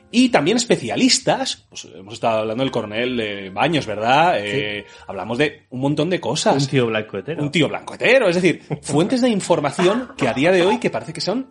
Y 0.10 0.30
también 0.30 0.58
especialistas, 0.58 1.66
pues 1.70 1.86
hemos 1.96 2.16
estado 2.16 2.40
hablando 2.40 2.64
del 2.64 2.72
coronel 2.72 3.20
eh, 3.20 3.50
Baños, 3.50 3.86
¿verdad? 3.86 4.36
Eh, 4.40 4.86
Hablamos 5.08 5.38
de 5.38 5.64
un 5.70 5.80
montón 5.82 6.10
de 6.10 6.20
cosas. 6.20 6.64
Un 6.64 6.70
tío 6.70 6.88
blanco 6.88 7.18
hetero. 7.18 7.42
Un 7.44 7.52
tío 7.52 7.70
blanco 7.70 7.94
hetero, 7.94 8.28
es 8.28 8.36
decir, 8.36 8.62
fuentes 8.82 9.22
de 9.22 9.30
información 9.30 10.10
que 10.18 10.28
a 10.28 10.34
día 10.34 10.52
de 10.52 10.64
hoy 10.66 10.80
que 10.80 10.90
parece 10.90 11.14
que 11.14 11.22
son, 11.22 11.48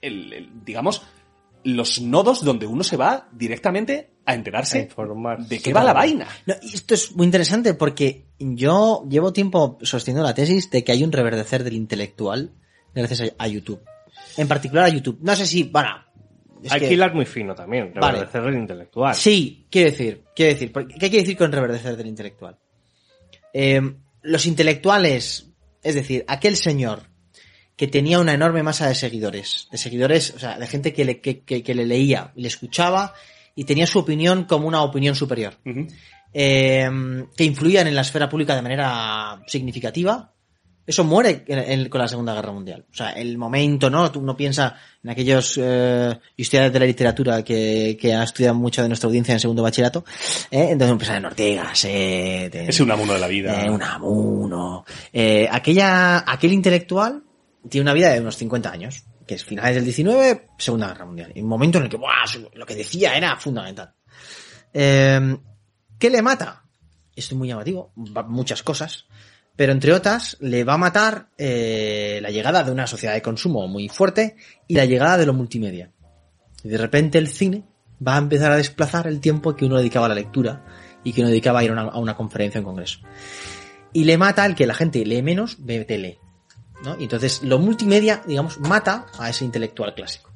el, 0.00 0.32
el, 0.32 0.64
digamos, 0.64 1.02
los 1.64 2.00
nodos 2.00 2.44
donde 2.44 2.66
uno 2.66 2.84
se 2.84 2.96
va 2.96 3.28
directamente 3.32 4.12
a 4.26 4.34
enterarse 4.34 4.88
A 4.96 5.36
de 5.36 5.58
qué 5.60 5.72
va 5.72 5.82
la 5.82 5.92
vaina. 5.92 6.26
No, 6.46 6.54
esto 6.62 6.94
es 6.94 7.14
muy 7.16 7.24
interesante 7.24 7.74
porque 7.74 8.26
yo 8.38 9.04
llevo 9.08 9.32
tiempo 9.32 9.78
sosteniendo 9.82 10.26
la 10.26 10.34
tesis 10.34 10.70
de 10.70 10.84
que 10.84 10.92
hay 10.92 11.02
un 11.02 11.12
reverdecer 11.12 11.64
del 11.64 11.74
intelectual 11.74 12.52
gracias 12.94 13.32
a, 13.36 13.48
YouTube. 13.48 13.82
En 14.36 14.46
particular 14.46 14.84
a 14.84 14.88
YouTube. 14.88 15.18
No 15.22 15.34
sé 15.34 15.46
si, 15.46 15.64
bueno... 15.64 15.90
es 16.62 16.72
Hay 16.72 16.80
que- 16.80 16.92
hilar 16.92 17.14
muy 17.14 17.26
fino 17.26 17.54
también, 17.54 17.92
Vale. 17.94 18.18
reverdecer 18.18 18.44
el 18.44 18.58
intelectual. 18.58 19.14
Sí, 19.14 19.66
quiero 19.70 19.90
decir, 19.90 20.24
quiero 20.34 20.52
decir, 20.52 20.72
¿qué 20.72 20.98
quiere 20.98 21.18
decir 21.18 21.36
con 21.36 21.50
reverdecer 21.50 21.96
del 21.96 22.06
intelectual? 22.06 22.58
Eh, 23.52 23.80
los 24.22 24.46
intelectuales, 24.46 25.50
es 25.82 25.94
decir, 25.94 26.24
aquel 26.28 26.56
señor 26.56 27.13
que 27.76 27.88
tenía 27.88 28.18
una 28.20 28.32
enorme 28.34 28.62
masa 28.62 28.88
de 28.88 28.94
seguidores, 28.94 29.66
de 29.72 29.78
seguidores, 29.78 30.32
o 30.36 30.38
sea, 30.38 30.58
de 30.58 30.66
gente 30.66 30.92
que 30.92 31.04
le, 31.04 31.20
que, 31.20 31.40
que- 31.40 31.62
que 31.62 31.74
le 31.74 31.84
leía 31.86 32.32
y 32.36 32.42
le 32.42 32.48
escuchaba 32.48 33.14
y 33.56 33.64
tenía 33.64 33.86
su 33.86 33.98
opinión 33.98 34.44
como 34.44 34.68
una 34.68 34.82
opinión 34.82 35.14
superior, 35.14 35.54
eh, 36.32 36.90
que 37.36 37.44
influían 37.44 37.86
en 37.86 37.94
la 37.94 38.00
esfera 38.02 38.28
pública 38.28 38.54
de 38.56 38.62
manera 38.62 39.42
significativa, 39.46 40.30
Eso 40.86 41.02
muere 41.02 41.44
en- 41.48 41.58
en- 41.80 41.88
con 41.88 41.98
la 41.98 42.06
Segunda 42.08 42.34
Guerra 42.34 42.52
Mundial. 42.52 42.84
O 42.92 42.94
sea, 42.94 43.12
el 43.12 43.38
momento, 43.38 43.88
¿no? 43.88 44.12
Tú 44.12 44.20
uno 44.20 44.36
piensa 44.36 44.76
en 45.02 45.08
aquellos 45.08 45.58
eh, 45.58 46.14
historiadores 46.36 46.74
de 46.74 46.78
la 46.80 46.84
literatura 46.84 47.42
que, 47.42 47.96
que 47.98 48.12
han 48.12 48.22
estudiado 48.24 48.54
mucho 48.54 48.82
de 48.82 48.88
nuestra 48.88 49.06
audiencia 49.06 49.32
en 49.32 49.40
segundo 49.40 49.62
bachillerato. 49.62 50.04
¿eh? 50.50 50.68
Entonces 50.72 51.08
en 51.08 51.24
Ortega, 51.24 51.72
en- 51.84 52.68
Es 52.68 52.78
un 52.80 52.90
amuno 52.90 53.14
de 53.14 53.18
la 53.18 53.28
vida. 53.28 53.64
eh, 53.64 53.70
Unamuno. 53.70 54.84
Eh, 55.10 55.48
aquella, 55.50 56.18
aquel 56.30 56.52
intelectual 56.52 57.22
tiene 57.68 57.82
una 57.82 57.94
vida 57.94 58.10
de 58.10 58.20
unos 58.20 58.36
50 58.36 58.70
años, 58.70 59.04
que 59.26 59.34
es 59.34 59.44
finales 59.44 59.74
del 59.76 59.84
19, 59.84 60.46
Segunda 60.58 60.88
Guerra 60.88 61.06
Mundial. 61.06 61.32
Y 61.34 61.42
un 61.42 61.48
momento 61.48 61.78
en 61.78 61.84
el 61.84 61.90
que, 61.90 61.96
¡buah! 61.96 62.24
lo 62.54 62.66
que 62.66 62.74
decía 62.74 63.16
era 63.16 63.36
fundamental. 63.36 63.94
Eh, 64.72 65.36
¿Qué 65.98 66.10
le 66.10 66.22
mata? 66.22 66.64
Esto 67.14 67.34
es 67.34 67.38
muy 67.38 67.48
llamativo, 67.48 67.92
muchas 68.26 68.62
cosas. 68.62 69.06
Pero 69.56 69.72
entre 69.72 69.92
otras, 69.92 70.36
le 70.40 70.64
va 70.64 70.74
a 70.74 70.78
matar 70.78 71.28
eh, 71.38 72.18
la 72.20 72.30
llegada 72.30 72.64
de 72.64 72.72
una 72.72 72.88
sociedad 72.88 73.14
de 73.14 73.22
consumo 73.22 73.68
muy 73.68 73.88
fuerte 73.88 74.36
y 74.66 74.74
la 74.74 74.84
llegada 74.84 75.16
de 75.16 75.26
lo 75.26 75.32
multimedia. 75.32 75.92
Y 76.64 76.68
de 76.68 76.78
repente 76.78 77.18
el 77.18 77.28
cine 77.28 77.62
va 78.04 78.16
a 78.16 78.18
empezar 78.18 78.50
a 78.50 78.56
desplazar 78.56 79.06
el 79.06 79.20
tiempo 79.20 79.54
que 79.54 79.64
uno 79.64 79.76
dedicaba 79.76 80.06
a 80.06 80.08
la 80.08 80.16
lectura 80.16 80.64
y 81.04 81.12
que 81.12 81.20
uno 81.20 81.30
dedicaba 81.30 81.60
a 81.60 81.64
ir 81.64 81.70
a 81.70 81.74
una, 81.74 81.82
a 81.82 81.98
una 81.98 82.16
conferencia 82.16 82.58
en 82.58 82.64
congreso. 82.64 82.98
Y 83.92 84.04
le 84.04 84.18
mata 84.18 84.42
al 84.42 84.56
que 84.56 84.66
la 84.66 84.74
gente 84.74 85.04
lee 85.04 85.22
menos, 85.22 85.58
ve 85.60 85.84
tele. 85.84 86.18
¿No? 86.82 86.96
Y 86.98 87.04
entonces 87.04 87.42
lo 87.42 87.58
multimedia, 87.58 88.22
digamos, 88.26 88.58
mata 88.60 89.06
a 89.18 89.30
ese 89.30 89.44
intelectual 89.44 89.94
clásico. 89.94 90.30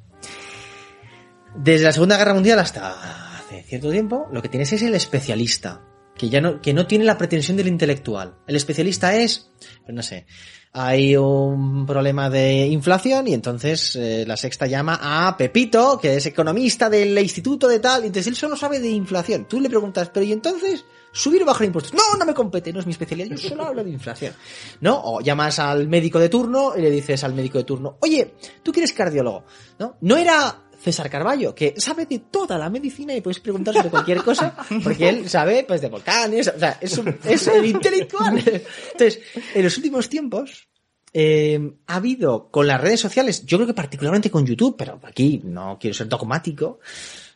Desde 1.55 1.84
la 1.84 1.93
Segunda 1.93 2.16
Guerra 2.16 2.34
Mundial 2.34 2.59
hasta 2.59 3.39
hace 3.39 3.62
cierto 3.62 3.91
tiempo, 3.91 4.28
lo 4.30 4.43
que 4.43 4.49
tienes 4.49 4.72
es 4.72 4.82
el 4.82 4.95
especialista, 4.95 5.82
que 6.14 6.28
ya 6.28 6.41
no, 6.41 6.61
que 6.61 6.74
no 6.74 6.86
tiene 6.86 7.05
la 7.05 7.18
pretensión 7.18 7.57
del 7.57 7.68
intelectual. 7.68 8.36
El 8.47 8.57
especialista 8.57 9.16
es, 9.16 9.51
pues 9.84 9.95
no 9.95 10.03
sé, 10.03 10.26
hay 10.72 11.16
un 11.16 11.86
problema 11.86 12.28
de 12.28 12.66
inflación 12.66 13.26
y 13.26 13.34
entonces 13.34 13.97
eh, 13.97 14.24
la 14.26 14.36
sexta 14.36 14.66
llama 14.66 14.99
a 15.01 15.36
Pepito, 15.36 15.99
que 15.99 16.16
es 16.16 16.26
economista 16.26 16.91
del 16.91 17.18
instituto 17.18 17.66
de 17.68 17.80
tal, 17.80 18.05
y 18.05 18.09
entonces 18.09 18.26
él 18.28 18.36
solo 18.36 18.57
sabe 18.57 18.78
de 18.78 18.91
inflación. 18.91 19.47
Tú 19.49 19.61
le 19.61 19.70
preguntas, 19.70 20.11
pero 20.12 20.24
¿y 20.26 20.32
entonces 20.32 20.84
subir 21.18 21.42
o 21.42 21.46
bajar 21.46 21.66
impuestos? 21.66 21.94
No, 21.94 22.16
no 22.18 22.24
me 22.24 22.34
compete, 22.34 22.72
no 22.72 22.80
es 22.80 22.86
mi 22.86 22.92
especialidad, 22.92 23.28
yo 23.36 23.48
solo 23.48 23.64
hablo 23.64 23.82
de 23.84 23.90
inflación. 23.90 24.32
¿No? 24.80 25.00
O 25.02 25.20
llamas 25.20 25.58
al 25.58 25.88
médico 25.88 26.18
de 26.18 26.28
turno 26.28 26.74
y 26.76 26.82
le 26.82 26.90
dices 26.90 27.24
al 27.24 27.34
médico 27.34 27.58
de 27.58 27.64
turno, 27.64 27.98
oye, 28.00 28.34
tú 28.62 28.72
que 28.72 28.80
eres 28.80 28.92
cardiólogo, 28.92 29.44
¿no? 29.78 29.96
No 30.02 30.16
era 30.16 30.62
César 30.80 31.10
Carballo, 31.10 31.54
que 31.56 31.74
sabe 31.76 32.06
de 32.06 32.20
toda 32.20 32.56
la 32.56 32.70
medicina 32.70 33.12
y 33.12 33.20
puedes 33.20 33.40
preguntar 33.40 33.74
sobre 33.74 33.90
cualquier 33.90 34.22
cosa, 34.22 34.56
porque 34.84 35.08
él 35.08 35.28
sabe, 35.28 35.64
pues, 35.66 35.80
de 35.80 35.88
volcanes, 35.88 36.46
o 36.54 36.58
sea, 36.58 36.78
es, 36.80 36.96
un- 36.98 37.18
es 37.24 37.48
el 37.48 37.64
intelectual. 37.66 38.38
Entonces, 38.38 39.18
en 39.54 39.64
los 39.64 39.76
últimos 39.76 40.08
tiempos, 40.08 40.68
eh, 41.12 41.58
ha 41.88 41.96
habido 41.96 42.48
con 42.50 42.66
las 42.68 42.80
redes 42.80 43.00
sociales, 43.00 43.44
yo 43.44 43.58
creo 43.58 43.66
que 43.66 43.74
particularmente 43.74 44.30
con 44.30 44.46
YouTube, 44.46 44.76
pero 44.78 45.00
aquí 45.02 45.40
no 45.42 45.78
quiero 45.80 45.94
ser 45.94 46.06
dogmático, 46.08 46.78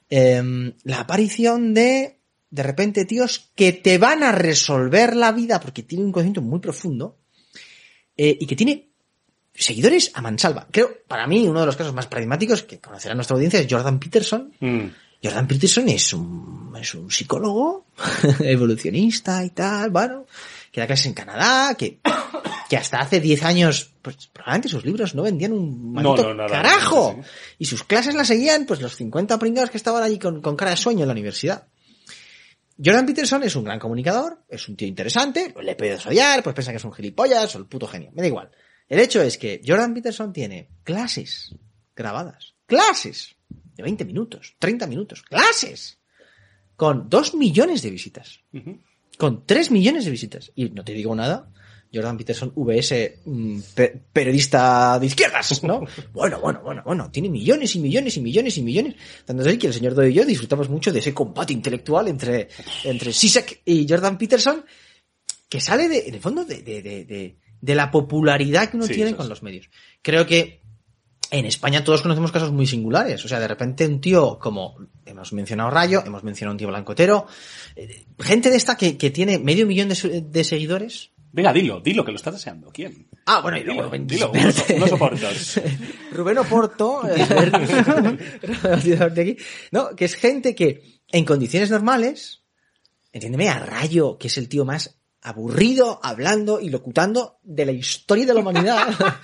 eh, 0.08 0.72
la 0.84 1.00
aparición 1.00 1.74
de, 1.74 2.20
de 2.52 2.62
repente, 2.62 3.06
tíos 3.06 3.50
que 3.54 3.72
te 3.72 3.96
van 3.96 4.22
a 4.22 4.30
resolver 4.30 5.16
la 5.16 5.32
vida 5.32 5.58
porque 5.58 5.82
tienen 5.82 6.06
un 6.06 6.12
conocimiento 6.12 6.42
muy 6.42 6.60
profundo 6.60 7.16
eh, 8.14 8.36
y 8.38 8.46
que 8.46 8.54
tiene 8.54 8.90
seguidores 9.54 10.10
a 10.12 10.20
mansalva. 10.20 10.68
Creo, 10.70 10.98
para 11.08 11.26
mí, 11.26 11.48
uno 11.48 11.60
de 11.60 11.66
los 11.66 11.76
casos 11.76 11.94
más 11.94 12.06
paradigmáticos 12.08 12.62
que 12.62 12.78
conocerá 12.78 13.14
nuestra 13.14 13.34
audiencia 13.36 13.58
es 13.58 13.66
Jordan 13.68 13.98
Peterson. 13.98 14.52
Mm. 14.60 14.84
Jordan 15.24 15.48
Peterson 15.48 15.88
es 15.88 16.12
un, 16.12 16.74
es 16.78 16.94
un 16.94 17.10
psicólogo 17.10 17.86
evolucionista 18.40 19.42
y 19.42 19.50
tal, 19.50 19.88
bueno, 19.88 20.26
que 20.70 20.82
da 20.82 20.86
clases 20.86 21.06
en 21.06 21.14
Canadá, 21.14 21.74
que, 21.74 22.00
que 22.68 22.76
hasta 22.76 23.00
hace 23.00 23.18
10 23.18 23.44
años, 23.44 23.94
pues 24.02 24.28
probablemente 24.30 24.68
sus 24.68 24.84
libros 24.84 25.14
no 25.14 25.22
vendían 25.22 25.54
un 25.54 25.94
No, 25.94 26.16
no, 26.34 26.46
carajo. 26.48 27.14
sí. 27.16 27.30
Y 27.60 27.64
sus 27.64 27.82
clases 27.84 28.14
las 28.14 28.28
seguían, 28.28 28.66
pues 28.66 28.82
los 28.82 28.94
50 28.96 29.38
pringados 29.38 29.70
que 29.70 29.78
estaban 29.78 30.02
allí 30.02 30.18
con, 30.18 30.42
con 30.42 30.54
cara 30.54 30.72
de 30.72 30.76
sueño 30.76 31.00
en 31.02 31.08
la 31.08 31.12
universidad. 31.12 31.66
Jordan 32.84 33.06
Peterson 33.06 33.42
es 33.44 33.54
un 33.54 33.64
gran 33.64 33.78
comunicador, 33.78 34.44
es 34.48 34.68
un 34.68 34.76
tío 34.76 34.88
interesante, 34.88 35.54
le 35.62 35.76
puedes 35.76 36.04
odiar, 36.06 36.42
pues 36.42 36.54
piensa 36.54 36.72
que 36.72 36.78
es 36.78 36.84
un 36.84 36.92
gilipollas 36.92 37.54
o 37.54 37.58
el 37.58 37.66
puto 37.66 37.86
genio, 37.86 38.10
me 38.12 38.22
da 38.22 38.28
igual. 38.28 38.50
El 38.88 38.98
hecho 38.98 39.22
es 39.22 39.38
que 39.38 39.60
Jordan 39.64 39.94
Peterson 39.94 40.32
tiene 40.32 40.68
clases 40.82 41.54
grabadas, 41.94 42.54
clases 42.66 43.36
de 43.48 43.82
20 43.82 44.04
minutos, 44.04 44.56
30 44.58 44.86
minutos, 44.86 45.22
clases, 45.22 45.98
con 46.76 47.08
2 47.08 47.34
millones 47.34 47.82
de 47.82 47.90
visitas, 47.90 48.40
con 49.16 49.46
3 49.46 49.70
millones 49.70 50.04
de 50.04 50.10
visitas. 50.10 50.50
Y 50.54 50.70
no 50.70 50.84
te 50.84 50.92
digo 50.92 51.14
nada, 51.14 51.48
Jordan 51.92 52.16
Peterson, 52.16 52.52
VS, 52.56 53.20
mm, 53.24 53.58
pe- 53.74 54.02
periodista 54.12 54.98
de 54.98 55.06
izquierdas, 55.06 55.62
¿no? 55.62 55.80
Bueno, 56.12 56.40
bueno, 56.40 56.60
bueno, 56.62 56.82
bueno, 56.84 57.10
tiene 57.10 57.28
millones 57.28 57.74
y 57.76 57.80
millones 57.80 58.16
y 58.16 58.20
millones 58.20 58.56
y 58.58 58.62
millones. 58.62 58.94
Tanto 59.24 59.42
es 59.42 59.48
así 59.48 59.58
que 59.58 59.66
el 59.68 59.74
señor 59.74 59.94
Doyle 59.94 60.10
y 60.10 60.14
yo 60.14 60.24
disfrutamos 60.24 60.68
mucho 60.68 60.92
de 60.92 60.98
ese 61.00 61.12
combate 61.14 61.52
intelectual 61.52 62.08
entre, 62.08 62.48
entre 62.84 63.12
Sisek 63.12 63.62
y 63.64 63.86
Jordan 63.88 64.18
Peterson, 64.18 64.64
que 65.48 65.60
sale 65.60 65.88
de, 65.88 66.08
en 66.08 66.14
el 66.14 66.20
fondo 66.20 66.44
de, 66.44 66.62
de, 66.62 66.82
de, 66.82 67.04
de, 67.04 67.36
de 67.60 67.74
la 67.74 67.90
popularidad 67.90 68.70
que 68.70 68.76
uno 68.76 68.86
Sí, 68.86 68.94
tiene 68.94 69.14
con 69.14 69.28
los 69.28 69.42
medios. 69.42 69.68
Creo 70.00 70.26
que 70.26 70.62
en 71.30 71.46
España 71.46 71.82
todos 71.82 72.02
conocemos 72.02 72.30
casos 72.32 72.52
muy 72.52 72.66
singulares. 72.66 73.24
O 73.24 73.28
sea, 73.28 73.40
de 73.40 73.48
repente 73.48 73.86
un 73.86 74.00
tío 74.02 74.38
como 74.38 74.76
hemos 75.06 75.32
mencionado 75.32 75.70
Rayo, 75.70 76.02
hemos 76.04 76.22
mencionado 76.24 76.52
un 76.54 76.58
tío 76.58 76.68
blancotero, 76.68 77.26
eh, 77.76 78.04
gente 78.18 78.50
de 78.50 78.56
esta 78.56 78.76
que, 78.76 78.98
que 78.98 79.10
tiene 79.10 79.38
medio 79.38 79.66
millón 79.66 79.88
de, 79.88 80.24
de 80.28 80.44
seguidores. 80.44 81.11
Venga, 81.32 81.52
dilo, 81.52 81.80
dilo, 81.80 82.04
que 82.04 82.12
lo 82.12 82.16
estás 82.16 82.34
deseando. 82.34 82.70
¿Quién? 82.70 83.08
Ah, 83.24 83.40
bueno, 83.40 83.56
Dilo, 83.56 83.72
luego 83.72 83.88
Rubén 83.88 84.06
dilo, 84.06 84.30
unos, 84.30 84.64
unos. 84.68 85.60
Rubén 86.12 86.38
Oporto, 86.38 87.02
eh, 87.08 87.26
no, 89.72 89.96
que 89.96 90.04
es 90.04 90.14
gente 90.14 90.54
que 90.54 91.00
en 91.10 91.24
condiciones 91.24 91.70
normales, 91.70 92.42
entiéndeme, 93.12 93.48
a 93.48 93.58
Rayo, 93.58 94.18
que 94.18 94.26
es 94.26 94.36
el 94.36 94.48
tío 94.48 94.66
más 94.66 94.98
aburrido 95.22 96.00
hablando 96.02 96.60
y 96.60 96.68
locutando 96.68 97.38
de 97.42 97.64
la 97.64 97.72
historia 97.72 98.26
de 98.26 98.34
la 98.34 98.40
humanidad. 98.40 98.88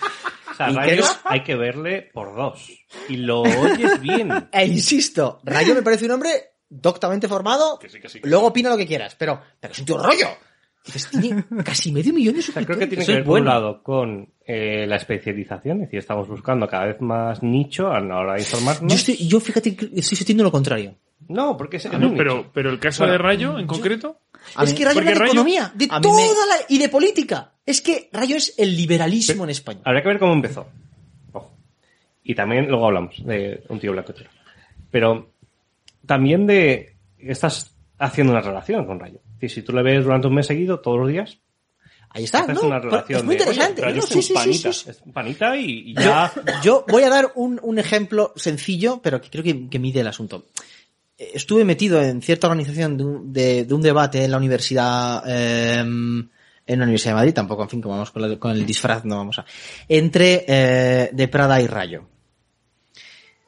O 0.50 0.54
sea, 0.59 0.72
Rayo 0.72 1.04
hay 1.22 1.44
que 1.44 1.54
verle 1.54 2.11
por 2.12 2.34
dos. 2.34 2.68
Y 3.09 3.18
lo 3.18 3.42
oyes 3.42 4.00
bien. 4.00 4.48
E 4.50 4.66
insisto, 4.66 5.38
Rayo 5.44 5.72
me 5.72 5.82
parece 5.82 6.06
un 6.06 6.11
hombre 6.11 6.54
doctamente 6.68 7.28
formado, 7.28 7.78
Que 7.78 7.88
sí, 7.88 8.00
que 8.00 8.09
sí, 8.09 8.20
que 8.20 8.28
luego 8.28 8.48
opina 8.48 8.68
lo 8.68 8.76
que 8.76 8.84
quieras, 8.84 9.14
pero, 9.14 9.40
pero 9.61 9.72
es 9.72 9.78
un 9.78 9.86
tío 9.86 9.98
rollo. 9.98 10.26
Dices, 10.85 11.09
tiene 11.11 11.45
casi 11.64 11.93
medio 11.93 12.14
millón 12.14 12.35
de 12.35 12.41
O 12.41 12.43
sea, 12.43 12.55
creo 12.64 12.79
suscriptores. 12.79 12.89
que 12.89 12.97
tiene 12.97 13.07
que 13.07 13.12
ver, 13.12 13.24
por 13.24 13.39
un 13.39 13.45
bueno. 13.45 13.51
lado, 13.51 13.83
con 13.83 14.29
eh, 14.47 14.87
la 14.87 14.97
especialización. 14.97 15.79
Es 15.79 15.87
decir, 15.89 15.99
estamos 15.99 16.29
buscando 16.29 16.66
cada 16.66 16.87
vez 16.87 17.01
más 17.01 17.43
nicho 17.43 17.91
a 17.93 18.01
la 18.01 18.16
hora 18.18 18.35
de 18.35 18.41
informarnos. 18.41 18.91
Yo, 18.93 18.97
estoy, 18.97 19.29
yo 19.29 19.41
fíjate 19.41 19.76
que 19.76 19.85
estoy 19.95 20.16
sintiendo 20.16 20.45
lo 20.45 20.51
contrario. 20.53 20.95
No, 21.29 21.57
porque 21.59 21.76
es, 21.76 21.85
es 21.85 21.99
No, 21.99 22.14
pero, 22.16 22.51
pero 22.55 22.70
el 22.70 22.79
caso 22.79 23.03
Bueno, 23.03 23.12
de 23.12 23.18
Rayo, 23.18 23.59
en 23.59 23.66
concreto, 23.66 24.20
es 24.62 24.72
que 24.72 24.85
Rayo 24.85 25.01
habla 25.01 25.11
de 25.11 25.18
Rayo- 25.18 25.33
economía, 25.33 25.72
de 25.74 25.89
toda 25.89 26.01
me- 26.16 26.22
la... 26.22 26.64
y 26.68 26.79
de 26.79 26.89
política. 26.89 27.53
Es 27.66 27.83
que 27.83 28.09
Rayo 28.12 28.37
es 28.37 28.55
el 28.57 28.74
liberalismo 28.74 29.45
en 29.45 29.51
España. 29.51 29.81
Habría 29.85 30.03
que 30.03 30.09
ver 30.09 30.18
cómo 30.18 30.33
empezó. 30.33 30.68
Ojo. 31.33 31.53
Y 32.22 32.35
también 32.35 32.68
luego 32.68 32.87
hablamos 32.87 33.22
de 33.26 33.62
un 33.68 33.79
tío 33.79 33.93
blanco 33.93 34.14
Pero 34.91 35.33
también 36.07 36.47
de 36.47 36.95
estás 37.18 37.74
haciendo 37.99 38.33
una 38.33 38.41
relación 38.41 38.87
con 38.87 38.99
Rayo. 38.99 39.18
Es 39.39 39.41
decir, 39.43 39.51
si 39.51 39.62
tú 39.62 39.72
le 39.72 39.82
ves 39.82 40.03
durante 40.05 40.26
un 40.26 40.34
mes 40.34 40.47
seguido, 40.47 40.80
todos 40.80 40.99
los 40.99 41.09
días, 41.09 41.39
Ahí 42.11 42.24
está, 42.24 42.47
¿no? 42.47 42.62
una 42.62 42.80
Pero 42.80 42.91
relación 42.91 43.18
es 43.18 43.24
muy 43.26 43.36
de, 43.36 43.43
interesante. 43.43 43.82
oye, 43.82 43.91
Rayo 43.91 43.97
¿no? 43.99 44.03
es 44.05 44.09
Sí, 44.09 44.22
sí, 44.22 44.32
panita, 44.32 44.72
sí, 44.72 44.91
es 44.91 45.03
un 45.05 45.12
panita 45.12 45.57
y, 45.59 45.91
y 45.91 45.95
ya... 45.95 46.32
yo 46.62 46.84
voy 46.89 47.03
a 47.03 47.11
dar 47.11 47.32
un, 47.34 47.61
un 47.62 47.78
ejemplo 47.78 48.32
sencillo, 48.34 49.01
pero 49.03 49.20
que 49.20 49.28
creo 49.28 49.45
que, 49.45 49.68
que 49.68 49.78
mide 49.78 50.01
el 50.01 50.07
asunto. 50.09 50.47
Estuve 51.18 51.64
metido 51.66 52.01
en 52.03 52.22
cierta 52.22 52.47
organización 52.47 52.97
de 52.97 53.05
un, 53.05 53.32
de, 53.32 53.64
de 53.66 53.74
un 53.74 53.82
debate 53.82 54.24
en 54.24 54.30
la 54.30 54.39
universidad, 54.39 55.22
eh, 55.26 55.80
en 55.80 56.30
la 56.78 56.84
Universidad 56.84 57.11
de 57.12 57.16
Madrid, 57.16 57.34
tampoco, 57.34 57.62
en 57.64 57.68
fin, 57.68 57.82
como 57.82 57.95
vamos 57.97 58.11
con, 58.11 58.22
la- 58.22 58.39
con 58.39 58.53
el 58.53 58.64
disfraz, 58.64 59.05
no 59.05 59.16
vamos 59.18 59.39
a, 59.39 59.45
entre 59.86 60.45
eh, 60.49 61.11
de 61.12 61.28
Prada 61.28 61.61
y 61.61 61.66
Rayo. 61.66 62.07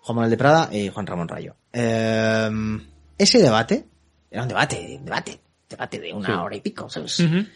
Juan 0.02 0.16
Manuel 0.16 0.30
de 0.30 0.36
Prada 0.36 0.68
y 0.72 0.88
Juan 0.88 1.06
Ramón 1.06 1.28
Rayo. 1.28 1.54
Eh, 1.72 2.50
ese 3.16 3.38
debate, 3.40 3.86
era 4.30 4.42
un 4.42 4.48
debate, 4.48 4.96
un 4.98 5.04
debate, 5.04 5.40
debate 5.70 5.98
de 5.98 6.12
una 6.12 6.42
hora 6.42 6.56
y 6.56 6.60
pico, 6.60 6.90
¿sabes? 6.90 7.20
Ujú. 7.20 7.46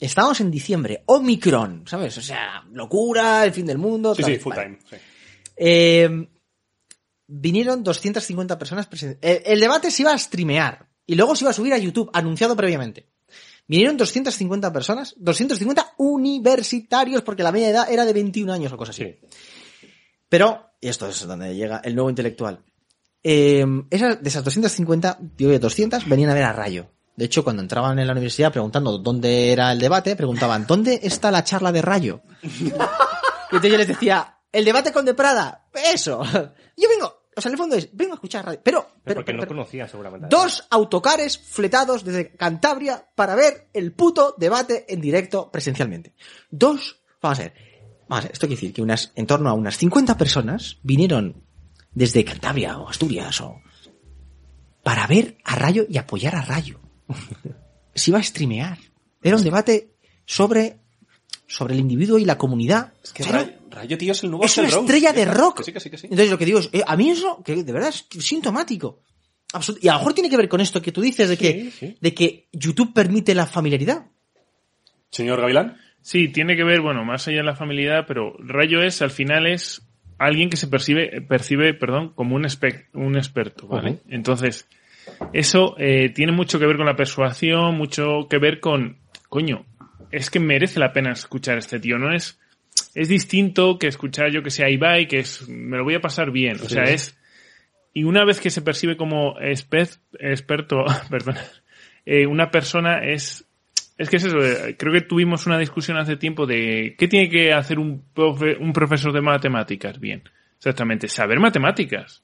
Estábamos 0.00 0.40
en 0.40 0.50
diciembre, 0.50 1.02
Omicron, 1.06 1.84
¿sabes? 1.86 2.16
O 2.18 2.22
sea, 2.22 2.64
locura, 2.72 3.44
el 3.44 3.52
fin 3.52 3.66
del 3.66 3.78
mundo. 3.78 4.14
Sí, 4.14 4.22
tal. 4.22 4.32
sí, 4.32 4.38
full 4.38 4.54
Vale. 4.54 4.64
time. 4.64 4.78
sí. 4.90 4.96
Eh, 5.56 6.28
vinieron 7.26 7.82
250 7.82 8.58
personas 8.58 8.88
el, 9.20 9.42
el 9.44 9.60
debate 9.60 9.90
se 9.90 10.02
iba 10.02 10.12
a 10.12 10.18
streamear 10.18 10.88
y 11.04 11.14
luego 11.14 11.34
se 11.36 11.44
iba 11.44 11.50
a 11.50 11.54
subir 11.54 11.72
a 11.74 11.78
YouTube, 11.78 12.10
anunciado 12.12 12.56
previamente. 12.56 13.08
Vinieron 13.66 13.98
250 13.98 14.72
personas, 14.72 15.14
250 15.18 15.94
universitarios, 15.98 17.22
porque 17.22 17.42
la 17.42 17.52
media 17.52 17.68
edad 17.68 17.92
era 17.92 18.06
de 18.06 18.14
21 18.14 18.50
años 18.50 18.72
o 18.72 18.78
cosas 18.78 18.94
así. 18.94 19.04
Sí. 19.04 19.86
Pero, 20.28 20.70
y 20.80 20.88
esto 20.88 21.08
es 21.08 21.26
donde 21.26 21.54
llega 21.54 21.82
el 21.84 21.94
nuevo 21.94 22.08
intelectual. 22.08 22.64
Eh, 23.22 23.66
esas, 23.90 24.22
de 24.22 24.28
esas 24.28 24.44
250, 24.44 25.18
digo 25.36 25.50
que 25.50 25.58
200, 25.58 26.08
venían 26.08 26.30
a 26.30 26.34
ver 26.34 26.44
a 26.44 26.52
Rayo. 26.52 26.90
De 27.18 27.24
hecho, 27.24 27.42
cuando 27.42 27.62
entraban 27.62 27.98
en 27.98 28.06
la 28.06 28.12
universidad 28.12 28.52
preguntando 28.52 28.96
dónde 28.98 29.50
era 29.50 29.72
el 29.72 29.80
debate, 29.80 30.14
preguntaban, 30.14 30.66
¿dónde 30.68 31.00
está 31.02 31.32
la 31.32 31.42
charla 31.42 31.72
de 31.72 31.82
Rayo? 31.82 32.22
y 32.42 32.68
entonces 32.68 33.70
yo 33.72 33.76
les 33.76 33.88
decía, 33.88 34.36
el 34.52 34.64
debate 34.64 34.92
con 34.92 35.04
De 35.04 35.14
Prada, 35.14 35.66
eso. 35.92 36.22
Yo 36.76 36.88
vengo, 36.88 37.24
o 37.36 37.40
sea, 37.40 37.48
en 37.48 37.54
el 37.54 37.58
fondo 37.58 37.74
es, 37.74 37.88
vengo 37.92 38.12
a 38.12 38.14
escuchar 38.14 38.44
radio. 38.46 38.60
Pero, 38.62 38.82
Pero 38.82 39.00
pero, 39.02 39.14
porque 39.16 39.32
no 39.32 39.40
pero- 39.40 39.48
conocía 39.48 39.88
seguramente. 39.88 40.28
dos 40.30 40.64
autocares 40.70 41.36
fletados 41.38 42.04
desde 42.04 42.36
Cantabria 42.36 43.08
para 43.16 43.34
ver 43.34 43.68
el 43.74 43.92
puto 43.92 44.36
debate 44.38 44.86
en 44.88 45.00
directo 45.00 45.50
presencialmente. 45.50 46.14
Dos, 46.52 47.00
vamos 47.20 47.40
a 47.40 47.42
ver, 47.42 47.54
vamos 48.08 48.24
a 48.24 48.28
ver, 48.28 48.32
esto 48.32 48.46
quiere 48.46 48.60
decir 48.60 48.72
que 48.72 48.82
unas, 48.82 49.10
en 49.16 49.26
torno 49.26 49.50
a 49.50 49.54
unas 49.54 49.76
50 49.76 50.16
personas 50.16 50.78
vinieron 50.84 51.42
desde 51.90 52.24
Cantabria 52.24 52.78
o 52.78 52.88
Asturias 52.88 53.40
o 53.40 53.60
para 54.84 55.04
ver 55.08 55.38
a 55.44 55.56
Rayo 55.56 55.84
y 55.88 55.98
apoyar 55.98 56.36
a 56.36 56.42
Rayo. 56.42 56.78
Se 57.94 58.10
iba 58.10 58.18
a 58.18 58.22
streamear. 58.22 58.78
Era 59.22 59.36
un 59.36 59.42
debate 59.44 59.90
sobre, 60.24 60.78
sobre 61.46 61.74
el 61.74 61.80
individuo 61.80 62.18
y 62.18 62.24
la 62.24 62.38
comunidad. 62.38 62.92
Es 63.02 63.12
que 63.12 63.24
Pero 63.24 63.38
Rayo, 63.38 63.52
Rayo, 63.70 63.98
tío, 63.98 64.12
es 64.12 64.22
el 64.22 64.30
nuevo 64.30 64.44
es 64.44 64.56
una 64.58 64.68
Rose. 64.68 64.80
estrella 64.80 65.12
de 65.12 65.24
rock. 65.24 65.58
Que 65.58 65.64
sí, 65.64 65.72
que 65.72 65.80
sí, 65.80 65.90
que 65.90 65.98
sí. 65.98 66.06
Entonces 66.06 66.30
lo 66.30 66.38
que 66.38 66.44
digo 66.44 66.58
es, 66.60 66.70
eh, 66.72 66.82
a 66.86 66.96
mí 66.96 67.10
eso, 67.10 67.42
que 67.44 67.56
de 67.62 67.72
verdad 67.72 67.88
es 67.90 68.06
sintomático. 68.24 69.00
Absolut- 69.52 69.78
y 69.82 69.88
a 69.88 69.92
lo 69.94 69.98
mejor 70.00 70.14
tiene 70.14 70.28
que 70.30 70.36
ver 70.36 70.48
con 70.48 70.60
esto 70.60 70.80
que 70.82 70.92
tú 70.92 71.00
dices 71.00 71.28
de 71.28 71.36
que, 71.38 71.70
sí. 71.70 71.96
de 72.00 72.14
que 72.14 72.48
YouTube 72.52 72.92
permite 72.92 73.34
la 73.34 73.46
familiaridad. 73.46 74.06
Señor 75.10 75.40
Gavilán. 75.40 75.78
Sí, 76.02 76.28
tiene 76.28 76.56
que 76.56 76.64
ver, 76.64 76.80
bueno, 76.80 77.04
más 77.04 77.26
allá 77.28 77.38
de 77.38 77.42
la 77.44 77.56
familiaridad, 77.56 78.04
pero 78.06 78.34
Rayo 78.38 78.82
es, 78.82 79.02
al 79.02 79.10
final 79.10 79.46
es 79.46 79.82
alguien 80.18 80.48
que 80.50 80.56
se 80.56 80.68
percibe, 80.68 81.20
percibe, 81.22 81.74
perdón, 81.74 82.12
como 82.14 82.36
un, 82.36 82.44
espe- 82.44 82.86
un 82.94 83.16
experto, 83.16 83.66
¿vale? 83.66 83.98
Entonces, 84.08 84.66
eso 85.32 85.74
eh, 85.78 86.10
tiene 86.10 86.32
mucho 86.32 86.58
que 86.58 86.66
ver 86.66 86.76
con 86.76 86.86
la 86.86 86.96
persuasión, 86.96 87.76
mucho 87.76 88.26
que 88.28 88.38
ver 88.38 88.60
con, 88.60 88.98
coño, 89.28 89.64
es 90.10 90.30
que 90.30 90.40
merece 90.40 90.80
la 90.80 90.92
pena 90.92 91.12
escuchar 91.12 91.56
a 91.56 91.58
este 91.58 91.80
tío, 91.80 91.98
no 91.98 92.14
es, 92.14 92.40
es 92.94 93.08
distinto 93.08 93.78
que 93.78 93.86
escuchar 93.88 94.30
yo 94.30 94.42
que 94.42 94.50
sea 94.50 94.70
Ibai, 94.70 95.06
que 95.08 95.18
es, 95.20 95.48
me 95.48 95.76
lo 95.76 95.84
voy 95.84 95.94
a 95.94 96.00
pasar 96.00 96.30
bien, 96.30 96.56
o 96.56 96.68
sea, 96.68 96.84
es, 96.84 97.18
y 97.92 98.04
una 98.04 98.24
vez 98.24 98.40
que 98.40 98.50
se 98.50 98.62
percibe 98.62 98.96
como 98.96 99.34
experto, 99.40 100.84
perdón, 101.10 101.36
eh, 102.06 102.26
una 102.26 102.50
persona 102.50 103.04
es, 103.04 103.44
es 103.98 104.08
que 104.08 104.16
es 104.16 104.24
eso, 104.24 104.38
eh, 104.38 104.76
creo 104.78 104.92
que 104.92 105.00
tuvimos 105.02 105.46
una 105.46 105.58
discusión 105.58 105.98
hace 105.98 106.16
tiempo 106.16 106.46
de 106.46 106.94
qué 106.96 107.08
tiene 107.08 107.28
que 107.28 107.52
hacer 107.52 107.78
un, 107.78 108.02
profe- 108.14 108.56
un 108.58 108.72
profesor 108.72 109.12
de 109.12 109.20
matemáticas 109.20 109.98
bien. 109.98 110.22
Exactamente, 110.56 111.06
saber 111.08 111.38
matemáticas. 111.38 112.22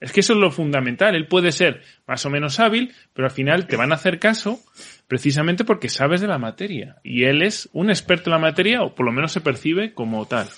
Es 0.00 0.12
que 0.12 0.20
eso 0.20 0.34
es 0.34 0.38
lo 0.38 0.50
fundamental. 0.50 1.14
Él 1.14 1.26
puede 1.28 1.52
ser 1.52 1.80
más 2.06 2.24
o 2.26 2.30
menos 2.30 2.60
hábil, 2.60 2.92
pero 3.12 3.26
al 3.26 3.32
final 3.32 3.66
te 3.66 3.76
van 3.76 3.92
a 3.92 3.94
hacer 3.94 4.18
caso 4.18 4.60
precisamente 5.06 5.64
porque 5.64 5.88
sabes 5.88 6.20
de 6.20 6.26
la 6.28 6.38
materia. 6.38 6.96
Y 7.02 7.24
él 7.24 7.42
es 7.42 7.68
un 7.72 7.90
experto 7.90 8.28
en 8.30 8.32
la 8.32 8.38
materia, 8.38 8.82
o 8.82 8.94
por 8.94 9.06
lo 9.06 9.12
menos 9.12 9.32
se 9.32 9.40
percibe 9.40 9.94
como 9.94 10.26
tal. 10.26 10.48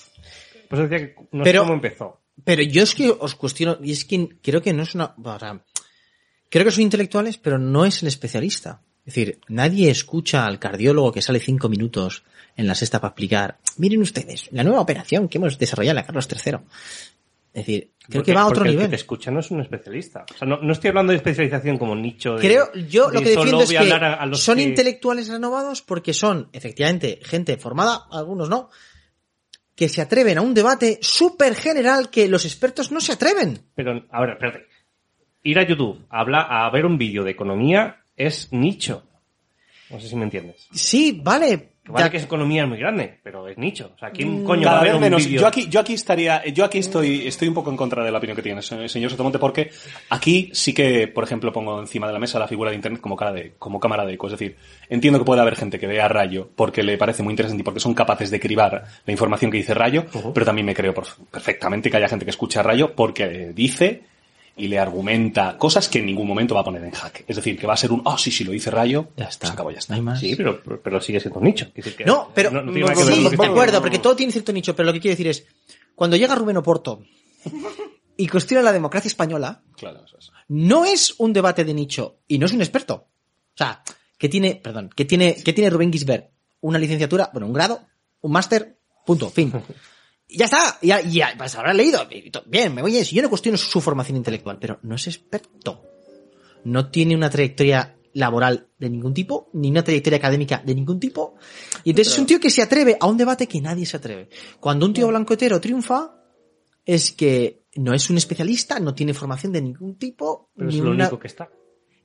Pues 0.69 0.83
decía 0.89 1.07
que 1.07 1.15
no 1.33 1.45
Pero- 1.45 1.61
sé 1.63 1.65
cómo 1.67 1.75
empezó. 1.75 2.21
Pero 2.45 2.63
yo 2.63 2.83
es 2.83 2.95
que 2.95 3.09
os 3.09 3.35
cuestiono, 3.35 3.79
y 3.83 3.93
es 3.93 4.05
que 4.05 4.29
creo 4.43 4.61
que 4.61 4.73
no 4.75 4.83
es 4.83 4.95
una, 4.95 5.15
o 5.17 5.39
sea, 5.39 5.59
creo 6.51 6.65
que 6.67 6.71
son 6.71 6.83
intelectuales, 6.83 7.39
pero 7.39 7.59
no 7.59 7.87
es 7.87 8.03
el 8.03 8.09
especialista. 8.09 8.83
Es 9.07 9.15
decir, 9.15 9.41
nadie 9.49 9.89
escucha 9.91 10.45
al 10.45 10.59
cardiólogo 10.59 11.13
que 11.13 11.23
sale 11.23 11.39
cinco 11.41 11.69
minutos 11.69 12.25
en 12.57 12.67
la 12.67 12.75
sexta 12.75 13.01
para 13.01 13.11
explicar, 13.13 13.59
miren 13.79 14.03
ustedes, 14.03 14.49
la 14.53 14.65
nueva 14.65 14.81
operación 14.81 15.29
que 15.29 15.39
hemos 15.39 15.59
desarrollado 15.59 15.93
en 15.93 15.97
la 15.97 16.07
Carlos 16.07 16.29
III. 16.31 16.59
Es 17.57 17.65
decir, 17.65 17.93
creo 18.07 18.21
Porque- 18.21 18.33
que 18.33 18.35
va 18.35 18.43
a 18.43 18.47
otro 18.49 18.65
El 18.65 18.73
nivel. 18.73 18.85
que 18.85 18.91
te 18.91 18.97
escucha 18.97 19.31
no 19.31 19.41
es 19.41 19.51
un 19.51 19.63
especialista. 19.63 20.27
O 20.35 20.37
sea, 20.37 20.47
no, 20.47 20.59
no 20.61 20.73
estoy 20.75 20.89
hablando 20.89 21.13
de 21.13 21.17
especialización 21.17 21.79
como 21.79 21.97
nicho 21.97 22.35
de. 22.35 22.43
Creo, 22.47 22.71
yo 22.75 23.09
lo 23.11 23.21
que 23.21 23.31
defiendo 23.31 23.63
es 23.63 23.75
a 23.75 24.23
a- 24.23 24.31
que 24.31 24.37
son 24.37 24.59
que- 24.59 24.63
intelectuales 24.65 25.29
renovados 25.29 25.81
porque 25.81 26.13
son, 26.13 26.51
efectivamente, 26.53 27.19
gente 27.23 27.57
formada, 27.57 28.05
algunos 28.13 28.51
no, 28.51 28.69
que 29.75 29.89
se 29.89 30.03
atreven 30.03 30.37
a 30.37 30.43
un 30.43 30.53
debate 30.53 30.99
súper 31.01 31.55
general 31.55 32.11
que 32.11 32.29
los 32.29 32.45
expertos 32.45 32.93
no 32.93 33.01
se 33.01 33.13
atreven. 33.13 33.59
Pero, 33.75 34.05
a 34.11 34.21
ver, 34.21 34.31
espérate. 34.33 34.67
Ir 35.43 35.59
a 35.59 35.67
YouTube 35.67 36.05
a, 36.11 36.21
hablar, 36.21 36.47
a 36.51 36.69
ver 36.71 36.85
un 36.85 36.99
vídeo 36.99 37.25
de 37.25 37.31
economía 37.31 38.03
es 38.17 38.53
nicho. 38.53 39.03
No 39.89 39.99
sé 39.99 40.09
si 40.09 40.17
me 40.17 40.25
entiendes. 40.25 40.67
Sí, 40.75 41.19
vale. 41.25 41.76
Vale 41.89 42.05
Ya- 42.07 42.11
que 42.11 42.17
es 42.17 42.25
economía 42.25 42.67
muy 42.67 42.79
grande, 42.79 43.19
pero 43.23 43.47
es 43.49 43.57
nicho. 43.59 43.93
O 43.95 43.99
sea, 43.99 44.11
¿quién 44.11 44.43
coño 44.45 44.63
Mm, 44.63 44.65
va 44.65 44.71
Cada 44.71 44.81
a 44.81 44.83
ver 44.85 44.93
vez 44.93 45.01
menos. 45.01 45.27
Yo 45.29 45.47
aquí, 45.47 45.69
yo 45.69 45.81
aquí 45.81 45.95
estaría, 45.95 46.45
yo 46.47 46.65
aquí 46.65 46.79
estoy, 46.79 47.27
estoy 47.27 47.49
un 47.49 47.55
poco 47.55 47.71
en 47.71 47.77
contra 47.77 48.05
de 48.05 48.11
la 48.11 48.19
opinión 48.19 48.35
que 48.37 48.43
tienes, 48.43 48.67
señor 48.67 49.11
Sotomonte, 49.11 49.39
porque 49.39 49.71
aquí 50.11 50.51
sí 50.53 50.73
que, 50.75 51.09
por 51.09 51.25
ejemplo, 51.25 51.53
pongo 51.53 51.79
encima 51.81 52.07
de 52.07 52.13
la 52.13 52.19
mesa 52.19 52.39
la 52.39 52.49
figura 52.49 52.71
de 52.71 52.77
internet 52.77 53.01
como 53.01 53.17
cara 53.17 53.33
de, 53.33 53.53
como 53.59 53.79
cámara 53.81 54.05
de 54.05 54.15
eco. 54.15 54.27
Es 54.27 54.33
decir, 54.33 54.57
entiendo 54.89 55.19
que 55.19 55.25
puede 55.25 55.41
haber 55.41 55.57
gente 55.57 55.79
que 55.79 55.87
vea 55.87 56.09
Rayo 56.09 56.49
porque 56.57 56.83
le 56.83 56.99
parece 56.99 57.23
muy 57.23 57.33
interesante 57.33 57.61
y 57.63 57.65
porque 57.65 57.81
son 57.81 57.95
capaces 57.95 58.31
de 58.31 58.41
cribar 58.41 58.85
la 59.05 59.13
información 59.13 59.51
que 59.51 59.59
dice 59.59 59.75
Rayo, 59.75 60.05
pero 60.35 60.45
también 60.47 60.67
me 60.67 60.75
creo 60.75 60.93
por- 60.95 61.07
perfectamente 61.31 61.91
que 61.91 61.97
haya 61.97 62.09
gente 62.09 62.25
que 62.25 62.31
escucha 62.31 62.63
Rayo 62.63 62.95
porque 62.95 63.53
dice 63.55 64.03
y 64.59 64.69
le 64.69 64.79
argumenta 64.79 65.59
cosas 65.59 65.89
que 65.89 65.99
en 65.99 66.07
ningún 66.07 66.27
momento 66.27 66.55
va 66.55 66.63
a 66.63 66.65
poner 66.65 66.83
en 66.83 66.91
jaque. 66.91 67.25
Es 67.29 67.37
decir, 67.37 67.59
que 67.59 67.67
va 67.67 67.75
a 67.75 67.77
ser 67.77 67.93
un, 67.93 68.01
oh, 68.05 68.17
sí, 68.17 68.31
sí, 68.31 68.43
lo 68.43 68.53
dice 68.53 68.71
Rayo, 68.71 69.09
Ya 69.17 69.27
está. 69.27 69.49
se 69.49 69.53
acabó, 69.53 69.71
ya 69.71 69.79
está. 69.79 69.93
No 69.93 69.97
hay 69.97 70.03
más. 70.03 70.21
Sí, 70.21 70.35
pero, 70.35 70.63
pero 70.83 71.01
sigue 71.01 71.21
siendo 71.21 71.39
un 71.41 71.45
nicho. 71.45 71.71
Que 71.75 72.05
No, 72.07 72.31
pero 72.35 72.51
no, 72.51 72.63
no 72.63 72.73
tiene 72.73 72.89
nada 72.89 72.99
que 72.99 73.05
ver 73.05 73.15
sí, 73.15 73.37
de 73.37 73.47
acuerdo, 73.47 73.81
porque 73.83 73.99
todo 73.99 74.17
tiene 74.17 74.33
cierto 74.33 74.53
nicho, 74.53 74.75
pero 74.75 74.87
lo 74.87 74.93
que 74.95 75.01
quiero 75.01 75.13
decir 75.13 75.29
es, 75.29 75.47
cuando 75.95 76.17
llega 76.17 76.35
Rubén 76.35 76.57
Oporto 76.57 77.03
y 78.17 78.27
cuestiona 78.29 78.63
la 78.63 78.73
democracia 78.73 79.09
española, 79.09 79.63
Claro, 79.77 80.03
eso 80.05 80.17
es. 80.19 80.31
no 80.49 80.85
es 80.87 81.15
un 81.19 81.33
debate 81.35 81.65
de 81.65 81.75
nicho 81.75 82.21
y 82.27 82.39
no 82.39 82.47
es 82.47 82.53
un 82.53 82.61
experto. 82.63 82.95
O 82.95 83.57
sea, 83.59 83.83
que 84.19 84.29
tiene, 84.31 84.55
perdón, 84.57 84.91
que 84.95 85.05
tiene, 85.05 85.35
que 85.37 85.53
tiene 85.53 85.69
Rubén 85.71 85.93
Gisbert 85.93 86.31
una 86.61 86.79
licenciatura, 86.79 87.29
bueno, 87.33 87.47
un 87.47 87.53
grado, 87.53 87.83
un 88.23 88.33
máster, 88.33 88.79
punto, 89.05 89.29
fin. 89.31 89.53
Ya 90.29 90.47
está, 90.47 90.79
ya, 90.83 91.01
ya, 91.03 91.35
pues 91.39 91.55
habrá 91.55 91.73
leído. 91.73 92.01
Bien, 92.47 92.75
me 92.75 92.83
voy 92.83 92.99
a 92.99 93.03
Yo 93.03 93.23
no 93.23 93.29
cuestiono 93.31 93.57
su 93.57 93.81
formación 93.81 94.17
intelectual, 94.17 94.59
pero 94.61 94.79
no 94.83 94.97
es 94.97 95.07
experto. 95.07 95.83
No 96.65 96.91
tiene 96.91 97.15
una 97.15 97.31
trayectoria 97.31 97.97
laboral 98.15 98.69
de 98.79 98.91
ningún 98.91 99.15
tipo, 99.15 99.51
ni 99.53 99.71
una 99.71 99.85
trayectoria 99.85 100.17
académica 100.19 100.63
de 100.65 100.75
ningún 100.75 100.99
tipo. 100.99 101.35
Y 101.85 101.91
entonces 101.91 102.15
es 102.15 102.19
un 102.19 102.27
tío 102.27 102.41
que 102.41 102.51
se 102.51 102.63
atreve 102.63 102.97
a 102.99 103.07
un 103.07 103.17
debate 103.17 103.47
que 103.47 103.61
nadie 103.61 103.87
se 103.87 103.99
atreve. 103.99 104.29
Cuando 104.59 104.87
un 104.87 104.93
tío 104.95 105.07
blanco 105.09 105.35
hetero 105.35 105.61
triunfa, 105.61 106.13
es 106.85 107.13
que 107.13 107.65
no 107.77 107.93
es 107.95 108.09
un 108.11 108.17
especialista, 108.17 108.81
no 108.81 108.95
tiene 108.95 109.13
formación 109.15 109.53
de 109.53 109.61
ningún 109.63 109.97
tipo, 109.99 110.51
Pero 110.57 110.69
es 110.71 110.75
ni 110.75 110.81
lo 110.81 110.91
una- 110.91 111.05
único 111.05 111.19
que 111.21 111.27
está. 111.29 111.51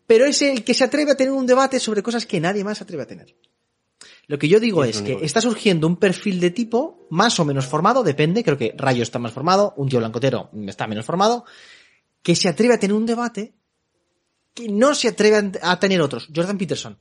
pero 0.06 0.26
es 0.26 0.42
el 0.42 0.64
que 0.64 0.74
se 0.74 0.84
atreve 0.84 1.12
a 1.12 1.16
tener 1.18 1.32
un 1.32 1.46
debate 1.48 1.80
sobre 1.80 2.04
cosas 2.04 2.26
que 2.26 2.40
nadie 2.42 2.64
más 2.64 2.78
se 2.80 2.84
atreve 2.84 3.04
a 3.04 3.08
tener. 3.08 3.36
Lo 4.32 4.40
que 4.40 4.48
yo 4.48 4.62
digo 4.62 4.86
es 4.86 5.02
que 5.02 5.26
está 5.26 5.42
surgiendo 5.42 5.88
un 5.88 5.98
perfil 5.98 6.40
de 6.40 6.52
tipo 6.52 7.06
más 7.10 7.38
o 7.42 7.44
menos 7.44 7.66
formado, 7.66 8.02
depende, 8.02 8.46
creo 8.46 8.58
que 8.58 8.74
Rayo 8.78 9.04
está 9.04 9.20
más 9.20 9.34
formado, 9.34 9.74
un 9.76 9.90
tío 9.90 10.00
blancotero 10.00 10.50
está 10.68 10.88
menos 10.88 11.06
formado, 11.06 11.44
que 12.24 12.34
se 12.34 12.48
atreve 12.48 12.76
a 12.76 12.80
tener 12.80 12.96
un 12.96 13.06
debate 13.06 13.54
que 14.54 14.70
no 14.70 14.96
se 14.96 15.10
atreve 15.10 15.52
a 15.62 15.80
tener 15.82 16.02
otros. 16.02 16.30
Jordan 16.34 16.58
Peterson. 16.58 16.98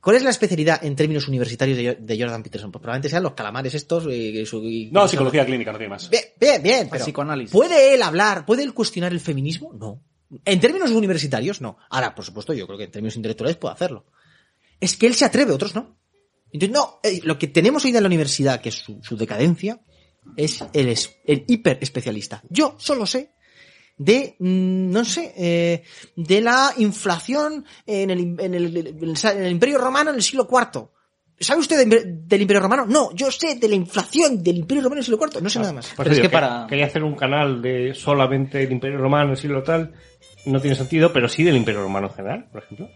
¿Cuál 0.00 0.16
es 0.16 0.22
la 0.22 0.30
especialidad 0.30 0.82
en 0.82 0.96
términos 0.96 1.28
universitarios 1.28 1.76
de, 2.00 2.18
Jordan 2.18 2.42
Peterson? 2.42 2.72
Pues 2.72 2.80
probablemente 2.80 3.10
sean 3.10 3.22
los 3.22 3.34
calamares 3.34 3.74
estos. 3.74 4.06
y 4.06 4.46
su- 4.46 4.64
y- 4.64 4.90
No, 4.90 5.06
psicología 5.06 5.44
clínica, 5.44 5.72
no 5.72 5.78
tiene 5.78 5.90
más. 5.90 6.08
Bien, 6.08 6.24
bien, 6.40 6.62
bien. 6.62 6.88
Pero 6.90 7.04
psicoanálisis. 7.04 7.52
¿Puede 7.52 7.92
él 7.94 8.00
hablar? 8.02 8.46
¿Puede 8.46 8.62
él 8.62 8.72
cuestionar 8.72 9.12
el 9.12 9.20
feminismo? 9.20 9.74
No. 9.74 10.02
En 10.46 10.58
términos 10.58 10.90
universitarios, 10.90 11.60
no. 11.60 11.76
Ahora, 11.90 12.14
por 12.14 12.24
supuesto, 12.24 12.54
yo 12.54 12.66
creo 12.66 12.78
que 12.78 12.84
en 12.84 12.90
términos 12.90 13.14
intelectuales 13.16 13.56
puede 13.58 13.74
hacerlo. 13.74 14.06
Es 14.82 14.96
que 14.96 15.06
él 15.06 15.14
se 15.14 15.24
atreve, 15.24 15.52
otros 15.52 15.74
no. 15.74 15.96
Entonces, 16.52 16.74
no, 16.76 16.98
eh, 17.02 17.20
lo 17.24 17.38
que 17.38 17.46
tenemos 17.46 17.84
hoy 17.84 17.96
en 17.96 18.02
la 18.02 18.06
universidad, 18.08 18.60
que 18.60 18.68
es 18.68 18.74
su, 18.74 18.98
su 19.02 19.16
decadencia, 19.16 19.80
es 20.36 20.62
el, 20.74 20.88
es- 20.88 21.16
el 21.24 21.44
hiper 21.48 21.78
especialista. 21.80 22.42
Yo 22.50 22.76
solo 22.78 23.06
sé 23.06 23.32
de, 23.96 24.36
mm, 24.38 24.90
no 24.90 25.04
sé, 25.04 25.32
eh, 25.36 25.82
de 26.16 26.40
la 26.40 26.72
inflación 26.76 27.64
en 27.86 28.10
el, 28.10 28.18
im- 28.20 28.40
en, 28.42 28.54
el, 28.54 28.76
en 28.76 28.86
el- 29.02 29.16
en 29.24 29.44
el 29.44 29.50
Imperio 29.52 29.78
Romano 29.78 30.10
en 30.10 30.16
el 30.16 30.22
siglo 30.22 30.46
IV. 30.50 30.88
¿Sabe 31.40 31.60
usted 31.60 31.86
de- 31.88 32.04
del 32.26 32.40
Imperio 32.42 32.60
Romano? 32.60 32.86
No, 32.86 33.12
yo 33.14 33.30
sé 33.32 33.56
de 33.56 33.68
la 33.68 33.74
inflación 33.74 34.42
del 34.42 34.58
Imperio 34.58 34.82
Romano 34.84 34.96
en 34.96 34.98
el 35.00 35.04
siglo 35.04 35.18
IV, 35.26 35.40
no 35.42 35.48
sé 35.50 35.58
nada 35.58 35.72
más. 35.72 35.86
Pues 35.96 36.08
Pero 36.08 36.14
es 36.14 36.20
que 36.20 36.28
para- 36.28 36.66
Quería 36.68 36.86
hacer 36.86 37.02
un 37.02 37.16
canal 37.16 37.60
de 37.62 37.94
solamente 37.94 38.62
el 38.62 38.70
Imperio 38.72 38.98
Romano, 38.98 39.30
el 39.32 39.36
siglo 39.38 39.62
tal. 39.62 39.92
No 40.46 40.60
tiene 40.60 40.76
sentido, 40.76 41.12
pero 41.12 41.28
sí 41.28 41.42
del 41.42 41.56
Imperio 41.56 41.82
Romano 41.82 42.08
en 42.08 42.14
general, 42.14 42.48
por 42.52 42.62
ejemplo. 42.62 42.88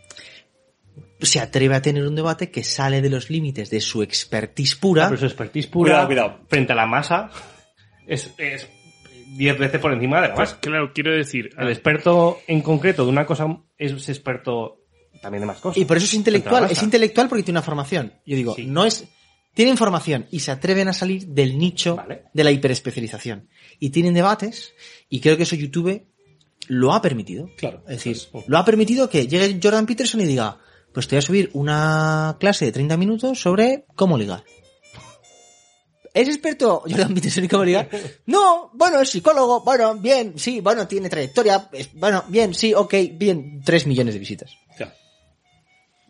Se 1.20 1.40
atreve 1.40 1.74
a 1.74 1.82
tener 1.82 2.06
un 2.06 2.14
debate 2.14 2.50
que 2.50 2.62
sale 2.64 3.00
de 3.02 3.10
los 3.10 3.30
límites 3.30 3.70
de 3.70 3.80
su 3.80 4.02
expertise 4.02 4.76
pura. 4.76 5.04
Ah, 5.06 5.08
Pero 5.08 5.20
su 5.20 5.26
expertise 5.26 5.66
pura, 5.66 6.06
Cuidado, 6.06 6.06
cuidado. 6.06 6.40
frente 6.48 6.72
a 6.72 6.76
la 6.76 6.86
masa, 6.86 7.30
es, 8.06 8.30
es 8.38 8.68
diez 9.36 9.58
veces 9.58 9.80
por 9.80 9.92
encima 9.92 10.20
de 10.20 10.28
la 10.28 10.34
Pues 10.34 10.50
masa. 10.50 10.60
claro, 10.60 10.92
quiero 10.94 11.12
decir, 11.12 11.50
El 11.58 11.68
experto 11.68 12.40
en 12.46 12.60
concreto 12.62 13.04
de 13.04 13.10
una 13.10 13.26
cosa 13.26 13.46
es 13.78 14.08
experto 14.08 14.82
también 15.22 15.40
de 15.40 15.46
más 15.46 15.58
cosas. 15.58 15.78
y 15.78 15.84
por 15.84 15.96
eso 15.96 16.04
es 16.06 16.14
intelectual. 16.14 16.70
Es 16.70 16.82
intelectual 16.82 17.28
porque 17.28 17.42
tiene 17.42 17.58
una 17.58 17.64
formación. 17.64 18.12
Yo 18.26 18.36
digo, 18.36 18.54
Sí. 18.54 18.66
no 18.66 18.84
es. 18.84 19.06
Tiene 19.54 19.70
información 19.70 20.26
y 20.30 20.40
se 20.40 20.50
atreven 20.50 20.86
a 20.88 20.92
salir 20.92 21.28
del 21.28 21.56
nicho 21.56 21.96
Vale. 21.96 22.24
de 22.34 22.44
la 22.44 22.50
hiperespecialización. 22.50 23.48
Y 23.80 23.88
tienen 23.88 24.12
debates, 24.12 24.74
y 25.08 25.20
creo 25.20 25.38
que 25.38 25.44
eso 25.44 25.56
YouTube 25.56 26.04
lo 26.68 26.92
ha 26.92 27.00
permitido. 27.00 27.48
Claro. 27.56 27.82
Es 27.88 28.04
decir, 28.04 28.18
lo 28.48 28.58
ha 28.58 28.64
permitido 28.66 29.08
que 29.08 29.26
llegue 29.26 29.58
Jordan 29.62 29.86
Peterson 29.86 30.20
y 30.20 30.24
diga, 30.26 30.58
pues 30.96 31.08
te 31.08 31.14
voy 31.14 31.18
a 31.18 31.22
subir 31.22 31.50
una 31.52 32.38
clase 32.40 32.64
de 32.64 32.72
30 32.72 32.96
minutos 32.96 33.38
sobre 33.38 33.84
cómo 33.96 34.16
ligar. 34.16 34.44
¿Es 36.14 36.26
experto 36.26 36.84
Jordan 36.88 37.12
Peterson 37.12 37.44
en 37.44 37.50
cómo 37.50 37.64
ligar? 37.66 37.90
No, 38.24 38.70
bueno, 38.72 39.02
es 39.02 39.10
psicólogo, 39.10 39.60
bueno, 39.62 39.96
bien, 39.96 40.38
sí, 40.38 40.62
bueno, 40.62 40.88
tiene 40.88 41.10
trayectoria, 41.10 41.68
bueno, 41.96 42.24
bien, 42.28 42.54
sí, 42.54 42.72
ok, 42.72 42.94
bien, 43.12 43.60
3 43.62 43.86
millones 43.88 44.14
de 44.14 44.20
visitas. 44.20 44.56
Ya. 44.78 44.94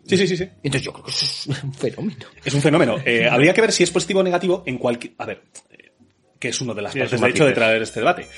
Sí, 0.06 0.16
sí, 0.16 0.28
sí, 0.28 0.36
sí. 0.36 0.44
Entonces 0.62 0.82
yo 0.82 0.92
creo 0.92 1.04
que 1.04 1.10
eso 1.10 1.24
es 1.24 1.64
un 1.64 1.74
fenómeno. 1.74 2.26
Es 2.44 2.54
un 2.54 2.62
fenómeno. 2.62 2.96
Eh, 3.04 3.28
habría 3.28 3.52
que 3.52 3.62
ver 3.62 3.72
si 3.72 3.82
es 3.82 3.90
positivo 3.90 4.20
o 4.20 4.22
negativo 4.22 4.62
en 4.66 4.78
cualquier... 4.78 5.14
A 5.18 5.26
ver, 5.26 5.42
eh, 5.68 5.94
que 6.38 6.50
es 6.50 6.60
una 6.60 6.74
de 6.74 6.82
las 6.82 6.92
Sí, 6.92 7.00
partes, 7.00 7.20
de 7.20 7.28
hecho, 7.28 7.44
de 7.44 7.52
traer 7.54 7.82
este 7.82 7.98
debate. 7.98 8.28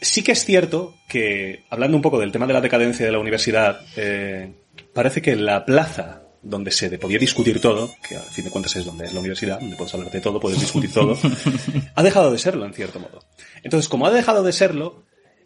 Sí 0.00 0.24
que 0.24 0.32
es 0.32 0.44
cierto 0.44 0.96
que, 1.08 1.62
hablando 1.70 1.96
un 1.96 2.02
poco 2.02 2.18
del 2.18 2.32
tema 2.32 2.48
de 2.48 2.54
la 2.54 2.60
decadencia 2.60 3.06
de 3.06 3.12
la 3.12 3.20
universidad, 3.20 3.80
eh, 3.96 4.63
parece 4.94 5.20
que 5.20 5.36
la 5.36 5.64
plaza 5.64 6.22
donde 6.42 6.70
se 6.70 6.98
podía 6.98 7.18
discutir 7.18 7.60
todo, 7.60 7.94
que 8.06 8.16
a 8.16 8.20
fin 8.20 8.44
de 8.44 8.50
cuentas 8.50 8.76
es 8.76 8.84
donde 8.84 9.06
es 9.06 9.14
la 9.14 9.20
universidad, 9.20 9.58
donde 9.58 9.76
puedes 9.76 9.94
hablar 9.94 10.10
de 10.10 10.20
todo, 10.20 10.38
puedes 10.38 10.60
discutir 10.60 10.92
todo, 10.92 11.18
ha 11.94 12.02
dejado 12.02 12.30
de 12.30 12.38
serlo, 12.38 12.66
en 12.66 12.74
cierto 12.74 13.00
modo. 13.00 13.24
Entonces, 13.62 13.88
como 13.88 14.06
ha 14.06 14.10
dejado 14.10 14.42
de 14.42 14.52
serlo, 14.52 15.04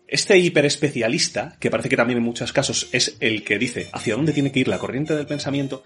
este 0.08 0.38
hiperespecialista, 0.38 1.56
que 1.60 1.70
parece 1.70 1.88
que 1.88 1.96
también 1.96 2.18
en 2.18 2.24
muchos 2.24 2.52
casos 2.52 2.88
es 2.92 3.16
el 3.20 3.44
que 3.44 3.58
dice 3.58 3.88
hacia 3.92 4.16
dónde 4.16 4.32
tiene 4.32 4.50
que 4.50 4.60
ir 4.60 4.68
la 4.68 4.78
corriente 4.78 5.14
del 5.14 5.26
pensamiento, 5.26 5.84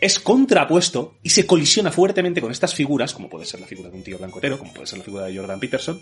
es 0.00 0.18
contrapuesto 0.18 1.18
y 1.22 1.30
se 1.30 1.44
colisiona 1.44 1.90
fuertemente 1.90 2.40
con 2.40 2.52
estas 2.52 2.74
figuras, 2.74 3.12
como 3.12 3.28
puede 3.28 3.44
ser 3.44 3.60
la 3.60 3.66
figura 3.66 3.90
de 3.90 3.96
un 3.96 4.04
tío 4.04 4.16
blancotero, 4.16 4.58
como 4.58 4.72
puede 4.72 4.86
ser 4.86 4.98
la 4.98 5.04
figura 5.04 5.26
de 5.26 5.36
Jordan 5.36 5.60
Peterson, 5.60 6.00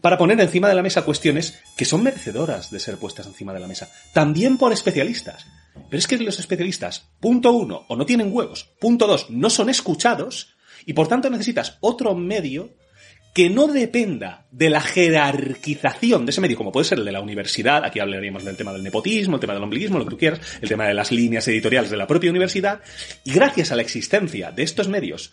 para 0.00 0.18
poner 0.18 0.40
encima 0.40 0.68
de 0.68 0.74
la 0.74 0.82
mesa 0.82 1.04
cuestiones 1.04 1.60
que 1.76 1.84
son 1.84 2.02
merecedoras 2.02 2.70
de 2.70 2.80
ser 2.80 2.96
puestas 2.96 3.26
encima 3.26 3.52
de 3.52 3.60
la 3.60 3.68
mesa, 3.68 3.90
también 4.12 4.58
por 4.58 4.72
especialistas. 4.72 5.46
Pero 5.88 5.98
es 5.98 6.06
que 6.06 6.18
los 6.18 6.38
especialistas, 6.38 7.08
punto 7.20 7.52
uno, 7.52 7.84
o 7.88 7.96
no 7.96 8.06
tienen 8.06 8.32
huevos, 8.32 8.70
punto 8.80 9.06
dos, 9.06 9.30
no 9.30 9.50
son 9.50 9.70
escuchados, 9.70 10.54
y 10.86 10.92
por 10.92 11.08
tanto 11.08 11.30
necesitas 11.30 11.78
otro 11.80 12.14
medio 12.14 12.74
que 13.32 13.48
no 13.48 13.66
dependa 13.66 14.46
de 14.50 14.68
la 14.68 14.80
jerarquización 14.82 16.26
de 16.26 16.30
ese 16.30 16.40
medio, 16.42 16.56
como 16.56 16.70
puede 16.70 16.84
ser 16.84 16.98
el 16.98 17.04
de 17.04 17.12
la 17.12 17.20
universidad, 17.20 17.82
aquí 17.84 17.98
hablaríamos 17.98 18.44
del 18.44 18.56
tema 18.56 18.72
del 18.72 18.82
nepotismo, 18.82 19.36
el 19.36 19.40
tema 19.40 19.54
del 19.54 19.62
ombliguismo, 19.62 19.98
lo 19.98 20.04
que 20.04 20.10
tú 20.10 20.18
quieras, 20.18 20.40
el 20.60 20.68
tema 20.68 20.86
de 20.86 20.92
las 20.92 21.10
líneas 21.12 21.48
editoriales 21.48 21.90
de 21.90 21.96
la 21.96 22.06
propia 22.06 22.30
universidad, 22.30 22.80
y 23.24 23.32
gracias 23.32 23.72
a 23.72 23.76
la 23.76 23.82
existencia 23.82 24.50
de 24.50 24.62
estos 24.62 24.88
medios, 24.88 25.32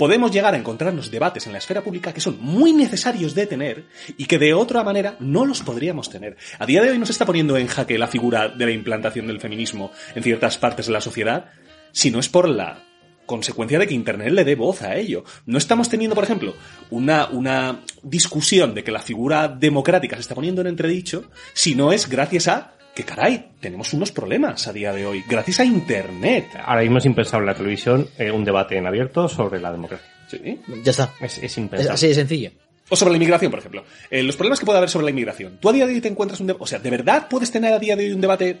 podemos 0.00 0.30
llegar 0.30 0.54
a 0.54 0.56
encontrarnos 0.56 1.10
debates 1.10 1.46
en 1.46 1.52
la 1.52 1.58
esfera 1.58 1.84
pública 1.84 2.14
que 2.14 2.22
son 2.22 2.38
muy 2.40 2.72
necesarios 2.72 3.34
de 3.34 3.46
tener 3.46 3.84
y 4.16 4.24
que 4.24 4.38
de 4.38 4.54
otra 4.54 4.82
manera 4.82 5.14
no 5.20 5.44
los 5.44 5.60
podríamos 5.60 6.08
tener. 6.08 6.38
A 6.58 6.64
día 6.64 6.80
de 6.80 6.88
hoy 6.88 6.98
nos 6.98 7.10
está 7.10 7.26
poniendo 7.26 7.58
en 7.58 7.66
jaque 7.66 7.98
la 7.98 8.06
figura 8.06 8.48
de 8.48 8.64
la 8.64 8.70
implantación 8.70 9.26
del 9.26 9.42
feminismo 9.42 9.90
en 10.14 10.22
ciertas 10.22 10.56
partes 10.56 10.86
de 10.86 10.94
la 10.94 11.02
sociedad, 11.02 11.50
si 11.92 12.10
no 12.10 12.18
es 12.18 12.30
por 12.30 12.48
la 12.48 12.82
consecuencia 13.26 13.78
de 13.78 13.86
que 13.86 13.92
Internet 13.92 14.32
le 14.32 14.44
dé 14.44 14.54
voz 14.54 14.80
a 14.80 14.96
ello. 14.96 15.22
No 15.44 15.58
estamos 15.58 15.90
teniendo, 15.90 16.14
por 16.14 16.24
ejemplo, 16.24 16.54
una, 16.88 17.26
una 17.26 17.82
discusión 18.02 18.72
de 18.72 18.82
que 18.82 18.92
la 18.92 19.02
figura 19.02 19.48
democrática 19.48 20.16
se 20.16 20.22
está 20.22 20.34
poniendo 20.34 20.62
en 20.62 20.68
entredicho, 20.68 21.30
si 21.52 21.74
no 21.74 21.92
es 21.92 22.08
gracias 22.08 22.48
a 22.48 22.72
que, 22.94 23.04
caray, 23.04 23.50
tenemos 23.60 23.92
unos 23.92 24.10
problemas 24.12 24.66
a 24.66 24.72
día 24.72 24.92
de 24.92 25.06
hoy, 25.06 25.22
gracias 25.28 25.60
a 25.60 25.64
Internet. 25.64 26.46
Ahora 26.64 26.82
mismo 26.82 26.98
es 26.98 27.06
impensable 27.06 27.44
en 27.44 27.46
la 27.46 27.54
televisión 27.54 28.08
eh, 28.18 28.30
un 28.30 28.44
debate 28.44 28.76
en 28.76 28.86
abierto 28.86 29.28
sobre 29.28 29.60
la 29.60 29.70
democracia. 29.72 30.06
¿Sí? 30.28 30.60
Ya 30.84 30.90
está. 30.90 31.12
Es, 31.20 31.38
es 31.38 31.44
Es 31.44 31.58
impensable. 31.58 31.94
así 31.94 32.08
de 32.08 32.14
sencillo. 32.14 32.50
O 32.88 32.96
sobre 32.96 33.12
la 33.12 33.16
inmigración, 33.18 33.50
por 33.50 33.60
ejemplo. 33.60 33.84
Eh, 34.10 34.22
los 34.22 34.36
problemas 34.36 34.58
que 34.58 34.66
puede 34.66 34.78
haber 34.78 34.90
sobre 34.90 35.04
la 35.04 35.10
inmigración. 35.10 35.58
Tú 35.60 35.68
a 35.68 35.72
día 35.72 35.86
de 35.86 35.94
hoy 35.94 36.00
te 36.00 36.08
encuentras 36.08 36.40
un 36.40 36.48
debate... 36.48 36.62
O 36.64 36.66
sea, 36.66 36.78
¿de 36.80 36.90
verdad 36.90 37.28
puedes 37.30 37.50
tener 37.50 37.72
a 37.72 37.78
día 37.78 37.94
de 37.96 38.04
hoy 38.06 38.12
un 38.12 38.20
debate... 38.20 38.58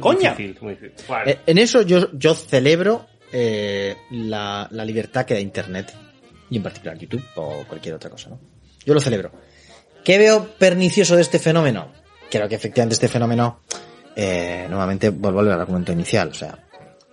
¡Coña! 0.00 0.34
Muy 0.34 0.44
difícil, 0.44 0.58
muy 0.62 0.74
difícil. 0.74 1.04
Bueno, 1.08 1.30
Eh, 1.30 1.38
en 1.46 1.58
eso 1.58 1.82
yo, 1.82 2.10
yo 2.12 2.34
celebro 2.34 3.06
eh, 3.32 3.96
la, 4.10 4.68
la 4.70 4.84
libertad 4.84 5.24
que 5.24 5.34
da 5.34 5.40
Internet, 5.40 5.94
y 6.50 6.56
en 6.56 6.62
particular 6.62 6.98
YouTube 6.98 7.24
o 7.36 7.64
cualquier 7.66 7.94
otra 7.94 8.10
cosa, 8.10 8.30
¿no? 8.30 8.40
Yo 8.84 8.94
lo 8.94 9.00
celebro. 9.00 9.32
¿Qué 10.04 10.18
veo 10.18 10.46
pernicioso 10.58 11.16
de 11.16 11.22
este 11.22 11.38
fenómeno? 11.38 11.90
Creo 12.30 12.48
que 12.48 12.54
efectivamente 12.56 12.94
este 12.94 13.08
fenómeno, 13.08 13.60
eh, 14.14 14.66
nuevamente 14.68 15.10
vuelvo 15.10 15.40
al 15.40 15.52
argumento 15.52 15.92
inicial, 15.92 16.28
o 16.28 16.34
sea, 16.34 16.58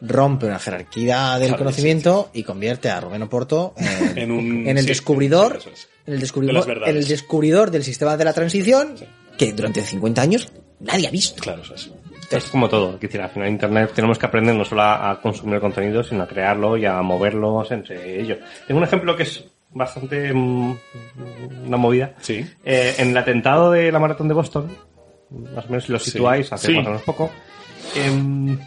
rompe 0.01 0.45
una 0.47 0.59
jerarquía 0.59 1.33
del 1.39 1.49
Claro, 1.49 1.57
conocimiento 1.63 2.29
y 2.33 2.43
convierte 2.43 2.89
a 2.89 2.99
Rubén 2.99 3.21
Oporto 3.23 3.73
en, 3.77 4.17
En 4.17 4.31
un- 4.31 4.67
en 4.67 4.77
el 4.77 4.83
sí, 4.83 4.89
descubridor, 4.89 5.53
sí, 5.53 5.57
eso 5.59 5.69
es. 5.73 5.87
en 6.07 6.13
el 6.13 6.19
De 6.19 6.23
descubridor, 6.23 6.83
en 6.87 6.97
el 6.97 7.07
descubridor 7.07 7.71
del 7.71 7.83
sistema 7.83 8.17
de 8.17 8.25
la 8.25 8.33
transición 8.33 8.95
que 9.37 9.53
durante 9.53 9.81
50 9.81 10.21
años 10.21 10.51
nadie 10.79 11.07
ha 11.07 11.11
visto. 11.11 11.41
Claro, 11.41 11.61
eso 11.61 11.73
es. 11.75 11.89
es 12.29 12.43
como 12.45 12.67
todo. 12.67 12.95
Es 12.95 12.99
decir, 12.99 13.21
al 13.21 13.29
final 13.29 13.49
Internet 13.49 13.91
tenemos 13.95 14.17
que 14.19 14.25
aprender 14.25 14.55
no 14.55 14.65
solo 14.65 14.81
a, 14.81 15.11
a 15.11 15.21
consumir 15.21 15.59
contenido, 15.61 16.03
sino 16.03 16.23
a 16.23 16.27
crearlo 16.27 16.75
y 16.77 16.85
a 16.85 17.01
moverlos 17.01 17.71
entre 17.71 18.19
ellos. 18.19 18.39
Tengo 18.67 18.79
un 18.79 18.85
ejemplo 18.85 19.15
que 19.15 19.23
es 19.23 19.43
bastante 19.71 20.33
mm, 20.33 20.77
una 21.65 21.77
movida. 21.77 22.13
Sí. 22.19 22.45
Eh, 22.65 22.95
en 22.97 23.09
el 23.11 23.17
atentado 23.17 23.71
de 23.71 23.91
la 23.91 23.99
maratón 23.99 24.27
de 24.27 24.33
Boston, 24.33 24.69
más 25.33 25.65
o 25.65 25.69
menos 25.69 25.83
si 25.85 25.91
lo 25.91 25.99
Sí. 25.99 26.11
situáis, 26.11 26.51
hace 26.53 26.67
Sí. 26.67 26.73
más 26.73 26.85
o 26.85 26.89
menos 26.89 27.01
poco, 27.03 27.31
em, 27.95 28.57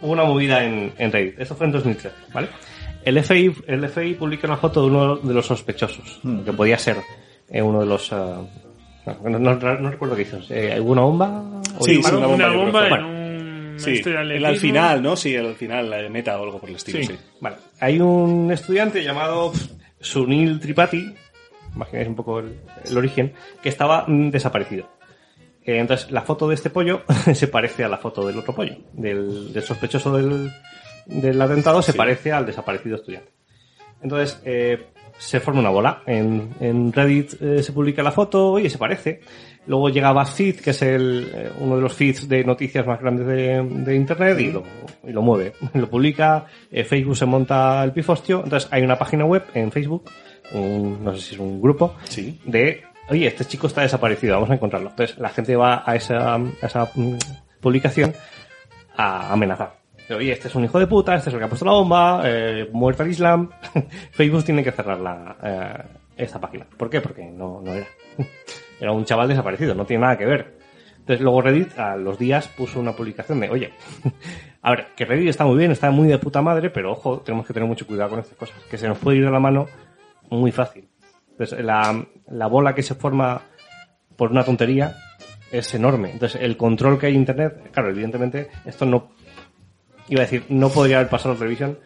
hubo 0.00 0.12
una 0.12 0.24
movida 0.24 0.64
en, 0.64 0.92
en 0.98 1.12
Reddit. 1.12 1.38
Esto 1.40 1.54
fue 1.54 1.66
en 1.66 1.72
2013, 1.72 2.14
¿vale? 2.32 2.48
El 3.04 3.18
FBI, 3.22 3.54
el 3.66 3.88
FBI 3.88 4.14
publica 4.14 4.46
una 4.46 4.56
foto 4.56 4.80
de 4.82 4.86
uno 4.86 5.16
de 5.16 5.34
los 5.34 5.46
sospechosos, 5.46 6.20
que 6.44 6.52
podía 6.52 6.78
ser 6.78 6.96
eh, 7.50 7.60
uno 7.60 7.80
de 7.80 7.86
los... 7.86 8.10
ah, 8.12 8.40
no, 9.22 9.38
no- 9.38 9.54
no 9.56 9.90
recuerdo 9.90 10.16
qué 10.16 10.22
hizo. 10.22 10.38
Eh, 10.48 10.80
¿Hubo 10.80 10.92
una 10.92 11.02
bomba? 11.02 11.44
¿O 11.78 11.84
Sí, 11.84 11.96
una 11.98 12.26
bomba, 12.26 12.50
Una 12.50 12.86
en 12.96 13.04
un 13.04 13.78
Sí, 13.78 14.00
el 14.06 14.44
al 14.46 14.56
final, 14.56 15.02
¿no? 15.02 15.16
Sí, 15.16 15.36
al 15.36 15.54
final, 15.56 15.90
la 15.90 15.96
de 15.98 16.08
meta 16.08 16.38
o 16.40 16.44
algo 16.44 16.58
por 16.60 16.70
el 16.70 16.76
estilo, 16.76 17.00
sí. 17.00 17.06
Sí. 17.08 17.14
Vale. 17.40 17.56
Hay 17.80 18.00
un 18.00 18.50
estudiante 18.52 19.02
llamado 19.02 19.52
Sunil 20.00 20.60
Tripathi, 20.60 21.12
imagináis 21.74 22.08
un 22.08 22.14
poco 22.14 22.38
el, 22.38 22.56
el 22.88 22.96
origen, 22.96 23.32
que 23.62 23.68
estaba 23.68 24.04
mm, 24.06 24.30
desaparecido. 24.30 24.88
Entonces, 25.66 26.10
la 26.10 26.22
foto 26.22 26.48
de 26.48 26.54
este 26.54 26.70
pollo 26.70 27.02
se 27.34 27.48
parece 27.48 27.84
a 27.84 27.88
la 27.88 27.98
foto 27.98 28.26
del 28.26 28.38
otro 28.38 28.54
pollo. 28.54 28.76
Del, 28.92 29.52
del 29.52 29.62
sospechoso 29.62 30.16
del, 30.16 30.50
del 31.06 31.40
atentado 31.40 31.80
se 31.82 31.92
Sí. 31.92 31.98
parece 31.98 32.32
al 32.32 32.46
desaparecido 32.46 32.96
estudiante. 32.96 33.30
Entonces, 34.02 34.40
eh, 34.44 34.86
se 35.16 35.40
forma 35.40 35.60
una 35.60 35.70
bola. 35.70 36.02
En, 36.06 36.50
en 36.60 36.92
Reddit 36.92 37.40
eh, 37.40 37.62
se 37.62 37.72
publica 37.72 38.02
la 38.02 38.12
foto, 38.12 38.52
oye, 38.52 38.68
se 38.68 38.76
parece. 38.78 39.20
Luego 39.66 39.88
llega 39.88 40.12
BuzzFeed, 40.12 40.56
que 40.60 40.70
es 40.70 40.82
el, 40.82 41.30
eh, 41.34 41.50
uno 41.60 41.76
de 41.76 41.80
los 41.82 41.94
feeds 41.94 42.28
de 42.28 42.44
noticias 42.44 42.86
más 42.86 43.00
grandes 43.00 43.26
de, 43.26 43.62
de 43.62 43.96
Internet, 43.96 44.38
y 44.40 44.52
lo, 44.52 44.62
y 45.02 45.10
lo 45.12 45.22
mueve. 45.22 45.54
Lo 45.72 45.88
publica, 45.88 46.44
Facebook 46.70 47.16
se 47.16 47.24
monta 47.24 47.82
el 47.82 47.92
pifostio. 47.92 48.42
Entonces, 48.44 48.68
hay 48.70 48.82
una 48.82 48.98
página 48.98 49.24
web 49.24 49.44
en 49.54 49.72
Facebook, 49.72 50.10
un- 50.52 51.02
no 51.02 51.14
sé 51.14 51.20
si 51.22 51.34
es 51.36 51.40
un 51.40 51.62
grupo, 51.62 51.94
Sí. 52.04 52.38
de, 52.44 52.82
oye, 53.08 53.26
este 53.26 53.44
chico 53.44 53.66
está 53.66 53.82
desaparecido, 53.82 54.34
vamos 54.34 54.50
a 54.50 54.54
encontrarlo. 54.54 54.90
Entonces, 54.90 55.18
la 55.18 55.28
gente 55.28 55.56
va 55.56 55.82
a 55.84 55.96
esa, 55.96 56.34
a 56.34 56.40
esa 56.62 56.90
mm, 56.94 57.18
publicación 57.60 58.14
a 58.96 59.32
amenazar. 59.32 59.84
Oye, 60.10 60.32
este 60.32 60.48
es 60.48 60.54
un 60.54 60.64
hijo 60.64 60.78
de 60.78 60.86
puta, 60.86 61.14
este 61.14 61.30
es 61.30 61.34
el 61.34 61.40
que 61.40 61.46
ha 61.46 61.48
puesto 61.48 61.64
la 61.64 61.72
bomba, 61.72 62.22
eh, 62.24 62.68
muerto 62.72 63.02
al 63.02 63.10
Islam. 63.10 63.50
Facebook 64.12 64.44
tiene 64.44 64.62
que 64.62 64.72
cerrar 64.72 65.00
la, 65.00 65.36
eh, 65.42 65.98
esta 66.16 66.40
página. 66.40 66.66
¿Por 66.76 66.90
qué? 66.90 67.00
Porque 67.00 67.24
no, 67.24 67.60
no 67.62 67.72
era. 67.72 67.86
Era 68.80 68.92
un 68.92 69.04
chaval 69.04 69.28
desaparecido, 69.28 69.74
no 69.74 69.86
tiene 69.86 70.02
nada 70.02 70.18
que 70.18 70.26
ver. 70.26 70.58
Entonces 70.98 71.20
luego 71.20 71.42
Reddit 71.42 71.78
a 71.78 71.96
los 71.96 72.18
días 72.18 72.48
puso 72.48 72.80
una 72.80 72.92
publicación 72.92 73.38
de, 73.40 73.50
oye, 73.50 73.72
a 74.62 74.70
ver, 74.70 74.86
que 74.96 75.04
Reddit 75.04 75.28
está 75.28 75.44
muy 75.44 75.56
bien, 75.56 75.70
está 75.70 75.90
muy 75.90 76.08
de 76.08 76.18
puta 76.18 76.42
madre, 76.42 76.70
pero 76.70 76.92
ojo, 76.92 77.20
tenemos 77.20 77.46
que 77.46 77.52
tener 77.52 77.68
mucho 77.68 77.86
cuidado 77.86 78.10
con 78.10 78.18
estas 78.18 78.36
cosas, 78.36 78.56
que 78.70 78.76
se 78.76 78.88
nos 78.88 78.98
puede 78.98 79.18
ir 79.18 79.24
de 79.24 79.30
la 79.30 79.38
mano 79.38 79.66
muy 80.30 80.50
fácil. 80.50 80.88
Entonces 81.34 81.64
la, 81.64 82.06
la 82.28 82.46
bola 82.46 82.74
que 82.74 82.82
se 82.82 82.94
forma 82.94 83.42
por 84.16 84.30
una 84.30 84.44
tontería 84.44 84.96
es 85.50 85.74
enorme. 85.74 86.12
Entonces 86.12 86.40
el 86.40 86.56
control 86.56 86.98
que 86.98 87.06
hay 87.06 87.14
en 87.14 87.20
Internet, 87.20 87.70
claro, 87.72 87.90
evidentemente 87.90 88.50
esto 88.64 88.86
no, 88.86 89.10
iba 90.08 90.20
a 90.20 90.24
decir, 90.24 90.44
no 90.48 90.68
podría 90.68 90.98
haber 90.98 91.10
pasado 91.10 91.34
en 91.34 91.38
televisión, 91.38 91.78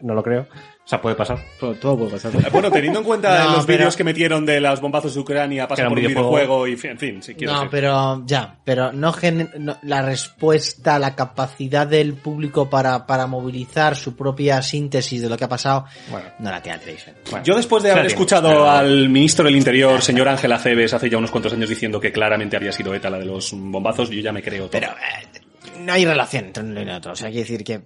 no 0.00 0.14
lo 0.14 0.22
creo, 0.22 0.46
sea, 0.90 1.00
puede 1.00 1.14
pasar. 1.16 1.38
Todo, 1.58 1.74
todo 1.74 1.96
puede 1.98 2.10
pasar. 2.12 2.34
Eh, 2.36 2.48
Bueno, 2.52 2.70
teniendo 2.70 2.98
en 3.00 3.04
cuenta 3.04 3.44
No, 3.44 3.56
los 3.56 3.66
pero- 3.66 3.78
vídeos 3.78 3.96
que 3.96 4.04
metieron 4.04 4.44
de 4.44 4.60
los 4.60 4.80
bombazos 4.80 5.14
de 5.14 5.20
Ucrania, 5.20 5.62
Que 5.64 5.68
pasa 5.68 5.82
por 5.88 5.92
un 5.98 6.04
videojuego. 6.06 6.30
videojuego 6.30 6.66
y, 6.68 6.72
en 6.90 6.98
fin, 6.98 7.22
si 7.22 7.34
quiero 7.34 7.52
No, 7.52 7.58
decir. 7.60 7.70
pero 7.70 8.22
ya, 8.26 8.56
pero 8.64 8.92
no, 8.92 9.12
gen- 9.12 9.50
no- 9.58 9.78
la 9.82 10.02
respuesta, 10.02 10.98
la 10.98 11.14
capacidad 11.14 11.86
del 11.86 12.14
público 12.14 12.68
para, 12.68 13.06
para 13.06 13.26
movilizar 13.26 13.96
su 13.96 14.16
propia 14.16 14.62
síntesis 14.62 15.22
de 15.22 15.28
lo 15.28 15.36
que 15.36 15.44
ha 15.44 15.48
pasado, 15.48 15.84
Bueno. 16.10 16.26
no 16.40 16.50
la 16.50 16.60
tiene 16.62 16.78
la 16.78 16.82
televisión. 16.82 17.16
Bueno, 17.30 17.44
Yo 17.44 17.54
después 17.56 17.82
de 17.82 17.90
haber 17.90 18.02
tiene, 18.02 18.12
escuchado 18.14 18.48
pero- 18.48 18.70
al 18.70 19.08
ministro 19.08 19.44
del 19.44 19.56
Interior, 19.56 20.02
señor 20.02 20.28
Ángel 20.28 20.52
Aceves, 20.52 20.92
hace 20.94 21.08
ya 21.08 21.18
unos 21.18 21.30
cuantos 21.30 21.52
años 21.52 21.68
diciendo 21.68 22.00
que 22.00 22.10
claramente 22.12 22.56
había 22.56 22.72
sido 22.72 22.94
ETA 22.94 23.10
la 23.10 23.18
de 23.18 23.24
los 23.26 23.52
bombazos, 23.52 24.10
yo 24.10 24.20
ya 24.20 24.32
me 24.32 24.42
creo 24.42 24.68
todo. 24.68 24.70
Pero 24.80 24.88
eh, 24.88 25.40
no 25.80 25.92
hay 25.92 26.04
relación 26.04 26.46
entre 26.46 26.62
uno 26.62 26.82
y 26.82 26.88
otro. 26.90 27.12
O 27.12 27.16
sea, 27.16 27.28
quiere 27.28 27.42
decir 27.42 27.64
que. 27.64 27.80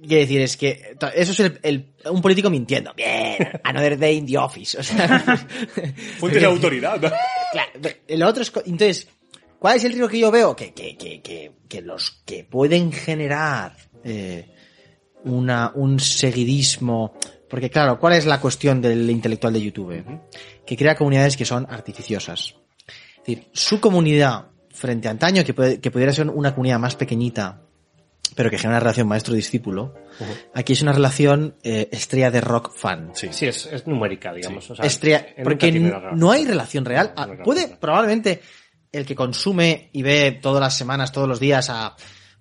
Quiere 0.00 0.22
decir, 0.22 0.40
es 0.40 0.56
que 0.56 0.96
eso 1.14 1.32
es 1.32 1.40
el, 1.40 1.60
el- 1.62 1.92
un 2.10 2.20
político 2.20 2.50
mintiendo. 2.50 2.92
Bien, 2.94 3.36
another 3.62 3.96
day 3.98 4.16
in 4.16 4.26
the 4.26 4.36
office. 4.36 4.76
O 4.78 4.82
sea, 4.82 5.18
Fuentes 6.18 6.40
de 6.42 6.46
autoridad. 6.48 6.98
Claro, 7.52 7.70
el 8.08 8.22
otro 8.24 8.42
es, 8.42 8.52
entonces, 8.66 9.08
¿cuál 9.58 9.76
es 9.76 9.84
el 9.84 9.92
riesgo 9.92 10.08
que 10.08 10.18
yo 10.18 10.30
veo? 10.30 10.56
Que, 10.56 10.72
que, 10.74 10.96
que, 10.96 11.20
que, 11.22 11.52
que 11.68 11.80
los 11.82 12.22
que 12.24 12.42
pueden 12.44 12.90
generar 12.92 13.76
eh, 14.04 14.48
una, 15.24 15.70
un 15.74 16.00
seguidismo, 16.00 17.14
porque 17.48 17.70
claro, 17.70 17.98
¿cuál 18.00 18.14
es 18.14 18.26
la 18.26 18.40
cuestión 18.40 18.80
del 18.82 19.08
intelectual 19.10 19.52
de 19.52 19.62
YouTube? 19.62 20.20
Que 20.66 20.76
crea 20.76 20.96
comunidades 20.96 21.36
que 21.36 21.44
son 21.44 21.66
artificiosas. 21.70 22.54
Es 22.88 23.24
decir, 23.26 23.48
su 23.52 23.80
comunidad 23.80 24.46
frente 24.70 25.06
a 25.08 25.12
antaño, 25.12 25.44
que, 25.44 25.54
puede- 25.54 25.80
que 25.80 25.90
pudiera 25.90 26.12
ser 26.12 26.28
una 26.30 26.52
comunidad 26.54 26.78
más 26.78 26.96
pequeñita, 26.96 27.62
pero 28.34 28.50
que 28.50 28.56
genera 28.58 28.76
una 28.76 28.80
relación 28.80 29.08
maestro-discípulo, 29.08 29.94
aquí 30.54 30.72
es 30.72 30.82
una 30.82 30.92
relación 30.92 31.56
eh, 31.62 31.88
estrella 31.92 32.30
de 32.30 32.40
rock 32.40 32.72
fan. 32.74 33.10
Sí. 33.14 33.28
Sí, 33.32 33.46
es, 33.46 33.66
es 33.66 33.86
numérica, 33.86 34.32
digamos. 34.32 34.70
O 34.70 34.76
sea, 34.76 34.84
Estrella, 34.84 35.26
porque 35.44 35.70
no 36.14 36.30
hay 36.30 36.44
relación 36.46 36.84
real. 36.84 37.12
Ah, 37.16 37.26
No 37.26 37.42
Puede, 37.44 37.76
probablemente, 37.76 38.40
el 38.92 39.04
que 39.06 39.14
consume 39.14 39.90
y 39.92 40.02
ve 40.02 40.38
todas 40.42 40.60
las 40.60 40.76
semanas, 40.76 41.12
todos 41.12 41.28
los 41.28 41.38
días 41.40 41.68
a 41.70 41.94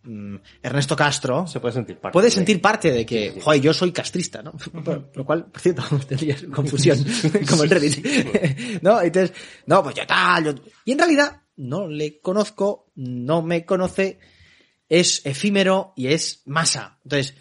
mm, 0.03 0.35
Ernesto 0.63 0.95
Castro, 0.95 1.45
Se 1.47 1.59
puede 1.59 1.73
sentir 1.73 1.97
parte. 1.97 2.13
puede 2.13 2.27
de- 2.27 2.31
sentir 2.31 2.61
parte 2.61 2.91
de 2.91 3.05
que, 3.05 3.39
joder, 3.41 3.61
yo 3.61 3.73
soy 3.73 3.91
castrista, 3.91 4.41
¿no? 4.41 4.53
Por 4.53 5.11
lo 5.13 5.25
cual, 5.25 5.45
por 5.47 5.59
cierto, 5.61 5.83
tendría 6.07 6.35
confusión, 6.53 6.97
como 7.49 7.63
en 7.65 7.69
Reddit. 7.69 8.81
¿No? 8.81 9.01
Entonces, 9.01 9.35
no, 9.65 9.83
pues 9.83 9.95
yo 9.95 10.07
tal, 10.07 10.45
yo- 10.45 10.63
Y 10.85 10.93
en 10.93 10.99
realidad, 10.99 11.41
no 11.57 11.87
le 11.87 12.19
conozco, 12.21 12.91
no 12.95 13.41
me 13.41 13.65
conoce, 13.65 14.19
es 14.89 15.25
efímero 15.25 15.93
y 15.95 16.07
es 16.07 16.41
masa. 16.45 16.97
Entonces, 17.03 17.35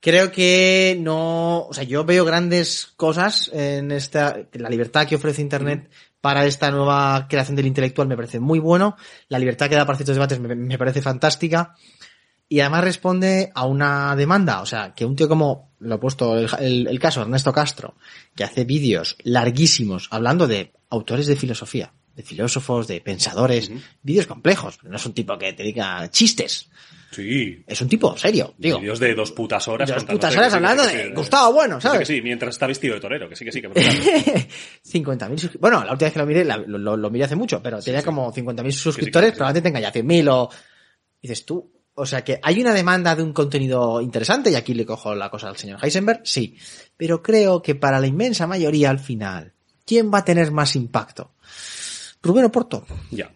creo 0.00 0.32
que 0.32 0.96
no, 1.00 1.66
o 1.66 1.72
sea, 1.74 1.84
yo 1.84 2.04
veo 2.04 2.24
grandes 2.24 2.92
cosas 2.96 3.50
en 3.52 3.90
esta, 3.92 4.36
la 4.52 4.70
libertad 4.70 5.06
que 5.06 5.16
ofrece 5.16 5.42
Internet 5.42 5.90
para 6.20 6.44
esta 6.46 6.70
nueva 6.70 7.26
creación 7.28 7.56
del 7.56 7.66
intelectual 7.66 8.06
me 8.08 8.16
parece 8.16 8.40
muy 8.40 8.58
bueno, 8.58 8.96
la 9.28 9.38
libertad 9.38 9.68
que 9.68 9.74
da 9.76 9.86
para 9.86 9.96
ciertos 9.96 10.16
debates 10.16 10.38
me, 10.40 10.54
me 10.54 10.78
parece 10.78 11.00
fantástica. 11.02 11.74
Y 12.52 12.60
además 12.60 12.82
responde 12.82 13.52
a 13.54 13.64
una 13.64 14.16
demanda, 14.16 14.60
o 14.60 14.66
sea, 14.66 14.92
que 14.92 15.04
un 15.04 15.14
tío 15.14 15.28
como, 15.28 15.70
lo 15.78 15.94
he 15.94 15.98
puesto 15.98 16.36
el, 16.36 16.48
el- 16.58 16.88
el 16.88 16.98
caso, 16.98 17.22
Ernesto 17.22 17.52
Castro, 17.52 17.94
que 18.34 18.42
hace 18.42 18.64
vídeos 18.64 19.16
larguísimos 19.22 20.08
hablando 20.10 20.48
de 20.48 20.72
autores 20.88 21.28
de 21.28 21.36
filosofía, 21.36 21.92
de 22.20 22.26
filósofos, 22.28 22.86
de 22.86 23.00
pensadores, 23.00 23.70
vídeos 24.02 24.26
complejos, 24.26 24.78
no 24.84 24.96
es 24.96 25.06
un 25.06 25.12
tipo 25.14 25.36
que 25.38 25.52
te 25.52 25.62
diga 25.62 26.08
chistes, 26.10 26.68
Sí. 27.12 27.64
es 27.66 27.80
un 27.80 27.88
tipo 27.88 28.16
serio, 28.16 28.54
digo. 28.56 28.78
Vídeos 28.78 29.00
de 29.00 29.14
dos 29.16 29.32
putas 29.32 29.66
horas. 29.66 29.88
Dos 29.88 29.96
contándote 30.04 30.12
putas 30.28 30.36
horas 30.36 30.54
hablando 30.54 30.86
de 30.86 31.10
Gustavo 31.12 31.52
Bueno, 31.52 31.80
¿sabes? 31.80 32.00
Que 32.00 32.06
sí, 32.14 32.22
mientras 32.22 32.54
está 32.54 32.68
vestido 32.68 32.94
de 32.94 33.00
torero, 33.00 33.28
que 33.28 33.34
sí, 33.34 33.44
que 33.44 33.50
sí, 33.50 33.60
que 33.60 33.66
brutal. 33.66 33.84
50.000 33.92 35.38
suscriptores. 35.38 35.60
Bueno, 35.60 35.84
la 35.84 35.90
última 35.92 36.06
vez 36.06 36.12
que 36.12 36.18
lo 36.20 36.26
miré, 36.26 36.44
la- 36.44 36.56
lo, 36.58 36.78
lo- 36.78 36.96
lo 36.96 37.10
miré 37.10 37.24
hace 37.24 37.34
mucho, 37.36 37.60
pero 37.62 37.80
tenía 37.82 38.00
sí. 38.00 38.04
como 38.06 38.32
50.000 38.32 38.70
suscriptores, 38.70 39.30
sí. 39.30 39.36
probablemente 39.36 39.68
tenga 39.68 39.80
ya 39.80 39.92
100.000 39.92 40.28
o... 40.32 40.50
Dices 41.20 41.44
tú, 41.44 41.70
o 41.94 42.06
sea 42.06 42.22
que 42.24 42.38
hay 42.42 42.60
una 42.60 42.72
demanda 42.72 43.14
de 43.16 43.22
un 43.24 43.32
contenido 43.32 44.00
interesante, 44.00 44.50
y 44.50 44.54
aquí 44.54 44.72
le 44.74 44.86
cojo 44.86 45.14
la 45.14 45.30
cosa 45.30 45.48
al 45.48 45.56
señor 45.56 45.78
Heisenberg, 45.82 46.20
sí. 46.24 46.56
Pero 46.96 47.22
creo 47.22 47.60
que 47.60 47.74
para 47.74 47.98
la 48.00 48.06
inmensa 48.06 48.46
mayoría 48.46 48.88
al 48.88 49.00
final, 49.00 49.52
¿quién 49.84 50.12
va 50.14 50.18
a 50.18 50.24
tener 50.24 50.50
más 50.52 50.76
impacto? 50.76 51.32
Rubén 52.22 52.44
Oporto. 52.44 52.86
ya. 53.10 53.30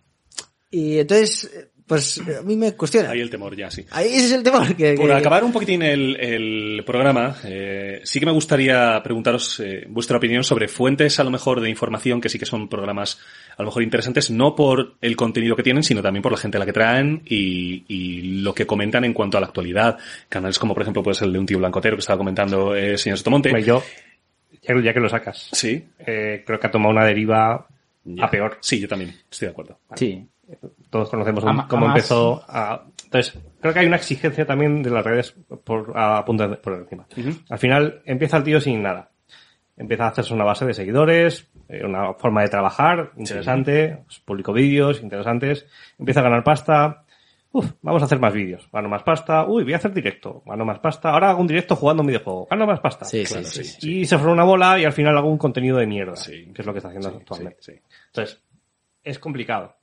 Y 0.71 0.99
entonces, 0.99 1.45
eh, 1.55 1.69
pues 1.87 2.19
a 2.19 2.43
mí 2.43 2.57
me 2.57 2.73
cuestiona. 2.73 3.11
Ahí 3.11 3.21
el 3.21 3.31
temor, 3.31 3.55
ya, 3.55 3.71
sí. 3.71 3.85
Ahí 3.93 4.09
ese 4.09 4.25
es 4.27 4.33
el 4.33 4.43
tema. 4.43 4.67
Que, 4.75 4.95
Por 4.95 5.07
que- 5.07 5.13
acabar 5.13 5.45
un 5.45 5.53
poquitín 5.53 5.83
el, 5.83 6.17
el 6.17 6.83
programa, 6.85 7.37
eh, 7.45 8.01
sí 8.03 8.19
que 8.19 8.27
me 8.27 8.33
gustaría 8.33 9.01
preguntaros 9.03 9.61
eh, 9.61 9.85
vuestra 9.89 10.17
opinión 10.17 10.43
sobre 10.43 10.67
fuentes 10.67 11.21
a 11.21 11.25
lo 11.25 11.31
mejor 11.31 11.61
de 11.61 11.71
información 11.71 12.21
que 12.21 12.29
sí 12.29 12.39
que 12.41 12.47
son 12.47 12.69
programas 12.69 13.21
a 13.57 13.63
lo 13.63 13.67
mejor 13.69 13.83
interesantes, 13.85 14.31
no 14.33 14.57
por 14.57 14.97
el 15.01 15.15
contenido 15.15 15.55
que 15.55 15.63
tienen, 15.63 15.85
sino 15.85 16.03
también 16.03 16.23
por 16.23 16.33
la 16.33 16.39
gente 16.39 16.57
a 16.57 16.61
la 16.61 16.67
que 16.67 16.73
traen 16.73 17.23
y, 17.27 17.85
y 17.87 18.41
lo 18.41 18.53
que 18.53 18.67
comentan 18.67 19.05
en 19.05 19.13
cuanto 19.13 19.37
a 19.39 19.41
la 19.41 19.47
actualidad. 19.47 19.97
Canales 20.29 20.59
como 20.59 20.75
por 20.75 20.83
ejemplo 20.83 21.03
puede 21.05 21.15
ser 21.15 21.29
el 21.29 21.35
de 21.35 21.39
un 21.39 21.47
tío 21.47 21.59
blancotero 21.59 21.97
que 21.97 22.01
estaba 22.01 22.19
comentando 22.19 22.75
eh, 22.75 22.93
el 22.93 22.99
señor 22.99 23.19
Sotomonte. 23.19 23.51
Hombre, 23.51 23.63
yo, 23.63 23.81
ya, 24.61 24.75
ya 24.83 24.93
que 24.93 25.01
lo 25.01 25.09
sacas, 25.09 25.51
Sí. 25.53 25.85
eh, 26.01 26.43
creo 26.45 26.59
que 26.59 26.67
ha 26.67 26.71
tomado 26.71 26.91
una 26.93 27.05
deriva 27.05 27.69
Ya. 28.05 28.25
a 28.27 28.31
peor. 28.31 28.59
Sí, 28.61 28.81
yo 28.81 28.89
también, 28.89 29.11
estoy 29.31 29.47
de 29.47 29.53
acuerdo. 29.53 29.79
Sí. 29.95 30.29
Todos 30.91 31.09
conocemos 31.09 31.43
A 31.47 31.67
cómo 31.69 31.87
a 31.87 31.89
empezó 31.89 32.45
a... 32.47 32.85
Entonces, 33.05 33.39
creo 33.61 33.73
que 33.73 33.81
hay 33.81 33.87
una 33.87 33.97
exigencia 33.97 34.45
también 34.47 34.83
de 34.83 34.91
las 34.91 35.05
redes 35.05 35.35
por, 35.65 35.93
a 35.97 36.23
punto 36.25 36.47
de- 36.49 36.57
por 36.57 36.75
encima. 36.75 37.07
Al 37.49 37.59
final, 37.59 38.03
empieza 38.05 38.37
el 38.37 38.45
tío 38.45 38.61
sin 38.61 38.83
nada. 38.83 39.11
Empieza 39.77 40.05
a 40.05 40.09
hacerse 40.09 40.35
una 40.35 40.45
base 40.45 40.67
de 40.67 40.75
seguidores, 40.75 41.49
eh, 41.69 41.83
una 41.85 42.13
forma 42.15 42.43
de 42.43 42.49
trabajar 42.49 43.13
interesante, 43.17 43.99
pues, 44.05 44.21
publicó 44.21 44.53
vídeos 44.53 45.03
interesantes, 45.03 45.67
empieza 45.99 46.21
a 46.21 46.25
ganar 46.25 46.45
pasta. 46.45 47.04
Uf, 47.57 47.71
vamos 47.83 48.03
a 48.03 48.07
hacer 48.07 48.19
más 48.19 48.35
vídeos. 48.35 48.69
Gano 48.73 48.89
más 48.89 49.05
pasta. 49.05 49.47
Uy, 49.47 49.63
voy 49.63 49.75
a 49.75 49.77
hacer 49.77 49.95
directo. 49.95 50.43
Gano 50.45 50.65
más 50.65 50.81
pasta. 50.81 51.11
Ahora 51.11 51.31
hago 51.31 51.41
un 51.41 51.47
directo 51.47 51.77
jugando 51.77 52.03
un 52.03 52.09
videojuego. 52.09 52.49
Gano 52.51 52.67
más 52.67 52.81
pasta. 52.81 53.05
Sí, 53.05 53.23
Claro, 53.23 53.47
sí, 53.47 53.63
sí. 53.63 54.01
Y 54.01 54.07
se 54.07 54.19
forma 54.19 54.33
una 54.33 54.43
bola 54.43 54.77
y 54.81 54.85
al 54.85 54.93
final 54.93 55.17
hago 55.17 55.29
un 55.29 55.39
contenido 55.39 55.77
de 55.77 55.87
mierda. 55.87 56.17
Sí. 56.17 56.51
Que 56.53 56.63
es 56.63 56.67
lo 56.67 56.73
que 56.73 56.79
está 56.79 56.89
haciendo 56.89 57.11
actualmente. 57.11 57.81
Entonces, 58.09 58.43
es 59.05 59.21
complicado. 59.21 59.77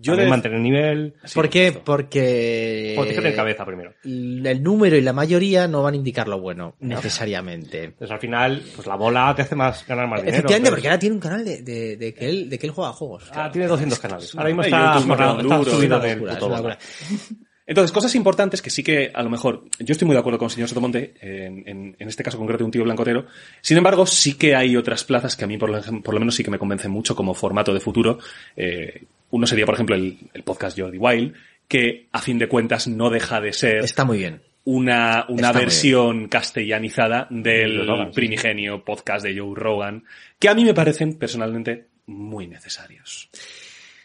Yo 0.00 0.16
de- 0.16 0.26
mantener 0.26 0.56
el 0.58 0.62
nivel. 0.62 1.14
Sí, 1.24 1.34
¿Por 1.34 1.44
por 1.44 1.50
qué? 1.50 1.66
supuesto. 1.68 1.84
Porque... 1.84 2.94
Fíjate 3.08 3.28
en 3.28 3.34
cabeza 3.36 3.64
primero. 3.64 3.92
El 4.04 4.62
número 4.62 4.96
y 4.96 5.00
la 5.00 5.12
mayoría 5.12 5.66
no 5.68 5.82
van 5.82 5.94
a 5.94 5.96
indicar 5.96 6.28
lo 6.28 6.40
bueno, 6.40 6.76
necesariamente. 6.80 7.84
Entonces 7.84 8.10
al 8.10 8.20
final, 8.20 8.62
pues 8.74 8.86
la 8.86 8.96
bola 8.96 9.32
te 9.34 9.42
hace 9.42 9.54
más 9.54 9.86
ganar 9.86 10.06
más 10.08 10.20
dinero. 10.20 10.36
Efectivamente, 10.38 10.70
porque 10.70 10.88
ahora 10.88 10.98
tiene 10.98 11.14
un 11.14 11.20
canal 11.20 11.44
de, 11.44 11.62
de, 11.62 11.96
de 11.96 12.14
que, 12.14 12.28
él, 12.28 12.48
de 12.50 12.58
que 12.58 12.66
él 12.66 12.72
juega 12.72 12.92
juegos. 12.92 13.30
Ah, 13.32 13.50
tiene 13.50 13.66
200 13.66 13.98
canales. 13.98 14.34
Ahora 14.34 14.48
mismo 14.48 14.62
está, 14.62 14.98
está 14.98 15.32
duro, 15.34 15.64
subido 15.64 15.96
es 15.96 16.02
una 16.02 16.04
en 16.04 16.10
el 16.10 16.18
locura, 16.18 16.32
puto 16.34 16.44
es 16.46 16.50
una 16.52 16.60
bola. 16.60 16.78
Entonces, 17.68 17.92
cosas 17.92 18.14
importantes 18.16 18.62
que 18.62 18.70
sí 18.70 18.82
que, 18.82 19.12
a 19.14 19.22
lo 19.22 19.28
mejor, 19.30 19.64
yo 19.78 19.92
estoy 19.92 20.06
muy 20.06 20.14
de 20.14 20.20
acuerdo 20.20 20.38
con 20.38 20.46
el 20.46 20.50
señor 20.50 20.68
Sotomonte, 20.70 21.14
en, 21.20 21.62
en- 21.68 21.96
en 21.98 22.08
este 22.08 22.24
caso 22.24 22.38
concreto 22.38 22.58
de 22.60 22.64
un 22.64 22.70
tío 22.70 22.82
blancotero. 22.82 23.26
Sin 23.60 23.76
embargo, 23.76 24.06
sí 24.06 24.34
que 24.38 24.56
hay 24.56 24.74
otras 24.74 25.04
plazas 25.04 25.36
que 25.36 25.44
a 25.44 25.46
mí, 25.46 25.58
por 25.58 25.68
lo, 25.70 25.80
por 26.02 26.14
lo 26.14 26.18
menos, 26.20 26.34
sí 26.34 26.42
que 26.42 26.50
me 26.50 26.58
convencen 26.58 26.90
mucho 26.90 27.14
como 27.14 27.34
formato 27.34 27.72
de 27.74 27.80
futuro. 27.80 28.18
Eh, 28.56 29.04
uno 29.30 29.46
sería, 29.46 29.66
por 29.66 29.74
ejemplo, 29.74 29.94
el, 29.94 30.16
el 30.32 30.42
podcast 30.42 30.78
Jordi 30.80 30.96
Wild, 30.98 31.34
que, 31.68 32.08
a 32.10 32.22
fin 32.22 32.38
de 32.38 32.48
cuentas, 32.48 32.88
no 32.88 33.10
deja 33.10 33.40
de 33.40 33.52
ser 33.52 33.84
Está 33.84 34.06
muy 34.06 34.16
bien. 34.16 34.40
una, 34.64 35.26
una 35.28 35.52
versión 35.52 36.28
castellanizada 36.28 37.26
del 37.28 37.76
Joe 37.80 37.86
Rogan, 37.86 38.06
sí. 38.08 38.14
primigenio 38.14 38.82
podcast 38.82 39.24
de 39.26 39.38
Joe 39.38 39.52
Rogan, 39.54 40.04
que 40.38 40.48
a 40.48 40.54
mí 40.54 40.64
me 40.64 40.72
parecen, 40.72 41.18
personalmente, 41.18 41.88
muy 42.06 42.46
necesarios. 42.46 43.28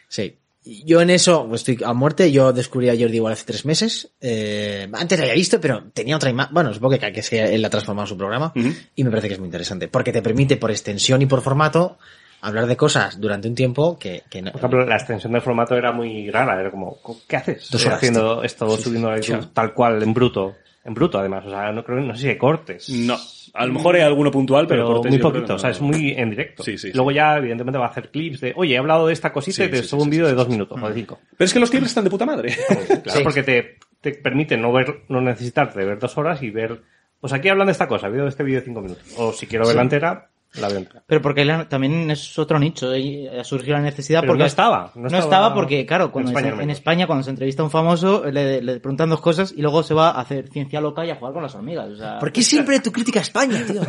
Sí. 0.08 0.36
Yo 0.64 1.02
en 1.02 1.10
eso 1.10 1.48
estoy 1.52 1.78
a 1.84 1.92
muerte. 1.92 2.32
Yo 2.32 2.52
descubrí 2.52 2.88
a 2.88 2.92
Jordi 2.92 3.16
igual 3.16 3.34
hace 3.34 3.44
tres 3.44 3.66
meses. 3.66 4.12
Eh, 4.20 4.88
antes 4.92 5.20
había 5.20 5.34
visto, 5.34 5.60
pero 5.60 5.84
tenía 5.92 6.16
otra 6.16 6.30
imagen. 6.30 6.54
Bueno, 6.54 6.72
supongo 6.72 6.98
que, 6.98 7.12
que 7.12 7.54
él 7.54 7.60
la 7.60 7.68
ha 7.68 7.70
transformado 7.70 8.04
en 8.04 8.08
su 8.08 8.16
programa. 8.16 8.52
Y 8.94 9.04
me 9.04 9.10
parece 9.10 9.28
que 9.28 9.34
es 9.34 9.40
muy 9.40 9.48
interesante. 9.48 9.88
Porque 9.88 10.12
te 10.12 10.22
permite, 10.22 10.56
por 10.56 10.70
extensión 10.70 11.20
y 11.20 11.26
por 11.26 11.42
formato, 11.42 11.98
hablar 12.40 12.66
de 12.66 12.76
cosas 12.76 13.20
durante 13.20 13.46
un 13.48 13.54
tiempo 13.54 13.98
que, 13.98 14.22
que 14.30 14.40
no. 14.40 14.52
Por 14.52 14.60
ejemplo, 14.60 14.86
la 14.86 14.96
extensión 14.96 15.32
del 15.32 15.42
formato 15.42 15.76
era 15.76 15.92
muy 15.92 16.30
rara. 16.30 16.58
Era 16.58 16.70
como, 16.70 16.98
¿qué 17.28 17.36
haces? 17.36 17.68
Dos 17.70 17.84
horas, 17.84 17.98
haciendo 17.98 18.36
tío. 18.36 18.44
esto, 18.44 18.76
subiendo 18.78 19.14
YouTube 19.16 19.52
tal 19.52 19.74
cual, 19.74 20.02
en 20.02 20.14
bruto. 20.14 20.54
En 20.84 20.92
bruto, 20.92 21.18
además. 21.18 21.44
O 21.46 21.50
sea, 21.50 21.72
no 21.72 21.82
creo, 21.82 22.00
no 22.00 22.14
sé 22.14 22.22
si 22.22 22.28
hay 22.28 22.36
cortes. 22.36 22.90
No, 22.90 23.16
a 23.54 23.66
lo 23.66 23.72
mejor 23.72 23.96
hay 23.96 24.02
alguno 24.02 24.30
puntual, 24.30 24.66
pero, 24.66 24.82
pero 24.82 24.94
cortes 24.96 25.12
muy 25.12 25.18
poquito. 25.18 25.54
O 25.54 25.58
sea, 25.58 25.70
es 25.70 25.80
muy 25.80 26.10
en 26.10 26.30
directo. 26.30 26.62
Sí, 26.62 26.76
sí, 26.76 26.92
Luego 26.92 27.10
ya, 27.10 27.38
evidentemente, 27.38 27.78
va 27.78 27.86
a 27.86 27.88
hacer 27.88 28.10
clips 28.10 28.40
de, 28.40 28.52
oye, 28.54 28.74
he 28.74 28.78
hablado 28.78 29.06
de 29.06 29.12
esta 29.14 29.32
cosita 29.32 29.64
y 29.64 29.70
te 29.70 29.82
subo 29.82 30.02
un 30.02 30.10
vídeo 30.10 30.26
de 30.26 30.34
dos 30.34 30.48
minutos 30.48 30.78
o 30.80 30.88
de 30.88 30.94
cinco. 30.94 31.20
Pero 31.36 31.46
es 31.46 31.52
que 31.52 31.60
los 31.60 31.70
clips 31.70 31.86
están 31.86 32.04
de 32.04 32.10
puta 32.10 32.26
madre. 32.26 32.54
Claro, 33.02 33.20
porque 33.24 33.42
te, 33.42 33.78
te 34.00 34.12
permite 34.12 34.56
no 34.56 34.72
ver, 34.72 35.04
no 35.08 35.20
necesitarte 35.20 35.84
ver 35.84 35.98
dos 35.98 36.18
horas 36.18 36.42
y 36.42 36.50
ver, 36.50 36.82
pues 37.20 37.32
aquí 37.32 37.48
hablan 37.48 37.66
de 37.66 37.72
esta 37.72 37.88
cosa, 37.88 38.08
veo 38.08 38.26
este 38.26 38.44
vídeo 38.44 38.60
de 38.60 38.66
cinco 38.66 38.82
minutos. 38.82 39.04
O 39.16 39.32
si 39.32 39.46
quiero 39.46 39.66
verla 39.66 39.82
entera, 39.82 40.30
la. 40.60 41.02
Pero 41.06 41.20
porque 41.22 41.44
la- 41.44 41.68
también 41.68 42.10
es 42.10 42.38
otro 42.38 42.58
nicho, 42.58 42.94
y 42.96 43.26
ha 43.26 43.44
surgido 43.44 43.76
la 43.76 43.82
necesidad 43.82 44.20
Pero 44.20 44.32
porque 44.32 44.42
no 44.42 44.46
estaba, 44.46 44.92
no 44.94 45.08
No, 45.08 45.18
estaba 45.18 45.52
porque, 45.54 45.84
claro, 45.86 46.10
cuando 46.12 46.30
en 46.30 46.70
España, 46.70 47.02
en 47.02 47.06
cuando 47.06 47.22
se 47.24 47.30
entrevista 47.30 47.62
a 47.62 47.64
un 47.66 47.70
famoso, 47.70 48.24
le, 48.30 48.62
le 48.62 48.80
preguntan 48.80 49.10
dos 49.10 49.20
cosas 49.20 49.52
y 49.56 49.62
luego 49.62 49.82
se 49.82 49.94
va 49.94 50.10
a 50.10 50.20
hacer 50.20 50.48
ciencia 50.50 50.80
loca 50.80 51.04
y 51.04 51.10
a 51.10 51.16
jugar 51.16 51.32
con 51.34 51.42
las 51.42 51.54
hormigas. 51.54 51.88
O 51.90 51.96
sea, 51.96 52.18
¿Por 52.18 52.32
qué 52.32 52.42
siempre 52.42 52.80
tu 52.80 52.90
crítica 52.92 53.18
a 53.20 53.22
España, 53.22 53.64
tío? 53.66 53.82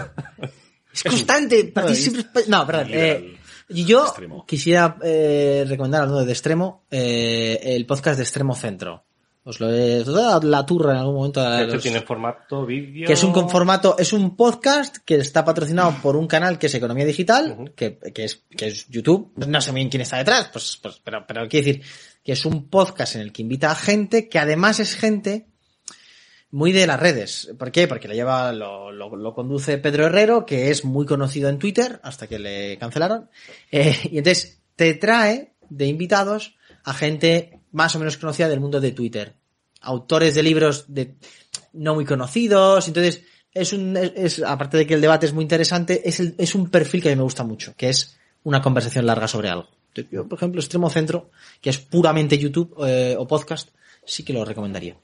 Es 0.93 1.03
constante. 1.07 1.65
Para 1.73 1.87
ti 1.87 1.95
siempre 1.95 2.23
es- 2.41 2.47
No, 2.49 2.65
perdón. 2.65 2.87
eh, 2.91 3.37
y 3.69 3.85
yo 3.85 4.03
Extremo. 4.05 4.45
quisiera 4.45 4.97
eh, 5.03 5.65
recomendar 5.67 6.01
hablando 6.03 6.23
de 6.25 6.31
Extremo 6.31 6.83
eh, 6.91 7.59
el 7.63 7.85
podcast 7.85 8.17
de 8.17 8.23
Extremo 8.23 8.53
Centro. 8.55 9.04
Os 9.47 9.59
lo 9.59 9.71
he 9.71 10.01
os 10.01 10.07
dado 10.11 10.41
la 10.49 10.65
turra 10.65 10.93
en 10.93 10.97
algún 10.97 11.15
momento. 11.15 11.39
a 11.39 11.61
los- 11.61 11.81
tiene 11.83 12.01
formato 12.01 12.65
vídeo. 12.65 13.05
que 13.05 13.13
es 13.13 13.23
un 13.23 13.49
formato, 13.49 13.95
es 13.99 14.11
un 14.11 14.35
podcast 14.35 14.97
que 15.05 15.15
está 15.17 15.45
patrocinado 15.45 15.95
por 16.01 16.15
un 16.15 16.25
canal 16.27 16.57
que 16.57 16.65
es 16.65 16.73
Economía 16.73 17.05
Digital, 17.05 17.71
que, 17.75 17.99
que 18.13 18.23
es, 18.23 18.41
que 18.57 18.67
es 18.67 18.87
YouTube. 18.89 19.31
No 19.47 19.61
sé 19.61 19.71
bien 19.71 19.89
quién 19.89 20.01
está 20.01 20.17
detrás, 20.17 20.49
pues, 20.51 20.79
pues, 20.81 20.99
pero, 21.03 21.25
pero 21.27 21.47
quiero 21.47 21.65
decir 21.67 21.83
que 22.23 22.31
es 22.31 22.43
un 22.43 22.69
podcast 22.69 23.15
en 23.15 23.21
el 23.21 23.31
que 23.31 23.43
invita 23.43 23.69
a 23.69 23.75
gente 23.75 24.27
que 24.29 24.39
además 24.39 24.79
es 24.79 24.95
gente 24.95 25.45
muy 26.49 26.71
de 26.71 26.87
las 26.87 26.99
redes. 26.99 27.51
¿Por 27.59 27.71
qué? 27.71 27.87
Porque 27.87 28.07
lo 28.07 28.13
lleva, 28.15 28.51
lo, 28.51 28.91
lo, 28.91 29.15
lo 29.15 29.33
conduce 29.35 29.77
Pedro 29.77 30.07
Herrero, 30.07 30.45
que 30.45 30.71
es 30.71 30.85
muy 30.85 31.05
conocido 31.05 31.49
en 31.49 31.59
Twitter, 31.59 31.99
hasta 32.01 32.25
que 32.27 32.39
le 32.39 32.77
cancelaron. 32.79 33.29
Eh, 33.71 33.95
y 34.11 34.17
entonces, 34.17 34.61
te 34.75 34.93
trae 34.95 35.53
de 35.69 35.85
invitados 35.85 36.55
a 36.83 36.93
gente 36.93 37.54
más 37.75 37.93
o 37.95 37.99
menos 37.99 38.17
conocida 38.17 38.47
del 38.49 38.61
mundo 38.61 38.79
de 38.79 38.91
Twitter. 38.93 39.35
Autores 39.81 40.33
de 40.33 40.43
libros 40.43 40.85
de 40.87 41.15
no 41.73 41.93
muy 41.93 42.05
conocidos. 42.05 42.87
Entonces, 42.87 43.23
es 43.53 43.73
un, 43.73 43.97
es, 43.97 44.41
aparte 44.41 44.77
de 44.77 44.87
que 44.87 44.93
el 44.95 45.01
debate 45.01 45.25
es 45.25 45.33
muy 45.33 45.43
interesante, 45.43 46.01
es, 46.07 46.19
el- 46.21 46.35
es 46.37 46.55
un 46.55 46.69
perfil 46.69 47.01
que 47.01 47.09
a 47.09 47.11
mí 47.11 47.17
me 47.17 47.23
gusta 47.23 47.43
mucho, 47.43 47.73
que 47.75 47.89
es 47.89 48.17
una 48.43 48.61
conversación 48.61 49.05
larga 49.05 49.27
sobre 49.27 49.49
algo. 49.49 49.67
Yo, 50.11 50.27
por 50.27 50.37
ejemplo, 50.37 50.59
Extremo 50.61 50.89
Centro, 50.89 51.29
que 51.61 51.69
es 51.69 51.77
puramente 51.77 52.37
YouTube 52.37 52.75
eh, 52.85 53.15
o 53.17 53.27
podcast, 53.27 53.69
sí 54.05 54.23
que 54.23 54.33
lo 54.33 54.43
recomendaría. 54.45 54.97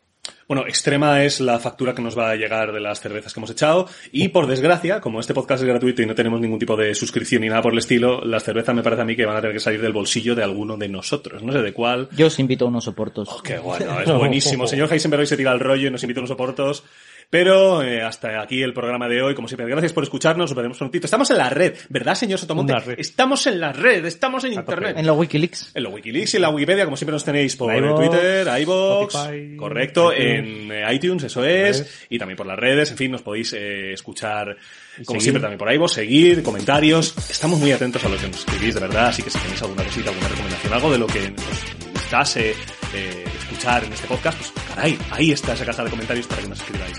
Bueno, 0.47 0.67
extrema 0.67 1.23
es 1.23 1.39
la 1.39 1.59
factura 1.59 1.95
que 1.95 2.01
nos 2.01 2.17
va 2.17 2.31
a 2.31 2.35
llegar 2.35 2.73
de 2.73 2.79
las 2.79 2.99
cervezas 2.99 3.33
que 3.33 3.39
hemos 3.39 3.49
echado 3.49 3.87
y 4.11 4.27
por 4.27 4.47
desgracia, 4.47 4.99
como 4.99 5.19
este 5.19 5.33
podcast 5.33 5.63
es 5.63 5.69
gratuito 5.69 6.01
y 6.01 6.05
no 6.05 6.13
tenemos 6.13 6.41
ningún 6.41 6.59
tipo 6.59 6.75
de 6.75 6.93
suscripción 6.93 7.41
ni 7.41 7.49
nada 7.49 7.61
por 7.61 7.71
el 7.71 7.79
estilo, 7.79 8.21
las 8.25 8.43
cervezas 8.43 8.75
me 8.75 8.83
parece 8.83 9.01
a 9.01 9.05
mí 9.05 9.15
que 9.15 9.25
van 9.25 9.37
a 9.37 9.41
tener 9.41 9.55
que 9.55 9.61
salir 9.61 9.81
del 9.81 9.93
bolsillo 9.93 10.35
de 10.35 10.43
alguno 10.43 10.77
de 10.77 10.89
nosotros. 10.89 11.41
No 11.41 11.53
sé 11.53 11.61
de 11.61 11.73
cuál. 11.73 12.09
Yo 12.15 12.27
os 12.27 12.37
invito 12.39 12.65
a 12.65 12.67
unos 12.67 12.83
soportos. 12.83 13.29
Oh, 13.31 13.41
qué 13.41 13.59
bueno, 13.59 14.01
es 14.01 14.11
buenísimo. 14.11 14.67
Señor 14.71 14.91
Heisenberg 14.91 15.21
hoy 15.21 15.27
se 15.27 15.37
tira 15.37 15.53
el 15.53 15.59
rollo 15.59 15.87
y 15.87 15.91
nos 15.91 16.03
invita 16.03 16.19
a 16.19 16.21
unos 16.21 16.29
soportos. 16.29 16.83
Pero 17.31 17.81
eh, 17.81 18.01
hasta 18.01 18.41
aquí 18.41 18.61
el 18.61 18.73
programa 18.73 19.07
de 19.07 19.21
hoy. 19.21 19.33
Como 19.33 19.47
siempre, 19.47 19.65
gracias 19.65 19.93
por 19.93 20.03
escucharnos. 20.03 20.49
Nos 20.49 20.55
veremos 20.55 20.77
prontito. 20.77 21.05
Estamos 21.05 21.31
en 21.31 21.37
la 21.37 21.49
red, 21.49 21.73
¿verdad, 21.87 22.13
señor 22.13 22.37
Sotomonte? 22.37 22.73
Estamos 22.97 23.47
en 23.47 23.61
la 23.61 23.71
red, 23.71 24.05
estamos 24.05 24.43
en 24.43 24.51
A 24.51 24.55
tope. 24.55 24.73
internet. 24.73 24.97
En 24.97 25.07
los 25.07 25.17
Wikileaks. 25.17 25.71
En 25.73 25.83
los 25.83 25.93
Wikileaks 25.93 26.33
y 26.33 26.37
en 26.37 26.41
la 26.41 26.49
Wikipedia, 26.49 26.83
como 26.83 26.97
siempre 26.97 27.13
nos 27.13 27.23
tenéis 27.23 27.55
por 27.55 27.73
iVoox, 27.73 27.95
Twitter, 27.99 28.47
iVoox, 28.61 29.15
correcto, 29.57 30.11
iTunes. 30.11 30.39
en 30.39 30.71
eh, 30.73 30.93
iTunes, 30.93 31.23
eso 31.23 31.45
es, 31.45 32.05
y 32.09 32.19
también 32.19 32.35
por 32.35 32.45
las 32.45 32.59
redes, 32.59 32.91
en 32.91 32.97
fin, 32.97 33.11
nos 33.11 33.21
podéis 33.21 33.53
eh, 33.53 33.93
escuchar, 33.93 34.57
como 35.05 35.05
seguir. 35.05 35.21
siempre, 35.21 35.41
también 35.41 35.57
por 35.57 35.71
iVoox, 35.71 35.93
seguir, 35.93 36.43
comentarios, 36.43 37.15
estamos 37.29 37.59
muy 37.61 37.71
atentos 37.71 38.03
a 38.03 38.09
lo 38.09 38.17
que 38.17 38.27
nos 38.27 38.39
escribís, 38.39 38.73
de 38.75 38.81
verdad, 38.81 39.05
así 39.07 39.23
que 39.23 39.29
si 39.29 39.39
tenéis 39.39 39.61
alguna 39.61 39.85
cosita, 39.85 40.09
alguna 40.09 40.27
recomendación, 40.27 40.73
algo 40.73 40.91
de 40.91 40.97
lo 40.97 41.07
que 41.07 41.31
nos 41.31 41.93
gustase 41.93 42.49
eh, 42.93 43.23
escuchar 43.39 43.85
en 43.85 43.93
este 43.93 44.07
podcast, 44.07 44.37
pues 44.37 44.51
ahí 44.77 45.31
está 45.31 45.53
esa 45.53 45.65
caja 45.65 45.83
de 45.83 45.89
comentarios 45.89 46.27
para 46.27 46.41
que 46.41 46.47
nos 46.47 46.59
escribáis. 46.59 46.97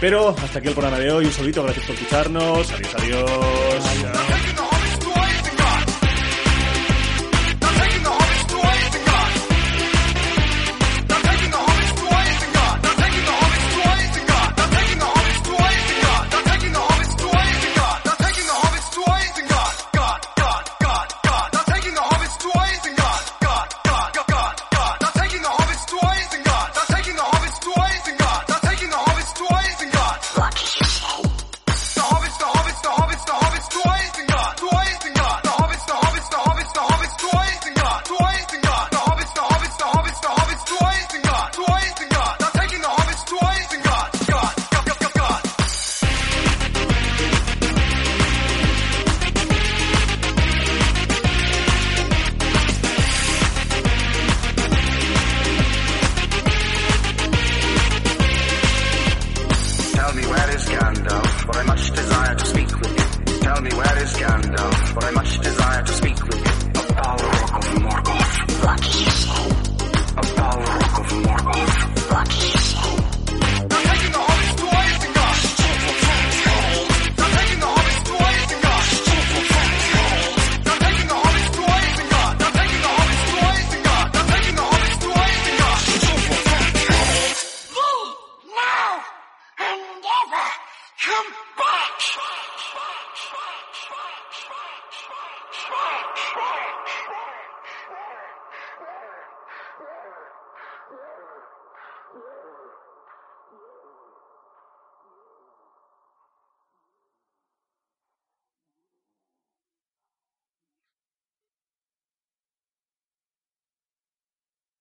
Pero 0.00 0.30
hasta 0.30 0.58
aquí 0.58 0.68
el 0.68 0.74
programa 0.74 0.98
de 0.98 1.10
hoy, 1.10 1.24
un 1.26 1.32
saludito, 1.32 1.62
gracias 1.62 1.86
por 1.86 1.94
escucharnos, 1.94 2.70
adiós, 2.72 2.94
adiós. 2.94 4.53